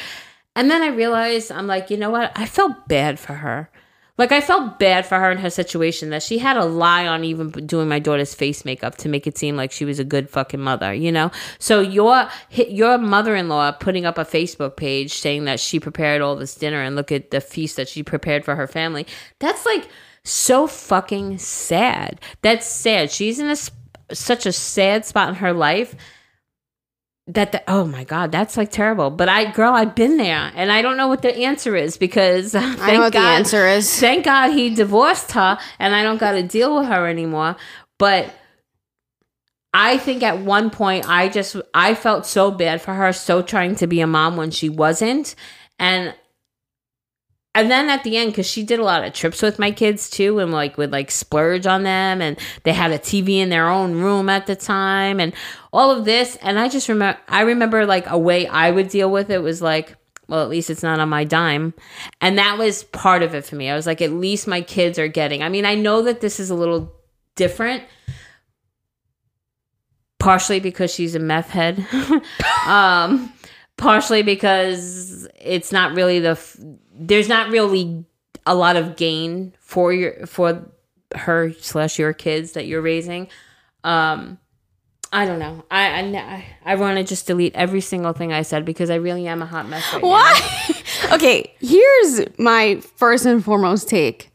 And 0.53 0.69
then 0.69 0.81
I 0.81 0.87
realized, 0.87 1.53
I'm 1.53 1.67
like, 1.67 1.89
you 1.89 1.95
know 1.95 2.09
what? 2.09 2.33
I 2.35 2.45
felt 2.45 2.89
bad 2.89 3.17
for 3.17 3.35
her. 3.35 3.69
Like, 4.21 4.31
I 4.31 4.39
felt 4.39 4.77
bad 4.77 5.07
for 5.07 5.17
her 5.17 5.31
in 5.31 5.39
her 5.39 5.49
situation 5.49 6.11
that 6.11 6.21
she 6.21 6.37
had 6.37 6.53
to 6.53 6.63
lie 6.63 7.07
on 7.07 7.23
even 7.23 7.49
doing 7.49 7.87
my 7.87 7.97
daughter's 7.97 8.35
face 8.35 8.63
makeup 8.63 8.95
to 8.97 9.09
make 9.09 9.25
it 9.25 9.35
seem 9.35 9.55
like 9.55 9.71
she 9.71 9.83
was 9.83 9.97
a 9.97 10.03
good 10.03 10.29
fucking 10.29 10.59
mother, 10.59 10.93
you 10.93 11.11
know? 11.11 11.31
So, 11.57 11.81
your, 11.81 12.29
your 12.51 12.99
mother 12.99 13.35
in 13.35 13.49
law 13.49 13.71
putting 13.71 14.05
up 14.05 14.19
a 14.19 14.23
Facebook 14.23 14.75
page 14.75 15.13
saying 15.13 15.45
that 15.45 15.59
she 15.59 15.79
prepared 15.79 16.21
all 16.21 16.35
this 16.35 16.53
dinner 16.53 16.83
and 16.83 16.95
look 16.95 17.11
at 17.11 17.31
the 17.31 17.41
feast 17.41 17.77
that 17.77 17.89
she 17.89 18.03
prepared 18.03 18.45
for 18.45 18.55
her 18.55 18.67
family, 18.67 19.07
that's 19.39 19.65
like, 19.65 19.89
so 20.23 20.67
fucking 20.67 21.39
sad. 21.39 22.21
That's 22.43 22.67
sad. 22.67 23.09
She's 23.09 23.39
in 23.39 23.49
a 23.49 23.55
such 24.15 24.45
a 24.45 24.51
sad 24.51 25.03
spot 25.03 25.29
in 25.29 25.35
her 25.35 25.51
life 25.51 25.95
that 27.27 27.51
the, 27.51 27.63
oh 27.67 27.85
my 27.85 28.03
god, 28.03 28.31
that's 28.31 28.57
like 28.57 28.71
terrible. 28.71 29.09
But 29.09 29.29
I 29.29 29.51
girl, 29.51 29.73
I've 29.73 29.95
been 29.95 30.17
there 30.17 30.51
and 30.55 30.71
I 30.71 30.81
don't 30.81 30.97
know 30.97 31.07
what 31.07 31.21
the 31.21 31.35
answer 31.35 31.75
is 31.75 31.97
because 31.97 32.51
thank 32.51 32.79
I 32.79 32.93
know 32.93 32.99
what 33.01 33.13
God, 33.13 33.21
the 33.21 33.27
answer 33.27 33.67
is. 33.67 33.99
Thank 33.99 34.25
God 34.25 34.51
he 34.51 34.73
divorced 34.73 35.31
her 35.33 35.57
and 35.79 35.95
I 35.95 36.03
don't 36.03 36.17
got 36.17 36.33
to 36.33 36.43
deal 36.43 36.79
with 36.79 36.87
her 36.87 37.07
anymore. 37.07 37.55
But 37.99 38.33
I 39.73 39.97
think 39.97 40.23
at 40.23 40.39
one 40.39 40.69
point 40.69 41.07
I 41.07 41.29
just 41.29 41.55
I 41.73 41.95
felt 41.95 42.25
so 42.25 42.51
bad 42.51 42.81
for 42.81 42.93
her, 42.93 43.13
so 43.13 43.41
trying 43.41 43.75
to 43.75 43.87
be 43.87 44.01
a 44.01 44.07
mom 44.07 44.35
when 44.35 44.51
she 44.51 44.69
wasn't. 44.69 45.35
And 45.79 46.13
and 47.53 47.69
then 47.69 47.89
at 47.89 48.03
the 48.03 48.15
end, 48.15 48.31
because 48.31 48.49
she 48.49 48.63
did 48.63 48.79
a 48.79 48.83
lot 48.83 49.03
of 49.03 49.11
trips 49.11 49.41
with 49.41 49.59
my 49.59 49.71
kids 49.71 50.09
too, 50.09 50.39
and 50.39 50.53
like 50.53 50.77
would 50.77 50.91
like 50.91 51.11
splurge 51.11 51.67
on 51.67 51.83
them, 51.83 52.21
and 52.21 52.37
they 52.63 52.71
had 52.71 52.91
a 52.91 52.99
TV 52.99 53.37
in 53.37 53.49
their 53.49 53.67
own 53.67 53.95
room 53.95 54.29
at 54.29 54.47
the 54.47 54.55
time, 54.55 55.19
and 55.19 55.33
all 55.73 55.91
of 55.91 56.05
this. 56.05 56.37
And 56.37 56.57
I 56.57 56.69
just 56.69 56.87
remember, 56.87 57.19
I 57.27 57.41
remember 57.41 57.85
like 57.85 58.09
a 58.09 58.17
way 58.17 58.47
I 58.47 58.71
would 58.71 58.87
deal 58.87 59.11
with 59.11 59.29
it 59.29 59.39
was 59.39 59.61
like, 59.61 59.97
well, 60.29 60.41
at 60.41 60.49
least 60.49 60.69
it's 60.69 60.83
not 60.83 61.01
on 61.01 61.09
my 61.09 61.25
dime, 61.25 61.73
and 62.21 62.37
that 62.37 62.57
was 62.57 62.85
part 62.85 63.21
of 63.21 63.35
it 63.35 63.43
for 63.43 63.57
me. 63.57 63.69
I 63.69 63.75
was 63.75 63.85
like, 63.85 64.01
at 64.01 64.13
least 64.13 64.47
my 64.47 64.61
kids 64.61 64.97
are 64.97 65.09
getting. 65.09 65.43
I 65.43 65.49
mean, 65.49 65.65
I 65.65 65.75
know 65.75 66.03
that 66.03 66.21
this 66.21 66.39
is 66.39 66.51
a 66.51 66.55
little 66.55 66.93
different, 67.35 67.83
partially 70.19 70.61
because 70.61 70.93
she's 70.93 71.15
a 71.15 71.19
meth 71.19 71.49
head, 71.49 71.85
um, 72.65 73.33
partially 73.75 74.21
because 74.21 75.27
it's 75.37 75.73
not 75.73 75.95
really 75.97 76.19
the. 76.19 76.29
F- 76.29 76.57
there's 77.01 77.27
not 77.27 77.49
really 77.49 78.05
a 78.45 78.55
lot 78.55 78.75
of 78.75 78.95
gain 78.95 79.53
for 79.59 79.91
your 79.91 80.25
for 80.25 80.71
her 81.15 81.51
slash 81.53 81.99
your 81.99 82.13
kids 82.13 82.53
that 82.53 82.67
you're 82.67 82.81
raising. 82.81 83.27
Um, 83.83 84.37
I 85.11 85.25
don't 85.25 85.39
know. 85.39 85.65
I 85.69 85.99
I, 85.99 86.45
I 86.63 86.75
want 86.75 86.97
to 86.97 87.03
just 87.03 87.27
delete 87.27 87.55
every 87.55 87.81
single 87.81 88.13
thing 88.13 88.31
I 88.31 88.43
said 88.43 88.63
because 88.65 88.89
I 88.89 88.95
really 88.95 89.27
am 89.27 89.41
a 89.41 89.45
hot 89.45 89.67
mess 89.67 89.83
right 89.93 90.01
Why? 90.01 90.39
okay, 91.11 91.53
here's 91.59 92.21
my 92.37 92.81
first 92.95 93.25
and 93.25 93.43
foremost 93.43 93.89
take. 93.89 94.31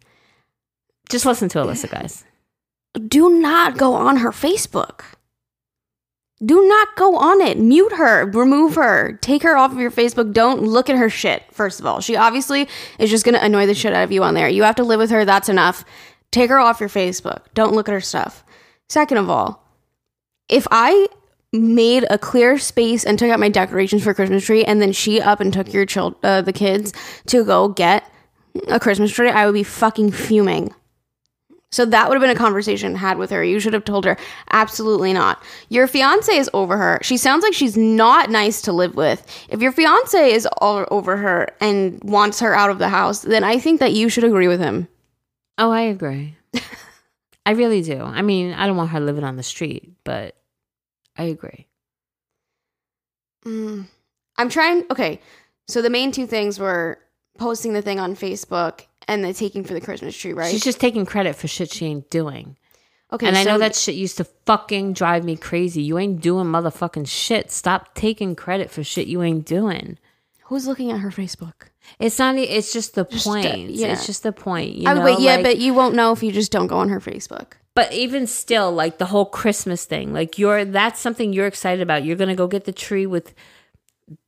Just 1.08 1.24
listen 1.24 1.48
to 1.50 1.58
Alyssa, 1.58 1.90
guys. 1.90 2.24
Do 3.06 3.30
not 3.30 3.78
go 3.78 3.94
on 3.94 4.16
her 4.16 4.32
Facebook. 4.32 5.02
Do 6.44 6.68
not 6.68 6.96
go 6.96 7.16
on 7.16 7.40
it. 7.40 7.58
Mute 7.58 7.92
her, 7.92 8.26
remove 8.26 8.74
her, 8.74 9.18
take 9.22 9.42
her 9.42 9.56
off 9.56 9.72
of 9.72 9.78
your 9.78 9.90
Facebook. 9.90 10.34
Don't 10.34 10.62
look 10.62 10.90
at 10.90 10.98
her 10.98 11.08
shit, 11.08 11.42
first 11.50 11.80
of 11.80 11.86
all. 11.86 12.00
She 12.00 12.14
obviously 12.14 12.68
is 12.98 13.08
just 13.08 13.24
going 13.24 13.34
to 13.34 13.42
annoy 13.42 13.64
the 13.66 13.74
shit 13.74 13.94
out 13.94 14.04
of 14.04 14.12
you 14.12 14.22
on 14.22 14.34
there. 14.34 14.48
You 14.48 14.62
have 14.64 14.76
to 14.76 14.84
live 14.84 15.00
with 15.00 15.10
her. 15.10 15.24
That's 15.24 15.48
enough. 15.48 15.84
Take 16.30 16.50
her 16.50 16.58
off 16.58 16.80
your 16.80 16.90
Facebook. 16.90 17.44
Don't 17.54 17.72
look 17.72 17.88
at 17.88 17.92
her 17.92 18.02
stuff. 18.02 18.44
Second 18.88 19.16
of 19.16 19.30
all, 19.30 19.66
if 20.50 20.66
I 20.70 21.08
made 21.52 22.04
a 22.10 22.18
clear 22.18 22.58
space 22.58 23.04
and 23.04 23.18
took 23.18 23.30
out 23.30 23.40
my 23.40 23.48
decorations 23.48 24.04
for 24.04 24.12
Christmas 24.12 24.44
tree, 24.44 24.62
and 24.62 24.82
then 24.82 24.92
she 24.92 25.20
up 25.20 25.40
and 25.40 25.52
took 25.52 25.72
your 25.72 25.86
child, 25.86 26.16
uh, 26.22 26.42
the 26.42 26.52
kids 26.52 26.92
to 27.26 27.44
go 27.44 27.68
get 27.68 28.04
a 28.68 28.78
Christmas 28.78 29.10
tree, 29.10 29.30
I 29.30 29.46
would 29.46 29.54
be 29.54 29.62
fucking 29.62 30.12
fuming. 30.12 30.74
So 31.72 31.84
that 31.84 32.08
would 32.08 32.14
have 32.14 32.22
been 32.22 32.34
a 32.34 32.38
conversation 32.38 32.94
had 32.94 33.18
with 33.18 33.30
her. 33.30 33.42
You 33.42 33.58
should 33.58 33.72
have 33.72 33.84
told 33.84 34.04
her, 34.04 34.16
absolutely 34.52 35.12
not. 35.12 35.42
Your 35.68 35.86
fiance 35.86 36.34
is 36.34 36.48
over 36.54 36.76
her. 36.76 37.00
She 37.02 37.16
sounds 37.16 37.42
like 37.42 37.54
she's 37.54 37.76
not 37.76 38.30
nice 38.30 38.62
to 38.62 38.72
live 38.72 38.94
with. 38.94 39.26
If 39.48 39.60
your 39.60 39.72
fiance 39.72 40.32
is 40.32 40.48
all 40.58 40.86
over 40.90 41.16
her 41.16 41.48
and 41.60 42.02
wants 42.04 42.40
her 42.40 42.54
out 42.54 42.70
of 42.70 42.78
the 42.78 42.88
house, 42.88 43.20
then 43.20 43.42
I 43.44 43.58
think 43.58 43.80
that 43.80 43.92
you 43.92 44.08
should 44.08 44.24
agree 44.24 44.48
with 44.48 44.60
him. 44.60 44.88
Oh, 45.58 45.70
I 45.70 45.82
agree. 45.82 46.36
I 47.44 47.52
really 47.52 47.82
do. 47.82 48.00
I 48.00 48.22
mean, 48.22 48.52
I 48.52 48.66
don't 48.66 48.76
want 48.76 48.90
her 48.90 49.00
living 49.00 49.24
on 49.24 49.36
the 49.36 49.42
street, 49.42 49.92
but 50.04 50.36
I 51.16 51.24
agree. 51.24 51.66
Mm. 53.44 53.86
I'm 54.36 54.48
trying. 54.48 54.84
Okay, 54.90 55.20
so 55.68 55.80
the 55.80 55.90
main 55.90 56.12
two 56.12 56.26
things 56.26 56.58
were 56.58 56.98
posting 57.38 57.72
the 57.72 57.82
thing 57.82 58.00
on 58.00 58.16
Facebook 58.16 58.82
and 59.08 59.24
the 59.24 59.32
taking 59.32 59.64
for 59.64 59.74
the 59.74 59.80
Christmas 59.80 60.16
tree, 60.16 60.32
right? 60.32 60.50
She's 60.50 60.64
just 60.64 60.80
taking 60.80 61.06
credit 61.06 61.36
for 61.36 61.48
shit 61.48 61.72
she 61.72 61.86
ain't 61.86 62.10
doing. 62.10 62.56
okay, 63.12 63.26
and 63.28 63.36
I 63.36 63.44
know 63.44 63.58
that 63.58 63.76
shit 63.76 63.94
used 63.94 64.16
to 64.18 64.24
fucking 64.24 64.92
drive 64.94 65.24
me 65.24 65.36
crazy. 65.36 65.82
You 65.82 65.98
ain't 65.98 66.20
doing 66.20 66.46
motherfucking 66.46 67.08
shit. 67.08 67.50
Stop 67.50 67.94
taking 67.94 68.34
credit 68.34 68.70
for 68.70 68.82
shit 68.84 69.06
you 69.06 69.22
ain't 69.22 69.46
doing. 69.46 69.98
who's 70.44 70.66
looking 70.66 70.90
at 70.92 71.00
her 71.00 71.10
Facebook. 71.10 71.70
It's 71.98 72.18
not. 72.18 72.36
It's 72.36 72.72
just 72.72 72.94
the 72.94 73.04
Just, 73.04 73.26
uh, 73.26 73.30
point. 73.32 73.70
yeah. 73.70 73.88
It's 73.92 74.06
just 74.06 74.22
the 74.22 74.32
point. 74.32 74.74
You 74.76 74.88
I 74.88 74.94
know, 74.94 75.02
wait, 75.04 75.18
yeah, 75.20 75.36
like- 75.36 75.44
but 75.44 75.58
you 75.58 75.72
won't 75.74 75.94
know 75.94 76.12
if 76.12 76.22
you 76.22 76.30
just 76.32 76.50
don't 76.52 76.66
go 76.68 76.78
on 76.78 76.88
her 76.88 77.00
Facebook. 77.00 77.52
But 77.74 77.92
even 77.92 78.26
still, 78.26 78.72
like 78.72 78.98
the 78.98 79.06
whole 79.06 79.26
Christmas 79.26 79.84
thing, 79.84 80.12
like 80.14 80.38
you're 80.38 80.64
that's 80.64 80.98
something 81.00 81.32
you're 81.32 81.46
excited 81.46 81.82
about. 81.82 82.04
You're 82.04 82.16
gonna 82.16 82.34
go 82.34 82.46
get 82.46 82.64
the 82.64 82.72
tree 82.72 83.06
with 83.06 83.34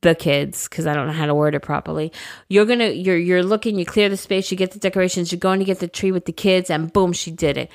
the 0.01 0.15
kids 0.15 0.67
because 0.67 0.85
I 0.87 0.93
don't 0.93 1.07
know 1.07 1.13
how 1.13 1.25
to 1.25 1.35
word 1.35 1.55
it 1.55 1.61
properly. 1.61 2.11
You're 2.49 2.65
gonna 2.65 2.89
you're 2.89 3.17
you're 3.17 3.43
looking, 3.43 3.79
you 3.79 3.85
clear 3.85 4.09
the 4.09 4.17
space, 4.17 4.51
you 4.51 4.57
get 4.57 4.71
the 4.71 4.79
decorations, 4.79 5.31
you're 5.31 5.39
going 5.39 5.59
to 5.59 5.65
get 5.65 5.79
the 5.79 5.87
tree 5.87 6.11
with 6.11 6.25
the 6.25 6.33
kids, 6.33 6.69
and 6.69 6.91
boom, 6.91 7.13
she 7.13 7.31
did 7.31 7.57
it. 7.57 7.71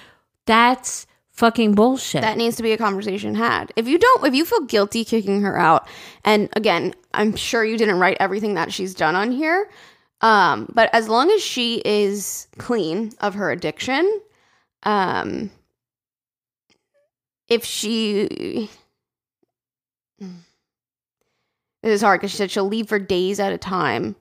That's 0.47 1.07
fucking 1.31 1.75
bullshit. 1.75 2.23
That 2.23 2.37
needs 2.37 2.57
to 2.57 2.63
be 2.63 2.73
a 2.73 2.79
conversation 2.79 3.35
had. 3.35 3.73
If 3.77 3.89
you 3.89 3.99
don't, 3.99 4.27
if 4.27 4.35
you 4.35 4.45
feel 4.45 4.61
guilty 4.61 5.05
kicking 5.05 5.43
her 5.43 5.59
out, 5.59 5.89
and 6.25 6.49
again, 6.55 6.95
I'm 7.13 7.35
sure 7.37 7.65
you 7.65 7.77
didn't 7.77 7.99
write 7.99 8.19
everything 8.21 8.55
that 8.55 8.73
she's 8.73 8.95
done 8.95 9.15
on 9.17 9.33
here, 9.33 9.69
um, 10.21 10.69
but 10.73 10.91
as 10.95 11.09
long 11.09 11.31
as 11.31 11.43
she 11.43 11.83
is 11.85 12.47
clean 12.59 13.13
of 13.21 13.35
her 13.35 13.51
addiction, 13.51 14.21
um, 14.85 15.51
if 17.49 17.65
she, 17.65 18.71
it 21.85 21.91
is 21.91 22.01
hard 22.03 22.21
because 22.21 22.31
she 22.33 22.37
said 22.39 22.51
she'll 22.51 22.67
leave 22.69 22.89
for 22.89 22.99
days 22.99 23.39
at 23.39 23.53
a 23.53 23.59
time. 23.59 24.17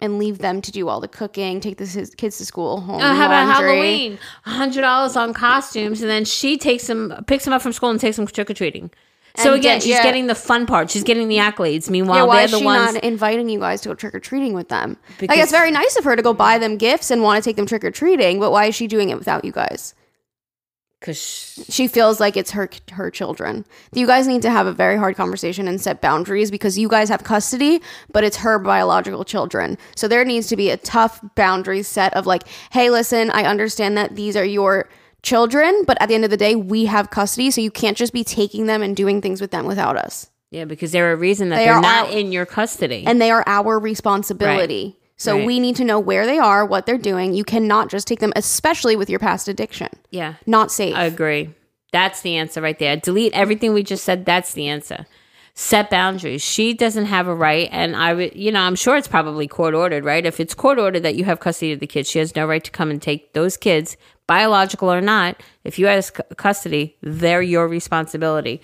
And 0.00 0.18
leave 0.18 0.38
them 0.38 0.60
to 0.62 0.72
do 0.72 0.88
all 0.88 0.98
the 1.00 1.06
cooking, 1.06 1.60
take 1.60 1.76
the 1.76 2.12
kids 2.16 2.36
to 2.38 2.44
school, 2.44 2.80
home. 2.80 3.00
Uh, 3.00 3.14
how 3.14 3.26
about 3.26 3.46
laundry. 3.46 3.68
Halloween? 3.70 4.18
hundred 4.44 4.80
dollars 4.80 5.14
on 5.14 5.32
costumes, 5.32 6.02
and 6.02 6.10
then 6.10 6.24
she 6.24 6.58
takes 6.58 6.88
them, 6.88 7.14
picks 7.28 7.44
them 7.44 7.52
up 7.54 7.62
from 7.62 7.72
school, 7.72 7.88
and 7.90 8.00
takes 8.00 8.16
them 8.16 8.26
trick 8.26 8.50
or 8.50 8.54
treating. 8.54 8.90
So 9.36 9.52
And 9.52 9.60
again, 9.60 9.76
get- 9.76 9.82
she's 9.84 9.90
yeah. 9.92 10.02
getting 10.02 10.26
the 10.26 10.34
fun 10.34 10.66
part. 10.66 10.90
She's 10.90 11.04
getting 11.04 11.28
the 11.28 11.36
accolades. 11.36 11.88
Meanwhile, 11.88 12.16
yeah, 12.16 12.24
why 12.24 12.34
they're 12.38 12.44
is 12.46 12.50
the 12.50 12.58
she 12.58 12.64
ones. 12.64 12.94
not 12.94 13.04
inviting 13.04 13.48
you 13.48 13.60
guys 13.60 13.80
to 13.82 13.90
go 13.90 13.94
trick 13.94 14.12
or 14.16 14.18
treating 14.18 14.54
with 14.54 14.68
them? 14.70 14.96
like 15.08 15.18
Because- 15.20 15.38
it's 15.38 15.52
very 15.52 15.70
nice 15.70 15.96
of 15.96 16.02
her 16.02 16.16
to 16.16 16.22
go 16.22 16.34
buy 16.34 16.58
them 16.58 16.78
gifts 16.78 17.12
and 17.12 17.22
want 17.22 17.40
to 17.42 17.48
take 17.48 17.54
them 17.54 17.66
trick 17.66 17.84
or 17.84 17.92
treating, 17.92 18.40
but 18.40 18.50
why 18.50 18.66
is 18.66 18.74
she 18.74 18.88
doing 18.88 19.08
it 19.10 19.16
without 19.16 19.44
you 19.44 19.52
guys? 19.52 19.94
Because 21.02 21.64
She 21.68 21.88
feels 21.88 22.20
like 22.20 22.36
it's 22.36 22.52
her 22.52 22.70
her 22.92 23.10
children. 23.10 23.64
You 23.92 24.06
guys 24.06 24.28
need 24.28 24.42
to 24.42 24.50
have 24.50 24.68
a 24.68 24.72
very 24.72 24.96
hard 24.96 25.16
conversation 25.16 25.66
and 25.66 25.80
set 25.80 26.00
boundaries 26.00 26.50
because 26.52 26.78
you 26.78 26.88
guys 26.88 27.08
have 27.08 27.24
custody, 27.24 27.82
but 28.12 28.22
it's 28.22 28.36
her 28.38 28.58
biological 28.60 29.24
children. 29.24 29.76
So 29.96 30.06
there 30.06 30.24
needs 30.24 30.46
to 30.46 30.56
be 30.56 30.70
a 30.70 30.76
tough 30.76 31.20
boundary 31.34 31.82
set 31.82 32.14
of 32.14 32.24
like, 32.24 32.44
hey, 32.70 32.88
listen, 32.88 33.30
I 33.32 33.44
understand 33.44 33.98
that 33.98 34.14
these 34.14 34.36
are 34.36 34.44
your 34.44 34.88
children, 35.22 35.82
but 35.86 36.00
at 36.00 36.08
the 36.08 36.14
end 36.14 36.24
of 36.24 36.30
the 36.30 36.36
day, 36.36 36.54
we 36.54 36.84
have 36.86 37.10
custody, 37.10 37.50
so 37.50 37.60
you 37.60 37.70
can't 37.72 37.96
just 37.96 38.12
be 38.12 38.22
taking 38.24 38.66
them 38.66 38.80
and 38.82 38.94
doing 38.96 39.20
things 39.20 39.40
with 39.40 39.50
them 39.50 39.66
without 39.66 39.96
us. 39.96 40.28
yeah, 40.52 40.64
because 40.66 40.92
they're 40.92 41.12
a 41.12 41.16
reason 41.16 41.48
that 41.48 41.56
They 41.56 41.68
are 41.68 41.80
not 41.80 42.06
our- 42.08 42.12
in 42.12 42.30
your 42.30 42.44
custody. 42.46 43.04
and 43.06 43.20
they 43.20 43.30
are 43.30 43.42
our 43.46 43.78
responsibility. 43.78 44.98
So 45.22 45.36
Right. 45.36 45.46
we 45.46 45.60
need 45.60 45.76
to 45.76 45.84
know 45.84 46.00
where 46.00 46.26
they 46.26 46.38
are, 46.38 46.66
what 46.66 46.84
they're 46.84 46.98
doing. 46.98 47.32
You 47.32 47.44
cannot 47.44 47.88
just 47.90 48.08
take 48.08 48.18
them, 48.18 48.32
especially 48.34 48.96
with 48.96 49.08
your 49.08 49.20
past 49.20 49.46
addiction. 49.46 49.88
yeah, 50.10 50.34
Not 50.46 50.72
safe. 50.72 50.96
I 50.96 51.04
agree. 51.04 51.50
That's 51.92 52.22
the 52.22 52.36
answer 52.36 52.60
right 52.60 52.76
there. 52.78 52.96
Delete 52.96 53.32
everything 53.32 53.72
we 53.72 53.82
just 53.84 54.02
said. 54.04 54.24
That's 54.24 54.52
the 54.54 54.66
answer. 54.66 55.06
Set 55.54 55.90
boundaries. 55.90 56.42
She 56.42 56.72
doesn't 56.74 57.04
have 57.06 57.28
a 57.28 57.34
right, 57.34 57.68
and 57.70 57.94
I 57.94 58.14
would, 58.14 58.34
you 58.34 58.50
know, 58.50 58.60
I'm 58.60 58.74
sure 58.74 58.96
it's 58.96 59.06
probably 59.06 59.46
court 59.46 59.74
ordered, 59.74 60.04
right? 60.04 60.24
If 60.26 60.40
it's 60.40 60.54
court 60.54 60.78
ordered 60.78 61.02
that 61.04 61.14
you 61.14 61.24
have 61.24 61.38
custody 61.40 61.72
of 61.72 61.78
the 61.80 61.86
kids, 61.86 62.08
she 62.10 62.18
has 62.18 62.34
no 62.34 62.46
right 62.46 62.64
to 62.64 62.70
come 62.70 62.90
and 62.90 63.00
take 63.00 63.32
those 63.34 63.56
kids, 63.58 63.96
biological 64.26 64.90
or 64.90 65.02
not. 65.02 65.40
If 65.62 65.78
you 65.78 65.86
have 65.86 66.12
cu- 66.14 66.22
custody, 66.36 66.96
they're 67.02 67.42
your 67.42 67.68
responsibility. 67.68 68.60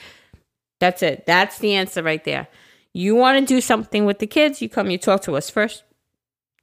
That's 0.80 1.02
it. 1.02 1.24
That's 1.26 1.58
the 1.58 1.74
answer 1.74 2.02
right 2.02 2.24
there. 2.24 2.48
You 2.94 3.14
want 3.14 3.38
to 3.38 3.44
do 3.54 3.60
something 3.60 4.06
with 4.06 4.18
the 4.18 4.26
kids, 4.26 4.62
you 4.62 4.68
come, 4.70 4.90
you 4.90 4.96
talk 4.98 5.20
to 5.22 5.36
us 5.36 5.50
first. 5.50 5.84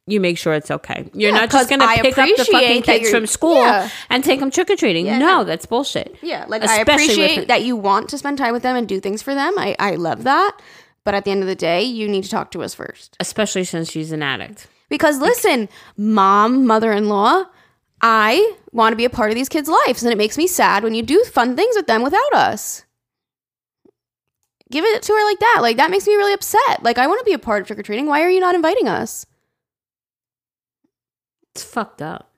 You 0.07 0.19
make 0.19 0.37
sure 0.37 0.53
it's 0.53 0.69
okay. 0.69 1.09
You're 1.13 1.31
Yeah, 1.31 1.37
not 1.41 1.49
just 1.49 1.67
going 1.67 1.79
to 1.81 1.87
pick 1.87 2.15
up 2.17 2.29
the 2.37 2.45
fucking 2.45 2.83
kids 2.83 3.09
from 3.09 3.25
school 3.25 3.55
Yeah. 3.55 3.89
and 4.09 4.23
take 4.23 4.39
them 4.39 4.51
trick 4.51 4.69
or 4.69 4.75
treating. 4.75 5.07
Yeah. 5.07 5.17
No, 5.17 5.43
that's 5.43 5.65
bullshit. 5.65 6.15
yeah, 6.21 6.45
like 6.47 6.63
Especially 6.63 6.91
I 6.91 6.95
appreciate 6.95 7.47
that 7.47 7.63
you 7.63 7.75
want 7.75 8.09
to 8.09 8.17
spend 8.19 8.37
time 8.37 8.53
with 8.53 8.61
them 8.61 8.75
and 8.75 8.87
do 8.87 8.99
things 8.99 9.23
for 9.23 9.33
them. 9.33 9.57
I, 9.57 9.75
I 9.79 9.95
love 9.95 10.23
that. 10.23 10.59
But 11.03 11.15
at 11.15 11.25
the 11.25 11.31
end 11.31 11.41
of 11.41 11.47
the 11.47 11.55
day, 11.55 11.81
you 11.83 12.07
need 12.07 12.23
to 12.23 12.29
talk 12.29 12.51
to 12.51 12.61
us 12.61 12.75
first. 12.75 13.15
Especially 13.19 13.63
since 13.63 13.91
she's 13.91 14.11
an 14.11 14.21
addict. 14.21 14.67
Because 14.89 15.17
listen, 15.19 15.69
mom, 15.97 16.67
mother 16.67 16.91
in 16.91 17.09
law, 17.09 17.45
I 18.01 18.53
want 18.71 18.93
to 18.93 18.97
be 18.97 19.05
a 19.05 19.09
part 19.09 19.31
of 19.31 19.35
these 19.35 19.49
kids' 19.49 19.69
lives. 19.69 20.03
And 20.03 20.11
it 20.11 20.17
makes 20.19 20.37
me 20.37 20.45
sad 20.45 20.83
when 20.83 20.93
you 20.93 21.01
do 21.01 21.23
fun 21.23 21.55
things 21.55 21.75
with 21.75 21.87
them 21.87 22.03
without 22.03 22.33
us. 22.33 22.85
Give 24.71 24.83
it 24.85 25.01
to 25.03 25.13
her 25.13 25.23
like 25.25 25.39
that. 25.39 25.59
Like, 25.61 25.77
that 25.77 25.91
makes 25.91 26.05
me 26.07 26.15
really 26.15 26.33
upset. 26.33 26.83
Like, 26.83 26.97
I 26.97 27.07
want 27.07 27.19
to 27.19 27.25
be 27.25 27.33
a 27.33 27.39
part 27.39 27.61
of 27.61 27.67
trick 27.67 27.79
or 27.79 27.83
treating. 27.83 28.07
Why 28.07 28.21
are 28.21 28.29
you 28.29 28.39
not 28.39 28.55
inviting 28.55 28.87
us? 28.87 29.25
It's 31.55 31.63
fucked 31.63 32.01
up. 32.01 32.29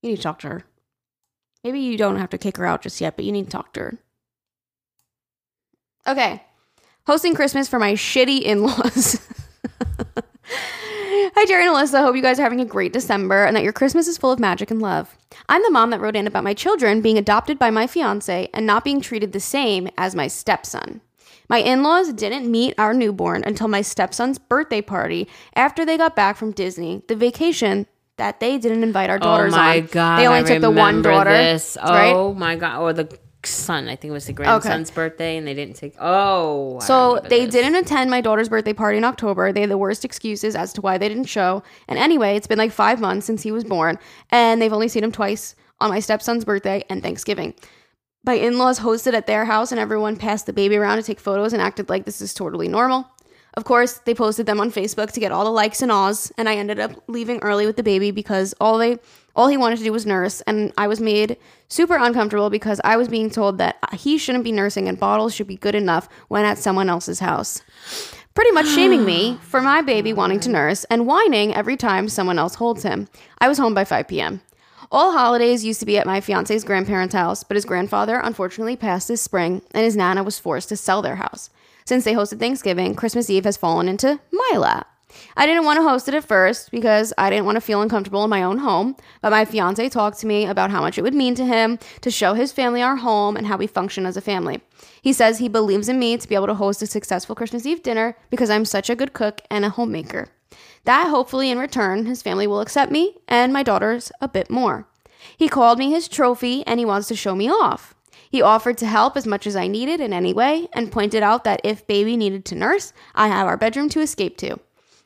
You 0.00 0.10
need 0.10 0.16
to 0.16 0.22
talk 0.22 0.38
to 0.40 0.48
her. 0.48 0.64
Maybe 1.64 1.80
you 1.80 1.98
don't 1.98 2.18
have 2.18 2.30
to 2.30 2.38
kick 2.38 2.56
her 2.56 2.64
out 2.64 2.82
just 2.82 3.00
yet, 3.00 3.16
but 3.16 3.24
you 3.24 3.32
need 3.32 3.46
to 3.46 3.50
talk 3.50 3.72
to 3.72 3.80
her. 3.80 3.98
Okay. 6.06 6.42
Hosting 7.08 7.34
Christmas 7.34 7.68
for 7.68 7.80
my 7.80 7.94
shitty 7.94 8.42
in 8.42 8.62
laws. 8.62 9.28
Hi, 11.34 11.46
Jerry 11.46 11.66
and 11.66 11.74
Alyssa. 11.74 12.00
Hope 12.00 12.14
you 12.14 12.22
guys 12.22 12.38
are 12.38 12.44
having 12.44 12.60
a 12.60 12.64
great 12.64 12.92
December 12.92 13.44
and 13.44 13.56
that 13.56 13.64
your 13.64 13.72
Christmas 13.72 14.06
is 14.06 14.18
full 14.18 14.30
of 14.30 14.38
magic 14.38 14.70
and 14.70 14.80
love. 14.80 15.16
I'm 15.48 15.62
the 15.62 15.70
mom 15.70 15.90
that 15.90 16.00
wrote 16.00 16.14
in 16.14 16.28
about 16.28 16.44
my 16.44 16.54
children 16.54 17.00
being 17.00 17.18
adopted 17.18 17.58
by 17.58 17.70
my 17.70 17.88
fiance 17.88 18.48
and 18.54 18.64
not 18.64 18.84
being 18.84 19.00
treated 19.00 19.32
the 19.32 19.40
same 19.40 19.88
as 19.98 20.14
my 20.14 20.28
stepson. 20.28 21.00
My 21.48 21.58
in 21.58 21.82
laws 21.82 22.12
didn't 22.12 22.50
meet 22.50 22.74
our 22.78 22.94
newborn 22.94 23.42
until 23.44 23.68
my 23.68 23.82
stepson's 23.82 24.38
birthday 24.38 24.80
party 24.80 25.28
after 25.54 25.84
they 25.84 25.98
got 25.98 26.16
back 26.16 26.36
from 26.36 26.52
Disney, 26.52 27.02
the 27.08 27.16
vacation 27.16 27.86
that 28.22 28.38
they 28.38 28.56
didn't 28.56 28.84
invite 28.84 29.10
our 29.10 29.16
oh 29.16 29.18
daughters 29.18 29.52
oh 29.52 29.56
my 29.56 29.78
on. 29.80 29.86
god! 29.86 30.18
they 30.20 30.28
only 30.28 30.40
I 30.40 30.42
took 30.44 30.60
the 30.60 30.70
one 30.70 31.02
daughter. 31.02 31.30
This. 31.30 31.76
right? 31.82 32.14
Oh 32.14 32.32
my 32.32 32.54
god! 32.54 32.80
Or 32.80 32.92
the 32.92 33.18
son. 33.44 33.88
I 33.88 33.96
think 33.96 34.10
it 34.10 34.12
was 34.12 34.26
the 34.26 34.32
grandson's 34.32 34.92
birthday, 34.92 35.36
and 35.36 35.44
they 35.44 35.54
didn't 35.54 35.74
take. 35.74 35.96
Oh. 35.98 36.78
So 36.78 37.18
they 37.28 37.46
this. 37.46 37.52
didn't 37.52 37.74
attend 37.74 38.12
my 38.12 38.20
daughter's 38.20 38.48
birthday 38.48 38.74
party 38.74 38.98
in 38.98 39.02
October. 39.02 39.52
They 39.52 39.62
had 39.62 39.70
the 39.70 39.76
worst 39.76 40.04
excuses 40.04 40.54
as 40.54 40.72
to 40.74 40.80
why 40.80 40.98
they 40.98 41.08
didn't 41.08 41.24
show. 41.24 41.64
And 41.88 41.98
anyway, 41.98 42.36
it's 42.36 42.46
been 42.46 42.58
like 42.58 42.70
five 42.70 43.00
months 43.00 43.26
since 43.26 43.42
he 43.42 43.50
was 43.50 43.64
born, 43.64 43.98
and 44.30 44.62
they've 44.62 44.72
only 44.72 44.86
seen 44.86 45.02
him 45.02 45.10
twice 45.10 45.56
on 45.80 45.90
my 45.90 45.98
stepson's 45.98 46.44
birthday 46.44 46.84
and 46.88 47.02
Thanksgiving. 47.02 47.54
My 48.24 48.34
in 48.34 48.56
laws 48.56 48.78
hosted 48.78 49.14
at 49.14 49.26
their 49.26 49.46
house, 49.46 49.72
and 49.72 49.80
everyone 49.80 50.14
passed 50.14 50.46
the 50.46 50.52
baby 50.52 50.76
around 50.76 50.98
to 50.98 51.02
take 51.02 51.18
photos 51.18 51.52
and 51.52 51.60
acted 51.60 51.88
like 51.88 52.04
this 52.04 52.20
is 52.20 52.34
totally 52.34 52.68
normal. 52.68 53.08
Of 53.54 53.64
course, 53.64 53.94
they 54.04 54.14
posted 54.14 54.46
them 54.46 54.60
on 54.60 54.72
Facebook 54.72 55.12
to 55.12 55.20
get 55.20 55.30
all 55.30 55.44
the 55.44 55.50
likes 55.50 55.82
and 55.82 55.92
ahs, 55.92 56.32
and 56.38 56.48
I 56.48 56.56
ended 56.56 56.80
up 56.80 56.92
leaving 57.06 57.38
early 57.40 57.66
with 57.66 57.76
the 57.76 57.82
baby 57.82 58.10
because 58.10 58.54
all 58.60 58.78
they 58.78 58.98
all 59.34 59.48
he 59.48 59.56
wanted 59.56 59.78
to 59.78 59.84
do 59.84 59.92
was 59.92 60.04
nurse, 60.04 60.42
and 60.42 60.72
I 60.76 60.86
was 60.86 61.00
made 61.00 61.38
super 61.68 61.96
uncomfortable 61.96 62.50
because 62.50 62.80
I 62.84 62.96
was 62.96 63.08
being 63.08 63.30
told 63.30 63.58
that 63.58 63.76
he 63.92 64.18
shouldn't 64.18 64.44
be 64.44 64.52
nursing 64.52 64.88
and 64.88 65.00
bottles 65.00 65.34
should 65.34 65.46
be 65.46 65.56
good 65.56 65.74
enough 65.74 66.08
when 66.28 66.44
at 66.44 66.58
someone 66.58 66.90
else's 66.90 67.20
house. 67.20 67.62
Pretty 68.34 68.50
much 68.52 68.68
shaming 68.68 69.04
me 69.04 69.38
for 69.42 69.60
my 69.60 69.80
baby 69.82 70.12
wanting 70.12 70.40
to 70.40 70.50
nurse 70.50 70.84
and 70.84 71.06
whining 71.06 71.54
every 71.54 71.76
time 71.76 72.08
someone 72.08 72.38
else 72.38 72.56
holds 72.56 72.82
him. 72.82 73.08
I 73.38 73.48
was 73.48 73.58
home 73.58 73.74
by 73.74 73.84
5 73.84 74.08
p.m. 74.08 74.42
All 74.90 75.12
holidays 75.12 75.64
used 75.64 75.80
to 75.80 75.86
be 75.86 75.96
at 75.96 76.06
my 76.06 76.20
fiance's 76.20 76.64
grandparents' 76.64 77.14
house, 77.14 77.42
but 77.44 77.54
his 77.54 77.64
grandfather 77.64 78.20
unfortunately 78.22 78.76
passed 78.76 79.08
this 79.08 79.22
spring, 79.22 79.62
and 79.72 79.84
his 79.84 79.96
nana 79.96 80.22
was 80.22 80.38
forced 80.38 80.68
to 80.68 80.76
sell 80.76 81.00
their 81.00 81.16
house. 81.16 81.48
Since 81.84 82.04
they 82.04 82.14
hosted 82.14 82.38
Thanksgiving, 82.38 82.94
Christmas 82.94 83.30
Eve 83.30 83.44
has 83.44 83.56
fallen 83.56 83.88
into 83.88 84.20
my 84.30 84.58
lap. 84.58 84.88
I 85.36 85.46
didn't 85.46 85.64
want 85.64 85.78
to 85.78 85.82
host 85.82 86.08
it 86.08 86.14
at 86.14 86.24
first 86.24 86.70
because 86.70 87.12
I 87.18 87.30
didn't 87.30 87.44
want 87.44 87.56
to 87.56 87.60
feel 87.60 87.82
uncomfortable 87.82 88.24
in 88.24 88.30
my 88.30 88.42
own 88.42 88.58
home, 88.58 88.96
but 89.20 89.30
my 89.30 89.44
fiance 89.44 89.88
talked 89.88 90.18
to 90.20 90.26
me 90.26 90.46
about 90.46 90.70
how 90.70 90.80
much 90.80 90.98
it 90.98 91.02
would 91.02 91.14
mean 91.14 91.34
to 91.34 91.44
him 91.44 91.78
to 92.00 92.10
show 92.10 92.34
his 92.34 92.52
family 92.52 92.82
our 92.82 92.96
home 92.96 93.36
and 93.36 93.46
how 93.46 93.56
we 93.56 93.66
function 93.66 94.06
as 94.06 94.16
a 94.16 94.22
family. 94.22 94.60
He 95.02 95.12
says 95.12 95.38
he 95.38 95.48
believes 95.48 95.88
in 95.88 95.98
me 95.98 96.16
to 96.16 96.28
be 96.28 96.34
able 96.34 96.46
to 96.46 96.54
host 96.54 96.82
a 96.82 96.86
successful 96.86 97.34
Christmas 97.34 97.66
Eve 97.66 97.82
dinner 97.82 98.16
because 98.30 98.50
I'm 98.50 98.64
such 98.64 98.88
a 98.88 98.96
good 98.96 99.12
cook 99.12 99.40
and 99.50 99.64
a 99.64 99.70
homemaker. 99.70 100.28
That 100.84 101.08
hopefully 101.08 101.50
in 101.50 101.58
return, 101.58 102.06
his 102.06 102.22
family 102.22 102.46
will 102.46 102.60
accept 102.60 102.92
me 102.92 103.16
and 103.28 103.52
my 103.52 103.62
daughters 103.62 104.12
a 104.20 104.28
bit 104.28 104.50
more. 104.50 104.88
He 105.36 105.48
called 105.48 105.78
me 105.78 105.90
his 105.90 106.08
trophy 106.08 106.66
and 106.66 106.80
he 106.80 106.86
wants 106.86 107.08
to 107.08 107.16
show 107.16 107.34
me 107.34 107.48
off. 107.48 107.94
He 108.32 108.40
offered 108.40 108.78
to 108.78 108.86
help 108.86 109.14
as 109.18 109.26
much 109.26 109.46
as 109.46 109.56
I 109.56 109.66
needed 109.66 110.00
in 110.00 110.14
any 110.14 110.32
way 110.32 110.66
and 110.72 110.90
pointed 110.90 111.22
out 111.22 111.44
that 111.44 111.60
if 111.64 111.86
baby 111.86 112.16
needed 112.16 112.46
to 112.46 112.54
nurse, 112.54 112.94
I 113.14 113.28
have 113.28 113.46
our 113.46 113.58
bedroom 113.58 113.90
to 113.90 114.00
escape 114.00 114.38
to. 114.38 114.58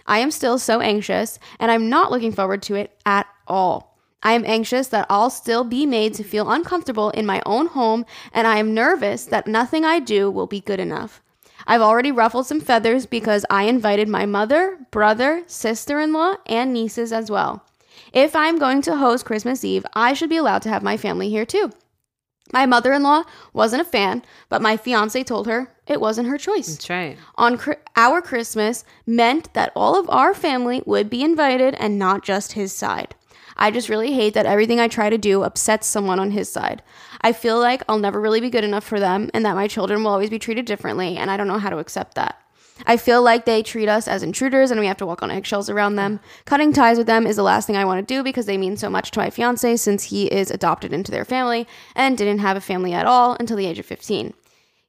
I 0.06 0.20
am 0.20 0.30
still 0.30 0.60
so 0.60 0.80
anxious 0.80 1.40
and 1.58 1.68
I'm 1.68 1.88
not 1.88 2.12
looking 2.12 2.30
forward 2.30 2.62
to 2.62 2.76
it 2.76 2.96
at 3.04 3.26
all. 3.48 3.98
I 4.22 4.34
am 4.34 4.44
anxious 4.46 4.86
that 4.88 5.08
I'll 5.10 5.30
still 5.30 5.64
be 5.64 5.86
made 5.86 6.14
to 6.14 6.22
feel 6.22 6.48
uncomfortable 6.48 7.10
in 7.10 7.26
my 7.26 7.42
own 7.44 7.66
home 7.66 8.06
and 8.32 8.46
I 8.46 8.58
am 8.58 8.74
nervous 8.74 9.24
that 9.24 9.48
nothing 9.48 9.84
I 9.84 9.98
do 9.98 10.30
will 10.30 10.46
be 10.46 10.60
good 10.60 10.78
enough. 10.78 11.20
I've 11.66 11.82
already 11.82 12.12
ruffled 12.12 12.46
some 12.46 12.60
feathers 12.60 13.06
because 13.06 13.44
I 13.50 13.64
invited 13.64 14.08
my 14.08 14.24
mother, 14.24 14.78
brother, 14.92 15.42
sister 15.48 15.98
in 15.98 16.12
law, 16.12 16.36
and 16.46 16.72
nieces 16.72 17.12
as 17.12 17.28
well. 17.28 17.64
If 18.12 18.36
I'm 18.36 18.60
going 18.60 18.82
to 18.82 18.98
host 18.98 19.24
Christmas 19.24 19.64
Eve, 19.64 19.84
I 19.94 20.12
should 20.12 20.30
be 20.30 20.36
allowed 20.36 20.62
to 20.62 20.68
have 20.68 20.84
my 20.84 20.96
family 20.96 21.28
here 21.28 21.44
too. 21.44 21.72
My 22.52 22.66
mother 22.66 22.92
in 22.92 23.02
law 23.02 23.24
wasn't 23.52 23.82
a 23.82 23.84
fan, 23.84 24.22
but 24.48 24.62
my 24.62 24.76
fiance 24.76 25.22
told 25.24 25.46
her 25.46 25.72
it 25.86 26.00
wasn't 26.00 26.28
her 26.28 26.38
choice. 26.38 26.68
That's 26.68 26.90
right. 26.90 27.16
On 27.36 27.58
cr- 27.58 27.74
our 27.96 28.22
Christmas 28.22 28.84
meant 29.04 29.52
that 29.54 29.72
all 29.74 29.98
of 29.98 30.08
our 30.10 30.34
family 30.34 30.82
would 30.86 31.10
be 31.10 31.22
invited 31.22 31.74
and 31.74 31.98
not 31.98 32.22
just 32.22 32.52
his 32.52 32.72
side. 32.72 33.14
I 33.56 33.70
just 33.70 33.88
really 33.88 34.12
hate 34.12 34.34
that 34.34 34.46
everything 34.46 34.80
I 34.80 34.88
try 34.88 35.08
to 35.08 35.18
do 35.18 35.42
upsets 35.42 35.86
someone 35.86 36.20
on 36.20 36.30
his 36.30 36.48
side. 36.48 36.82
I 37.22 37.32
feel 37.32 37.58
like 37.58 37.82
I'll 37.88 37.98
never 37.98 38.20
really 38.20 38.40
be 38.40 38.50
good 38.50 38.64
enough 38.64 38.84
for 38.84 39.00
them 39.00 39.30
and 39.32 39.44
that 39.44 39.54
my 39.54 39.66
children 39.66 40.04
will 40.04 40.10
always 40.10 40.30
be 40.30 40.38
treated 40.38 40.66
differently, 40.66 41.16
and 41.16 41.30
I 41.30 41.36
don't 41.36 41.48
know 41.48 41.58
how 41.58 41.70
to 41.70 41.78
accept 41.78 42.14
that. 42.16 42.40
I 42.84 42.96
feel 42.96 43.22
like 43.22 43.44
they 43.44 43.62
treat 43.62 43.88
us 43.88 44.06
as 44.06 44.22
intruders 44.22 44.70
and 44.70 44.78
we 44.78 44.86
have 44.86 44.98
to 44.98 45.06
walk 45.06 45.22
on 45.22 45.30
eggshells 45.30 45.70
around 45.70 45.96
them. 45.96 46.20
Cutting 46.44 46.72
ties 46.72 46.98
with 46.98 47.06
them 47.06 47.26
is 47.26 47.36
the 47.36 47.42
last 47.42 47.66
thing 47.66 47.76
I 47.76 47.84
want 47.84 48.06
to 48.06 48.14
do 48.14 48.22
because 48.22 48.46
they 48.46 48.58
mean 48.58 48.76
so 48.76 48.90
much 48.90 49.10
to 49.12 49.20
my 49.20 49.30
fiance 49.30 49.76
since 49.76 50.04
he 50.04 50.26
is 50.26 50.50
adopted 50.50 50.92
into 50.92 51.10
their 51.10 51.24
family 51.24 51.66
and 51.94 52.18
didn't 52.18 52.40
have 52.40 52.56
a 52.56 52.60
family 52.60 52.92
at 52.92 53.06
all 53.06 53.36
until 53.40 53.56
the 53.56 53.66
age 53.66 53.78
of 53.78 53.86
15. 53.86 54.34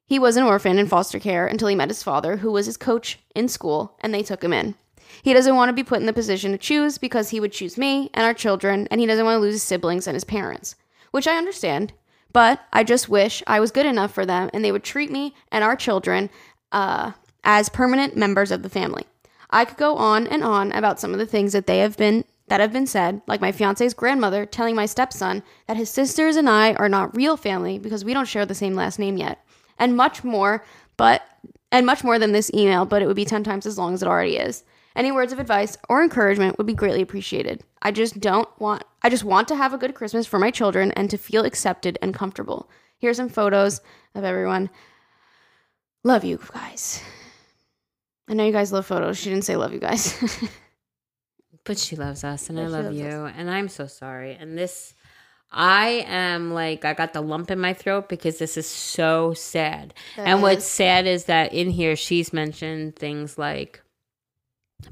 He 0.06 0.20
was 0.20 0.38
an 0.38 0.44
orphan 0.44 0.80
in 0.80 0.88
foster 0.88 1.20
care 1.20 1.48
until 1.48 1.68
he 1.68 1.76
met 1.76 1.90
his 1.90 2.04
father, 2.04 2.38
who 2.38 2.52
was 2.52 2.66
his 2.66 2.78
coach 2.78 3.20
in 3.36 3.48
school, 3.48 3.98
and 4.02 4.14
they 4.14 4.24
took 4.24 4.44
him 4.44 4.54
in. 4.54 4.76
He 5.22 5.34
doesn't 5.34 5.56
want 5.56 5.70
to 5.70 5.74
be 5.74 5.84
put 5.84 6.00
in 6.00 6.06
the 6.06 6.14
position 6.14 6.52
to 6.52 6.58
choose 6.58 6.98
because 6.98 7.30
he 7.30 7.40
would 7.40 7.52
choose 7.52 7.78
me 7.78 8.10
and 8.14 8.26
our 8.26 8.34
children, 8.34 8.88
and 8.90 9.02
he 9.02 9.08
doesn't 9.08 9.26
want 9.26 9.36
to 9.38 9.42
lose 9.42 9.56
his 9.56 9.64
siblings 9.64 10.08
and 10.08 10.16
his 10.16 10.24
parents, 10.24 10.76
which 11.12 11.28
I 11.28 11.38
understand. 11.38 11.94
But 12.34 12.62
I 12.72 12.84
just 12.84 13.10
wish 13.10 13.42
I 13.48 13.60
was 13.60 13.72
good 13.72 13.86
enough 13.86 14.14
for 14.14 14.26
them 14.26 14.50
and 14.54 14.64
they 14.64 14.72
would 14.72 14.84
treat 14.84 15.10
me 15.12 15.34
and 15.52 15.64
our 15.64 15.76
children 15.76 16.30
uh, 16.72 17.14
as 17.48 17.70
permanent 17.70 18.18
members 18.18 18.52
of 18.52 18.62
the 18.62 18.70
family. 18.70 19.06
I 19.50 19.64
could 19.64 19.78
go 19.78 19.96
on 19.96 20.28
and 20.28 20.44
on 20.44 20.74
about 20.74 21.00
some 21.00 21.14
of 21.14 21.18
the 21.18 21.26
things 21.26 21.54
that 21.54 21.66
they 21.66 21.80
have 21.80 21.98
been 21.98 22.26
that 22.50 22.60
have 22.60 22.72
been 22.72 22.88
said, 22.88 23.22
like 23.28 23.42
my 23.42 23.52
fiance's 23.52 23.94
grandmother 23.94 24.46
telling 24.46 24.76
my 24.76 24.86
stepson 24.86 25.44
that 25.68 25.76
his 25.76 25.90
sisters 25.90 26.36
and 26.38 26.50
I 26.50 26.74
are 26.74 26.88
not 26.88 27.16
real 27.16 27.36
family 27.36 27.78
because 27.78 28.06
we 28.06 28.14
don't 28.14 28.28
share 28.28 28.46
the 28.46 28.56
same 28.56 28.74
last 28.74 29.00
name 29.00 29.18
yet, 29.18 29.46
and 29.80 29.98
much 29.98 30.24
more, 30.24 30.64
but 30.96 31.24
and 31.72 31.86
much 31.86 32.04
more 32.04 32.20
than 32.20 32.32
this 32.32 32.52
email, 32.54 32.86
but 32.86 33.02
it 33.02 33.08
would 33.08 33.16
be 33.16 33.26
10 33.26 33.44
times 33.44 33.66
as 33.66 33.78
long 33.78 33.94
as 33.94 34.02
it 34.02 34.08
already 34.08 34.38
is. 34.38 34.64
Any 34.96 35.12
words 35.12 35.34
of 35.34 35.40
advice 35.40 35.78
or 35.90 36.02
encouragement 36.02 36.58
would 36.58 36.68
be 36.68 36.74
greatly 36.74 37.02
appreciated. 37.02 37.64
I 37.82 37.92
just 37.92 38.20
don't 38.20 38.48
want 38.60 38.84
I 39.04 39.10
just 39.10 39.24
want 39.24 39.48
to 39.50 39.56
have 39.56 39.74
a 39.74 39.78
good 39.78 39.96
Christmas 39.96 40.28
for 40.28 40.40
my 40.40 40.52
children 40.52 40.92
and 40.94 41.10
to 41.10 41.18
feel 41.18 41.46
accepted 41.46 41.98
and 42.02 42.14
comfortable. 42.14 42.70
Here's 42.98 43.18
some 43.18 43.30
photos 43.30 43.80
of 44.16 44.24
everyone. 44.24 44.70
Love 46.04 46.24
you 46.24 46.40
guys. 46.54 47.02
I 48.28 48.34
know 48.34 48.46
you 48.46 48.52
guys 48.52 48.72
love 48.72 48.86
photos. 48.86 49.18
She 49.18 49.30
didn't 49.30 49.46
say 49.46 49.56
love 49.56 49.74
you 49.74 49.80
guys. 49.80 50.18
But 51.68 51.78
she 51.78 51.98
loves 51.98 52.24
us, 52.24 52.50
and 52.50 52.58
I 52.58 52.68
love 52.68 52.94
you, 52.94 53.26
and 53.26 53.52
I'm 53.52 53.68
so 53.68 53.88
sorry. 53.88 54.38
And 54.40 54.58
this, 54.58 54.94
I 55.52 56.06
am 56.08 56.54
like, 56.54 56.86
I 56.86 56.94
got 56.94 57.12
the 57.12 57.20
lump 57.20 57.52
in 57.52 57.60
my 57.60 57.74
throat 57.74 58.08
because 58.08 58.38
this 58.38 58.56
is 58.56 58.66
so 58.66 59.34
sad. 59.34 59.94
and 60.16 60.42
what's 60.42 60.64
sad 60.64 61.06
is 61.06 61.26
that 61.26 61.54
in 61.54 61.70
here, 61.70 61.98
she's 61.98 62.32
mentioned 62.32 62.96
things 62.96 63.38
like, 63.38 63.82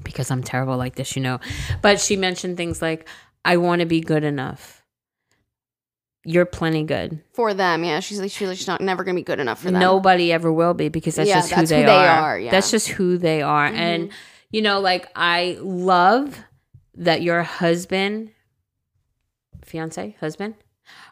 because 0.02 0.30
I'm 0.30 0.42
terrible 0.42 0.76
like 0.76 0.96
this, 0.96 1.16
you 1.16 1.22
know, 1.22 1.40
but 1.80 1.98
she 1.98 2.14
mentioned 2.14 2.58
things 2.58 2.82
like, 2.82 3.08
I 3.42 3.56
want 3.56 3.80
to 3.80 3.86
be 3.86 4.02
good 4.02 4.22
enough. 4.24 4.75
You're 6.28 6.44
plenty 6.44 6.82
good. 6.82 7.22
for 7.32 7.54
them, 7.54 7.84
yeah. 7.84 8.00
She's 8.00 8.20
like 8.20 8.32
she's, 8.32 8.48
like, 8.48 8.58
she's 8.58 8.66
not 8.66 8.80
never 8.80 9.04
gonna 9.04 9.14
be 9.14 9.22
good 9.22 9.38
enough 9.38 9.60
for 9.62 9.70
them. 9.70 9.80
Nobody 9.80 10.32
ever 10.32 10.52
will 10.52 10.74
be 10.74 10.88
because 10.88 11.14
that's 11.14 11.28
Yeah, 11.28 11.36
just 11.36 11.50
who 11.50 11.56
that's 11.56 11.70
they 11.70 11.80
who 11.82 11.86
they 11.86 11.92
are. 11.92 12.06
are, 12.06 12.38
yeah. 12.38 12.46
Mm-hmm. 12.46 12.50
That's 12.50 12.70
just 12.72 12.88
who 12.88 13.16
they 13.16 13.42
are. 13.42 13.66
And 13.66 14.10
you 14.50 14.60
know, 14.60 14.80
like 14.80 15.08
I 15.14 15.56
love 15.60 16.36
that 16.96 17.22
your 17.22 17.42
husband, 17.44 18.30
fiance, 19.64 20.16
husband, 20.20 20.54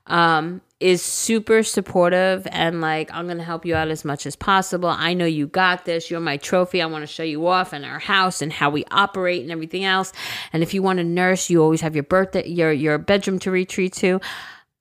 um, 0.06 0.60
is 0.80 1.00
super 1.00 1.62
supportive 1.62 2.46
and 2.50 2.80
like 2.80 3.10
I'm 3.12 3.26
gonna 3.26 3.42
help 3.42 3.64
you 3.64 3.74
out 3.74 3.88
as 3.88 4.04
much 4.04 4.26
as 4.26 4.36
possible. 4.36 4.88
I 4.88 5.14
know 5.14 5.24
you 5.24 5.46
got 5.46 5.84
this. 5.84 6.10
You're 6.10 6.20
my 6.20 6.36
trophy. 6.36 6.82
I 6.82 6.86
want 6.86 7.02
to 7.02 7.06
show 7.06 7.22
you 7.22 7.46
off 7.46 7.72
in 7.72 7.84
our 7.84 7.98
house 7.98 8.42
and 8.42 8.52
how 8.52 8.68
we 8.70 8.84
operate 8.90 9.42
and 9.42 9.50
everything 9.50 9.84
else. 9.84 10.12
And 10.52 10.62
if 10.62 10.74
you 10.74 10.82
want 10.82 10.98
to 10.98 11.04
nurse, 11.04 11.48
you 11.48 11.62
always 11.62 11.80
have 11.80 11.94
your 11.94 12.02
birthday, 12.04 12.46
your 12.48 12.72
your 12.72 12.98
bedroom 12.98 13.38
to 13.40 13.50
retreat 13.50 13.92
to. 13.94 14.20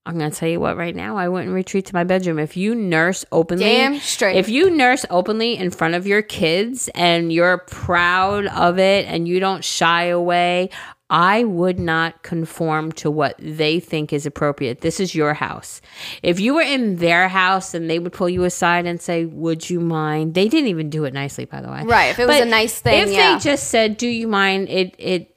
I'm 0.05 0.17
gonna 0.17 0.31
tell 0.31 0.49
you 0.49 0.59
what. 0.59 0.75
Right 0.75 0.95
now, 0.95 1.17
I 1.17 1.29
wouldn't 1.29 1.53
retreat 1.53 1.85
to 1.85 1.95
my 1.95 2.03
bedroom. 2.03 2.37
If 2.37 2.57
you 2.57 2.75
nurse 2.75 3.23
openly, 3.31 3.63
Damn 3.65 3.99
straight. 3.99 4.35
If 4.35 4.49
you 4.49 4.69
nurse 4.69 5.05
openly 5.09 5.55
in 5.57 5.71
front 5.71 5.95
of 5.95 6.05
your 6.05 6.21
kids 6.21 6.89
and 6.93 7.31
you're 7.31 7.59
proud 7.59 8.47
of 8.47 8.79
it 8.79 9.05
and 9.05 9.27
you 9.27 9.39
don't 9.39 9.63
shy 9.63 10.05
away, 10.05 10.71
I 11.09 11.43
would 11.43 11.79
not 11.79 12.23
conform 12.23 12.91
to 12.93 13.11
what 13.11 13.35
they 13.37 13.79
think 13.79 14.11
is 14.11 14.25
appropriate. 14.25 14.81
This 14.81 14.99
is 14.99 15.13
your 15.13 15.35
house. 15.35 15.79
If 16.21 16.39
you 16.39 16.55
were 16.55 16.63
in 16.63 16.97
their 16.97 17.27
house 17.27 17.73
and 17.73 17.89
they 17.89 17.99
would 17.99 18.13
pull 18.13 18.27
you 18.27 18.43
aside 18.43 18.85
and 18.85 18.99
say, 18.99 19.23
"Would 19.25 19.69
you 19.69 19.79
mind?" 19.79 20.33
They 20.33 20.49
didn't 20.49 20.69
even 20.69 20.89
do 20.89 21.05
it 21.05 21.13
nicely, 21.13 21.45
by 21.45 21.61
the 21.61 21.69
way. 21.69 21.83
Right, 21.85 22.07
if 22.07 22.19
it 22.19 22.27
was 22.27 22.39
a 22.39 22.45
nice 22.45 22.79
thing, 22.79 23.03
If 23.03 23.13
yeah. 23.13 23.35
they 23.35 23.39
just 23.39 23.69
said, 23.69 23.97
"Do 23.97 24.07
you 24.07 24.27
mind?" 24.27 24.67
It 24.69 24.95
it. 24.97 25.32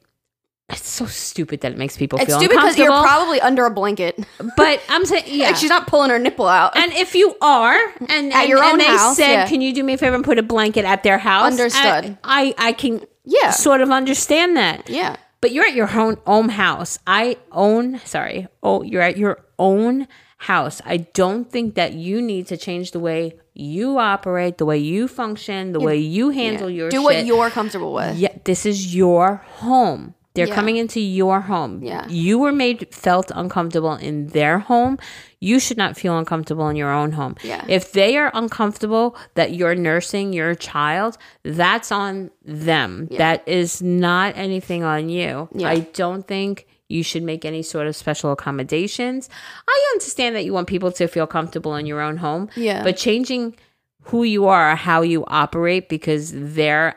It's 0.69 0.89
so 0.89 1.07
stupid 1.07 1.61
that 1.61 1.71
it 1.73 1.79
makes 1.79 1.97
people 1.97 2.19
it's 2.19 2.27
feel 2.29 2.39
stupid 2.41 2.57
because 2.57 2.77
you're 2.77 2.89
probably 2.91 3.41
under 3.41 3.67
a 3.67 3.71
blanket. 3.71 4.19
but 4.57 4.83
I'm 4.89 5.05
saying, 5.07 5.25
yeah, 5.29 5.47
Like 5.47 5.57
she's 5.57 5.69
not 5.71 5.87
pulling 5.87 6.11
her 6.11 6.19
nipple 6.19 6.49
out. 6.49 6.77
and 6.77 6.93
if 6.93 7.15
you 7.15 7.37
are, 7.41 7.79
and 8.09 8.33
At 8.33 8.41
and, 8.41 8.49
your 8.49 8.59
and 8.63 8.73
own 8.73 8.79
they 8.79 8.85
house, 8.87 9.17
said, 9.17 9.33
yeah. 9.33 9.47
"Can 9.49 9.61
you 9.61 9.73
do 9.73 9.85
me 9.85 9.93
a 9.93 9.99
favor 9.99 10.17
and 10.17 10.25
put 10.25 10.39
a 10.39 10.43
blanket 10.43 10.85
at 10.85 11.05
their 11.05 11.19
house?" 11.19 11.53
Understood. 11.53 12.19
I 12.25 12.55
I, 12.59 12.69
I 12.69 12.73
can 12.73 13.03
Yeah. 13.25 13.51
sort 13.53 13.81
of 13.81 13.91
understand 13.91 14.57
that. 14.57 14.89
yeah. 14.91 15.17
But 15.41 15.53
you're 15.53 15.67
at 15.67 15.75
your 15.75 15.89
own 15.97 16.17
own 16.27 16.49
house. 16.49 16.99
I 17.07 17.37
own. 17.53 18.01
Sorry. 18.05 18.49
Oh, 18.63 18.83
you're 18.83 19.03
at 19.03 19.17
your 19.17 19.45
own 19.61 20.09
house. 20.39 20.81
I 20.85 20.97
don't 20.97 21.49
think 21.49 21.77
that 21.77 21.93
you 21.93 22.21
need 22.21 22.49
to 22.49 22.57
change 22.57 22.91
the 22.91 22.99
way 22.99 23.39
you 23.55 23.99
operate, 23.99 24.59
the 24.59 24.65
way 24.67 24.79
you 24.79 25.07
function, 25.07 25.73
the 25.73 25.79
way 25.81 25.97
you 25.99 26.31
handle 26.31 26.69
your 26.69 26.89
Do 26.91 26.97
shit. 26.97 27.05
what 27.05 27.25
you're 27.27 27.51
comfortable 27.51 27.93
with. 27.93 28.17
Yeah, 28.19 28.35
this 28.45 28.67
is 28.67 28.95
your 28.97 29.37
home. 29.63 30.15
They're 30.37 30.47
Yeah. 30.47 30.55
coming 30.55 30.77
into 30.77 31.01
your 31.01 31.41
home. 31.41 31.83
Yeah. 31.83 32.07
You 32.09 32.39
were 32.39 32.53
made 32.53 32.87
felt 32.95 33.33
uncomfortable 33.35 33.95
in 33.95 34.29
their 34.29 34.61
home. 34.61 34.99
You 35.41 35.59
should 35.59 35.77
not 35.77 35.97
feel 35.97 36.17
uncomfortable 36.17 36.69
in 36.69 36.77
your 36.77 36.93
own 36.93 37.13
home. 37.13 37.35
Yeah. 37.43 37.65
If 37.69 37.93
they 37.93 38.17
are 38.17 38.31
uncomfortable 38.35 39.17
that 39.35 39.53
you're 39.55 39.75
nursing 39.75 40.33
your 40.33 40.55
child, 40.55 41.19
that's 41.43 41.91
on 41.91 42.31
them. 42.45 43.09
That 43.19 43.43
is 43.49 43.83
not 43.83 44.37
anything 44.37 44.85
on 44.85 45.09
you. 45.09 45.49
Yeah. 45.55 45.69
I 45.71 45.81
don't 45.95 46.27
think 46.27 46.67
you 46.89 47.03
should 47.03 47.23
make 47.25 47.45
any 47.45 47.63
sort 47.63 47.89
of 47.89 47.97
special 47.97 48.31
accommodations. 48.31 49.29
I 49.69 49.91
understand 49.95 50.37
that 50.37 50.45
you 50.45 50.53
want 50.53 50.69
people 50.69 50.93
to 50.93 51.09
feel 51.09 51.27
comfortable 51.27 51.75
in 51.75 51.85
your 51.87 52.01
own 52.01 52.19
home. 52.19 52.49
Yeah. 52.55 52.85
But 52.85 52.97
changing 52.97 53.57
who 54.05 54.23
you 54.23 54.47
are, 54.47 54.77
how 54.77 55.03
you 55.03 55.25
operate 55.27 55.89
because 55.89 56.31
they're 56.33 56.95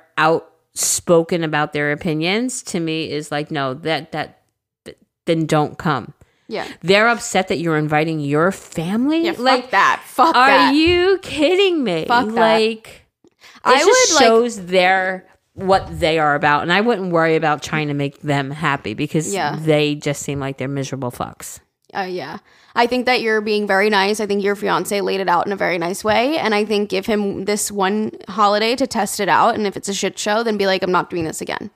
outspoken 0.80 1.44
about 1.44 1.74
their 1.74 1.92
opinions 1.92 2.64
to 2.64 2.80
me 2.80 3.12
is 3.12 3.32
like 3.32 3.52
no, 3.52 3.74
that 3.74 4.12
that 4.14 4.42
th- 4.86 4.98
then 5.26 5.46
don't 5.46 5.78
come. 5.78 6.14
Yeah. 6.48 6.68
They're 6.82 7.08
upset 7.08 7.50
that 7.50 7.60
you're 7.60 7.78
inviting 7.78 8.20
your 8.20 8.52
family. 8.52 9.26
Yeah, 9.26 9.34
fuck 9.34 9.40
like 9.42 9.72
that. 9.72 10.02
Fuck 10.06 10.36
are 10.36 10.48
that. 10.48 10.74
you 10.76 11.20
kidding 11.22 11.84
me? 11.84 12.06
Fuck 12.08 12.28
that. 12.28 12.34
Like 12.34 13.06
it 13.26 13.62
I 13.64 13.78
just 13.80 14.14
would, 14.14 14.16
like- 14.16 14.24
shows 14.26 14.66
their 14.66 15.26
what 15.54 16.00
they 16.00 16.18
are 16.20 16.36
about, 16.36 16.62
and 16.62 16.72
I 16.72 16.80
wouldn't 16.80 17.12
worry 17.12 17.36
about 17.36 17.62
trying 17.62 17.90
to 17.90 17.94
make 17.94 18.22
them 18.22 18.50
happy 18.50 18.94
because 18.94 19.34
Yeah. 19.34 19.58
they 19.60 19.96
just 19.96 20.22
seem 20.22 20.40
like 20.40 20.58
they're 20.58 20.70
miserable 20.70 21.12
fucks. 21.12 21.60
Uh, 21.96 22.02
yeah. 22.02 22.38
I 22.76 22.86
think 22.88 23.06
that 23.08 23.22
you're 23.22 23.42
being 23.42 23.66
very 23.66 23.90
nice. 23.90 24.20
I 24.20 24.26
think 24.28 24.44
your 24.44 24.56
fiance 24.56 25.02
laid 25.02 25.20
it 25.22 25.28
out 25.28 25.46
in 25.48 25.52
a 25.52 25.56
very 25.56 25.78
nice 25.78 26.04
way. 26.04 26.38
And 26.38 26.54
I 26.54 26.64
think 26.66 26.90
give 26.90 27.06
him 27.08 27.46
this 27.46 27.72
one 27.72 28.12
holiday 28.28 28.76
to 28.76 28.86
test 28.86 29.20
it 29.20 29.28
out. 29.30 29.56
And 29.56 29.66
if 29.66 29.76
it's 29.76 29.90
a 29.90 29.94
shit 29.94 30.18
show, 30.20 30.44
then 30.44 30.58
be 30.58 30.68
like, 30.68 30.84
I'm 30.84 30.92
not 30.92 31.10
doing 31.10 31.24
this 31.26 31.42
again. 31.42 31.72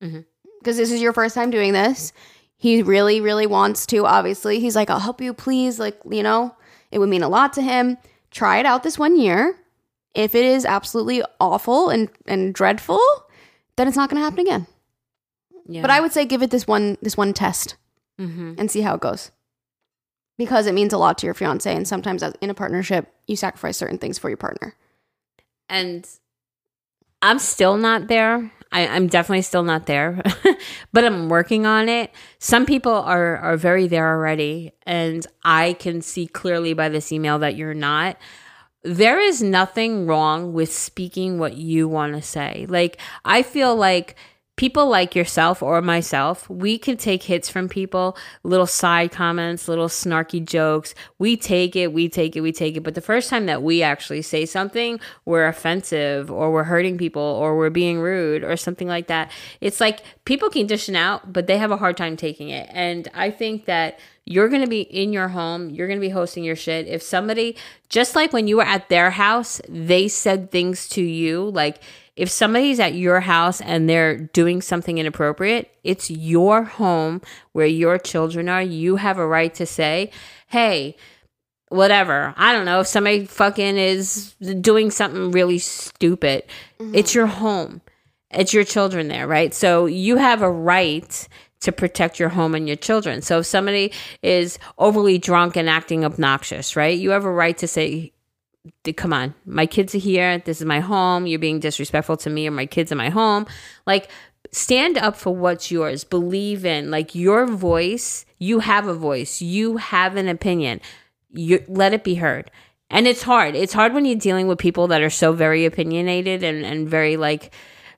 Because 0.00 0.14
Mhm. 0.76 0.78
this 0.78 0.90
is 0.90 1.02
your 1.02 1.12
first 1.12 1.34
time 1.34 1.50
doing 1.50 1.72
this. 1.72 2.12
He 2.56 2.82
really, 2.82 3.20
really 3.20 3.46
wants 3.46 3.84
to, 3.86 4.06
obviously. 4.06 4.60
He's 4.60 4.74
like, 4.74 4.88
I'll 4.90 4.98
help 4.98 5.20
you, 5.20 5.32
please. 5.34 5.78
Like, 5.78 5.98
you 6.10 6.22
know, 6.22 6.54
it 6.90 6.98
would 6.98 7.08
mean 7.08 7.22
a 7.22 7.28
lot 7.28 7.52
to 7.54 7.62
him. 7.62 7.98
Try 8.30 8.58
it 8.58 8.66
out 8.66 8.82
this 8.82 8.98
one 8.98 9.16
year. 9.18 9.56
If 10.14 10.34
it 10.34 10.44
is 10.44 10.64
absolutely 10.64 11.22
awful 11.38 11.90
and, 11.90 12.08
and 12.26 12.52
dreadful, 12.54 12.98
then 13.76 13.86
it's 13.86 13.96
not 13.96 14.08
going 14.10 14.20
to 14.20 14.24
happen 14.24 14.40
again. 14.40 14.66
Yeah, 15.68 15.82
But 15.82 15.90
I 15.90 16.00
would 16.00 16.12
say 16.12 16.24
give 16.24 16.42
it 16.42 16.50
this 16.50 16.66
one 16.66 16.96
this 17.02 17.16
one 17.16 17.34
test 17.34 17.76
hmm 18.18 18.54
and 18.58 18.70
see 18.70 18.80
how 18.82 18.94
it 18.94 19.00
goes. 19.00 19.30
Because 20.36 20.66
it 20.66 20.74
means 20.74 20.92
a 20.92 20.98
lot 20.98 21.18
to 21.18 21.26
your 21.26 21.34
fiance, 21.34 21.74
and 21.74 21.86
sometimes 21.86 22.22
as- 22.22 22.34
in 22.40 22.50
a 22.50 22.54
partnership, 22.54 23.12
you 23.26 23.34
sacrifice 23.36 23.76
certain 23.76 23.98
things 23.98 24.18
for 24.18 24.28
your 24.30 24.36
partner. 24.36 24.74
and 25.68 26.08
I'm 27.20 27.38
still 27.38 27.76
not 27.76 28.08
there. 28.08 28.50
I, 28.70 28.86
I'm 28.86 29.06
definitely 29.08 29.42
still 29.42 29.62
not 29.62 29.86
there, 29.86 30.22
but 30.92 31.04
I'm 31.04 31.28
working 31.28 31.66
on 31.66 31.88
it. 31.88 32.12
Some 32.38 32.66
people 32.66 32.92
are 32.92 33.36
are 33.38 33.56
very 33.56 33.88
there 33.88 34.08
already, 34.08 34.72
and 34.86 35.26
I 35.42 35.72
can 35.74 36.00
see 36.02 36.26
clearly 36.26 36.74
by 36.74 36.88
this 36.88 37.10
email 37.10 37.38
that 37.40 37.56
you're 37.56 37.74
not. 37.74 38.18
There 38.84 39.18
is 39.20 39.42
nothing 39.42 40.06
wrong 40.06 40.52
with 40.52 40.72
speaking 40.72 41.38
what 41.38 41.56
you 41.56 41.88
want 41.88 42.14
to 42.14 42.22
say. 42.22 42.66
Like 42.68 43.00
I 43.24 43.42
feel 43.42 43.74
like 43.74 44.14
people 44.58 44.88
like 44.88 45.14
yourself 45.14 45.62
or 45.62 45.80
myself, 45.80 46.50
we 46.50 46.76
can 46.76 46.96
take 46.96 47.22
hits 47.22 47.48
from 47.48 47.68
people, 47.68 48.16
little 48.42 48.66
side 48.66 49.12
comments, 49.12 49.68
little 49.68 49.86
snarky 49.86 50.44
jokes. 50.44 50.96
We 51.16 51.36
take 51.36 51.76
it, 51.76 51.92
we 51.92 52.08
take 52.08 52.34
it, 52.34 52.40
we 52.40 52.50
take 52.50 52.76
it. 52.76 52.82
But 52.82 52.96
the 52.96 53.00
first 53.00 53.30
time 53.30 53.46
that 53.46 53.62
we 53.62 53.84
actually 53.84 54.20
say 54.20 54.44
something, 54.44 54.98
we're 55.24 55.46
offensive 55.46 56.28
or 56.28 56.52
we're 56.52 56.64
hurting 56.64 56.98
people 56.98 57.22
or 57.22 57.56
we're 57.56 57.70
being 57.70 58.00
rude 58.00 58.42
or 58.42 58.56
something 58.56 58.88
like 58.88 59.06
that. 59.06 59.30
It's 59.60 59.80
like 59.80 60.00
people 60.24 60.50
can 60.50 60.66
dish 60.66 60.88
it 60.88 60.96
out, 60.96 61.32
but 61.32 61.46
they 61.46 61.56
have 61.56 61.70
a 61.70 61.76
hard 61.76 61.96
time 61.96 62.16
taking 62.16 62.50
it. 62.50 62.68
And 62.72 63.08
I 63.14 63.30
think 63.30 63.66
that 63.66 64.00
you're 64.24 64.48
going 64.48 64.62
to 64.62 64.68
be 64.68 64.80
in 64.80 65.12
your 65.12 65.28
home, 65.28 65.70
you're 65.70 65.86
going 65.86 66.00
to 66.00 66.06
be 66.06 66.10
hosting 66.10 66.42
your 66.42 66.56
shit. 66.56 66.88
If 66.88 67.00
somebody, 67.00 67.56
just 67.88 68.16
like 68.16 68.32
when 68.32 68.48
you 68.48 68.56
were 68.56 68.64
at 68.64 68.88
their 68.88 69.12
house, 69.12 69.60
they 69.68 70.08
said 70.08 70.50
things 70.50 70.88
to 70.90 71.02
you, 71.02 71.48
like, 71.48 71.80
if 72.18 72.28
somebody's 72.28 72.80
at 72.80 72.94
your 72.94 73.20
house 73.20 73.60
and 73.60 73.88
they're 73.88 74.16
doing 74.18 74.60
something 74.60 74.98
inappropriate, 74.98 75.70
it's 75.84 76.10
your 76.10 76.64
home 76.64 77.22
where 77.52 77.64
your 77.66 77.96
children 77.96 78.48
are. 78.48 78.60
You 78.60 78.96
have 78.96 79.18
a 79.18 79.26
right 79.26 79.54
to 79.54 79.64
say, 79.64 80.10
hey, 80.48 80.96
whatever. 81.68 82.34
I 82.36 82.52
don't 82.52 82.64
know. 82.64 82.80
If 82.80 82.88
somebody 82.88 83.24
fucking 83.24 83.78
is 83.78 84.34
doing 84.60 84.90
something 84.90 85.30
really 85.30 85.60
stupid, 85.60 86.42
mm-hmm. 86.80 86.92
it's 86.92 87.14
your 87.14 87.26
home, 87.26 87.82
it's 88.32 88.52
your 88.52 88.64
children 88.64 89.06
there, 89.06 89.28
right? 89.28 89.54
So 89.54 89.86
you 89.86 90.16
have 90.16 90.42
a 90.42 90.50
right 90.50 91.28
to 91.60 91.70
protect 91.70 92.18
your 92.18 92.30
home 92.30 92.56
and 92.56 92.66
your 92.66 92.76
children. 92.76 93.22
So 93.22 93.38
if 93.38 93.46
somebody 93.46 93.92
is 94.22 94.58
overly 94.76 95.18
drunk 95.18 95.56
and 95.56 95.68
acting 95.68 96.04
obnoxious, 96.04 96.74
right? 96.74 96.98
You 96.98 97.10
have 97.10 97.24
a 97.24 97.32
right 97.32 97.56
to 97.58 97.68
say, 97.68 97.90
"D- 97.90 98.12
come 98.96 99.12
on, 99.12 99.34
my 99.44 99.66
kids 99.66 99.94
are 99.94 99.98
here. 99.98 100.38
This 100.38 100.60
is 100.60 100.66
my 100.66 100.80
home. 100.80 101.26
You're 101.26 101.38
being 101.38 101.60
disrespectful 101.60 102.16
to 102.18 102.30
me 102.30 102.48
or 102.48 102.50
my 102.50 102.66
kids 102.66 102.92
in 102.92 102.98
my 102.98 103.10
home. 103.10 103.46
Like, 103.86 104.10
stand 104.52 104.98
up 104.98 105.16
for 105.16 105.34
what's 105.34 105.70
yours. 105.70 106.04
Believe 106.04 106.64
in, 106.64 106.90
like, 106.90 107.14
your 107.14 107.46
voice. 107.46 108.24
You 108.38 108.60
have 108.60 108.86
a 108.86 108.94
voice. 108.94 109.42
You 109.42 109.76
have 109.76 110.16
an 110.16 110.28
opinion. 110.28 110.80
You 111.30 111.64
let 111.68 111.92
it 111.92 112.04
be 112.04 112.16
heard. 112.16 112.50
And 112.90 113.06
it's 113.06 113.22
hard. 113.22 113.54
It's 113.54 113.74
hard 113.74 113.92
when 113.92 114.04
you're 114.04 114.16
dealing 114.16 114.46
with 114.46 114.58
people 114.58 114.86
that 114.88 115.02
are 115.02 115.10
so 115.10 115.32
very 115.32 115.66
opinionated 115.66 116.42
and, 116.42 116.64
and 116.64 116.88
very, 116.88 117.16
like, 117.16 117.52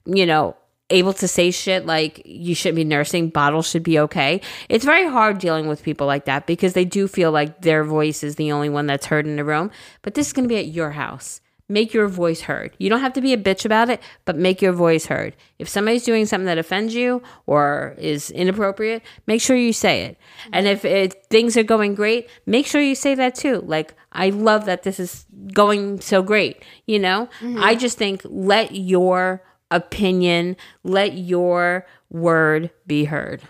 you 0.04 0.26
know, 0.26 0.56
able 0.90 1.12
to 1.14 1.28
say 1.28 1.50
shit 1.50 1.86
like 1.86 2.22
you 2.24 2.54
shouldn't 2.54 2.76
be 2.76 2.84
nursing, 2.84 3.30
bottles 3.30 3.68
should 3.68 3.82
be 3.82 3.98
okay. 4.00 4.40
It's 4.68 4.84
very 4.84 5.08
hard 5.08 5.38
dealing 5.38 5.68
with 5.68 5.82
people 5.82 6.06
like 6.06 6.24
that 6.26 6.46
because 6.46 6.72
they 6.72 6.84
do 6.84 7.08
feel 7.08 7.32
like 7.32 7.62
their 7.62 7.84
voice 7.84 8.22
is 8.22 8.36
the 8.36 8.52
only 8.52 8.68
one 8.68 8.86
that's 8.86 9.06
heard 9.06 9.26
in 9.26 9.36
the 9.36 9.44
room. 9.44 9.70
But 10.02 10.14
this 10.14 10.28
is 10.28 10.32
going 10.32 10.48
to 10.48 10.52
be 10.52 10.58
at 10.58 10.68
your 10.68 10.90
house. 10.90 11.40
Make 11.68 11.94
your 11.94 12.08
voice 12.08 12.40
heard. 12.40 12.74
You 12.78 12.90
don't 12.90 13.00
have 13.00 13.12
to 13.12 13.20
be 13.20 13.32
a 13.32 13.36
bitch 13.36 13.64
about 13.64 13.90
it, 13.90 14.02
but 14.24 14.36
make 14.36 14.60
your 14.60 14.72
voice 14.72 15.06
heard. 15.06 15.36
If 15.60 15.68
somebody's 15.68 16.02
doing 16.02 16.26
something 16.26 16.46
that 16.46 16.58
offends 16.58 16.96
you 16.96 17.22
or 17.46 17.94
is 17.96 18.32
inappropriate, 18.32 19.04
make 19.28 19.40
sure 19.40 19.54
you 19.54 19.72
say 19.72 20.02
it. 20.02 20.18
And 20.52 20.66
if 20.66 20.84
it, 20.84 21.26
things 21.30 21.56
are 21.56 21.62
going 21.62 21.94
great, 21.94 22.28
make 22.44 22.66
sure 22.66 22.80
you 22.80 22.96
say 22.96 23.14
that 23.14 23.36
too. 23.36 23.62
Like, 23.64 23.94
I 24.10 24.30
love 24.30 24.64
that 24.64 24.82
this 24.82 24.98
is 24.98 25.26
going 25.52 26.00
so 26.00 26.22
great. 26.22 26.60
You 26.86 26.98
know, 26.98 27.28
mm-hmm. 27.38 27.62
I 27.62 27.76
just 27.76 27.96
think 27.96 28.22
let 28.24 28.74
your 28.74 29.44
opinion, 29.70 30.56
let 30.82 31.14
your 31.16 31.86
word 32.10 32.70
be 32.86 33.04
heard. 33.04 33.42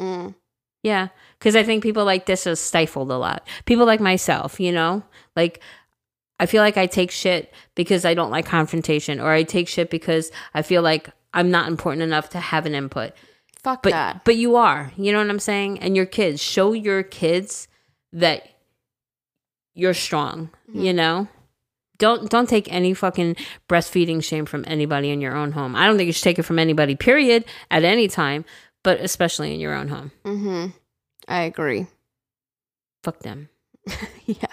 Mm. 0.00 0.34
Yeah, 0.82 1.08
because 1.38 1.56
I 1.56 1.62
think 1.64 1.82
people 1.82 2.04
like 2.04 2.26
this 2.26 2.46
is 2.46 2.60
stifled 2.60 3.10
a 3.10 3.18
lot. 3.18 3.46
People 3.64 3.86
like 3.86 4.00
myself, 4.00 4.60
you 4.60 4.70
know, 4.72 5.02
like 5.34 5.60
I 6.38 6.46
feel 6.46 6.62
like 6.62 6.76
I 6.76 6.86
take 6.86 7.10
shit 7.10 7.52
because 7.74 8.04
I 8.04 8.14
don't 8.14 8.30
like 8.30 8.46
confrontation, 8.46 9.18
or 9.20 9.30
I 9.30 9.42
take 9.42 9.68
shit 9.68 9.90
because 9.90 10.30
I 10.54 10.62
feel 10.62 10.82
like 10.82 11.10
I'm 11.34 11.50
not 11.50 11.68
important 11.68 12.02
enough 12.02 12.30
to 12.30 12.40
have 12.40 12.66
an 12.66 12.74
input. 12.74 13.12
Fuck 13.62 13.82
But 13.82 13.90
that. 13.90 14.24
but 14.24 14.36
you 14.36 14.54
are, 14.56 14.92
you 14.96 15.10
know 15.12 15.18
what 15.18 15.28
I'm 15.28 15.40
saying? 15.40 15.80
And 15.80 15.96
your 15.96 16.06
kids 16.06 16.40
show 16.40 16.72
your 16.72 17.02
kids 17.02 17.66
that 18.12 18.46
you're 19.74 19.92
strong. 19.94 20.50
Mm. 20.72 20.84
You 20.84 20.92
know, 20.92 21.28
don't 21.98 22.30
don't 22.30 22.48
take 22.48 22.72
any 22.72 22.94
fucking 22.94 23.36
breastfeeding 23.68 24.22
shame 24.22 24.46
from 24.46 24.64
anybody 24.66 25.10
in 25.10 25.20
your 25.20 25.36
own 25.36 25.52
home. 25.52 25.74
I 25.76 25.86
don't 25.86 25.96
think 25.96 26.06
you 26.06 26.12
should 26.12 26.24
take 26.24 26.38
it 26.38 26.44
from 26.44 26.58
anybody. 26.58 26.94
Period. 26.94 27.44
At 27.70 27.84
any 27.84 28.08
time, 28.08 28.44
but 28.82 29.00
especially 29.00 29.54
in 29.54 29.60
your 29.60 29.74
own 29.74 29.88
home. 29.88 30.12
Mm-hmm. 30.24 30.66
I 31.28 31.42
agree. 31.42 31.86
Fuck 33.02 33.20
them. 33.20 33.48
yeah. 34.26 34.46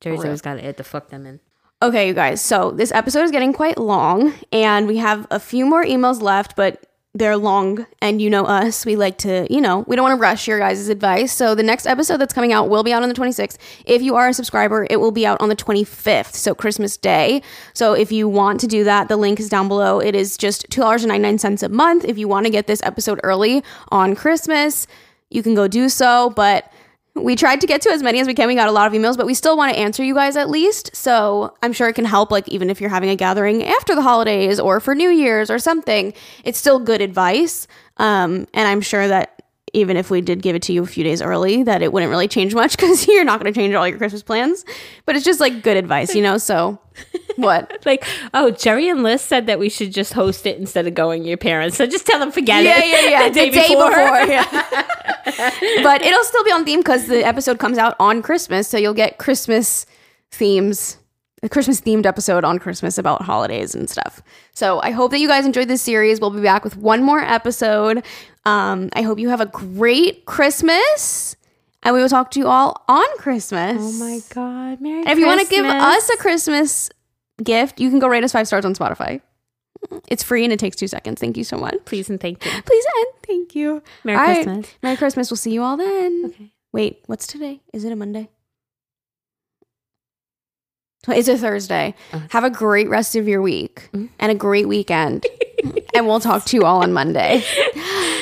Jerry's 0.00 0.24
always 0.24 0.42
got 0.42 0.54
to 0.54 0.64
add 0.64 0.76
the 0.76 0.84
fuck 0.84 1.08
them 1.08 1.26
in. 1.26 1.40
Okay, 1.82 2.06
you 2.06 2.14
guys. 2.14 2.40
So 2.40 2.70
this 2.70 2.92
episode 2.92 3.22
is 3.22 3.30
getting 3.30 3.52
quite 3.52 3.78
long, 3.78 4.34
and 4.52 4.86
we 4.86 4.98
have 4.98 5.26
a 5.30 5.40
few 5.40 5.66
more 5.66 5.84
emails 5.84 6.20
left, 6.20 6.54
but 6.54 6.86
they're 7.14 7.36
long. 7.36 7.86
And 8.00 8.22
you 8.22 8.30
know 8.30 8.46
us, 8.46 8.86
we 8.86 8.96
like 8.96 9.18
to, 9.18 9.46
you 9.50 9.60
know, 9.60 9.80
we 9.86 9.96
don't 9.96 10.02
want 10.02 10.18
to 10.18 10.20
rush 10.20 10.48
your 10.48 10.58
guys' 10.58 10.88
advice. 10.88 11.32
So 11.32 11.54
the 11.54 11.62
next 11.62 11.86
episode 11.86 12.16
that's 12.18 12.32
coming 12.32 12.52
out 12.52 12.70
will 12.70 12.82
be 12.82 12.92
out 12.92 13.02
on 13.02 13.08
the 13.08 13.14
26th. 13.14 13.58
If 13.84 14.00
you 14.00 14.14
are 14.16 14.28
a 14.28 14.34
subscriber, 14.34 14.86
it 14.88 14.98
will 14.98 15.10
be 15.10 15.26
out 15.26 15.40
on 15.40 15.48
the 15.48 15.56
25th, 15.56 16.34
so 16.34 16.54
Christmas 16.54 16.96
Day. 16.96 17.42
So 17.74 17.92
if 17.92 18.10
you 18.10 18.28
want 18.28 18.60
to 18.60 18.66
do 18.66 18.84
that, 18.84 19.08
the 19.08 19.16
link 19.16 19.40
is 19.40 19.48
down 19.48 19.68
below. 19.68 20.00
It 20.00 20.14
is 20.14 20.36
just 20.36 20.68
$2.99 20.70 21.62
a 21.62 21.68
month. 21.68 22.04
If 22.04 22.16
you 22.16 22.28
want 22.28 22.46
to 22.46 22.50
get 22.50 22.66
this 22.66 22.82
episode 22.82 23.20
early 23.22 23.62
on 23.90 24.14
Christmas, 24.14 24.86
you 25.30 25.42
can 25.42 25.54
go 25.54 25.68
do 25.68 25.88
so. 25.88 26.30
But 26.30 26.72
we 27.14 27.36
tried 27.36 27.60
to 27.60 27.66
get 27.66 27.82
to 27.82 27.90
as 27.90 28.02
many 28.02 28.20
as 28.20 28.26
we 28.26 28.34
can. 28.34 28.48
We 28.48 28.54
got 28.54 28.68
a 28.68 28.72
lot 28.72 28.86
of 28.86 28.92
emails, 28.94 29.16
but 29.16 29.26
we 29.26 29.34
still 29.34 29.56
want 29.56 29.72
to 29.74 29.78
answer 29.78 30.02
you 30.02 30.14
guys 30.14 30.36
at 30.36 30.48
least. 30.48 30.94
So 30.96 31.54
I'm 31.62 31.72
sure 31.72 31.88
it 31.88 31.94
can 31.94 32.06
help, 32.06 32.30
like, 32.30 32.48
even 32.48 32.70
if 32.70 32.80
you're 32.80 32.90
having 32.90 33.10
a 33.10 33.16
gathering 33.16 33.64
after 33.64 33.94
the 33.94 34.02
holidays 34.02 34.58
or 34.58 34.80
for 34.80 34.94
New 34.94 35.10
Year's 35.10 35.50
or 35.50 35.58
something, 35.58 36.14
it's 36.44 36.58
still 36.58 36.78
good 36.78 37.02
advice. 37.02 37.66
Um, 37.98 38.46
and 38.54 38.66
I'm 38.66 38.80
sure 38.80 39.06
that 39.08 39.41
even 39.74 39.96
if 39.96 40.10
we 40.10 40.20
did 40.20 40.42
give 40.42 40.54
it 40.54 40.62
to 40.62 40.72
you 40.72 40.82
a 40.82 40.86
few 40.86 41.02
days 41.02 41.22
early, 41.22 41.62
that 41.62 41.82
it 41.82 41.92
wouldn't 41.92 42.10
really 42.10 42.28
change 42.28 42.54
much 42.54 42.76
because 42.76 43.06
you're 43.06 43.24
not 43.24 43.40
going 43.40 43.52
to 43.52 43.58
change 43.58 43.74
all 43.74 43.88
your 43.88 43.98
Christmas 43.98 44.22
plans. 44.22 44.64
But 45.06 45.16
it's 45.16 45.24
just 45.24 45.40
like 45.40 45.62
good 45.62 45.76
advice, 45.76 46.14
you 46.14 46.22
know? 46.22 46.38
So, 46.38 46.78
what? 47.36 47.82
Like, 47.86 48.04
oh, 48.34 48.50
Jerry 48.50 48.88
and 48.88 49.02
Liz 49.02 49.22
said 49.22 49.46
that 49.46 49.58
we 49.58 49.68
should 49.68 49.92
just 49.92 50.12
host 50.12 50.46
it 50.46 50.58
instead 50.58 50.86
of 50.86 50.94
going 50.94 51.22
to 51.22 51.28
your 51.28 51.38
parents. 51.38 51.76
So 51.76 51.86
just 51.86 52.06
tell 52.06 52.18
them 52.18 52.32
forget 52.32 52.64
yeah, 52.64 52.78
it. 52.78 52.86
yeah, 52.86 53.00
yeah. 53.00 53.08
Yeah. 53.22 53.28
the 53.28 53.34
day 53.34 53.50
before. 53.50 53.90
yeah. 53.90 55.82
but 55.82 56.02
it'll 56.02 56.24
still 56.24 56.44
be 56.44 56.52
on 56.52 56.64
theme 56.64 56.80
because 56.80 57.06
the 57.06 57.24
episode 57.24 57.58
comes 57.58 57.78
out 57.78 57.96
on 57.98 58.22
Christmas. 58.22 58.68
So 58.68 58.76
you'll 58.76 58.94
get 58.94 59.18
Christmas 59.18 59.86
themes, 60.30 60.98
a 61.42 61.48
Christmas 61.48 61.80
themed 61.80 62.06
episode 62.06 62.44
on 62.44 62.58
Christmas 62.58 62.98
about 62.98 63.22
holidays 63.22 63.74
and 63.74 63.88
stuff. 63.88 64.22
So 64.52 64.80
I 64.82 64.90
hope 64.90 65.10
that 65.12 65.18
you 65.18 65.28
guys 65.28 65.46
enjoyed 65.46 65.68
this 65.68 65.82
series. 65.82 66.20
We'll 66.20 66.30
be 66.30 66.42
back 66.42 66.64
with 66.64 66.76
one 66.76 67.02
more 67.02 67.20
episode. 67.20 68.04
Um, 68.44 68.90
I 68.94 69.02
hope 69.02 69.18
you 69.18 69.28
have 69.28 69.40
a 69.40 69.46
great 69.46 70.24
Christmas. 70.24 71.36
And 71.84 71.94
we 71.94 72.00
will 72.00 72.08
talk 72.08 72.30
to 72.32 72.38
you 72.38 72.46
all 72.46 72.84
on 72.88 73.06
Christmas. 73.18 73.76
Oh 73.80 73.92
my 73.98 74.20
God. 74.30 74.80
Merry 74.80 75.00
And 75.00 75.08
if 75.08 75.18
you 75.18 75.26
want 75.26 75.40
to 75.40 75.46
give 75.48 75.64
us 75.64 76.08
a 76.10 76.16
Christmas 76.16 76.90
gift, 77.42 77.80
you 77.80 77.90
can 77.90 77.98
go 77.98 78.06
rate 78.06 78.22
us 78.22 78.32
five 78.32 78.46
stars 78.46 78.64
on 78.64 78.74
Spotify. 78.74 79.20
It's 80.06 80.22
free 80.22 80.44
and 80.44 80.52
it 80.52 80.60
takes 80.60 80.76
two 80.76 80.86
seconds. 80.86 81.20
Thank 81.20 81.36
you 81.36 81.42
so 81.42 81.56
much. 81.56 81.74
Please 81.84 82.08
and 82.08 82.20
thank 82.20 82.44
you. 82.44 82.50
Please 82.62 82.84
and 82.98 83.06
thank 83.26 83.56
you. 83.56 83.82
Merry 84.04 84.18
All 84.18 84.24
right. 84.24 84.44
Christmas. 84.44 84.74
Merry 84.80 84.96
Christmas. 84.96 85.30
We'll 85.30 85.38
see 85.38 85.52
you 85.52 85.62
all 85.62 85.76
then. 85.76 86.26
Okay. 86.26 86.52
Wait, 86.72 87.02
what's 87.06 87.26
today? 87.26 87.60
Is 87.72 87.84
it 87.84 87.92
a 87.92 87.96
Monday? 87.96 88.28
It's 91.08 91.26
a 91.26 91.36
Thursday. 91.36 91.94
Have 92.30 92.44
a 92.44 92.50
great 92.50 92.88
rest 92.88 93.16
of 93.16 93.26
your 93.26 93.42
week 93.42 93.90
and 93.92 94.10
a 94.20 94.36
great 94.36 94.68
weekend. 94.68 95.26
and 95.94 96.06
we'll 96.06 96.20
talk 96.20 96.44
to 96.46 96.56
you 96.56 96.64
all 96.64 96.82
on 96.82 96.92
Monday. 96.92 97.44